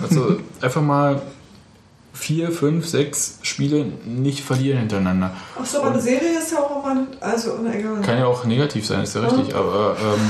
Also 0.00 0.36
einfach 0.60 0.80
mal 0.80 1.20
vier, 2.12 2.52
fünf, 2.52 2.86
sechs 2.86 3.40
Spiele 3.42 3.86
nicht 4.04 4.44
verlieren 4.44 4.78
hintereinander. 4.78 5.32
Achso, 5.60 5.78
aber 5.80 5.90
eine 5.90 6.00
Serie 6.00 6.38
ist 6.38 6.52
ja 6.52 6.58
auch 6.60 6.84
immer, 6.84 7.04
also 7.20 7.58
egal. 7.66 8.00
Kann 8.02 8.18
ja 8.18 8.26
auch 8.26 8.44
negativ 8.44 8.86
sein, 8.86 9.02
ist 9.02 9.16
ja 9.16 9.22
richtig, 9.22 9.56
aber 9.56 9.96
ähm, 10.00 10.20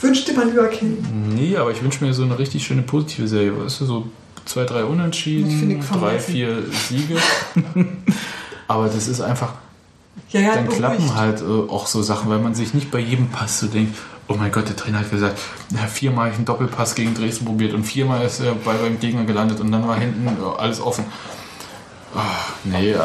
Wünschte 0.00 0.34
man 0.34 0.50
lieber 0.50 0.68
Kind. 0.68 0.98
Nee, 1.34 1.56
aber 1.56 1.72
ich 1.72 1.82
wünsche 1.82 2.04
mir 2.04 2.14
so 2.14 2.22
eine 2.22 2.38
richtig 2.38 2.64
schöne 2.64 2.82
positive 2.82 3.26
Serie. 3.26 3.58
Weißt 3.64 3.80
du, 3.80 3.86
so 3.86 4.06
zwei, 4.44 4.64
drei 4.66 4.82
Ich 4.82 4.88
Unentschieden, 4.88 5.80
ich 5.80 5.86
drei, 5.88 5.98
vermessen. 5.98 6.32
vier 6.32 6.58
Siege. 6.88 7.16
aber 8.68 8.86
das 8.88 9.08
ist 9.08 9.20
einfach, 9.20 9.54
Ja, 10.30 10.40
ja, 10.40 10.54
dann 10.54 10.64
beruhigt. 10.64 10.78
klappen 10.80 11.14
halt 11.14 11.40
äh, 11.40 11.44
auch 11.70 11.86
so 11.86 12.02
Sachen, 12.02 12.30
weil 12.30 12.38
man 12.38 12.54
sich 12.54 12.74
nicht 12.74 12.90
bei 12.90 12.98
jedem 12.98 13.28
Pass 13.28 13.60
so 13.60 13.66
denkt, 13.66 13.96
oh 14.28 14.34
mein 14.34 14.50
Gott, 14.52 14.68
der 14.68 14.76
Trainer 14.76 15.00
hat 15.00 15.10
gesagt, 15.10 15.38
ja, 15.70 15.86
viermal 15.86 16.24
habe 16.24 16.30
ich 16.30 16.36
einen 16.36 16.44
Doppelpass 16.46 16.94
gegen 16.94 17.14
Dresden 17.14 17.44
probiert 17.44 17.74
und 17.74 17.84
viermal 17.84 18.24
ist 18.24 18.40
er 18.40 18.54
bei 18.54 18.74
beim 18.74 18.98
Gegner 18.98 19.24
gelandet 19.24 19.60
und 19.60 19.70
dann 19.70 19.86
war 19.86 19.96
hinten 19.98 20.26
äh, 20.26 20.58
alles 20.58 20.80
offen. 20.80 21.04
Ach, 22.16 22.52
nee, 22.64 22.92
äh, 22.92 22.96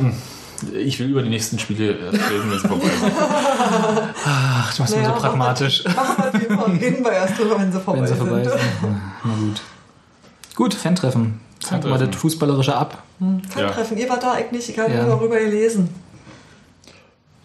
mm, 0.00 0.12
ich 0.74 0.98
will 0.98 1.08
über 1.08 1.22
die 1.22 1.28
nächsten 1.30 1.58
Spiele 1.58 1.90
äh, 1.98 2.08
reden, 2.08 2.50
wenn 2.50 2.58
sie 2.58 2.68
vorbei 2.68 2.88
sind. 2.88 3.12
Ach, 4.26 4.74
du 4.74 4.82
machst 4.82 4.94
Naja, 4.96 5.08
mir 5.08 5.14
so 5.14 5.20
pragmatisch. 5.20 5.84
Machen 5.84 6.24
wir. 6.32 6.66
Reden 6.80 7.04
wir 7.04 7.12
erst 7.12 7.38
drüber, 7.38 7.58
wenn 7.58 7.72
sie 7.72 7.80
vorbei 7.80 8.00
Wenn 8.00 8.06
sie 8.08 8.14
vorbei 8.16 8.42
sind. 8.44 8.52
sind. 8.52 9.00
Na 9.24 9.34
gut. 9.34 9.60
Gut, 10.54 10.74
Fan-Treffen. 10.74 11.20
Fangen 11.22 11.40
wir 11.68 11.90
mal 11.90 11.98
das 12.06 12.16
Fußballerische 12.16 12.74
ab. 12.74 13.02
Fan-Treffen. 13.18 13.98
Ihr 13.98 14.08
wart 14.08 14.22
da 14.22 14.32
eigentlich 14.32 14.52
nicht. 14.52 14.68
Ich 14.70 14.78
habe 14.78 14.92
Ja. 14.92 15.02
nur 15.04 15.16
darüber 15.16 15.38
gelesen. 15.38 15.88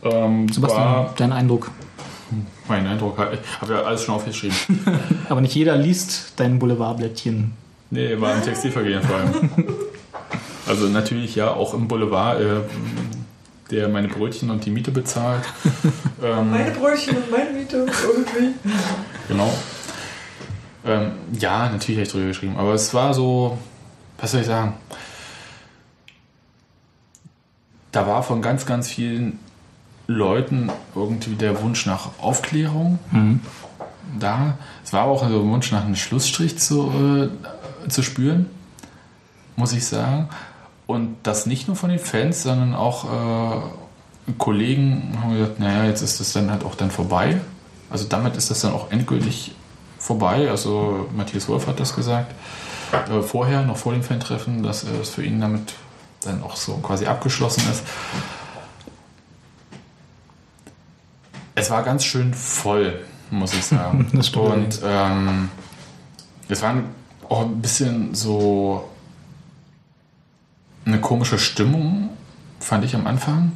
Ähm, 0.04 0.48
Sebastian, 0.50 0.84
war 0.84 1.14
dein 1.18 1.32
Eindruck. 1.34 1.72
mein 2.68 2.86
Eindruck, 2.86 3.18
ich 3.34 3.62
habe 3.62 3.74
ja 3.74 3.82
alles 3.84 4.04
schon 4.04 4.16
aufgeschrieben. 4.16 4.56
Aber 5.30 5.42
nicht 5.42 5.56
jeder 5.56 5.76
liest 5.78 6.34
dein 6.38 6.60
Boulevardblättchen. 6.60 7.54
Nee, 7.92 8.20
war 8.20 8.34
im 8.36 8.44
Textilvergehen 8.44 9.02
vor 9.04 9.16
allem. 9.18 9.50
Also 10.68 10.88
natürlich 10.88 11.36
ja 11.36 11.52
auch 11.52 11.76
im 11.76 11.88
Boulevard, 11.88 12.42
äh, 12.42 12.62
der 13.70 13.88
meine 13.88 14.08
Brötchen 14.08 14.50
und 14.50 14.66
die 14.66 14.72
Miete 14.72 14.90
bezahlt. 14.90 15.44
ähm, 16.24 16.50
Meine 16.50 16.72
Brötchen 16.72 17.18
und 17.18 17.30
meine 17.30 17.52
Miete 17.52 17.86
irgendwie. 17.86 18.56
genau. 19.28 19.54
Ähm, 20.84 21.12
ja, 21.40 21.70
natürlich 21.70 21.98
habe 21.98 22.06
ich 22.08 22.12
drüber 22.12 22.26
geschrieben, 22.30 22.56
aber 22.58 22.74
es 22.74 22.92
war 22.96 23.14
so, 23.14 23.60
was 24.18 24.32
soll 24.32 24.42
ich 24.42 24.48
sagen? 24.48 24.74
Da 27.92 28.08
war 28.08 28.24
von 28.24 28.42
ganz, 28.42 28.66
ganz 28.66 28.90
vielen 28.90 29.40
Leuten 30.08 30.70
irgendwie 30.94 31.36
der 31.36 31.62
Wunsch 31.62 31.86
nach 31.86 32.10
Aufklärung 32.20 33.00
da. 34.20 34.58
Es 34.84 34.94
war 34.94 35.06
auch 35.06 35.28
so 35.28 35.42
ein 35.42 35.52
Wunsch 35.52 35.72
nach 35.72 35.86
einem 35.86 35.96
Schlussstrich 35.96 36.58
zu, 36.58 37.30
äh, 37.86 37.90
zu 37.90 38.04
spüren, 38.04 38.48
muss 39.56 39.74
ich 39.74 39.86
sagen. 39.86 40.30
Und 40.88 41.16
das 41.24 41.46
nicht 41.46 41.68
nur 41.68 41.76
von 41.76 41.90
den 41.90 42.00
Fans, 42.00 42.44
sondern 42.44 42.76
auch 42.76 43.06
äh, 43.06 44.34
Kollegen 44.38 45.18
haben 45.22 45.34
gesagt, 45.34 45.60
naja, 45.60 45.86
jetzt 45.86 46.02
ist 46.02 46.20
das 46.20 46.34
dann 46.34 46.52
halt 46.52 46.64
auch 46.64 46.76
dann 46.76 46.92
vorbei. 46.92 47.40
Also 47.90 48.06
damit 48.08 48.36
ist 48.38 48.52
das 48.52 48.62
dann 48.62 48.74
auch 48.74 48.92
endgültig 48.92 49.56
vorbei. 49.98 50.50
Also 50.50 51.08
Matthias 51.16 51.48
Wolf 51.48 51.68
hat 51.68 51.80
das 51.80 51.96
gesagt. 51.96 52.34
Äh, 53.04 53.22
vorher, 53.22 53.64
noch 53.64 53.78
vor 53.78 53.94
dem 53.94 54.04
Fan-Treffen, 54.04 54.64
dass 54.64 54.84
äh, 54.84 54.88
es 55.02 55.10
für 55.10 55.24
ihn 55.24 55.40
damit 55.42 55.74
dann 56.22 56.44
auch 56.44 56.56
so 56.56 56.78
quasi 56.78 57.06
abgeschlossen 57.06 57.64
ist. 57.72 57.84
Es 61.56 61.70
war 61.70 61.84
ganz 61.84 62.04
schön 62.04 62.34
voll, 62.34 63.00
muss 63.32 63.54
ich 63.54 63.66
sagen. 63.66 64.08
Und 64.36 64.82
ähm, 64.84 65.50
es 66.50 66.62
war 66.62 66.76
auch 67.30 67.42
ein 67.42 67.62
bisschen 67.62 68.14
so 68.14 68.90
eine 70.86 71.00
komische 71.00 71.40
Stimmung, 71.40 72.10
fand 72.60 72.86
ich 72.86 72.96
am 72.96 73.08
Anfang, 73.08 73.54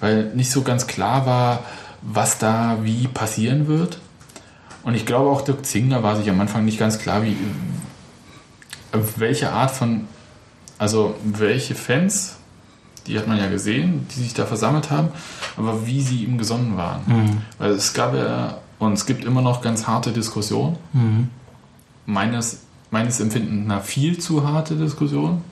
weil 0.00 0.24
nicht 0.34 0.50
so 0.50 0.62
ganz 0.62 0.86
klar 0.86 1.26
war, 1.26 1.60
was 2.02 2.38
da 2.38 2.78
wie 2.82 3.06
passieren 3.08 3.66
wird. 3.66 3.98
Und 4.82 4.94
ich 4.94 5.06
glaube 5.06 5.30
auch 5.30 5.42
Dirk 5.42 5.64
Zingler 5.66 6.02
war 6.02 6.16
sich 6.16 6.28
am 6.30 6.40
Anfang 6.40 6.64
nicht 6.64 6.78
ganz 6.78 6.98
klar, 6.98 7.22
wie 7.22 7.36
welche 9.16 9.52
Art 9.52 9.70
von, 9.70 10.06
also 10.78 11.14
welche 11.24 11.74
Fans, 11.74 12.36
die 13.06 13.18
hat 13.18 13.26
man 13.26 13.38
ja 13.38 13.48
gesehen, 13.48 14.06
die 14.14 14.20
sich 14.20 14.34
da 14.34 14.46
versammelt 14.46 14.90
haben, 14.90 15.08
aber 15.56 15.86
wie 15.86 16.00
sie 16.00 16.24
ihm 16.24 16.38
gesonnen 16.38 16.76
waren. 16.76 17.02
Mhm. 17.06 17.42
Weil 17.58 17.70
es 17.72 17.92
gab 17.94 18.14
ja 18.14 18.58
und 18.80 18.94
es 18.94 19.06
gibt 19.06 19.24
immer 19.24 19.42
noch 19.42 19.60
ganz 19.60 19.86
harte 19.86 20.10
Diskussionen. 20.10 20.76
Mhm. 20.92 21.28
Meines, 22.06 22.62
meines 22.90 23.20
Empfindens 23.20 23.68
nach 23.68 23.82
viel 23.82 24.18
zu 24.18 24.48
harte 24.48 24.74
Diskussionen. 24.74 25.44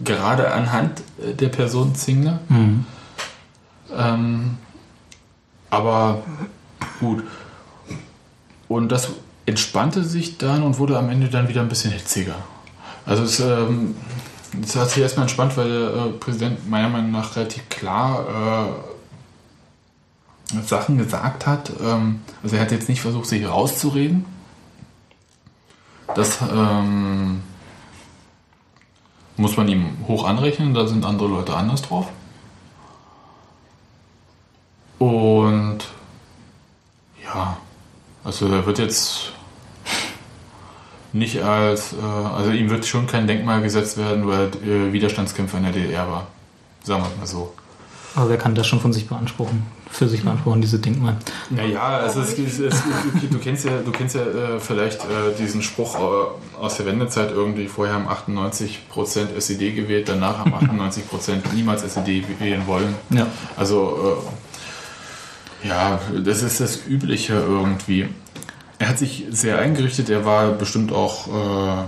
Gerade 0.00 0.52
anhand 0.52 1.02
äh, 1.22 1.34
der 1.34 1.48
Person 1.48 1.94
Zingler. 1.94 2.40
Mhm. 2.48 2.86
Ähm, 3.94 4.56
aber 5.70 6.22
gut. 6.98 7.24
Und 8.68 8.90
das 8.90 9.10
entspannte 9.44 10.02
sich 10.02 10.38
dann 10.38 10.62
und 10.62 10.78
wurde 10.78 10.98
am 10.98 11.10
Ende 11.10 11.28
dann 11.28 11.48
wieder 11.48 11.60
ein 11.60 11.68
bisschen 11.68 11.92
hitziger. 11.92 12.36
Also 13.04 13.24
es, 13.24 13.40
ähm, 13.40 13.96
hat 14.76 14.90
sich 14.90 15.02
erstmal 15.02 15.24
entspannt, 15.24 15.56
weil 15.56 15.68
der 15.68 15.88
äh, 15.88 16.08
Präsident 16.10 16.68
meiner 16.68 16.88
Meinung 16.88 17.10
nach 17.10 17.34
relativ 17.36 17.68
klar 17.68 18.72
äh, 20.54 20.62
Sachen 20.62 20.98
gesagt 20.98 21.46
hat. 21.46 21.72
Ähm, 21.82 22.20
also 22.42 22.56
er 22.56 22.62
hat 22.62 22.72
jetzt 22.72 22.88
nicht 22.88 23.00
versucht, 23.00 23.26
sich 23.26 23.46
rauszureden. 23.46 24.24
Das 26.14 26.38
ähm, 26.42 27.42
muss 29.36 29.56
man 29.56 29.68
ihm 29.68 29.96
hoch 30.06 30.24
anrechnen, 30.24 30.74
da 30.74 30.86
sind 30.86 31.04
andere 31.04 31.28
Leute 31.28 31.56
anders 31.56 31.82
drauf. 31.82 32.08
Und 34.98 35.78
ja, 37.24 37.56
also 38.24 38.46
er 38.48 38.66
wird 38.66 38.78
jetzt 38.78 39.31
nicht 41.12 41.42
als, 41.42 41.92
äh, 41.92 41.96
also 41.96 42.50
ihm 42.50 42.70
wird 42.70 42.86
schon 42.86 43.06
kein 43.06 43.26
Denkmal 43.26 43.62
gesetzt 43.62 43.98
werden, 43.98 44.26
weil 44.26 44.50
er 44.64 44.88
äh, 44.88 44.92
Widerstandskämpfer 44.92 45.58
in 45.58 45.64
der 45.64 45.72
DDR 45.72 46.08
war. 46.08 46.26
Sagen 46.82 47.02
wir 47.02 47.10
es 47.10 47.18
mal 47.18 47.26
so. 47.26 47.52
Aber 48.14 48.28
wer 48.28 48.36
kann 48.36 48.54
das 48.54 48.66
schon 48.66 48.80
von 48.80 48.92
sich 48.92 49.08
beanspruchen? 49.08 49.62
Für 49.90 50.08
sich 50.08 50.22
beanspruchen, 50.22 50.60
diese 50.60 50.78
Denkmal. 50.78 51.16
Naja, 51.50 51.98
also 51.98 52.20
es, 52.20 52.38
es, 52.38 52.58
es, 52.58 52.82
du 53.30 53.38
kennst 53.38 53.64
ja, 53.64 53.78
du 53.84 53.90
kennst 53.90 54.14
ja 54.14 54.22
äh, 54.22 54.60
vielleicht 54.60 55.00
äh, 55.00 55.34
diesen 55.38 55.62
Spruch 55.62 55.96
äh, 55.96 56.58
aus 56.60 56.76
der 56.76 56.86
Wendezeit 56.86 57.30
irgendwie, 57.30 57.68
vorher 57.68 57.94
haben 57.94 58.08
98% 58.08 59.34
SED 59.36 59.74
gewählt, 59.74 60.08
danach 60.08 60.38
haben 60.38 60.54
98% 60.54 61.54
niemals 61.54 61.82
SED 61.82 62.24
wählen 62.38 62.66
wollen. 62.66 62.94
Ja. 63.10 63.26
Also 63.56 64.18
äh, 65.64 65.68
ja, 65.68 66.00
das 66.24 66.42
ist 66.42 66.60
das 66.60 66.86
Übliche 66.86 67.34
irgendwie. 67.34 68.08
Er 68.82 68.88
hat 68.88 68.98
sich 68.98 69.26
sehr 69.30 69.60
eingerichtet, 69.60 70.10
er 70.10 70.24
war 70.24 70.50
bestimmt 70.50 70.92
auch 70.92 71.28
äh, 71.28 71.84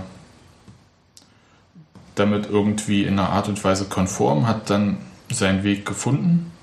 damit 2.15 2.49
irgendwie 2.49 3.03
in 3.03 3.19
einer 3.19 3.31
Art 3.31 3.49
und 3.49 3.61
Weise 3.65 3.83
konform, 3.83 4.47
hat 4.47 4.69
dann 4.69 4.99
seinen 5.29 5.65
Weg 5.65 5.85
gefunden. 5.85 6.53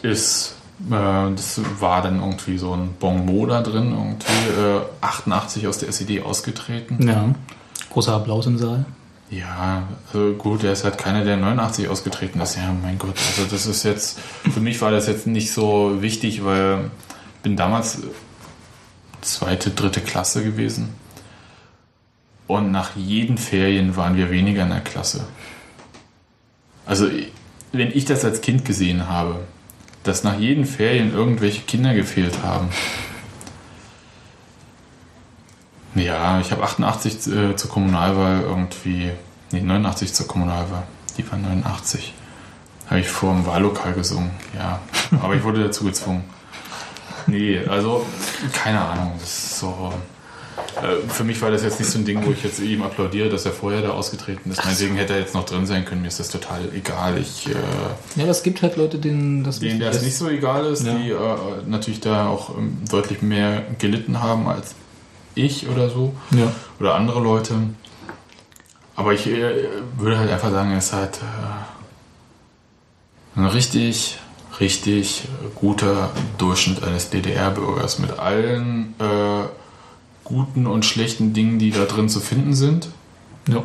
Ist, 0.00 0.54
äh, 0.86 0.92
das 0.92 1.60
war 1.78 2.00
dann 2.00 2.20
irgendwie 2.20 2.56
so 2.56 2.72
ein 2.72 2.94
Bon 2.98 3.26
mot 3.26 3.50
da 3.50 3.60
drin, 3.60 3.92
irgendwie 3.92 4.60
äh, 4.62 4.80
88 5.02 5.66
aus 5.66 5.76
der 5.76 5.90
SED 5.90 6.22
ausgetreten. 6.22 7.06
Ja. 7.06 7.34
Großer 7.90 8.14
Applaus 8.14 8.46
im 8.46 8.56
Saal. 8.56 8.86
Ja, 9.28 9.82
also 10.06 10.32
gut, 10.32 10.64
er 10.64 10.72
ist 10.72 10.84
halt 10.84 10.96
keiner, 10.96 11.22
der 11.22 11.36
89 11.36 11.86
ausgetreten 11.90 12.40
ist. 12.40 12.56
Ja, 12.56 12.74
mein 12.82 12.98
Gott, 12.98 13.16
also 13.28 13.46
das 13.50 13.66
ist 13.66 13.82
jetzt, 13.82 14.18
für 14.50 14.60
mich 14.60 14.80
war 14.80 14.90
das 14.90 15.06
jetzt 15.06 15.26
nicht 15.26 15.52
so 15.52 16.00
wichtig, 16.00 16.46
weil 16.46 16.90
bin 17.42 17.56
damals 17.56 17.98
zweite, 19.20 19.70
dritte 19.70 20.00
Klasse 20.00 20.42
gewesen. 20.42 20.94
Und 22.46 22.70
nach 22.70 22.96
jeden 22.96 23.38
Ferien 23.38 23.96
waren 23.96 24.16
wir 24.16 24.30
weniger 24.30 24.64
in 24.64 24.70
der 24.70 24.80
Klasse. 24.80 25.24
Also, 26.84 27.08
wenn 27.72 27.90
ich 27.92 28.04
das 28.04 28.24
als 28.24 28.40
Kind 28.40 28.64
gesehen 28.64 29.08
habe, 29.08 29.40
dass 30.02 30.24
nach 30.24 30.38
jeden 30.38 30.64
Ferien 30.64 31.14
irgendwelche 31.14 31.62
Kinder 31.62 31.94
gefehlt 31.94 32.42
haben. 32.42 32.68
Ja, 35.94 36.40
ich 36.40 36.50
habe 36.50 36.62
88 36.62 37.26
äh, 37.28 37.56
zur 37.56 37.70
Kommunalwahl 37.70 38.40
irgendwie, 38.42 39.10
nee, 39.52 39.60
89 39.60 40.12
zur 40.12 40.26
Kommunalwahl. 40.26 40.84
Die 41.16 41.30
war 41.30 41.38
89. 41.38 42.14
Habe 42.88 43.00
ich 43.00 43.08
vor 43.08 43.32
dem 43.32 43.46
Wahllokal 43.46 43.92
gesungen, 43.92 44.30
ja. 44.54 44.80
Aber 45.22 45.34
ich 45.34 45.44
wurde 45.44 45.62
dazu 45.62 45.84
gezwungen. 45.84 46.24
Nee, 47.26 47.60
also, 47.68 48.04
keine 48.52 48.80
Ahnung, 48.80 49.12
das 49.20 49.28
ist 49.28 49.58
so. 49.58 49.92
Äh, 50.82 51.08
für 51.08 51.24
mich 51.24 51.40
war 51.42 51.50
das 51.50 51.62
jetzt 51.62 51.78
nicht 51.80 51.90
so 51.90 51.98
ein 51.98 52.04
Ding, 52.04 52.24
wo 52.26 52.30
ich 52.30 52.42
jetzt 52.44 52.60
ihm 52.60 52.82
applaudiere, 52.82 53.28
dass 53.28 53.44
er 53.46 53.52
vorher 53.52 53.82
da 53.82 53.90
ausgetreten 53.90 54.50
ist. 54.50 54.62
Meinetwegen 54.64 54.96
hätte 54.96 55.14
er 55.14 55.20
jetzt 55.20 55.34
noch 55.34 55.44
drin 55.44 55.66
sein 55.66 55.84
können, 55.84 56.02
mir 56.02 56.08
ist 56.08 56.20
das 56.20 56.28
total 56.30 56.60
egal. 56.74 57.18
Ich, 57.18 57.46
äh, 57.48 57.52
Ja, 58.16 58.22
aber 58.22 58.30
es 58.30 58.42
gibt 58.42 58.62
halt 58.62 58.76
Leute, 58.76 58.98
denen 58.98 59.44
das 59.44 59.60
denen 59.60 59.80
das 59.80 60.02
nicht 60.02 60.16
so 60.16 60.28
egal 60.28 60.66
ist, 60.66 60.84
Ja. 60.86 60.94
die 60.94 61.10
äh, 61.10 61.16
natürlich 61.66 62.00
da 62.00 62.26
auch 62.28 62.56
ähm, 62.56 62.78
deutlich 62.90 63.22
mehr 63.22 63.62
gelitten 63.78 64.22
haben 64.22 64.46
als 64.48 64.74
ich 65.34 65.68
oder 65.68 65.88
so. 65.90 66.14
Ja. 66.30 66.52
Oder 66.80 66.94
andere 66.94 67.20
Leute. 67.20 67.54
Aber 68.94 69.12
ich 69.14 69.26
äh, 69.26 69.68
würde 69.96 70.18
halt 70.18 70.30
einfach 70.30 70.50
sagen, 70.50 70.70
er 70.72 70.78
ist 70.78 70.92
halt 70.92 71.18
äh, 73.36 73.38
ein 73.38 73.46
richtig, 73.46 74.18
richtig 74.62 75.24
guter 75.56 76.10
Durchschnitt 76.38 76.84
eines 76.84 77.10
DDR-Bürgers 77.10 77.98
mit 77.98 78.18
allen 78.18 78.94
äh, 79.00 79.48
guten 80.22 80.68
und 80.68 80.84
schlechten 80.84 81.32
Dingen, 81.32 81.58
die 81.58 81.72
da 81.72 81.84
drin 81.84 82.08
zu 82.08 82.20
finden 82.20 82.54
sind. 82.54 82.88
Ja. 83.48 83.64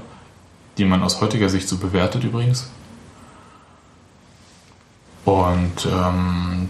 Die 0.78 0.86
man 0.86 1.04
aus 1.04 1.22
heutiger 1.22 1.50
Sicht 1.50 1.70
so 1.70 1.78
bewertet 1.78 2.24
übrigens. 2.24 2.72
Und 5.24 5.86
ähm, 5.86 6.70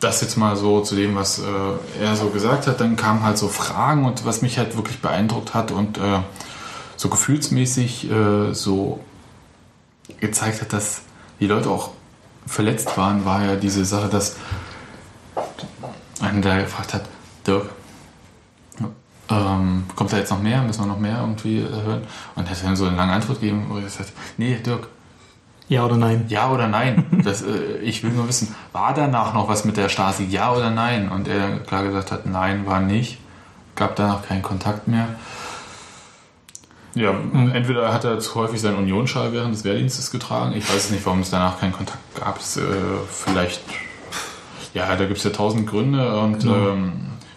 das 0.00 0.20
jetzt 0.20 0.36
mal 0.36 0.56
so 0.56 0.80
zu 0.80 0.96
dem, 0.96 1.14
was 1.14 1.38
äh, 1.38 2.02
er 2.02 2.16
so 2.16 2.30
gesagt 2.30 2.66
hat, 2.66 2.80
dann 2.80 2.96
kamen 2.96 3.22
halt 3.22 3.38
so 3.38 3.48
Fragen 3.48 4.04
und 4.04 4.24
was 4.24 4.42
mich 4.42 4.58
halt 4.58 4.76
wirklich 4.76 5.00
beeindruckt 5.00 5.54
hat 5.54 5.70
und 5.70 5.98
äh, 5.98 6.20
so 6.96 7.08
gefühlsmäßig 7.08 8.10
äh, 8.10 8.52
so 8.52 8.98
gezeigt 10.18 10.60
hat, 10.60 10.72
dass 10.72 11.02
die 11.38 11.46
Leute 11.46 11.70
auch 11.70 11.90
verletzt 12.50 12.96
waren, 12.98 13.24
war 13.24 13.44
ja 13.44 13.54
diese 13.54 13.84
Sache, 13.84 14.08
dass 14.08 14.36
einer 16.20 16.40
da 16.40 16.58
gefragt 16.58 16.94
hat, 16.94 17.04
Dirk, 17.46 17.70
ähm, 19.30 19.84
kommt 19.94 20.12
da 20.12 20.16
jetzt 20.16 20.30
noch 20.30 20.42
mehr? 20.42 20.60
Müssen 20.62 20.82
wir 20.82 20.88
noch 20.88 20.98
mehr 20.98 21.20
irgendwie 21.20 21.60
äh, 21.60 21.70
hören? 21.70 22.02
Und 22.34 22.48
er 22.48 22.50
hat 22.50 22.64
dann 22.64 22.74
so 22.74 22.86
eine 22.86 22.96
lange 22.96 23.12
Antwort 23.12 23.40
gegeben, 23.40 23.66
wo 23.68 23.76
er 23.76 23.82
gesagt 23.82 24.08
hat, 24.08 24.16
nee, 24.36 24.56
Dirk, 24.56 24.88
Ja 25.68 25.84
oder 25.84 25.96
nein? 25.96 26.24
ja 26.28 26.50
oder 26.50 26.66
nein? 26.66 27.22
Das, 27.24 27.42
äh, 27.42 27.78
ich 27.82 28.02
will 28.02 28.10
nur 28.10 28.26
wissen, 28.26 28.54
war 28.72 28.92
danach 28.94 29.32
noch 29.32 29.48
was 29.48 29.64
mit 29.64 29.76
der 29.76 29.88
Stasi? 29.88 30.24
Ja 30.24 30.52
oder 30.52 30.70
nein? 30.70 31.08
Und 31.08 31.28
er 31.28 31.60
klar 31.60 31.84
gesagt 31.84 32.10
hat, 32.10 32.26
nein, 32.26 32.66
war 32.66 32.80
nicht. 32.80 33.18
Gab 33.76 33.94
danach 33.94 34.26
keinen 34.26 34.42
Kontakt 34.42 34.88
mehr. 34.88 35.06
Ja, 36.94 37.14
entweder 37.54 37.92
hat 37.94 38.04
er 38.04 38.18
zu 38.18 38.34
häufig 38.34 38.60
seinen 38.60 38.76
Unionsschal 38.78 39.32
während 39.32 39.54
des 39.54 39.64
Wehrdienstes 39.64 40.10
getragen. 40.10 40.54
Ich 40.56 40.68
weiß 40.68 40.86
es 40.86 40.90
nicht, 40.90 41.06
warum 41.06 41.20
es 41.20 41.30
danach 41.30 41.60
keinen 41.60 41.72
Kontakt 41.72 41.98
gab. 42.18 42.40
Es, 42.40 42.56
äh, 42.56 42.62
vielleicht, 43.08 43.60
ja, 44.74 44.94
da 44.96 45.04
gibt 45.04 45.18
es 45.18 45.24
ja 45.24 45.30
tausend 45.30 45.68
Gründe 45.68 46.18
und 46.20 46.42
Ja. 46.44 46.72
ähm, 46.72 46.92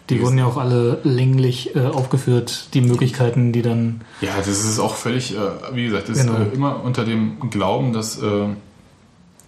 Die 0.10 0.22
wurden 0.22 0.38
ja 0.38 0.46
auch 0.46 0.58
alle 0.58 1.00
länglich 1.04 1.76
äh, 1.76 1.86
aufgeführt, 1.86 2.70
die 2.74 2.82
Möglichkeiten, 2.82 3.52
die 3.54 3.62
dann. 3.62 4.02
Ja, 4.22 4.32
das 4.38 4.48
ist 4.48 4.80
auch 4.80 4.96
völlig, 4.96 5.36
äh, 5.36 5.40
wie 5.74 5.86
gesagt, 5.86 6.10
das 6.10 6.18
Genau. 6.20 6.34
ist 6.34 6.52
äh, 6.52 6.56
immer 6.56 6.84
unter 6.84 7.06
dem 7.06 7.40
Glauben, 7.52 7.94
dass 7.94 8.22
äh, 8.22 8.48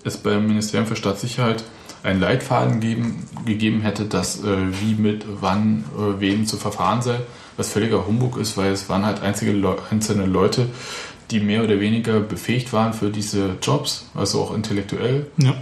es 0.03 0.17
beim 0.17 0.45
Ministerium 0.47 0.87
für 0.87 0.95
Staatssicherheit 0.95 1.63
einen 2.03 2.19
Leitfaden 2.19 2.79
geben, 2.79 3.27
gegeben 3.45 3.81
hätte, 3.81 4.05
dass 4.05 4.43
äh, 4.43 4.55
wie 4.81 4.93
mit 4.93 5.25
wann 5.41 5.83
wem 6.19 6.45
zu 6.45 6.57
verfahren 6.57 7.01
sei, 7.01 7.19
was 7.57 7.69
völliger 7.69 8.05
Humbug 8.05 8.37
ist, 8.37 8.57
weil 8.57 8.71
es 8.71 8.89
waren 8.89 9.05
halt 9.05 9.21
einzige 9.21 9.51
Leu 9.51 9.75
einzelne 9.89 10.25
Leute, 10.25 10.67
die 11.31 11.39
mehr 11.39 11.63
oder 11.63 11.79
weniger 11.79 12.19
befähigt 12.19 12.73
waren 12.73 12.93
für 12.93 13.09
diese 13.09 13.57
Jobs, 13.61 14.09
also 14.13 14.41
auch 14.41 14.53
intellektuell. 14.53 15.27
Ja. 15.37 15.55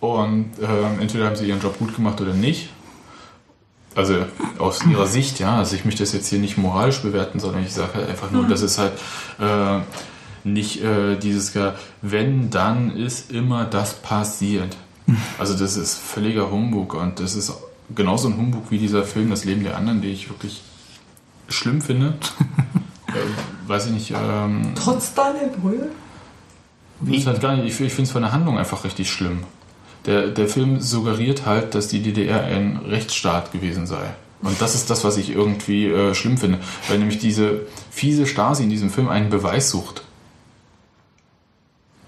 Und 0.00 0.50
ähm, 0.60 1.00
entweder 1.00 1.26
haben 1.26 1.36
sie 1.36 1.48
ihren 1.48 1.60
Job 1.60 1.78
gut 1.78 1.94
gemacht 1.94 2.20
oder 2.20 2.34
nicht. 2.34 2.68
Also 3.94 4.24
aus 4.58 4.84
ihrer 4.84 5.06
Sicht, 5.06 5.38
ja. 5.38 5.56
Also 5.58 5.76
ich 5.76 5.84
möchte 5.84 6.02
das 6.02 6.12
jetzt 6.12 6.28
hier 6.28 6.40
nicht 6.40 6.58
moralisch 6.58 7.00
bewerten, 7.00 7.38
sondern 7.38 7.62
ich 7.62 7.72
sage 7.72 7.94
halt 7.94 8.08
einfach 8.08 8.30
nur, 8.30 8.46
dass 8.48 8.62
es 8.62 8.76
halt 8.78 8.92
äh, 9.40 9.80
nicht 10.42 10.82
äh, 10.82 11.16
dieses, 11.16 11.52
wenn, 12.02 12.50
dann 12.50 12.96
ist 12.96 13.30
immer 13.30 13.64
das 13.64 13.94
passiert. 13.94 14.76
Also 15.38 15.54
das 15.54 15.76
ist 15.76 15.98
völliger 15.98 16.50
Humbug 16.50 16.94
und 16.94 17.20
das 17.20 17.34
ist 17.34 17.52
genauso 17.94 18.28
ein 18.28 18.36
Humbug 18.36 18.70
wie 18.70 18.78
dieser 18.78 19.04
Film 19.04 19.30
Das 19.30 19.44
Leben 19.44 19.62
der 19.62 19.76
anderen, 19.76 20.00
den 20.00 20.12
ich 20.12 20.28
wirklich 20.28 20.62
schlimm 21.48 21.80
finde. 21.80 22.14
äh, 23.08 23.68
weiß 23.68 23.86
ich 23.86 23.92
nicht. 23.92 24.12
Ähm, 24.16 24.72
Trotz 24.74 25.14
Daniel 25.14 25.48
Brühl? 25.48 25.90
ich 27.06 27.18
ist 27.18 27.26
halt 27.26 27.40
gar 27.40 27.56
nicht, 27.56 27.66
ich, 27.66 27.80
ich 27.86 27.92
finde 27.92 28.08
es 28.08 28.12
von 28.12 28.22
der 28.22 28.32
Handlung 28.32 28.58
einfach 28.58 28.84
richtig 28.84 29.10
schlimm. 29.10 29.40
Der, 30.06 30.28
der 30.28 30.48
Film 30.48 30.80
suggeriert 30.80 31.46
halt, 31.46 31.74
dass 31.74 31.88
die 31.88 32.02
DDR 32.02 32.44
ein 32.44 32.80
Rechtsstaat 32.86 33.52
gewesen 33.52 33.86
sei. 33.86 34.14
Und 34.42 34.60
das 34.60 34.74
ist 34.74 34.90
das, 34.90 35.04
was 35.04 35.16
ich 35.16 35.30
irgendwie 35.30 35.86
äh, 35.86 36.14
schlimm 36.14 36.36
finde. 36.36 36.58
Weil 36.88 36.98
nämlich 36.98 37.18
diese 37.18 37.62
fiese 37.90 38.26
Stasi 38.26 38.64
in 38.64 38.70
diesem 38.70 38.90
Film 38.90 39.08
einen 39.08 39.30
Beweis 39.30 39.70
sucht. 39.70 40.02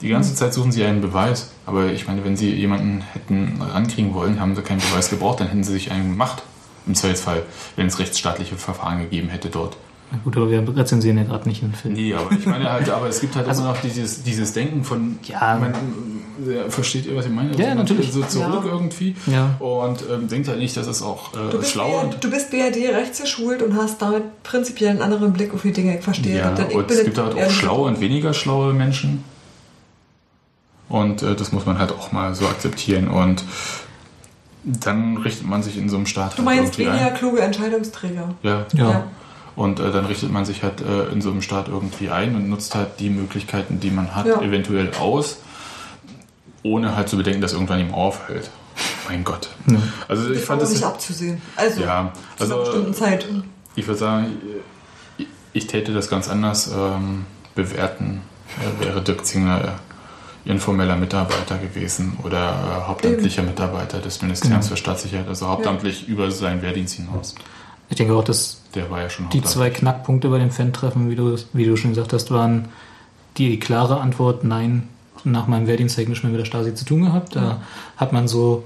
Die 0.03 0.11
ganze 0.11 0.35
Zeit 0.35 0.53
suchen 0.53 0.73
sie 0.73 0.85
einen 0.85 1.01
Beweis. 1.01 1.51
Aber 1.65 1.87
ich 1.87 2.07
meine, 2.07 2.23
wenn 2.25 2.37
sie 2.37 2.51
jemanden 2.51 3.01
hätten 3.01 3.63
rankriegen 3.63 4.13
wollen, 4.13 4.39
haben 4.39 4.55
sie 4.55 4.61
keinen 4.61 4.81
Beweis 4.81 5.09
gebraucht, 5.09 5.41
dann 5.41 5.49
hätten 5.49 5.65
sie 5.65 5.73
sich 5.73 5.91
einen 5.91 6.11
gemacht. 6.11 6.43
Im 6.87 6.95
Zweifelsfall, 6.95 7.43
wenn 7.77 7.87
es 7.87 7.99
rechtsstaatliche 7.99 8.57
Verfahren 8.57 9.01
gegeben 9.01 9.29
hätte 9.29 9.49
dort. 9.49 9.77
Na 10.13 10.19
gut, 10.23 10.37
aber 10.37 10.49
wir 10.49 10.63
rezensieren 10.77 11.19
ja 11.19 11.25
gerade 11.25 11.49
nicht 11.49 11.63
den 11.63 11.73
Film. 11.75 11.95
Nee, 11.95 12.15
aber 12.15 12.31
ich 12.31 12.47
meine 12.47 12.71
halt, 12.71 12.89
aber 12.91 13.09
es 13.09 13.21
gibt 13.21 13.35
halt 13.35 13.49
immer 13.51 13.65
noch 13.73 13.81
dieses, 13.81 14.23
dieses 14.23 14.53
Denken 14.53 14.85
von, 14.85 15.19
Ja. 15.25 15.59
man, 15.61 15.73
äh, 16.49 16.71
versteht 16.71 17.07
ihr, 17.07 17.17
was 17.17 17.27
ich 17.27 17.33
meine? 17.33 17.51
Also 17.51 17.61
Ja, 17.61 17.75
natürlich. 17.75 18.13
So 18.13 18.23
zurück 18.23 18.63
Ja. 18.67 18.71
irgendwie 18.73 19.17
Ja. 19.27 19.57
und 19.59 20.05
ähm, 20.09 20.29
denkt 20.29 20.47
halt 20.47 20.61
nicht, 20.61 20.77
dass 20.77 20.87
es 20.87 21.03
auch 21.03 21.33
Du 21.33 21.57
äh, 21.57 21.59
bist, 21.59 21.73
schlau 21.73 22.03
und 22.03 22.11
BRD, 22.11 22.25
du 22.25 22.31
bist 22.31 22.51
BRD 22.53 22.95
rechtsgeschult 22.95 23.63
und 23.65 23.75
hast 23.77 24.01
damit 24.01 24.45
prinzipiell 24.45 24.91
einen 24.91 25.03
anderen 25.03 25.33
Blick 25.33 25.53
auf 25.53 25.63
die 25.63 25.73
Dinge. 25.73 25.99
Ich 25.99 26.05
verstehe. 26.05 26.39
ja, 26.39 26.51
und 26.51 26.87
bin 26.87 26.97
es 26.97 27.03
gibt 27.05 27.19
halt 27.19 27.35
auch 27.37 27.51
schlaue 27.51 27.89
und 27.89 28.01
weniger 28.01 28.33
schlaue 28.33 28.75
Menschen. 28.75 29.25
Und 30.89 31.23
äh, 31.23 31.35
das 31.35 31.51
muss 31.51 31.67
man 31.67 31.81
halt 31.81 31.91
auch 31.91 32.13
mal 32.13 32.33
so 32.37 32.47
akzeptieren. 32.47 33.09
Und 33.09 33.43
dann 34.67 35.17
richtet 35.19 35.47
man 35.47 35.63
sich 35.63 35.79
in 35.79 35.89
so 35.89 35.97
einem 35.97 36.07
Staat 36.07 36.33
Du 36.33 36.39
halt 36.39 36.45
meinst 36.45 36.79
irgendwie 36.79 36.93
weniger 36.93 37.13
ein. 37.13 37.17
kluge 37.17 37.41
Entscheidungsträger. 37.41 38.35
Ja. 38.43 38.67
Ja. 38.73 39.05
Und 39.55 39.81
äh, 39.81 39.91
dann 39.93 40.05
richtet 40.07 40.31
man 40.31 40.45
sich 40.45 40.63
halt 40.63 40.81
äh, 40.83 41.07
in 41.13 41.23
so 41.23 41.31
einem 41.31 41.41
Staat 41.41 41.69
irgendwie 41.69 42.11
ein 42.11 42.35
und 42.35 42.49
nutzt 42.51 42.75
halt 42.75 42.99
die 43.01 43.09
Möglichkeiten, 43.09 43.81
die 43.81 43.91
man 43.91 44.15
hat, 44.15 44.27
Ja. 44.27 44.43
eventuell 44.43 44.91
aus, 45.01 45.39
ohne 46.63 46.97
halt 46.97 47.09
zu 47.09 47.17
bedenken, 47.17 47.41
dass 47.41 47.53
irgendwann 47.53 47.81
ihm 47.81 47.95
auffällt. 47.95 48.51
Mein 49.09 49.25
Gott. 49.25 49.49
Also 50.09 50.31
ich 50.33 50.43
fand 50.43 50.61
das. 50.61 50.71
nicht 50.73 50.83
abzusehen. 50.85 51.41
Also, 51.55 51.81
Ja, 51.81 52.13
zu 52.37 52.45
einer 52.45 52.55
also 52.55 52.59
bestimmten 52.65 52.95
Zeit. 52.95 53.27
ich 53.77 53.87
würde 53.87 53.99
sagen, 54.01 54.27
ich, 55.17 55.27
ich 55.53 55.67
täte 55.69 55.95
das 55.95 56.11
ganz 56.11 56.29
anders 56.29 56.71
ähm, 56.77 57.25
bewerten. 57.55 58.21
Er 58.81 58.85
wäre 58.87 59.01
Dirk 59.03 59.25
Zingler 59.25 59.65
äh, 59.65 59.69
informeller 60.47 60.97
Mitarbeiter 60.97 61.59
gewesen 61.59 62.17
oder 62.23 62.51
äh, 62.85 62.89
hauptamtlicher 62.89 63.43
Mitarbeiter 63.43 63.99
des 63.99 64.23
Ministeriums 64.23 64.69
für 64.69 64.77
Staatssicherheit, 64.77 65.29
also 65.29 65.49
hauptamtlich 65.49 66.09
über 66.09 66.31
seinen 66.31 66.63
Wehrdienst 66.63 66.95
hinaus. 66.95 67.35
Ich 67.89 67.97
denke 67.97 68.15
auch, 68.15 68.25
dass 68.25 68.63
Der 68.75 68.91
war 68.91 69.03
ja 69.03 69.11
schon 69.11 69.29
die 69.31 69.43
zwei 69.43 69.71
Knackpunkte 69.71 70.29
bei 70.29 70.39
dem 70.39 70.51
Fan-Treffen, 70.51 71.11
wie 71.11 71.17
du, 71.17 71.37
wie 71.53 71.65
du 71.65 71.77
schon 71.77 71.91
gesagt 71.91 72.13
hast, 72.13 72.31
waren 72.31 72.69
die 73.37 73.59
klare 73.59 74.01
Antwort, 74.01 74.45
nein, 74.45 74.89
nach 75.25 75.47
meinem 75.47 75.67
Wehrdienst 75.67 75.97
habe 75.97 76.03
ich 76.03 76.09
nichts 76.09 76.23
mehr 76.23 76.33
mit 76.33 76.41
der 76.41 76.47
Stasi 76.47 76.75
zu 76.75 76.85
tun 76.85 77.03
gehabt. 77.03 77.37
Da 77.37 77.61
hat 77.97 78.13
man 78.13 78.29
so 78.29 78.65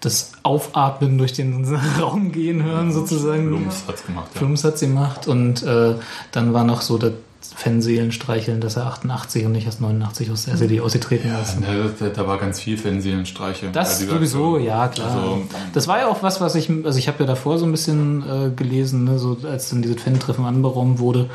das 0.00 0.32
Aufatmen 0.42 1.18
durch 1.18 1.32
den 1.34 1.64
Raum 2.00 2.32
gehen 2.32 2.62
hören, 2.64 2.92
sozusagen. 2.92 3.50
Lums 3.50 3.84
hat's 3.86 4.04
gemacht. 4.04 4.30
Ja. 4.34 4.38
Flums 4.38 4.64
hat 4.64 4.78
sie 4.78 4.86
gemacht 4.86 5.28
und 5.28 5.62
äh, 5.62 5.94
dann 6.32 6.54
war 6.54 6.64
noch 6.64 6.80
so 6.80 6.98
das 7.40 7.54
Fanseelenstreicheln, 7.54 8.60
dass 8.60 8.76
er 8.76 8.86
88 8.86 9.46
und 9.46 9.52
nicht 9.52 9.66
erst 9.66 9.80
89 9.80 10.30
aus 10.30 10.44
der 10.44 10.54
SED 10.54 10.80
ausgetreten 10.80 11.30
ist. 11.42 11.58
Ne, 11.60 11.90
da, 11.98 12.08
da 12.08 12.26
war 12.26 12.38
ganz 12.38 12.60
viel 12.60 12.76
Fernsehstreiche. 12.76 13.70
Das 13.72 13.98
bei 13.98 14.04
dieser 14.04 14.16
sowieso, 14.16 14.58
ja 14.58 14.88
klar. 14.88 15.10
Also, 15.10 15.42
das 15.72 15.88
war 15.88 15.98
ja 15.98 16.08
auch 16.08 16.22
was, 16.22 16.40
was 16.40 16.54
ich, 16.54 16.70
also 16.84 16.98
ich 16.98 17.08
habe 17.08 17.20
ja 17.20 17.26
davor 17.26 17.58
so 17.58 17.64
ein 17.64 17.72
bisschen 17.72 18.22
äh, 18.22 18.50
gelesen, 18.50 19.04
ne, 19.04 19.18
so 19.18 19.38
als 19.44 19.70
dann 19.70 19.80
dieses 19.80 20.02
Fan-Treffen 20.02 20.44
anberaumt 20.44 20.98
wurde. 20.98 21.30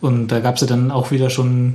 Und 0.00 0.28
da 0.28 0.40
gab 0.40 0.56
es 0.56 0.62
ja 0.62 0.66
dann 0.66 0.90
auch 0.90 1.12
wieder 1.12 1.30
schon, 1.30 1.74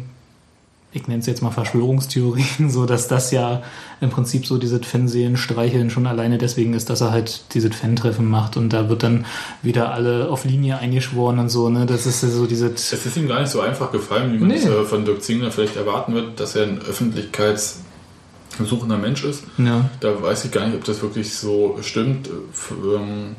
ich 0.92 1.08
nenne 1.08 1.20
es 1.20 1.28
jetzt 1.28 1.44
mal 1.44 1.52
Verschwörungstheorien, 1.52 2.68
so 2.70 2.86
dass 2.88 3.08
das 3.08 3.30
ja 3.32 3.62
im 4.02 4.10
Prinzip 4.10 4.46
so 4.48 4.58
dieses 4.58 4.84
Fanseelen-Streicheln 4.86 5.90
schon 5.92 6.08
alleine 6.08 6.38
deswegen 6.40 6.74
ist, 6.74 6.90
dass 6.90 7.02
er 7.02 7.12
halt 7.12 7.54
dieses 7.54 7.76
Fan-Treffen 7.76 8.28
macht 8.28 8.58
und 8.58 8.70
da 8.74 8.90
wird 8.90 9.04
dann 9.04 9.26
wieder 9.62 9.94
alle 9.94 10.30
auf 10.30 10.46
Linie 10.46 10.80
eingeschworen 10.80 11.38
und 11.40 11.50
so, 11.50 11.70
ne? 11.70 11.86
Das 11.86 12.06
ist 12.08 12.24
ja 12.24 12.30
so 12.30 12.48
dieses. 12.48 12.92
Es 12.92 13.06
ist 13.06 13.18
ihm 13.18 13.28
gar 13.28 13.42
nicht 13.42 13.52
so 13.52 13.62
einfach 13.62 13.92
gefallen, 13.92 14.34
wie 14.34 14.40
man 14.40 14.48
Nee. 14.48 14.56
es 14.56 14.66
äh, 14.66 14.84
von 14.84 15.06
Dirk 15.06 15.22
Zingler 15.22 15.52
vielleicht 15.52 15.76
erwarten 15.76 16.16
wird, 16.16 16.40
dass 16.40 16.56
er 16.56 16.64
ein 16.64 16.80
öffentlichkeitssuchender 16.80 18.98
Mensch 18.98 19.24
ist. 19.24 19.44
Ja. 19.58 19.90
Da 20.00 20.22
weiß 20.22 20.46
ich 20.46 20.52
gar 20.52 20.66
nicht, 20.66 20.76
ob 20.76 20.84
das 20.86 21.02
wirklich 21.02 21.34
so 21.36 21.78
stimmt. 21.82 22.30
Ähm, 22.72 23.36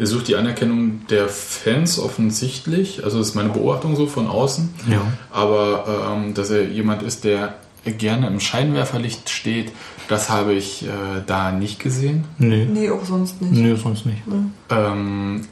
Er 0.00 0.06
sucht 0.06 0.28
die 0.28 0.36
Anerkennung 0.36 1.06
der 1.10 1.28
Fans 1.28 1.98
offensichtlich, 1.98 3.04
also 3.04 3.18
das 3.18 3.28
ist 3.28 3.34
meine 3.34 3.50
Beobachtung 3.50 3.96
so 3.96 4.06
von 4.06 4.28
außen. 4.28 4.70
Ja. 4.90 5.02
Aber 5.30 6.16
ähm, 6.16 6.32
dass 6.32 6.48
er 6.48 6.66
jemand 6.66 7.02
ist, 7.02 7.24
der 7.24 7.56
gerne 7.84 8.26
im 8.26 8.40
Scheinwerferlicht 8.40 9.28
steht, 9.28 9.72
das 10.08 10.30
habe 10.30 10.54
ich 10.54 10.86
äh, 10.86 10.88
da 11.26 11.52
nicht 11.52 11.80
gesehen. 11.80 12.24
Nö. 12.38 12.64
Nee, 12.64 12.88
auch 12.88 13.04
sonst 13.04 13.42
nicht. 13.42 13.52
Nö, 13.52 13.76
sonst 13.76 14.06
nicht. 14.06 14.22
Ähm, 14.70 15.42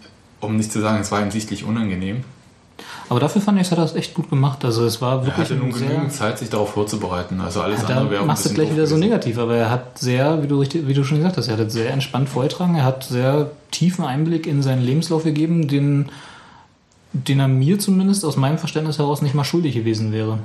um 0.40 0.56
nicht 0.56 0.72
zu 0.72 0.80
sagen, 0.80 1.02
es 1.02 1.12
war 1.12 1.20
ihm 1.20 1.30
sichtlich 1.30 1.64
unangenehm. 1.64 2.24
Aber 3.08 3.20
dafür 3.20 3.40
fand 3.40 3.58
ich, 3.58 3.66
es 3.66 3.70
hat 3.70 3.78
er 3.78 3.82
das 3.82 3.94
echt 3.94 4.14
gut 4.14 4.30
gemacht. 4.30 4.64
Also 4.64 4.84
es 4.84 5.00
war 5.00 5.20
Er 5.20 5.26
wirklich 5.26 5.46
hatte 5.46 5.54
nun 5.56 5.72
genügend 5.72 6.12
Zeit, 6.12 6.38
sich 6.38 6.50
darauf 6.50 6.70
vorzubereiten. 6.70 7.40
Also 7.40 7.60
alles 7.62 7.82
Ja, 7.82 7.88
andere 7.88 8.10
wäre 8.10 8.26
machst 8.26 8.44
du 8.46 8.54
gleich 8.54 8.70
wieder 8.72 8.86
so 8.86 8.94
gewesen. 8.96 9.08
negativ, 9.10 9.38
aber 9.38 9.56
er 9.56 9.70
hat 9.70 9.98
sehr, 9.98 10.42
wie 10.42 10.46
du, 10.46 10.60
richtig, 10.60 10.86
wie 10.86 10.94
du 10.94 11.04
schon 11.04 11.18
gesagt 11.18 11.36
hast, 11.36 11.48
er 11.48 11.56
hat 11.56 11.66
das 11.66 11.72
sehr 11.72 11.90
entspannt 11.90 12.28
vorgetragen, 12.28 12.74
er 12.74 12.84
hat 12.84 13.04
sehr 13.04 13.50
tiefen 13.70 14.04
Einblick 14.04 14.46
in 14.46 14.62
seinen 14.62 14.82
Lebenslauf 14.82 15.24
gegeben, 15.24 15.68
den, 15.68 16.06
den 17.12 17.40
er 17.40 17.48
mir 17.48 17.78
zumindest 17.78 18.24
aus 18.24 18.36
meinem 18.36 18.58
Verständnis 18.58 18.98
heraus 18.98 19.22
nicht 19.22 19.34
mal 19.34 19.44
schuldig 19.44 19.74
gewesen 19.74 20.12
wäre. 20.12 20.38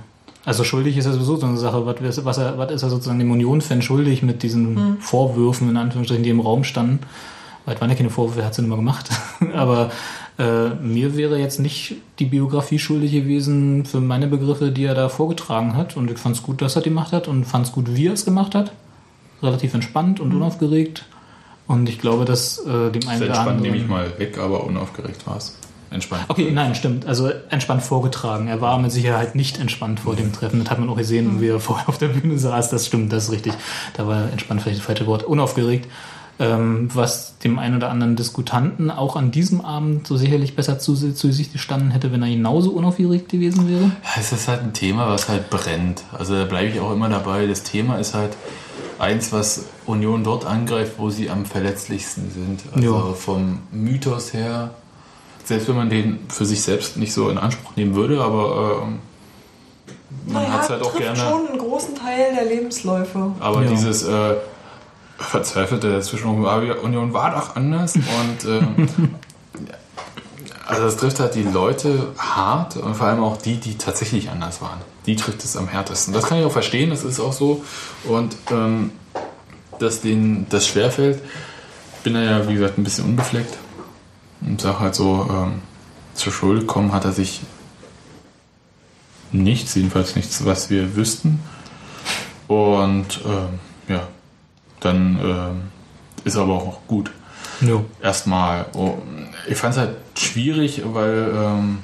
Also 0.45 0.64
schuldig 0.64 0.97
ist 0.97 1.05
ja 1.05 1.14
sowieso 1.14 1.38
so 1.38 1.45
eine 1.45 1.57
Sache, 1.57 1.85
was, 1.85 2.26
was, 2.26 2.38
er, 2.38 2.57
was 2.57 2.72
ist 2.72 2.84
er 2.84 2.89
sozusagen 2.89 3.19
dem 3.19 3.31
Union-Fan 3.31 3.81
schuldig 3.81 4.23
mit 4.23 4.43
diesen 4.43 4.97
Vorwürfen, 4.99 5.69
in 5.69 5.77
Anführungsstrichen, 5.77 6.23
die 6.23 6.30
im 6.31 6.41
Raum 6.41 6.64
standen. 6.65 6.99
Weil 7.65 7.76
es 7.76 7.81
waren 7.81 7.89
ja 7.89 7.95
keine 7.95 8.10
Vorwürfe, 8.10 8.41
er 8.41 8.47
hat 8.47 8.53
sie 8.53 8.61
nicht 8.61 8.69
mal 8.69 8.76
gemacht. 8.76 9.10
aber 9.55 9.91
äh, 10.38 10.69
mir 10.69 11.15
wäre 11.15 11.38
jetzt 11.38 11.60
nicht 11.60 11.95
die 12.19 12.26
Biografie 12.26 12.80
schuldig 12.80 13.11
gewesen 13.11 13.85
für 13.85 14.01
meine 14.01 14.27
Begriffe, 14.27 14.72
die 14.72 14.85
er 14.85 14.95
da 14.95 15.10
vorgetragen 15.10 15.76
hat. 15.77 15.95
Und 15.95 16.10
ich 16.10 16.18
fand 16.18 16.35
es 16.35 16.43
gut, 16.43 16.61
dass 16.61 16.76
er 16.76 16.81
die 16.81 16.89
gemacht 16.89 17.11
hat 17.11 17.27
und 17.27 17.45
fand 17.45 17.68
es 17.68 17.72
gut, 17.72 17.95
wie 17.95 18.07
er 18.07 18.14
es 18.14 18.26
gemacht 18.26 18.55
hat. 18.55 18.72
Relativ 19.41 19.73
entspannt 19.73 20.19
und 20.19 20.34
unaufgeregt. 20.34 21.05
Und 21.68 21.88
ich 21.88 21.99
glaube, 21.99 22.26
dass 22.26 22.60
äh, 22.60 22.91
dem 22.91 23.07
einen 23.07 23.22
oder 23.22 23.27
entspannt 23.27 23.31
anderen... 23.38 23.61
nehme 23.61 23.77
ich 23.77 23.88
mal 23.88 24.18
weg, 24.18 24.38
aber 24.38 24.64
unaufgeregt 24.64 25.26
war 25.27 25.38
es. 25.38 25.57
Entspannt. 25.91 26.23
Okay, 26.27 26.49
nein, 26.51 26.73
stimmt. 26.73 27.05
Also 27.05 27.30
entspannt 27.49 27.84
vorgetragen. 27.84 28.47
Er 28.47 28.61
war 28.61 28.80
mit 28.80 28.91
Sicherheit 28.91 29.35
nicht 29.35 29.60
entspannt 29.60 29.99
vor 29.99 30.15
dem 30.15 30.34
Treffen. 30.34 30.60
Das 30.60 30.72
hat 30.72 30.80
man 30.80 30.89
auch 30.89 30.97
gesehen, 30.97 31.39
wie 31.39 31.49
er 31.49 31.60
vorher 31.60 31.88
auf 31.88 31.99
der 31.99 32.07
Bühne 32.07 32.39
saß. 32.39 32.72
Das 32.72 32.88
stimmt, 32.88 33.14
das 33.14 33.26
ist 33.26 33.31
richtig. 33.31 33.53
Da 33.95 34.07
war 34.07 34.31
entspannt 34.31 34.64
vielleicht 34.64 34.80
das 34.80 34.85
falsche 34.85 35.05
Wort. 35.05 35.23
Unaufgeregt. 35.23 35.88
Ähm, 36.39 36.89
was 36.93 37.38
dem 37.43 37.60
einen 37.60 37.76
oder 37.77 37.89
anderen 37.91 38.15
Diskutanten 38.15 38.89
auch 38.89 39.15
an 39.15 39.30
diesem 39.30 39.61
Abend 39.61 40.07
so 40.07 40.18
sicherlich 40.18 40.55
besser 40.55 40.80
zu, 40.80 40.95
zu 40.95 41.31
sich 41.31 41.53
gestanden 41.53 41.91
hätte, 41.91 42.11
wenn 42.11 42.23
er 42.23 42.30
genauso 42.30 42.72
unaufgeregt 42.72 43.30
gewesen 43.30 43.69
wäre. 43.69 43.84
Ja, 43.84 44.19
es 44.19 44.31
ist 44.31 44.47
halt 44.47 44.61
ein 44.64 44.73
Thema, 44.73 45.07
was 45.07 45.30
halt 45.30 45.51
brennt. 45.51 46.03
Also 46.11 46.34
da 46.34 46.45
bleibe 46.45 46.69
ich 46.69 46.80
auch 46.80 46.91
immer 46.91 47.07
dabei. 47.07 47.45
Das 47.45 47.61
Thema 47.61 47.97
ist 47.97 48.15
halt 48.15 48.31
eins, 48.97 49.31
was 49.31 49.65
Union 49.85 50.23
dort 50.23 50.43
angreift, 50.45 50.93
wo 50.97 51.11
sie 51.11 51.30
am 51.30 51.45
verletzlichsten 51.45 52.31
sind. 52.31 52.61
Also 52.76 52.95
Ja. 52.95 53.14
vom 53.14 53.60
Mythos 53.72 54.34
her, 54.34 54.72
selbst 55.45 55.68
wenn 55.68 55.76
man 55.76 55.89
den 55.91 56.19
für 56.30 56.45
sich 56.45 56.64
selbst 56.64 56.97
nicht 56.97 57.14
so 57.14 57.30
in 57.30 57.38
Anspruch 57.38 57.76
nehmen 57.76 57.93
würde, 57.93 58.22
aber 58.23 58.81
ähm, 58.88 58.99
man 60.26 60.41
Naja, 60.43 60.53
hat 60.55 60.64
es 60.64 60.69
halt 60.72 60.81
auch 60.81 60.91
trifft 60.93 61.03
gerne. 61.03 61.19
schon 61.19 61.47
einen 61.47 61.60
großen 61.60 61.93
Teil 61.95 62.34
der 62.34 62.45
Lebensläufe. 62.45 63.34
Aber 63.39 63.64
Ja. 63.64 63.69
dieses 63.69 64.01
äh, 64.03 64.34
verzweifelte 65.23 65.91
dazwischen 65.91 66.27
Union 66.27 67.13
war 67.13 67.31
doch 67.31 67.55
anders 67.55 67.95
und 67.95 68.45
ähm, 68.45 68.89
also 70.65 70.83
es 70.85 70.97
trifft 70.97 71.19
halt 71.19 71.35
die 71.35 71.43
Leute 71.43 72.13
hart 72.17 72.77
und 72.77 72.95
vor 72.95 73.07
allem 73.07 73.23
auch 73.23 73.37
die, 73.37 73.57
die 73.57 73.77
tatsächlich 73.77 74.29
anders 74.29 74.61
waren. 74.61 74.79
Die 75.05 75.15
trifft 75.15 75.43
es 75.43 75.57
am 75.57 75.67
härtesten. 75.67 76.13
Das 76.13 76.25
kann 76.25 76.39
ich 76.39 76.45
auch 76.45 76.51
verstehen, 76.51 76.89
das 76.89 77.03
ist 77.03 77.19
auch 77.19 77.33
so. 77.33 77.63
Und 78.05 78.35
ähm, 78.51 78.91
dass 79.79 80.01
denen 80.01 80.47
das 80.49 80.67
schwerfällt, 80.67 81.21
bin 82.03 82.15
er 82.15 82.23
ja 82.23 82.49
wie 82.49 82.53
gesagt 82.53 82.77
ein 82.77 82.83
bisschen 82.83 83.05
unbefleckt 83.05 83.57
und 84.41 84.61
sag 84.61 84.79
halt 84.79 84.95
so, 84.95 85.27
ähm, 85.29 85.61
zur 86.13 86.31
Schule 86.31 86.63
kommen 86.63 86.91
hat 86.91 87.05
er 87.05 87.11
sich 87.11 87.41
nichts, 89.31 89.75
jedenfalls 89.75 90.15
nichts, 90.15 90.45
was 90.45 90.69
wir 90.69 90.95
wüssten. 90.95 91.39
Und 92.47 93.21
ähm, 93.25 93.59
ja, 93.87 94.07
dann 94.84 95.19
ähm, 95.23 95.61
ist 96.23 96.38
aber 96.38 96.53
auch 96.53 96.80
gut. 96.88 97.11
Jo. 97.61 97.85
Erstmal, 98.01 98.65
oh, 98.73 98.97
ich 99.47 99.57
fand 99.57 99.73
es 99.73 99.80
halt 99.80 99.95
schwierig, 100.18 100.81
weil 100.85 101.31
ähm, 101.35 101.80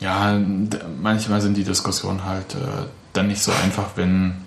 ja, 0.00 0.38
manchmal 1.00 1.40
sind 1.40 1.56
die 1.56 1.64
Diskussionen 1.64 2.24
halt 2.24 2.54
äh, 2.54 2.86
dann 3.12 3.28
nicht 3.28 3.42
so 3.42 3.52
einfach, 3.52 3.90
wenn 3.96 4.42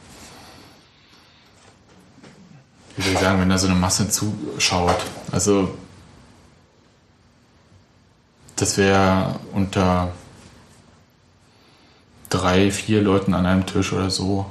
wie 2.95 3.01
soll 3.01 3.13
ich 3.13 3.19
sagen, 3.19 3.41
wenn 3.41 3.49
da 3.49 3.57
so 3.57 3.67
eine 3.67 3.75
Masse 3.75 4.09
zuschaut. 4.09 4.97
Also 5.31 5.75
das 8.55 8.77
wäre 8.77 9.39
unter 9.51 10.11
drei, 12.29 12.71
vier 12.71 13.01
Leuten 13.01 13.33
an 13.33 13.45
einem 13.45 13.65
Tisch 13.65 13.93
oder 13.93 14.09
so 14.09 14.45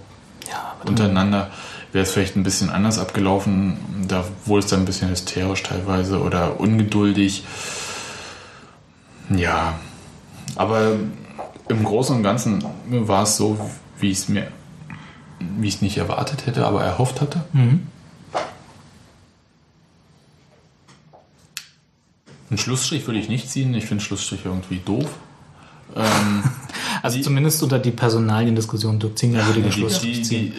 Ja, 0.51 0.75
untereinander 0.85 1.51
wäre 1.93 2.05
es 2.05 2.13
vielleicht 2.13 2.37
ein 2.37 2.43
bisschen 2.43 2.71
anders 2.71 2.99
abgelaufen. 2.99 3.79
Da 4.09 4.25
wurde 4.47 4.65
es 4.65 4.71
dann 4.71 4.81
ein 4.81 4.85
bisschen 4.85 5.11
hysterisch 5.11 5.63
teilweise 5.63 6.21
oder 6.21 6.59
ungeduldig. 6.59 7.45
Ja, 9.31 9.79
aber 10.57 10.97
im 11.69 11.85
Großen 11.85 12.17
und 12.17 12.23
Ganzen 12.23 12.65
war 12.89 13.23
es 13.23 13.37
so, 13.37 13.59
wie 14.01 14.11
ich 14.11 14.19
es 14.19 14.29
mir, 14.29 14.49
wie 15.39 15.69
ich 15.69 15.77
es 15.77 15.83
nicht 15.83 15.97
erwartet 15.97 16.47
hätte, 16.47 16.67
aber 16.67 16.83
erhofft 16.83 17.21
hatte. 17.21 17.45
Mhm. 17.53 17.87
Einen 22.51 22.59
Schlussstrich 22.59 23.07
würde 23.07 23.21
ich 23.21 23.29
nicht 23.29 23.51
ziehen. 23.51 23.73
Ich 23.75 23.87
finde 23.87 24.05
Schlussstrich 24.05 24.45
irgendwie 24.45 24.81
doof. 24.85 25.11
Ähm, 25.97 26.43
Also 27.05 27.19
Die- 27.19 27.23
zumindest 27.23 27.63
unter 27.63 27.79
die 27.79 27.91
Personaliendiskussion 27.91 28.99
Dirk 28.99 29.19
Zingler 29.19 29.47
würde 29.47 29.61
ich 29.61 29.65
den 29.67 29.73
die, 29.75 29.79
Schlussstrich 29.79 30.17
die, 30.17 30.23
ziehen. 30.23 30.53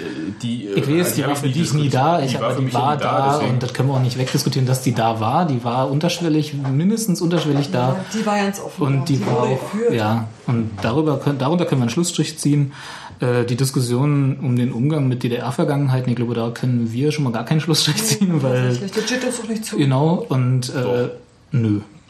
die, 0.43 0.63
die, 0.63 0.67
Ich 0.76 0.88
weiß, 0.99 1.15
die 1.15 1.23
war 1.26 1.35
für 1.35 1.49
dich 1.49 1.73
nie 1.73 1.89
da, 1.89 2.22
ich 2.22 2.31
Die 2.31 2.38
aber 2.38 2.51
für 2.51 2.61
die 2.61 2.72
war 2.73 2.97
da 2.97 3.31
deswegen- 3.34 3.53
und 3.55 3.63
das 3.63 3.73
können 3.73 3.89
wir 3.89 3.95
auch 3.95 4.01
nicht 4.01 4.17
wegdiskutieren, 4.19 4.67
dass 4.67 4.84
die 4.84 4.93
da 4.93 5.19
war. 5.19 5.47
Die 5.47 5.63
war 5.63 5.89
unterschwellig, 5.89 6.53
mindestens 6.53 7.19
unterschwellig 7.22 7.72
da. 7.72 7.89
Ja, 7.89 7.95
die 8.13 8.26
war 8.27 8.38
ganz 8.38 8.59
offen. 8.59 8.80
Und 8.84 9.09
die 9.09 9.26
war 9.26 9.38
auch, 9.41 9.59
ja, 9.91 10.27
und 10.45 10.69
darüber 10.84 11.17
können, 11.17 11.39
darunter 11.39 11.65
können 11.65 11.81
wir 11.81 11.85
einen 11.85 11.89
Schlussstrich 11.89 12.38
ziehen. 12.38 12.73
Äh, 13.22 13.45
die 13.45 13.55
Diskussion 13.55 14.38
um 14.41 14.55
den 14.55 14.72
Umgang 14.72 15.07
mit 15.07 15.23
DDR-Vergangenheiten, 15.23 16.09
ich 16.11 16.15
glaube, 16.15 16.35
da 16.35 16.51
können 16.51 16.93
wir 16.93 17.11
schon 17.11 17.23
mal 17.23 17.31
gar 17.31 17.45
keinen 17.45 17.61
Schlussstrich 17.61 18.03
ziehen, 18.03 18.43
weil, 18.43 18.67
Das 18.77 19.03
steht 19.05 19.23
uns 19.26 19.41
doch 19.41 19.47
nicht 19.49 19.65
zu. 19.65 19.77
genau, 19.77 20.23
und 20.30 20.69
äh, 20.69 20.81
Doch. 20.84 21.09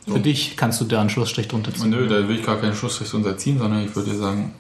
Nö. 0.06 0.14
Für 0.15 0.19
dich 0.19 0.56
kannst 0.57 0.82
du 0.82 0.86
da 0.86 1.02
einen 1.02 1.10
Schlussstrich 1.10 1.48
drunter 1.48 1.73
ziehen. 1.73 1.90
Nö, 1.90 2.07
da 2.07 2.27
will 2.27 2.40
ich 2.40 2.45
gar 2.45 2.57
keinen 2.60 2.76
Schlussstrich 2.76 3.10
drunter 3.10 3.38
ziehen, 3.38 3.57
sondern 3.60 3.84
ich 3.86 3.95
würde 3.95 4.15
sagen, 4.15 4.53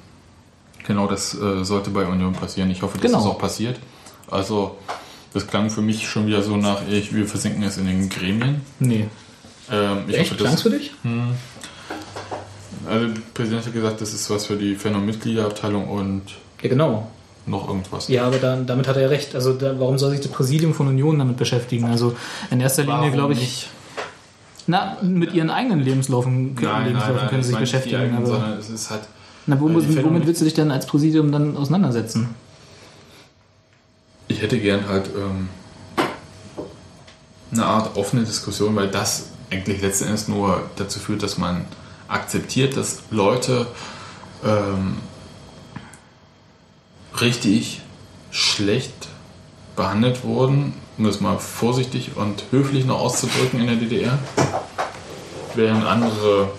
genau 0.85 1.07
das 1.07 1.33
äh, 1.35 1.63
sollte 1.63 1.89
bei 1.89 2.05
Union 2.05 2.33
passieren. 2.33 2.69
Ich 2.71 2.81
hoffe, 2.81 2.97
dass 2.97 3.05
Genau. 3.11 3.17
das 3.23 3.27
auch 3.27 3.37
passiert. 3.39 3.79
Also, 4.29 4.77
das 5.33 5.45
klang 5.47 5.69
für 5.69 5.81
mich 5.81 6.07
schon 6.07 6.27
wieder 6.27 6.41
so 6.41 6.57
nach, 6.57 6.81
ich, 6.89 7.13
wir 7.13 7.27
versinken 7.27 7.63
es 7.63 7.77
in 7.77 7.85
den 7.87 8.09
Gremien. 8.09 8.61
Nee. 8.79 9.05
Ähm, 9.71 9.97
ich 10.07 10.17
Echt? 10.17 10.39
dass, 10.41 10.61
für 10.61 10.69
dich? 10.69 10.91
also, 12.87 13.07
der 13.07 13.21
Präsident 13.33 13.65
hat 13.65 13.73
gesagt, 13.73 14.01
das 14.01 14.13
ist 14.13 14.29
was 14.29 14.45
für 14.45 14.55
die 14.55 14.75
Fan- 14.75 14.95
und 14.95 15.05
Mitgliederabteilung 15.05 15.87
und 15.89 16.21
Ja, 16.61 16.69
genau. 16.69 17.07
noch 17.47 17.67
irgendwas. 17.67 18.07
Ja, 18.07 18.25
aber 18.27 18.37
dann, 18.37 18.65
damit 18.67 18.87
hat 18.87 18.97
er 18.97 19.09
recht. 19.09 19.35
Also 19.35 19.53
da, 19.53 19.79
warum 19.79 19.97
soll 19.97 20.11
sich 20.11 20.21
das 20.21 20.31
Präsidium 20.31 20.73
von 20.73 20.87
Union 20.87 21.17
damit 21.19 21.37
beschäftigen? 21.37 21.85
Also 21.85 22.15
in 22.51 22.59
erster 22.61 22.83
Linie, 22.83 22.97
Warum 22.97 23.11
glaube 23.13 23.33
ich, 23.33 23.39
nicht? 23.39 23.67
Na, 24.67 24.97
mit 25.01 25.33
ihren 25.33 25.49
eigenen 25.49 25.79
Lebenslaufen, 25.81 26.55
Lebenslaufen 26.55 27.27
können 27.29 27.43
sie 27.43 27.49
sich 27.49 27.49
ich 27.49 27.53
meine 27.53 27.59
nicht 27.59 27.59
die 27.59 27.59
beschäftigen. 27.59 27.95
eigenen, 27.97 28.17
aber, 28.17 28.27
sondern 28.27 28.53
es 28.59 28.69
ist 28.69 28.89
halt 28.89 29.01
na, 29.47 29.59
wo, 29.61 29.67
Fan- 29.67 30.03
womit 30.03 30.25
willst 30.25 30.41
du 30.41 30.45
dich 30.45 30.55
denn 30.55 30.71
als 30.71 30.85
Präsidium 30.87 31.31
dann 31.31 31.55
auseinandersetzen? 31.55 32.29
Ich 34.27 34.41
hätte 34.41 34.59
gern 34.59 34.87
halt 34.87 35.07
ähm, 35.15 35.49
eine 37.51 37.65
Art 37.65 37.95
offene 37.95 38.23
Diskussion, 38.23 38.75
weil 38.75 38.87
das 38.87 39.27
eigentlich 39.51 39.81
letzten 39.81 40.05
Endes 40.05 40.27
nur 40.27 40.63
dazu 40.77 40.99
führt, 40.99 41.21
dass 41.21 41.37
man 41.37 41.65
akzeptiert, 42.07 42.75
dass 42.75 43.03
Leute 43.11 43.67
ähm, 44.43 44.97
richtig 47.21 47.81
schlecht 48.31 49.04
behandelt 49.75 50.23
wurden, 50.23 50.73
um 50.97 51.05
das 51.05 51.21
mal 51.21 51.37
vorsichtig 51.37 52.11
und 52.15 52.45
höflich 52.51 52.85
noch 52.85 52.99
auszudrücken 52.99 53.59
in 53.59 53.67
der 53.67 53.75
DDR, 53.75 54.19
während 55.55 55.85
andere 55.85 56.49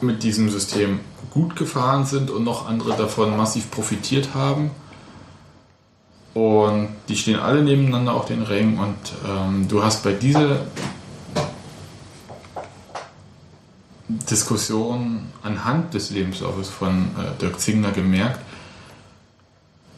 mit 0.00 0.22
diesem 0.22 0.50
System 0.50 1.00
gut 1.30 1.56
gefahren 1.56 2.04
sind 2.04 2.30
und 2.30 2.44
noch 2.44 2.68
andere 2.68 2.96
davon 2.96 3.36
massiv 3.36 3.70
profitiert 3.70 4.34
haben. 4.34 4.70
Und 6.34 6.88
die 7.08 7.16
stehen 7.16 7.38
alle 7.38 7.62
nebeneinander 7.62 8.14
auf 8.14 8.24
den 8.24 8.42
Rängen 8.42 8.78
und 8.78 8.96
ähm, 9.28 9.68
du 9.68 9.82
hast 9.84 10.02
bei 10.02 10.12
dieser 10.12 10.60
Diskussion 14.08 15.26
anhand 15.42 15.94
des 15.94 16.10
Lebenslaufes 16.10 16.68
von 16.68 17.10
äh, 17.18 17.38
Dirk 17.40 17.60
Zingler 17.60 17.92
gemerkt, 17.92 18.40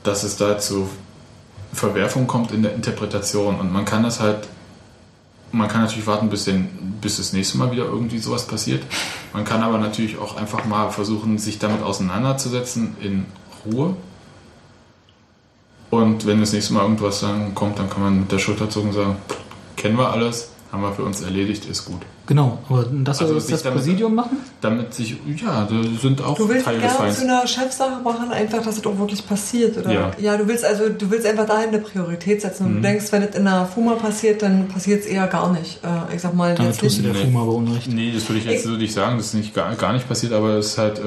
dass 0.02 0.24
es 0.24 0.36
da 0.36 0.59
zu 0.59 0.89
Verwerfung 1.75 2.27
kommt 2.27 2.53
in 2.53 2.63
der 2.63 2.75
Interpretation 2.75 3.59
und 3.59 3.73
man 3.73 3.85
kann 3.85 4.03
das 4.03 4.21
halt 4.21 4.49
man 5.55 5.69
kann 5.69 5.83
natürlich 5.83 6.07
warten, 6.07 6.29
bis, 6.29 6.45
den, 6.45 6.69
bis 7.01 7.17
das 7.19 7.33
nächste 7.33 7.59
Mal 7.59 7.71
wieder 7.71 7.85
irgendwie 7.85 8.19
sowas 8.19 8.47
passiert. 8.47 8.83
Man 9.33 9.45
kann 9.45 9.63
aber 9.63 9.79
natürlich 9.79 10.19
auch 10.19 10.37
einfach 10.37 10.65
mal 10.65 10.91
versuchen, 10.91 11.39
sich 11.39 11.59
damit 11.59 11.83
auseinanderzusetzen 11.83 12.97
in 13.01 13.27
Ruhe. 13.65 13.97
Und 15.91 16.27
wenn 16.27 16.41
das 16.41 16.53
nächste 16.53 16.75
Mal 16.75 16.83
irgendwas 16.83 17.21
dann 17.21 17.55
kommt, 17.55 17.79
dann 17.79 17.89
kann 17.89 18.03
man 18.03 18.21
mit 18.21 18.33
der 18.33 18.39
Schulter 18.39 18.69
zucken 18.69 18.89
und 18.89 18.95
sagen, 18.95 19.17
kennen 19.77 19.97
wir 19.97 20.11
alles, 20.11 20.51
haben 20.75 20.83
wir 20.83 20.93
für 20.93 21.05
uns 21.05 21.23
erledigt, 21.23 21.65
ist 21.67 21.87
gut. 21.87 22.03
Genau, 22.27 22.59
aber 22.69 22.85
das 23.05 23.19
soll 23.19 23.27
Also 23.29 23.39
jetzt 23.39 23.53
das 23.53 23.63
damit- 23.63 23.79
Präsidium 23.79 24.15
machen? 24.15 24.39
Damit 24.61 24.93
sich, 24.95 25.17
ja, 25.37 25.67
da 25.71 25.75
sind 26.01 26.23
auch 26.23 26.37
Du 26.37 26.49
willst 26.49 26.65
Teile 26.65 26.81
des 26.81 26.97
gerne 26.97 27.13
zu 27.15 27.23
einer 27.25 27.47
Chefsache 27.47 28.03
machen, 28.03 28.31
einfach, 28.33 28.63
dass 28.63 28.79
es 28.79 28.87
auch 28.87 28.99
wirklich 28.99 29.27
passiert, 29.27 29.77
oder? 29.79 30.11
Ja. 30.19 30.37
du 30.37 30.49
willst 30.49 30.65
also, 30.65 30.89
du 30.89 31.11
willst 31.11 31.27
einfach 31.27 31.47
dahin 31.47 31.69
eine 31.69 31.79
Priorität 31.79 32.41
setzen. 32.43 32.65
Und 32.67 32.71
Mhm. 32.73 32.77
du 32.77 32.83
denkst, 32.83 33.07
wenn 33.13 33.23
es 33.23 33.35
in 33.37 33.45
der 33.45 33.67
FUMA 33.67 33.95
passiert, 33.95 34.43
dann 34.43 34.69
passiert 34.69 35.01
es 35.03 35.07
eher 35.07 35.27
gar 35.27 35.53
nicht. 35.53 35.81
Äh, 35.85 36.15
ich 36.17 36.23
sag 36.23 36.35
mal, 36.35 36.55
Damit 36.55 36.73
jetzt 36.73 36.81
tust 36.81 36.99
du 36.99 37.03
der 37.03 37.13
Nee. 37.13 37.25
Fuma 37.25 37.43
aber 37.43 37.53
Unrecht. 37.53 37.89
Nee, 37.89 38.13
das 38.15 38.29
würde 38.29 38.39
ich 38.41 38.47
jetzt 38.47 38.65
so 38.65 38.71
nicht 38.71 38.93
sagen, 38.95 39.17
das 39.19 39.27
ist 39.27 39.35
nicht 39.35 39.55
gar, 39.55 39.75
gar 39.75 39.93
nicht 39.93 40.09
passiert, 40.09 40.33
aber 40.33 40.55
es 40.55 40.69
ist 40.69 40.79
halt 40.79 40.99
äh, 40.99 41.03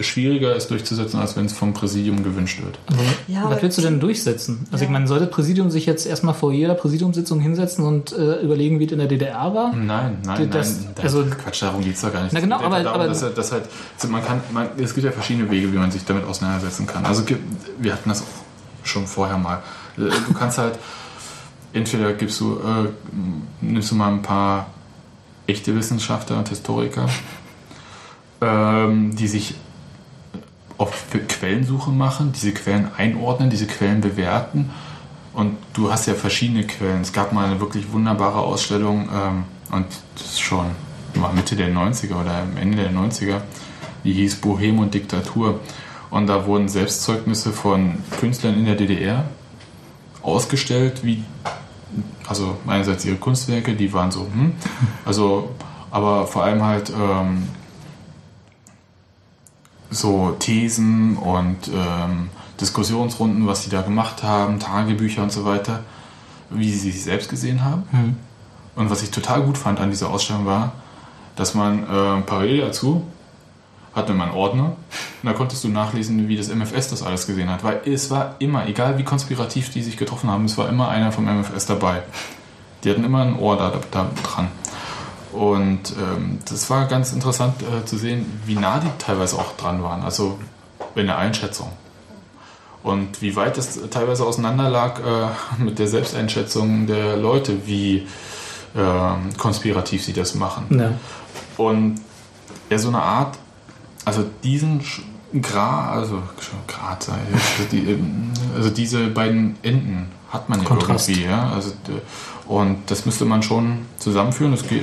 schwieriger, 0.00 0.56
es 0.56 0.66
durchzusetzen, 0.68 1.20
als 1.20 1.36
wenn 1.36 1.44
es 1.46 1.52
vom 1.52 1.74
Präsidium 1.74 2.24
gewünscht 2.24 2.60
wird. 2.62 2.78
Aber 2.86 2.98
Ja, 3.28 3.48
was 3.50 3.62
willst 3.62 3.78
du 3.78 3.82
denn 3.82 4.00
durchsetzen? 4.00 4.66
Also 4.72 4.82
Ja. 4.84 4.88
ich 4.88 4.92
meine, 4.92 5.06
soll 5.06 5.20
das 5.20 5.30
Präsidium 5.30 5.70
sich 5.70 5.86
jetzt 5.86 6.06
erstmal 6.06 6.34
vor 6.34 6.52
jeder 6.52 6.74
Präsidiumssitzung 6.74 7.40
hinsetzen 7.40 7.84
und 7.84 8.10
äh, 8.12 8.40
überlegen, 8.40 8.80
wie 8.80 8.86
es 8.86 8.92
in 8.92 8.98
der 8.98 9.06
DDR 9.06 9.54
war? 9.54 9.72
Nein, 9.76 10.18
nein, 10.24 10.50
das- 10.50 10.80
nein. 10.80 10.94
also- 11.02 11.24
Quatsch, 11.24 11.62
darum 11.62 11.82
geht 11.84 11.94
es 11.94 12.00
doch 12.00 12.12
gar 12.12 12.22
nicht. 12.22 12.32
Na 12.32 12.38
Es 12.38 12.42
genau, 12.44 12.56
aber- 12.60 12.82
darum, 12.82 13.00
aber- 13.02 13.08
dass, 13.08 13.34
dass 13.34 13.52
halt, 13.52 13.64
also 13.96 14.08
man 14.08 14.24
kann, 14.24 14.40
man, 14.52 14.68
es 14.78 14.94
gibt 14.94 15.04
ja 15.04 15.12
verschiedene 15.12 15.48
Wege, 15.50 15.72
wie 15.72 15.76
man 15.78 15.90
sich 15.90 16.04
damit 16.04 16.24
auseinandersetzen 16.24 16.86
kann. 16.86 17.04
Also 17.04 17.22
wir 17.78 17.92
hatten 17.92 18.08
das 18.08 18.22
auch 18.22 18.26
schon 18.86 19.06
vorher 19.06 19.38
mal. 19.38 19.62
Äh, 19.98 20.10
Du 20.26 20.32
kannst 20.32 20.58
halt, 20.58 20.78
entweder 21.74 22.12
gibst 22.14 22.40
du, 22.40 22.56
äh, 22.58 22.88
nimmst 23.60 23.90
du 23.90 23.94
mal 23.94 24.12
ein 24.12 24.22
paar 24.22 24.66
echte 25.46 25.76
Wissenschaftler 25.76 26.38
und 26.38 26.48
Historiker, 26.48 27.08
ähm, 28.40 29.14
die 29.14 29.28
sich 29.28 29.54
auf 30.82 31.04
Quellensuche 31.28 31.90
machen, 31.90 32.32
diese 32.32 32.52
Quellen 32.52 32.90
einordnen, 32.96 33.50
diese 33.50 33.66
Quellen 33.66 34.00
bewerten. 34.00 34.70
Und 35.32 35.56
du 35.72 35.90
hast 35.90 36.06
ja 36.06 36.14
verschiedene 36.14 36.66
Quellen. 36.66 37.00
Es 37.00 37.12
gab 37.12 37.32
mal 37.32 37.46
eine 37.46 37.60
wirklich 37.60 37.90
wunderbare 37.92 38.40
Ausstellung, 38.40 39.08
ähm, 39.14 39.44
und 39.70 39.86
das 40.16 40.24
ist 40.24 40.40
schon 40.40 40.66
Mitte 41.34 41.56
der 41.56 41.72
90er 41.72 42.20
oder 42.20 42.42
Ende 42.60 42.76
der 42.76 42.92
90er, 42.92 43.40
die 44.04 44.12
hieß 44.12 44.36
Bohem 44.36 44.80
und 44.80 44.92
Diktatur. 44.92 45.60
Und 46.10 46.26
da 46.26 46.46
wurden 46.46 46.68
Selbstzeugnisse 46.68 47.52
von 47.52 47.98
Künstlern 48.20 48.58
in 48.58 48.66
der 48.66 48.74
DDR 48.74 49.24
ausgestellt, 50.20 51.04
wie, 51.04 51.24
also 52.26 52.58
einerseits 52.66 53.04
ihre 53.04 53.16
Kunstwerke, 53.16 53.74
die 53.74 53.92
waren 53.92 54.10
so, 54.10 54.22
hm, 54.22 54.52
also, 55.04 55.50
aber 55.90 56.26
vor 56.26 56.44
allem 56.44 56.62
halt 56.62 56.90
ähm, 56.90 57.48
so 59.92 60.34
Thesen 60.38 61.16
und 61.16 61.68
ähm, 61.68 62.30
Diskussionsrunden, 62.60 63.46
was 63.46 63.64
sie 63.64 63.70
da 63.70 63.82
gemacht 63.82 64.22
haben, 64.22 64.58
Tagebücher 64.58 65.22
und 65.22 65.32
so 65.32 65.44
weiter, 65.44 65.80
wie 66.50 66.72
sie 66.72 66.90
sich 66.90 67.04
selbst 67.04 67.28
gesehen 67.28 67.64
haben. 67.64 67.84
Hm. 67.90 68.16
Und 68.74 68.90
was 68.90 69.02
ich 69.02 69.10
total 69.10 69.42
gut 69.42 69.58
fand 69.58 69.80
an 69.80 69.90
dieser 69.90 70.10
Ausstellung 70.10 70.46
war, 70.46 70.72
dass 71.36 71.54
man 71.54 71.82
äh, 71.82 72.22
parallel 72.22 72.62
dazu 72.62 73.06
hatte 73.94 74.14
man 74.14 74.28
einen 74.28 74.38
Ordner 74.38 74.64
und 74.64 75.28
da 75.28 75.32
konntest 75.34 75.64
du 75.64 75.68
nachlesen, 75.68 76.28
wie 76.28 76.36
das 76.36 76.48
MFS 76.48 76.88
das 76.88 77.02
alles 77.02 77.26
gesehen 77.26 77.50
hat. 77.50 77.62
Weil 77.62 77.82
es 77.84 78.10
war 78.10 78.36
immer, 78.38 78.66
egal 78.66 78.98
wie 78.98 79.04
konspirativ 79.04 79.70
die 79.70 79.82
sich 79.82 79.96
getroffen 79.96 80.30
haben, 80.30 80.46
es 80.46 80.56
war 80.56 80.68
immer 80.68 80.88
einer 80.88 81.12
vom 81.12 81.24
MFS 81.24 81.66
dabei. 81.66 82.02
Die 82.82 82.90
hatten 82.90 83.04
immer 83.04 83.22
ein 83.22 83.38
Ohr 83.38 83.56
da, 83.56 83.72
da 83.90 84.10
dran. 84.22 84.48
Und 85.32 85.94
ähm, 85.98 86.38
das 86.48 86.68
war 86.68 86.86
ganz 86.86 87.12
interessant 87.12 87.62
äh, 87.62 87.84
zu 87.86 87.96
sehen, 87.96 88.26
wie 88.44 88.54
nah 88.54 88.78
die 88.80 88.88
teilweise 88.98 89.36
auch 89.36 89.56
dran 89.56 89.82
waren, 89.82 90.02
also 90.02 90.38
in 90.94 91.06
der 91.06 91.16
Einschätzung. 91.18 91.70
Und 92.82 93.22
wie 93.22 93.34
weit 93.36 93.56
es 93.58 93.78
teilweise 93.90 94.24
auseinander 94.26 94.68
lag 94.68 94.98
äh, 95.00 95.62
mit 95.62 95.78
der 95.78 95.86
Selbsteinschätzung 95.86 96.86
der 96.86 97.16
Leute, 97.16 97.66
wie 97.66 98.06
ähm, 98.76 99.30
konspirativ 99.38 100.04
sie 100.04 100.12
das 100.12 100.34
machen. 100.34 100.66
Ja. 100.78 100.90
Und 101.56 102.00
ja, 102.68 102.78
so 102.78 102.88
eine 102.88 103.00
Art, 103.02 103.38
also 104.04 104.24
diesen 104.42 104.80
Sch- 104.80 105.02
Gra, 105.40 105.92
also 105.92 106.22
Grad, 106.66 107.08
ähm, 107.72 108.32
also 108.56 108.68
diese 108.70 109.06
beiden 109.08 109.56
Enden 109.62 110.08
hat 110.30 110.48
man 110.48 110.60
ja 110.60 110.66
Kontrast. 110.66 111.08
irgendwie, 111.08 111.26
ja. 111.28 111.50
Also, 111.54 111.70
d- 111.86 112.00
und 112.48 112.90
das 112.90 113.06
müsste 113.06 113.24
man 113.24 113.42
schon 113.42 113.86
zusammenführen. 113.98 114.52
Das 114.52 114.66
geht, 114.66 114.82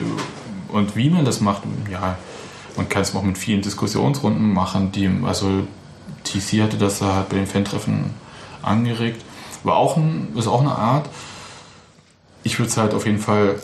und 0.72 0.96
wie 0.96 1.10
man 1.10 1.26
das 1.26 1.42
macht, 1.42 1.64
ja, 1.92 2.18
man 2.78 2.90
kann 2.90 3.02
es 3.02 3.16
auch 3.16 3.24
mit 3.24 3.38
vielen 3.38 3.62
Diskussionsrunden 3.62 4.54
machen, 4.54 4.92
die, 4.92 5.10
also 5.24 5.68
TC 6.24 6.62
hatte 6.62 6.78
das 6.78 7.00
da 7.00 7.16
halt 7.16 7.30
bei 7.30 7.38
den 7.38 7.48
Fan-Treffen 7.48 8.12
angeregt. 8.62 9.24
War 9.64 9.76
auch 9.76 9.98
ein, 9.98 10.30
ist 10.36 10.48
auch 10.48 10.62
eine 10.62 10.76
Art. 10.76 11.10
Ich 12.44 12.58
würde 12.60 12.70
es 12.70 12.78
halt 12.78 12.94
auf 12.94 13.06
jeden 13.06 13.20
Fall 13.20 13.60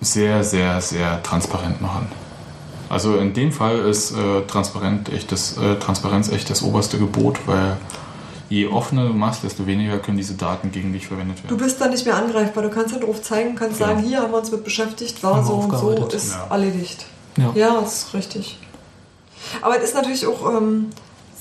sehr, 0.00 0.44
sehr, 0.44 0.80
sehr 0.80 1.22
transparent 1.22 1.80
machen. 1.80 2.06
Also 2.88 3.16
in 3.16 3.32
dem 3.32 3.52
Fall 3.52 3.78
ist 3.78 4.12
äh, 4.12 4.42
transparent 4.46 5.10
echt 5.12 5.32
das, 5.32 5.56
äh, 5.56 5.76
Transparenz 5.76 6.28
echt 6.30 6.50
das 6.50 6.62
oberste 6.62 6.98
Gebot, 6.98 7.40
weil 7.46 7.78
je 8.52 8.66
offener 8.68 9.06
du 9.08 9.14
machst, 9.14 9.42
desto 9.44 9.66
weniger 9.66 9.98
können 9.98 10.18
diese 10.18 10.34
Daten 10.34 10.70
gegen 10.70 10.92
dich 10.92 11.06
verwendet 11.06 11.38
Du 11.38 11.44
werden. 11.50 11.56
bist 11.64 11.80
dann 11.80 11.90
nicht 11.90 12.04
mehr 12.04 12.16
angreifbar. 12.16 12.62
Du 12.62 12.70
kannst 12.70 12.92
dann 12.94 13.00
darauf 13.00 13.22
zeigen, 13.22 13.54
kannst 13.54 13.78
Genau. 13.78 13.90
sagen, 13.94 14.02
hier 14.06 14.20
haben 14.20 14.30
wir 14.32 14.38
uns 14.38 14.50
mit 14.52 14.62
beschäftigt, 14.64 15.22
war 15.22 15.42
so 15.44 15.54
und 15.54 15.76
so, 15.76 15.90
ist 16.08 16.32
Ja. 16.32 16.46
erledigt. 16.50 17.06
Ja. 17.38 17.50
Ja, 17.54 17.78
ist 17.80 18.12
richtig. 18.12 18.58
Aber 19.62 19.78
es 19.78 19.84
ist 19.84 19.94
natürlich 19.94 20.26
auch 20.26 20.46
ähm, 20.54 20.90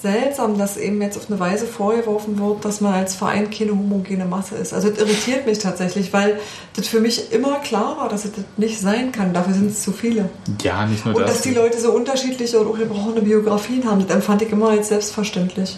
seltsam, 0.01 0.57
dass 0.57 0.77
eben 0.77 1.01
jetzt 1.01 1.17
auf 1.17 1.29
eine 1.29 1.39
Weise 1.39 1.65
vorgeworfen 1.65 2.39
wird, 2.39 2.65
dass 2.65 2.81
man 2.81 2.93
als 2.93 3.15
Verein 3.15 3.49
keine 3.49 3.71
homogene 3.71 4.25
Masse 4.25 4.55
ist. 4.55 4.73
Also 4.73 4.89
das 4.89 4.99
irritiert 4.99 5.45
mich 5.45 5.59
tatsächlich, 5.59 6.11
weil 6.13 6.39
das 6.75 6.87
für 6.87 6.99
mich 6.99 7.31
immer 7.31 7.59
klar 7.59 7.97
war, 7.97 8.09
dass 8.09 8.25
es 8.25 8.31
das 8.31 8.43
nicht 8.57 8.79
sein 8.79 9.11
kann. 9.11 9.33
Dafür 9.33 9.53
sind 9.53 9.71
es 9.71 9.83
zu 9.83 9.91
viele. 9.91 10.29
Ja, 10.63 10.85
nicht 10.85 11.05
nur 11.05 11.15
Und 11.15 11.21
das. 11.21 11.33
dass 11.33 11.41
die 11.41 11.53
Leute 11.53 11.79
so 11.79 11.91
unterschiedliche 11.91 12.59
und 12.59 12.67
auch 12.67 12.77
gebrochene 12.77 13.21
Biografien 13.21 13.85
haben, 13.85 14.05
das 14.05 14.15
empfand 14.15 14.41
ich 14.41 14.51
immer 14.51 14.69
als 14.69 14.89
selbstverständlich. 14.89 15.77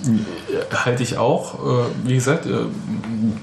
Halte 0.74 1.04
ich 1.04 1.18
auch. 1.18 1.56
Äh, 1.56 1.84
Wie 2.06 2.16
gesagt, 2.16 2.46
äh, 2.46 2.66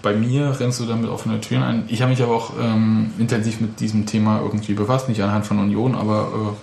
bei 0.03 0.15
mir 0.15 0.59
rennst 0.59 0.81
du 0.81 0.87
damit 0.87 1.11
offene 1.11 1.41
Türen 1.41 1.63
ein. 1.63 1.85
Ich 1.89 2.01
habe 2.03 2.11
mich 2.11 2.23
aber 2.23 2.35
auch 2.35 2.53
ähm, 2.61 3.13
intensiv 3.19 3.61
mit 3.61 3.81
diesem 3.81 4.07
Thema 4.07 4.41
irgendwie 4.41 4.75
befasst, 4.75 5.09
nicht 5.09 5.23
anhand 5.23 5.47
von 5.47 5.59
Union, 5.59 5.95
aber 5.95 6.55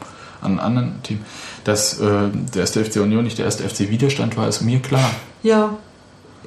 äh, 0.41 0.45
an 0.45 0.59
anderen 0.59 1.01
Themen. 1.03 1.25
Dass 1.67 1.99
äh, 1.99 2.29
der 2.53 2.61
erste 2.61 2.83
FC 2.85 2.95
Union 3.01 3.25
nicht 3.25 3.37
der 3.37 3.45
erste 3.45 3.67
FC 3.67 3.89
Widerstand 3.89 4.37
war, 4.37 4.47
ist 4.47 4.61
mir 4.61 4.79
klar. 4.79 5.09
Ja, 5.43 5.73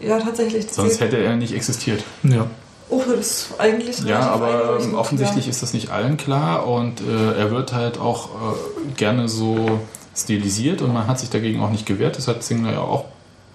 ja, 0.01 0.19
tatsächlich. 0.19 0.67
Sonst 0.73 0.99
hätte 1.01 1.19
er 1.19 1.37
nicht 1.37 1.53
existiert. 1.55 2.03
Ja. 2.23 2.47
Oh, 2.89 3.03
das 3.07 3.27
ist 3.27 3.47
eigentlich 3.59 4.01
Ja, 4.01 4.21
aber 4.31 4.47
einleuchtend, 4.63 4.93
ähm, 4.95 4.99
offensichtlich 4.99 5.45
ja. 5.45 5.51
ist 5.51 5.63
das 5.63 5.75
nicht 5.75 5.91
allen 5.91 6.17
klar 6.17 6.67
und 6.67 7.03
äh, 7.03 7.39
er 7.39 7.51
wird 7.51 7.73
halt 7.75 8.01
auch 8.01 8.31
äh, 8.31 8.93
gerne 8.97 9.29
so 9.29 9.79
stilisiert 10.17 10.81
und 10.83 10.93
man 10.95 11.07
hat 11.07 11.19
sich 11.21 11.29
dagegen 11.29 11.63
auch 11.63 11.71
nicht 11.71 11.85
gewehrt. 11.87 12.17
Das 12.17 12.27
hat 12.27 12.43
Zingler 12.43 12.73
ja 12.73 12.81
auch 12.81 13.05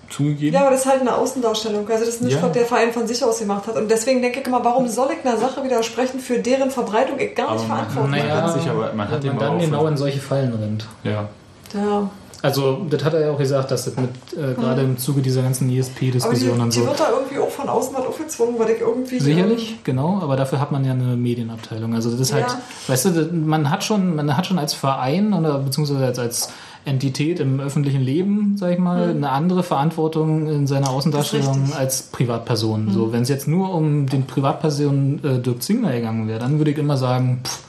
zugegeben. 0.10 0.54
Ja, 0.54 0.62
aber 0.62 0.70
das 0.70 0.82
ist 0.82 0.86
halt 0.86 1.02
eine 1.02 1.16
Außendarstellung. 1.16 1.90
Also 1.90 2.06
das 2.06 2.16
ist 2.16 2.22
nicht, 2.22 2.36
Ja. 2.38 2.44
was 2.44 2.52
der 2.52 2.66
Verein 2.66 2.94
von 2.94 3.08
sich 3.08 3.24
aus 3.24 3.40
gemacht 3.40 3.66
hat. 3.68 3.76
Und 3.76 3.90
deswegen 3.90 4.22
denke 4.22 4.40
ich 4.40 4.46
immer, 4.48 4.64
warum 4.64 4.88
soll 4.88 5.10
ich 5.20 5.28
einer 5.28 5.38
Sache 5.38 5.64
widersprechen, 5.64 6.20
für 6.20 6.38
deren 6.38 6.70
Verbreitung 6.70 7.18
ich 7.20 7.34
gar 7.36 7.48
Aber 7.50 7.56
nicht 7.58 7.68
man- 7.68 7.78
verantwortlich 7.90 8.24
man 8.24 8.32
bin? 8.36 8.42
hat 8.44 8.54
sich 8.62 8.70
aber- 8.70 8.94
man 8.94 9.10
hat 9.10 9.24
man 9.24 9.40
dann 9.40 9.60
genau 9.60 9.88
in 9.88 9.98
solche 9.98 10.20
Fallen 10.20 10.54
rennt. 10.54 10.86
ja. 11.04 11.28
Ja. 11.76 12.10
Also, 12.42 12.86
das 12.90 13.04
hat 13.04 13.14
er 13.16 13.22
ja 13.22 13.32
auch 13.32 13.40
gesagt, 13.40 13.72
dass 13.72 13.86
das 13.86 13.96
mit, 13.96 14.10
äh, 14.38 14.54
gerade 14.54 14.84
im 14.84 15.00
Zuge 15.00 15.22
dieser 15.22 15.42
ganzen 15.42 15.68
die, 15.68 15.80
ESP-Diskussion 15.80 16.62
und 16.62 16.76
die 16.76 16.80
so. 16.80 16.86
wird 16.86 17.00
da 17.00 17.10
irgendwie 17.10 17.40
auch 17.40 17.50
von 17.50 17.68
außen 17.68 17.96
was 17.96 18.06
aufgezwungen, 18.06 18.60
weil 18.60 18.70
ich 18.70 18.82
irgendwie... 18.82 19.20
Sicherlich, 19.20 19.84
genau, 19.84 20.20
aber 20.22 20.36
dafür 20.36 20.60
hat 20.60 20.72
man 20.72 20.86
ja 20.86 20.92
eine 20.92 21.16
Medienabteilung. 21.16 21.96
Also 21.96 22.12
das 22.12 22.20
ist 22.20 22.34
halt, 22.34 22.46
Ja. 22.48 22.62
weißt 22.88 23.06
du, 23.06 23.32
man 23.34 23.72
hat 23.72 23.84
schon, 23.84 24.16
man 24.16 24.38
hat 24.38 24.46
schon 24.46 24.60
als 24.60 24.76
Verein 24.76 25.34
oder 25.34 25.58
beziehungsweise 25.58 26.06
als, 26.06 26.20
als 26.20 26.50
Entität 26.86 27.40
im 27.40 27.60
öffentlichen 27.60 28.02
Leben, 28.02 28.58
sag 28.58 28.74
ich 28.74 28.78
mal, 28.78 29.10
eine 29.10 29.32
andere 29.32 29.64
Verantwortung 29.64 30.48
in 30.48 30.68
seiner 30.68 30.92
Außendarstellung 30.92 31.74
als 31.76 32.04
Privatperson. 32.04 32.92
So, 32.92 33.12
wenn 33.12 33.24
es 33.24 33.30
jetzt 33.30 33.48
nur 33.48 33.74
um 33.74 34.06
den 34.06 34.28
Privatperson 34.28 35.20
äh, 35.24 35.40
Dirk 35.40 35.64
Zingler 35.64 35.94
gegangen 35.94 36.28
wäre, 36.28 36.38
dann 36.38 36.60
würde 36.60 36.70
ich 36.70 36.78
immer 36.78 36.98
sagen, 36.98 37.42
pff, 37.44 37.60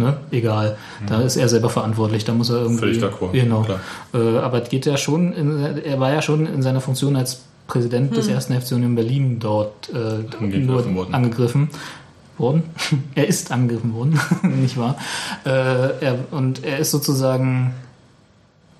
ne, 0.00 0.16
egal, 0.32 0.76
da 1.06 1.20
ist 1.20 1.36
er 1.36 1.48
selber 1.48 1.70
verantwortlich, 1.70 2.24
da 2.24 2.32
muss 2.34 2.50
er 2.50 2.56
irgendwie. 2.62 2.80
Völlig 2.80 2.98
d'accord, 3.02 3.30
Genau. 3.32 3.62
klar. 3.62 3.80
Äh, 4.14 4.38
aber 4.38 4.60
geht 4.62 4.86
ja 4.86 4.96
schon, 4.96 5.32
in, 5.32 5.78
er 5.84 6.00
war 6.00 6.12
ja 6.12 6.22
schon 6.22 6.46
in 6.46 6.62
seiner 6.62 6.80
Funktion 6.80 7.14
als 7.16 7.42
Präsident 7.68 8.16
des 8.16 8.26
ersten 8.26 8.60
FC 8.60 8.72
Union 8.72 8.96
Berlin 8.96 9.38
dort 9.38 9.90
äh, 9.94 9.98
Angegriffen 10.36 10.66
nur 10.66 10.94
worden. 10.96 11.14
angegriffen 11.14 11.68
worden. 12.36 12.62
er 13.14 13.28
ist 13.28 13.52
angegriffen 13.52 13.94
worden, 13.94 14.18
nicht 14.60 14.76
wahr? 14.76 14.96
Äh, 15.44 15.50
er, 16.04 16.18
und 16.32 16.64
er 16.64 16.78
ist 16.78 16.90
sozusagen 16.90 17.72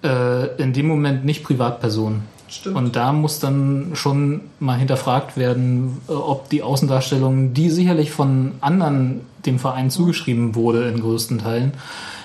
äh, 0.02 0.47
in 0.60 0.72
dem 0.72 0.86
Moment 0.88 1.24
nicht 1.24 1.44
Privatperson. 1.44 2.22
Stimmt. 2.51 2.77
Und 2.77 2.97
da 2.97 3.12
muss 3.12 3.39
dann 3.39 3.93
schon 3.94 4.43
mal 4.59 4.77
hinterfragt 4.77 5.36
werden, 5.36 5.98
äh, 6.09 6.12
ob 6.12 6.48
die 6.48 6.62
Außendarstellung, 6.62 7.55
die 7.55 7.70
sicherlich 7.70 8.10
von 8.10 8.52
anderen 8.60 9.20
dem 9.47 9.59
Verein 9.59 9.89
zugeschrieben 9.89 10.55
wurde 10.55 10.89
in 10.89 11.01
größten 11.01 11.39
Teilen, 11.39 11.72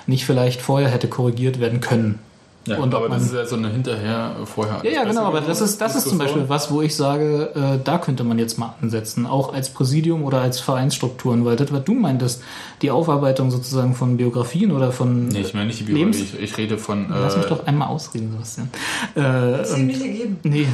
nicht 0.06 0.26
vielleicht 0.26 0.60
vorher 0.60 0.90
hätte 0.90 1.08
korrigiert 1.08 1.60
werden 1.60 1.80
können. 1.80 2.18
Ja, 2.66 2.78
Und 2.78 2.94
aber 2.94 3.08
das 3.08 3.22
ist 3.24 3.34
ja 3.34 3.46
so 3.46 3.56
eine 3.56 3.68
hinterher 3.70 4.36
vorher. 4.44 4.80
Ja, 4.82 4.90
ja, 4.90 5.04
genau, 5.04 5.22
aber 5.22 5.40
das 5.40 5.60
ist, 5.60 5.80
das 5.80 5.94
ist 5.96 6.08
zum 6.08 6.18
Beispiel 6.18 6.44
was, 6.48 6.70
wo 6.70 6.82
ich 6.82 6.96
sage, 6.96 7.50
äh, 7.54 7.78
da 7.82 7.98
könnte 7.98 8.24
man 8.24 8.38
jetzt 8.38 8.58
mal 8.58 8.74
ansetzen, 8.82 9.24
auch 9.26 9.52
als 9.54 9.70
Präsidium 9.70 10.24
oder 10.24 10.40
als 10.40 10.58
Vereinsstrukturen, 10.60 11.44
weil 11.44 11.56
das, 11.56 11.72
was 11.72 11.84
du 11.84 11.94
meintest, 11.94 12.42
die 12.82 12.90
Aufarbeitung 12.90 13.50
sozusagen 13.50 13.94
von 13.94 14.16
Biografien 14.16 14.72
oder 14.72 14.90
von. 14.92 15.28
Nee, 15.28 15.40
ich 15.42 15.54
meine 15.54 15.66
nicht 15.66 15.80
die 15.80 15.84
Biografie, 15.84 16.22
ich, 16.22 16.40
ich 16.40 16.58
rede 16.58 16.76
von. 16.76 17.06
Lass 17.08 17.36
mich 17.36 17.46
äh, 17.46 17.48
doch 17.48 17.66
einmal 17.66 17.88
ausreden, 17.88 18.30
Sebastian. 18.32 18.68
Äh, 19.14 19.20
Das 19.58 19.70
ist 19.70 19.74
und- 19.76 19.86
nicht 19.86 20.02
gegeben. 20.02 20.38
Nee. 20.42 20.66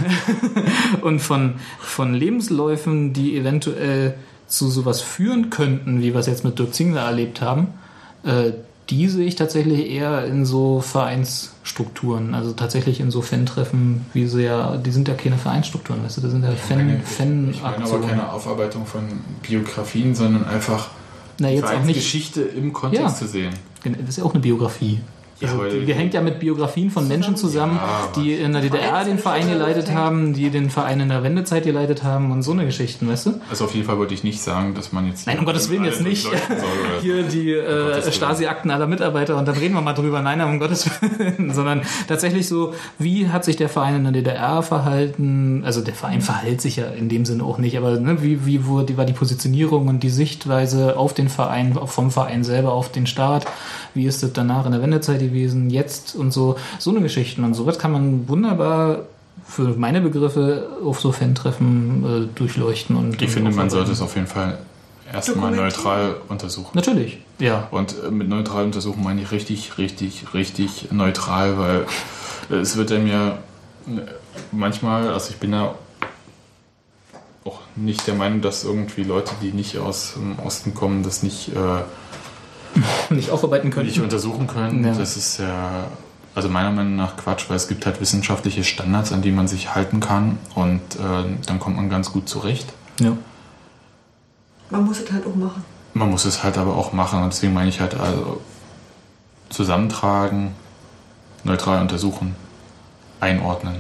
und 1.02 1.20
von, 1.20 1.54
von 1.78 2.14
Lebensläufen, 2.14 3.12
die 3.12 3.36
eventuell 3.36 4.14
zu 4.46 4.68
sowas 4.68 5.00
führen 5.00 5.50
könnten, 5.50 6.00
wie 6.02 6.12
wir 6.12 6.20
es 6.20 6.26
jetzt 6.26 6.44
mit 6.44 6.58
Dirk 6.58 6.74
Zingler 6.74 7.02
erlebt 7.02 7.40
haben, 7.40 7.68
äh, 8.24 8.52
die 8.92 9.08
sehe 9.08 9.26
ich 9.26 9.36
tatsächlich 9.36 9.90
eher 9.90 10.26
in 10.26 10.44
so 10.44 10.80
Vereinsstrukturen, 10.80 12.34
also 12.34 12.52
tatsächlich 12.52 13.00
in 13.00 13.10
so 13.10 13.22
Fan-Treffen, 13.22 14.04
wie 14.12 14.26
sie 14.26 14.42
ja, 14.42 14.76
die 14.76 14.90
sind 14.90 15.08
ja 15.08 15.14
keine 15.14 15.38
Vereinsstrukturen, 15.38 16.04
weißt 16.04 16.18
du, 16.18 16.20
das 16.20 16.30
sind 16.30 16.44
ja 16.44 16.50
Fan, 16.52 16.76
meine, 16.78 17.00
ich 17.00 17.18
meine 17.18 17.50
aber 17.62 17.72
Fan-Aktionen. 17.74 18.08
keine 18.08 18.32
Aufarbeitung 18.32 18.84
von 18.86 19.02
Biografien, 19.42 20.14
sondern 20.14 20.44
einfach 20.44 20.90
Na, 21.38 21.48
jetzt 21.48 21.64
auch 21.64 21.82
nicht. 21.84 21.94
Geschichte 21.96 22.42
im 22.42 22.72
Kontext 22.74 23.02
Ja. 23.02 23.14
zu 23.14 23.26
sehen. 23.26 23.52
Das 23.84 24.10
ist 24.10 24.18
ja 24.18 24.24
auch 24.24 24.32
eine 24.34 24.40
Biografie. 24.42 25.00
Ja, 25.42 25.52
Also, 25.52 25.78
die, 25.78 25.84
die 25.86 25.94
hängt 25.94 26.14
ja 26.14 26.20
mit 26.20 26.38
Biografien 26.40 26.90
von 26.90 27.06
Menschen 27.08 27.36
zusammen, 27.36 27.76
Ja, 27.76 28.08
die 28.16 28.34
in 28.34 28.52
der 28.52 28.62
DDR 28.62 29.04
den 29.04 29.18
Verein 29.18 29.48
geleitet 29.48 29.92
haben, 29.92 30.32
die 30.32 30.50
den 30.50 30.70
Verein 30.70 31.00
in 31.00 31.08
der 31.08 31.22
Wendezeit 31.22 31.64
geleitet 31.64 32.02
haben 32.02 32.30
und 32.30 32.42
so 32.42 32.52
eine 32.52 32.64
Geschichten, 32.64 33.08
weißt 33.08 33.26
du? 33.26 33.40
Also 33.50 33.64
auf 33.64 33.74
jeden 33.74 33.86
Fall 33.86 33.98
wollte 33.98 34.14
ich 34.14 34.24
nicht 34.24 34.42
sagen, 34.42 34.74
dass 34.74 34.92
man 34.92 35.06
jetzt. 35.06 35.26
Nein, 35.26 35.38
um 35.38 35.44
Gottes 35.44 35.70
Willen 35.70 35.84
jetzt 35.84 36.02
nicht. 36.02 36.28
Hier 37.00 37.22
die 37.22 37.52
äh. 37.52 38.10
Stasi-Akten 38.10 38.70
aller 38.70 38.86
Mitarbeiter 38.86 39.36
und 39.36 39.46
dann 39.46 39.56
reden 39.56 39.74
wir 39.74 39.80
mal 39.80 39.92
drüber. 39.92 40.20
Nein, 40.22 40.40
um 40.40 40.58
Gottes 40.58 40.88
Willen. 41.00 41.52
Sondern 41.54 41.82
tatsächlich 42.08 42.48
so, 42.48 42.74
wie 42.98 43.28
hat 43.28 43.44
sich 43.44 43.56
der 43.56 43.68
Verein 43.68 43.96
in 43.96 44.04
der 44.04 44.12
DDR 44.12 44.62
verhalten? 44.62 45.62
Also 45.64 45.80
der 45.80 45.94
Verein 45.94 46.20
verhält 46.20 46.60
sich 46.60 46.76
ja 46.76 46.86
in 46.86 47.08
dem 47.08 47.24
Sinne 47.24 47.44
auch 47.44 47.58
nicht, 47.58 47.76
aber 47.76 47.98
ne, 47.98 48.22
wie, 48.22 48.46
wie 48.46 48.66
wurde, 48.66 48.96
war 48.96 49.04
die 49.04 49.12
Positionierung 49.12 49.88
und 49.88 50.02
die 50.02 50.10
Sichtweise 50.10 50.96
auf 50.96 51.14
den 51.14 51.28
Verein, 51.28 51.78
vom 51.86 52.10
Verein 52.10 52.44
selber 52.44 52.72
auf 52.72 52.90
den 52.90 53.06
Staat? 53.06 53.46
Wie 53.94 54.06
ist 54.06 54.22
es 54.22 54.32
danach 54.32 54.66
in 54.66 54.72
der 54.72 54.82
Wendezeit 54.82 55.20
gewesen, 55.32 55.70
jetzt 55.70 56.14
und 56.14 56.32
so, 56.32 56.56
so 56.78 56.90
eine 56.90 57.00
Geschichten 57.00 57.44
und 57.44 57.54
sowas 57.54 57.78
kann 57.78 57.92
man 57.92 58.28
wunderbar 58.28 59.06
für 59.44 59.74
meine 59.76 60.00
Begriffe 60.00 60.68
auf 60.84 61.00
so 61.00 61.12
Fan-Treffen 61.12 62.30
äh, 62.32 62.38
durchleuchten 62.38 62.96
und 62.96 63.20
Ich 63.20 63.30
finde, 63.30 63.50
man 63.50 63.70
sollte 63.70 63.92
es 63.92 64.00
auf 64.00 64.14
jeden 64.14 64.26
Fall 64.26 64.58
erstmal 65.12 65.52
neutral 65.52 66.16
untersuchen. 66.28 66.70
Natürlich, 66.74 67.18
ja. 67.38 67.68
Und 67.70 67.94
äh, 68.02 68.10
mit 68.10 68.28
neutral 68.28 68.64
untersuchen 68.64 69.02
meine 69.02 69.22
ich 69.22 69.30
richtig, 69.30 69.78
richtig, 69.78 70.34
richtig 70.34 70.88
neutral, 70.92 71.58
weil 71.58 71.86
äh, 72.50 72.60
es 72.60 72.76
wird 72.76 72.92
einem 72.92 73.06
ja 73.06 73.28
äh, 73.30 74.00
manchmal, 74.52 75.08
also 75.08 75.30
ich 75.30 75.36
bin 75.36 75.52
ja 75.52 75.74
auch 77.44 77.60
nicht 77.76 78.06
der 78.06 78.14
Meinung, 78.14 78.40
dass 78.40 78.64
irgendwie 78.64 79.02
Leute, 79.02 79.32
die 79.42 79.52
nicht 79.52 79.78
aus 79.78 80.14
dem 80.14 80.38
Osten 80.38 80.74
kommen, 80.74 81.02
das 81.02 81.22
nicht, 81.22 81.48
äh, 81.48 81.82
nicht 83.10 83.30
aufarbeiten 83.30 83.70
können. 83.70 83.86
nicht 83.86 84.00
untersuchen 84.00 84.46
können. 84.46 84.84
Ja. 84.84 84.94
Das 84.94 85.16
ist 85.16 85.38
ja, 85.38 85.86
also 86.34 86.48
meiner 86.48 86.70
Meinung 86.70 86.96
nach 86.96 87.16
Quatsch, 87.16 87.48
weil 87.48 87.56
es 87.56 87.68
gibt 87.68 87.86
halt 87.86 88.00
wissenschaftliche 88.00 88.64
Standards, 88.64 89.12
an 89.12 89.22
die 89.22 89.32
man 89.32 89.48
sich 89.48 89.74
halten 89.74 90.00
kann 90.00 90.38
und 90.54 90.80
äh, 90.96 91.24
dann 91.46 91.58
kommt 91.58 91.76
man 91.76 91.90
ganz 91.90 92.12
gut 92.12 92.28
zurecht. 92.28 92.72
Ja. 93.00 93.16
Man 94.70 94.84
muss 94.84 95.00
es 95.00 95.12
halt 95.12 95.26
auch 95.26 95.34
machen. 95.34 95.64
Man 95.94 96.10
muss 96.10 96.24
es 96.24 96.42
halt 96.42 96.56
aber 96.56 96.76
auch 96.76 96.92
machen 96.92 97.22
und 97.22 97.32
deswegen 97.32 97.52
meine 97.52 97.68
ich 97.68 97.80
halt, 97.80 97.94
also 97.94 98.40
zusammentragen, 99.50 100.52
neutral 101.44 101.80
untersuchen, 101.82 102.34
einordnen. 103.20 103.76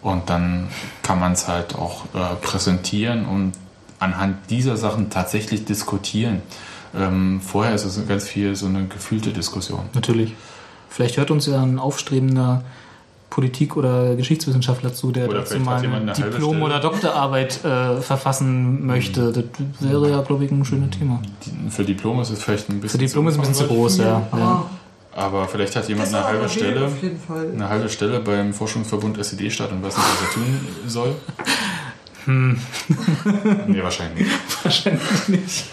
Und 0.00 0.28
dann 0.30 0.68
kann 1.02 1.20
man 1.20 1.32
es 1.32 1.48
halt 1.48 1.74
auch 1.74 2.06
äh, 2.14 2.34
präsentieren 2.40 3.26
und 3.26 3.52
anhand 3.98 4.50
dieser 4.50 4.76
Sachen 4.76 5.10
tatsächlich 5.10 5.64
diskutieren. 5.64 6.42
Ähm, 6.96 7.40
vorher 7.40 7.74
ist 7.74 7.84
es 7.84 8.06
ganz 8.06 8.28
viel 8.28 8.54
so 8.56 8.66
eine 8.66 8.86
gefühlte 8.86 9.30
Diskussion. 9.30 9.80
Natürlich. 9.94 10.34
Vielleicht 10.88 11.16
hört 11.16 11.30
uns 11.30 11.46
ja 11.46 11.60
ein 11.62 11.78
aufstrebender 11.78 12.62
Politik- 13.30 13.76
oder 13.76 14.14
Geschichtswissenschaftler 14.14 14.94
zu, 14.94 15.10
der 15.10 15.28
Oder 15.28 15.38
dazu 15.40 15.58
mal 15.58 15.82
eine 15.84 16.12
halbe 16.14 16.36
Diplom- 16.38 16.62
oder 16.62 16.78
Doktorarbeit 16.78 17.64
äh, 17.64 18.00
verfassen 18.00 18.86
möchte. 18.86 19.32
Das 19.32 19.44
wäre 19.80 20.08
ja, 20.08 20.20
glaube 20.22 20.44
ich, 20.44 20.52
ein 20.52 20.64
schönes 20.64 20.90
Thema. 20.96 21.20
Die- 21.44 21.70
Für 21.70 21.84
Diplom 21.84 22.20
ist 22.20 22.30
es 22.30 22.40
vielleicht 22.42 22.68
ein 22.68 22.74
Für 22.76 22.82
bisschen 22.82 23.00
Diplom 23.00 23.26
ist 23.26 23.34
es 23.34 23.38
ein 23.40 23.48
bisschen 23.48 23.66
zu 23.68 23.74
groß, 23.74 23.98
ja. 23.98 24.04
ja. 24.04 24.22
Ah, 24.32 24.64
Aber 25.16 25.48
vielleicht 25.48 25.74
hat 25.74 25.88
jemand 25.88 26.14
eine 26.14 26.22
halbe 26.24 26.48
Stelle, 26.48 26.88
eine 27.54 27.68
halbe 27.68 27.88
Stelle 27.88 28.20
beim 28.20 28.54
Forschungsverbund 28.54 29.18
SED-Stadt 29.18 29.72
und 29.72 29.82
weiß 29.82 29.96
nicht, 29.96 30.06
was 30.06 30.28
er 30.28 30.32
tun 30.34 30.60
soll. 30.86 31.14
Hm. 32.26 32.58
Nee, 33.66 33.82
wahrscheinlich 33.82 34.26
nicht. 34.26 34.32
Wahrscheinlich 34.64 35.28
nicht. 35.28 35.64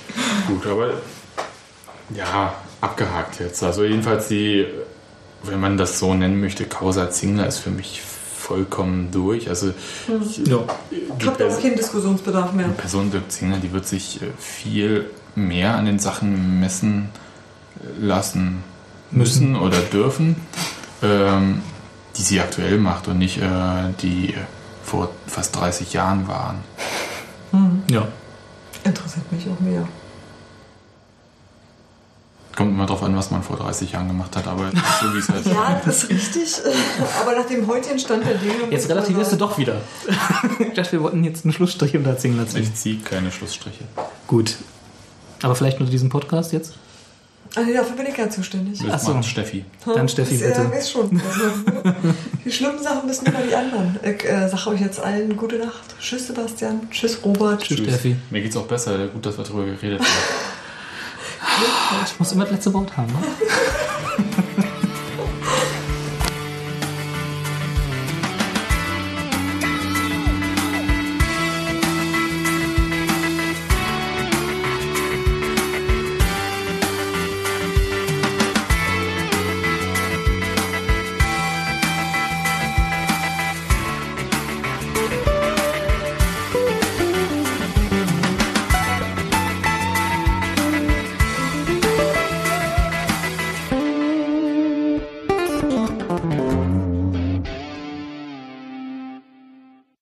Gut, 0.47 0.65
aber 0.67 0.93
ja, 2.15 2.53
abgehakt 2.81 3.39
jetzt. 3.39 3.63
Also 3.63 3.83
jedenfalls 3.83 4.27
die, 4.27 4.65
wenn 5.43 5.59
man 5.59 5.77
das 5.77 5.99
so 5.99 6.13
nennen 6.13 6.39
möchte, 6.41 6.65
Causa 6.65 7.09
Zingler 7.09 7.47
ist 7.47 7.59
für 7.59 7.69
mich 7.69 8.01
vollkommen 8.01 9.11
durch. 9.11 9.47
Also 9.47 9.73
ich, 10.25 10.37
Ja. 10.47 10.59
die 10.91 11.03
Ich 11.19 11.25
habe 11.27 11.37
da 11.37 11.47
auch 11.47 11.61
keinen 11.61 11.75
Diskussionsbedarf 11.77 12.51
mehr. 12.53 12.67
Person 12.69 13.11
Dirk 13.11 13.31
Zingler, 13.31 13.57
die 13.57 13.71
wird 13.71 13.87
sich 13.87 14.21
äh, 14.21 14.25
viel 14.37 15.09
mehr 15.35 15.75
an 15.75 15.85
den 15.85 15.99
Sachen 15.99 16.59
messen 16.59 17.09
äh, 17.79 18.05
lassen 18.05 18.63
müssen 19.11 19.55
oder 19.55 19.77
dürfen, 19.79 20.35
ähm, 21.01 21.61
die 22.17 22.21
sie 22.23 22.39
aktuell 22.41 22.77
macht 22.77 23.07
und 23.07 23.19
nicht 23.19 23.37
äh, 23.37 23.93
die 24.01 24.33
vor 24.91 25.09
fast 25.25 25.55
30 25.55 25.93
Jahren 25.93 26.27
waren. 26.27 26.57
ja. 27.89 28.07
Interessiert 28.83 29.31
mich 29.31 29.47
auch 29.47 29.59
mehr. 29.61 29.87
Kommt 32.57 32.71
immer 32.71 32.85
drauf 32.85 33.01
an, 33.03 33.15
was 33.15 33.31
man 33.31 33.41
vor 33.41 33.55
30 33.55 33.93
Jahren 33.93 34.09
gemacht 34.09 34.35
hat, 34.35 34.47
aber 34.47 34.69
so 34.99 35.13
wie 35.13 35.19
es 35.19 35.29
halt 35.29 35.45
Ja, 35.45 35.81
das 35.85 36.03
ist 36.03 36.09
richtig. 36.09 36.61
Aber 37.21 37.35
nach 37.37 37.45
dem 37.45 37.65
heutigen 37.67 37.97
Stand 37.97 38.25
der 38.25 38.33
Dinge. 38.33 38.69
Jetzt 38.69 38.89
relativierst 38.89 39.31
du 39.31 39.35
doch 39.37 39.57
wieder. 39.57 39.75
ich 40.59 40.73
dachte, 40.73 40.91
wir 40.91 41.03
wollten 41.03 41.23
jetzt 41.23 41.45
einen 41.45 41.53
Schlussstrich 41.53 41.95
unter 41.95 42.17
Zingler 42.17 42.45
ziehen. 42.47 42.63
Ich 42.63 42.75
ziehe 42.75 42.97
keine 42.97 43.31
Schlussstriche. 43.31 43.85
Gut. 44.27 44.57
Aber 45.41 45.55
vielleicht 45.55 45.79
nur 45.79 45.87
diesen 45.87 46.09
Podcast 46.09 46.51
jetzt? 46.51 46.73
Nee, 47.55 47.73
dafür 47.73 47.95
bin 47.97 48.05
ich 48.05 48.17
ja 48.17 48.29
zuständig. 48.29 48.79
Das 48.87 49.09
Ach 49.09 49.23
Steffi. 49.23 49.65
Dann 49.85 50.07
Steffi, 50.07 50.37
Das, 50.37 50.47
bitte. 50.47 50.61
Ja, 50.61 50.71
weiß 50.71 50.91
schon. 50.91 51.21
Also, 51.21 51.97
die 52.45 52.51
schlimmen 52.51 52.81
Sachen 52.81 53.07
müssen 53.07 53.25
immer 53.25 53.41
die 53.41 53.53
anderen. 53.53 53.99
Ich 54.03 54.23
äh, 54.25 54.47
sage 54.47 54.69
euch 54.69 54.81
jetzt 54.81 54.99
allen 55.01 55.35
gute 55.35 55.57
Nacht. 55.57 55.95
Tschüss, 55.99 56.27
Sebastian. 56.27 56.89
Tschüss, 56.89 57.19
Robert. 57.25 57.61
Tschüss, 57.61 57.79
Steffi. 57.79 58.15
Mir 58.29 58.41
geht's 58.41 58.55
auch 58.55 58.67
besser. 58.67 59.07
Gut, 59.07 59.25
dass 59.25 59.37
wir 59.37 59.43
darüber 59.43 59.65
geredet 59.65 59.99
haben. 59.99 60.07
Ich 62.05 62.17
muss 62.17 62.31
immer 62.31 62.43
das 62.43 62.53
letzte 62.53 62.73
Wort 62.73 62.95
haben. 62.95 63.11
Ne? 63.11 63.19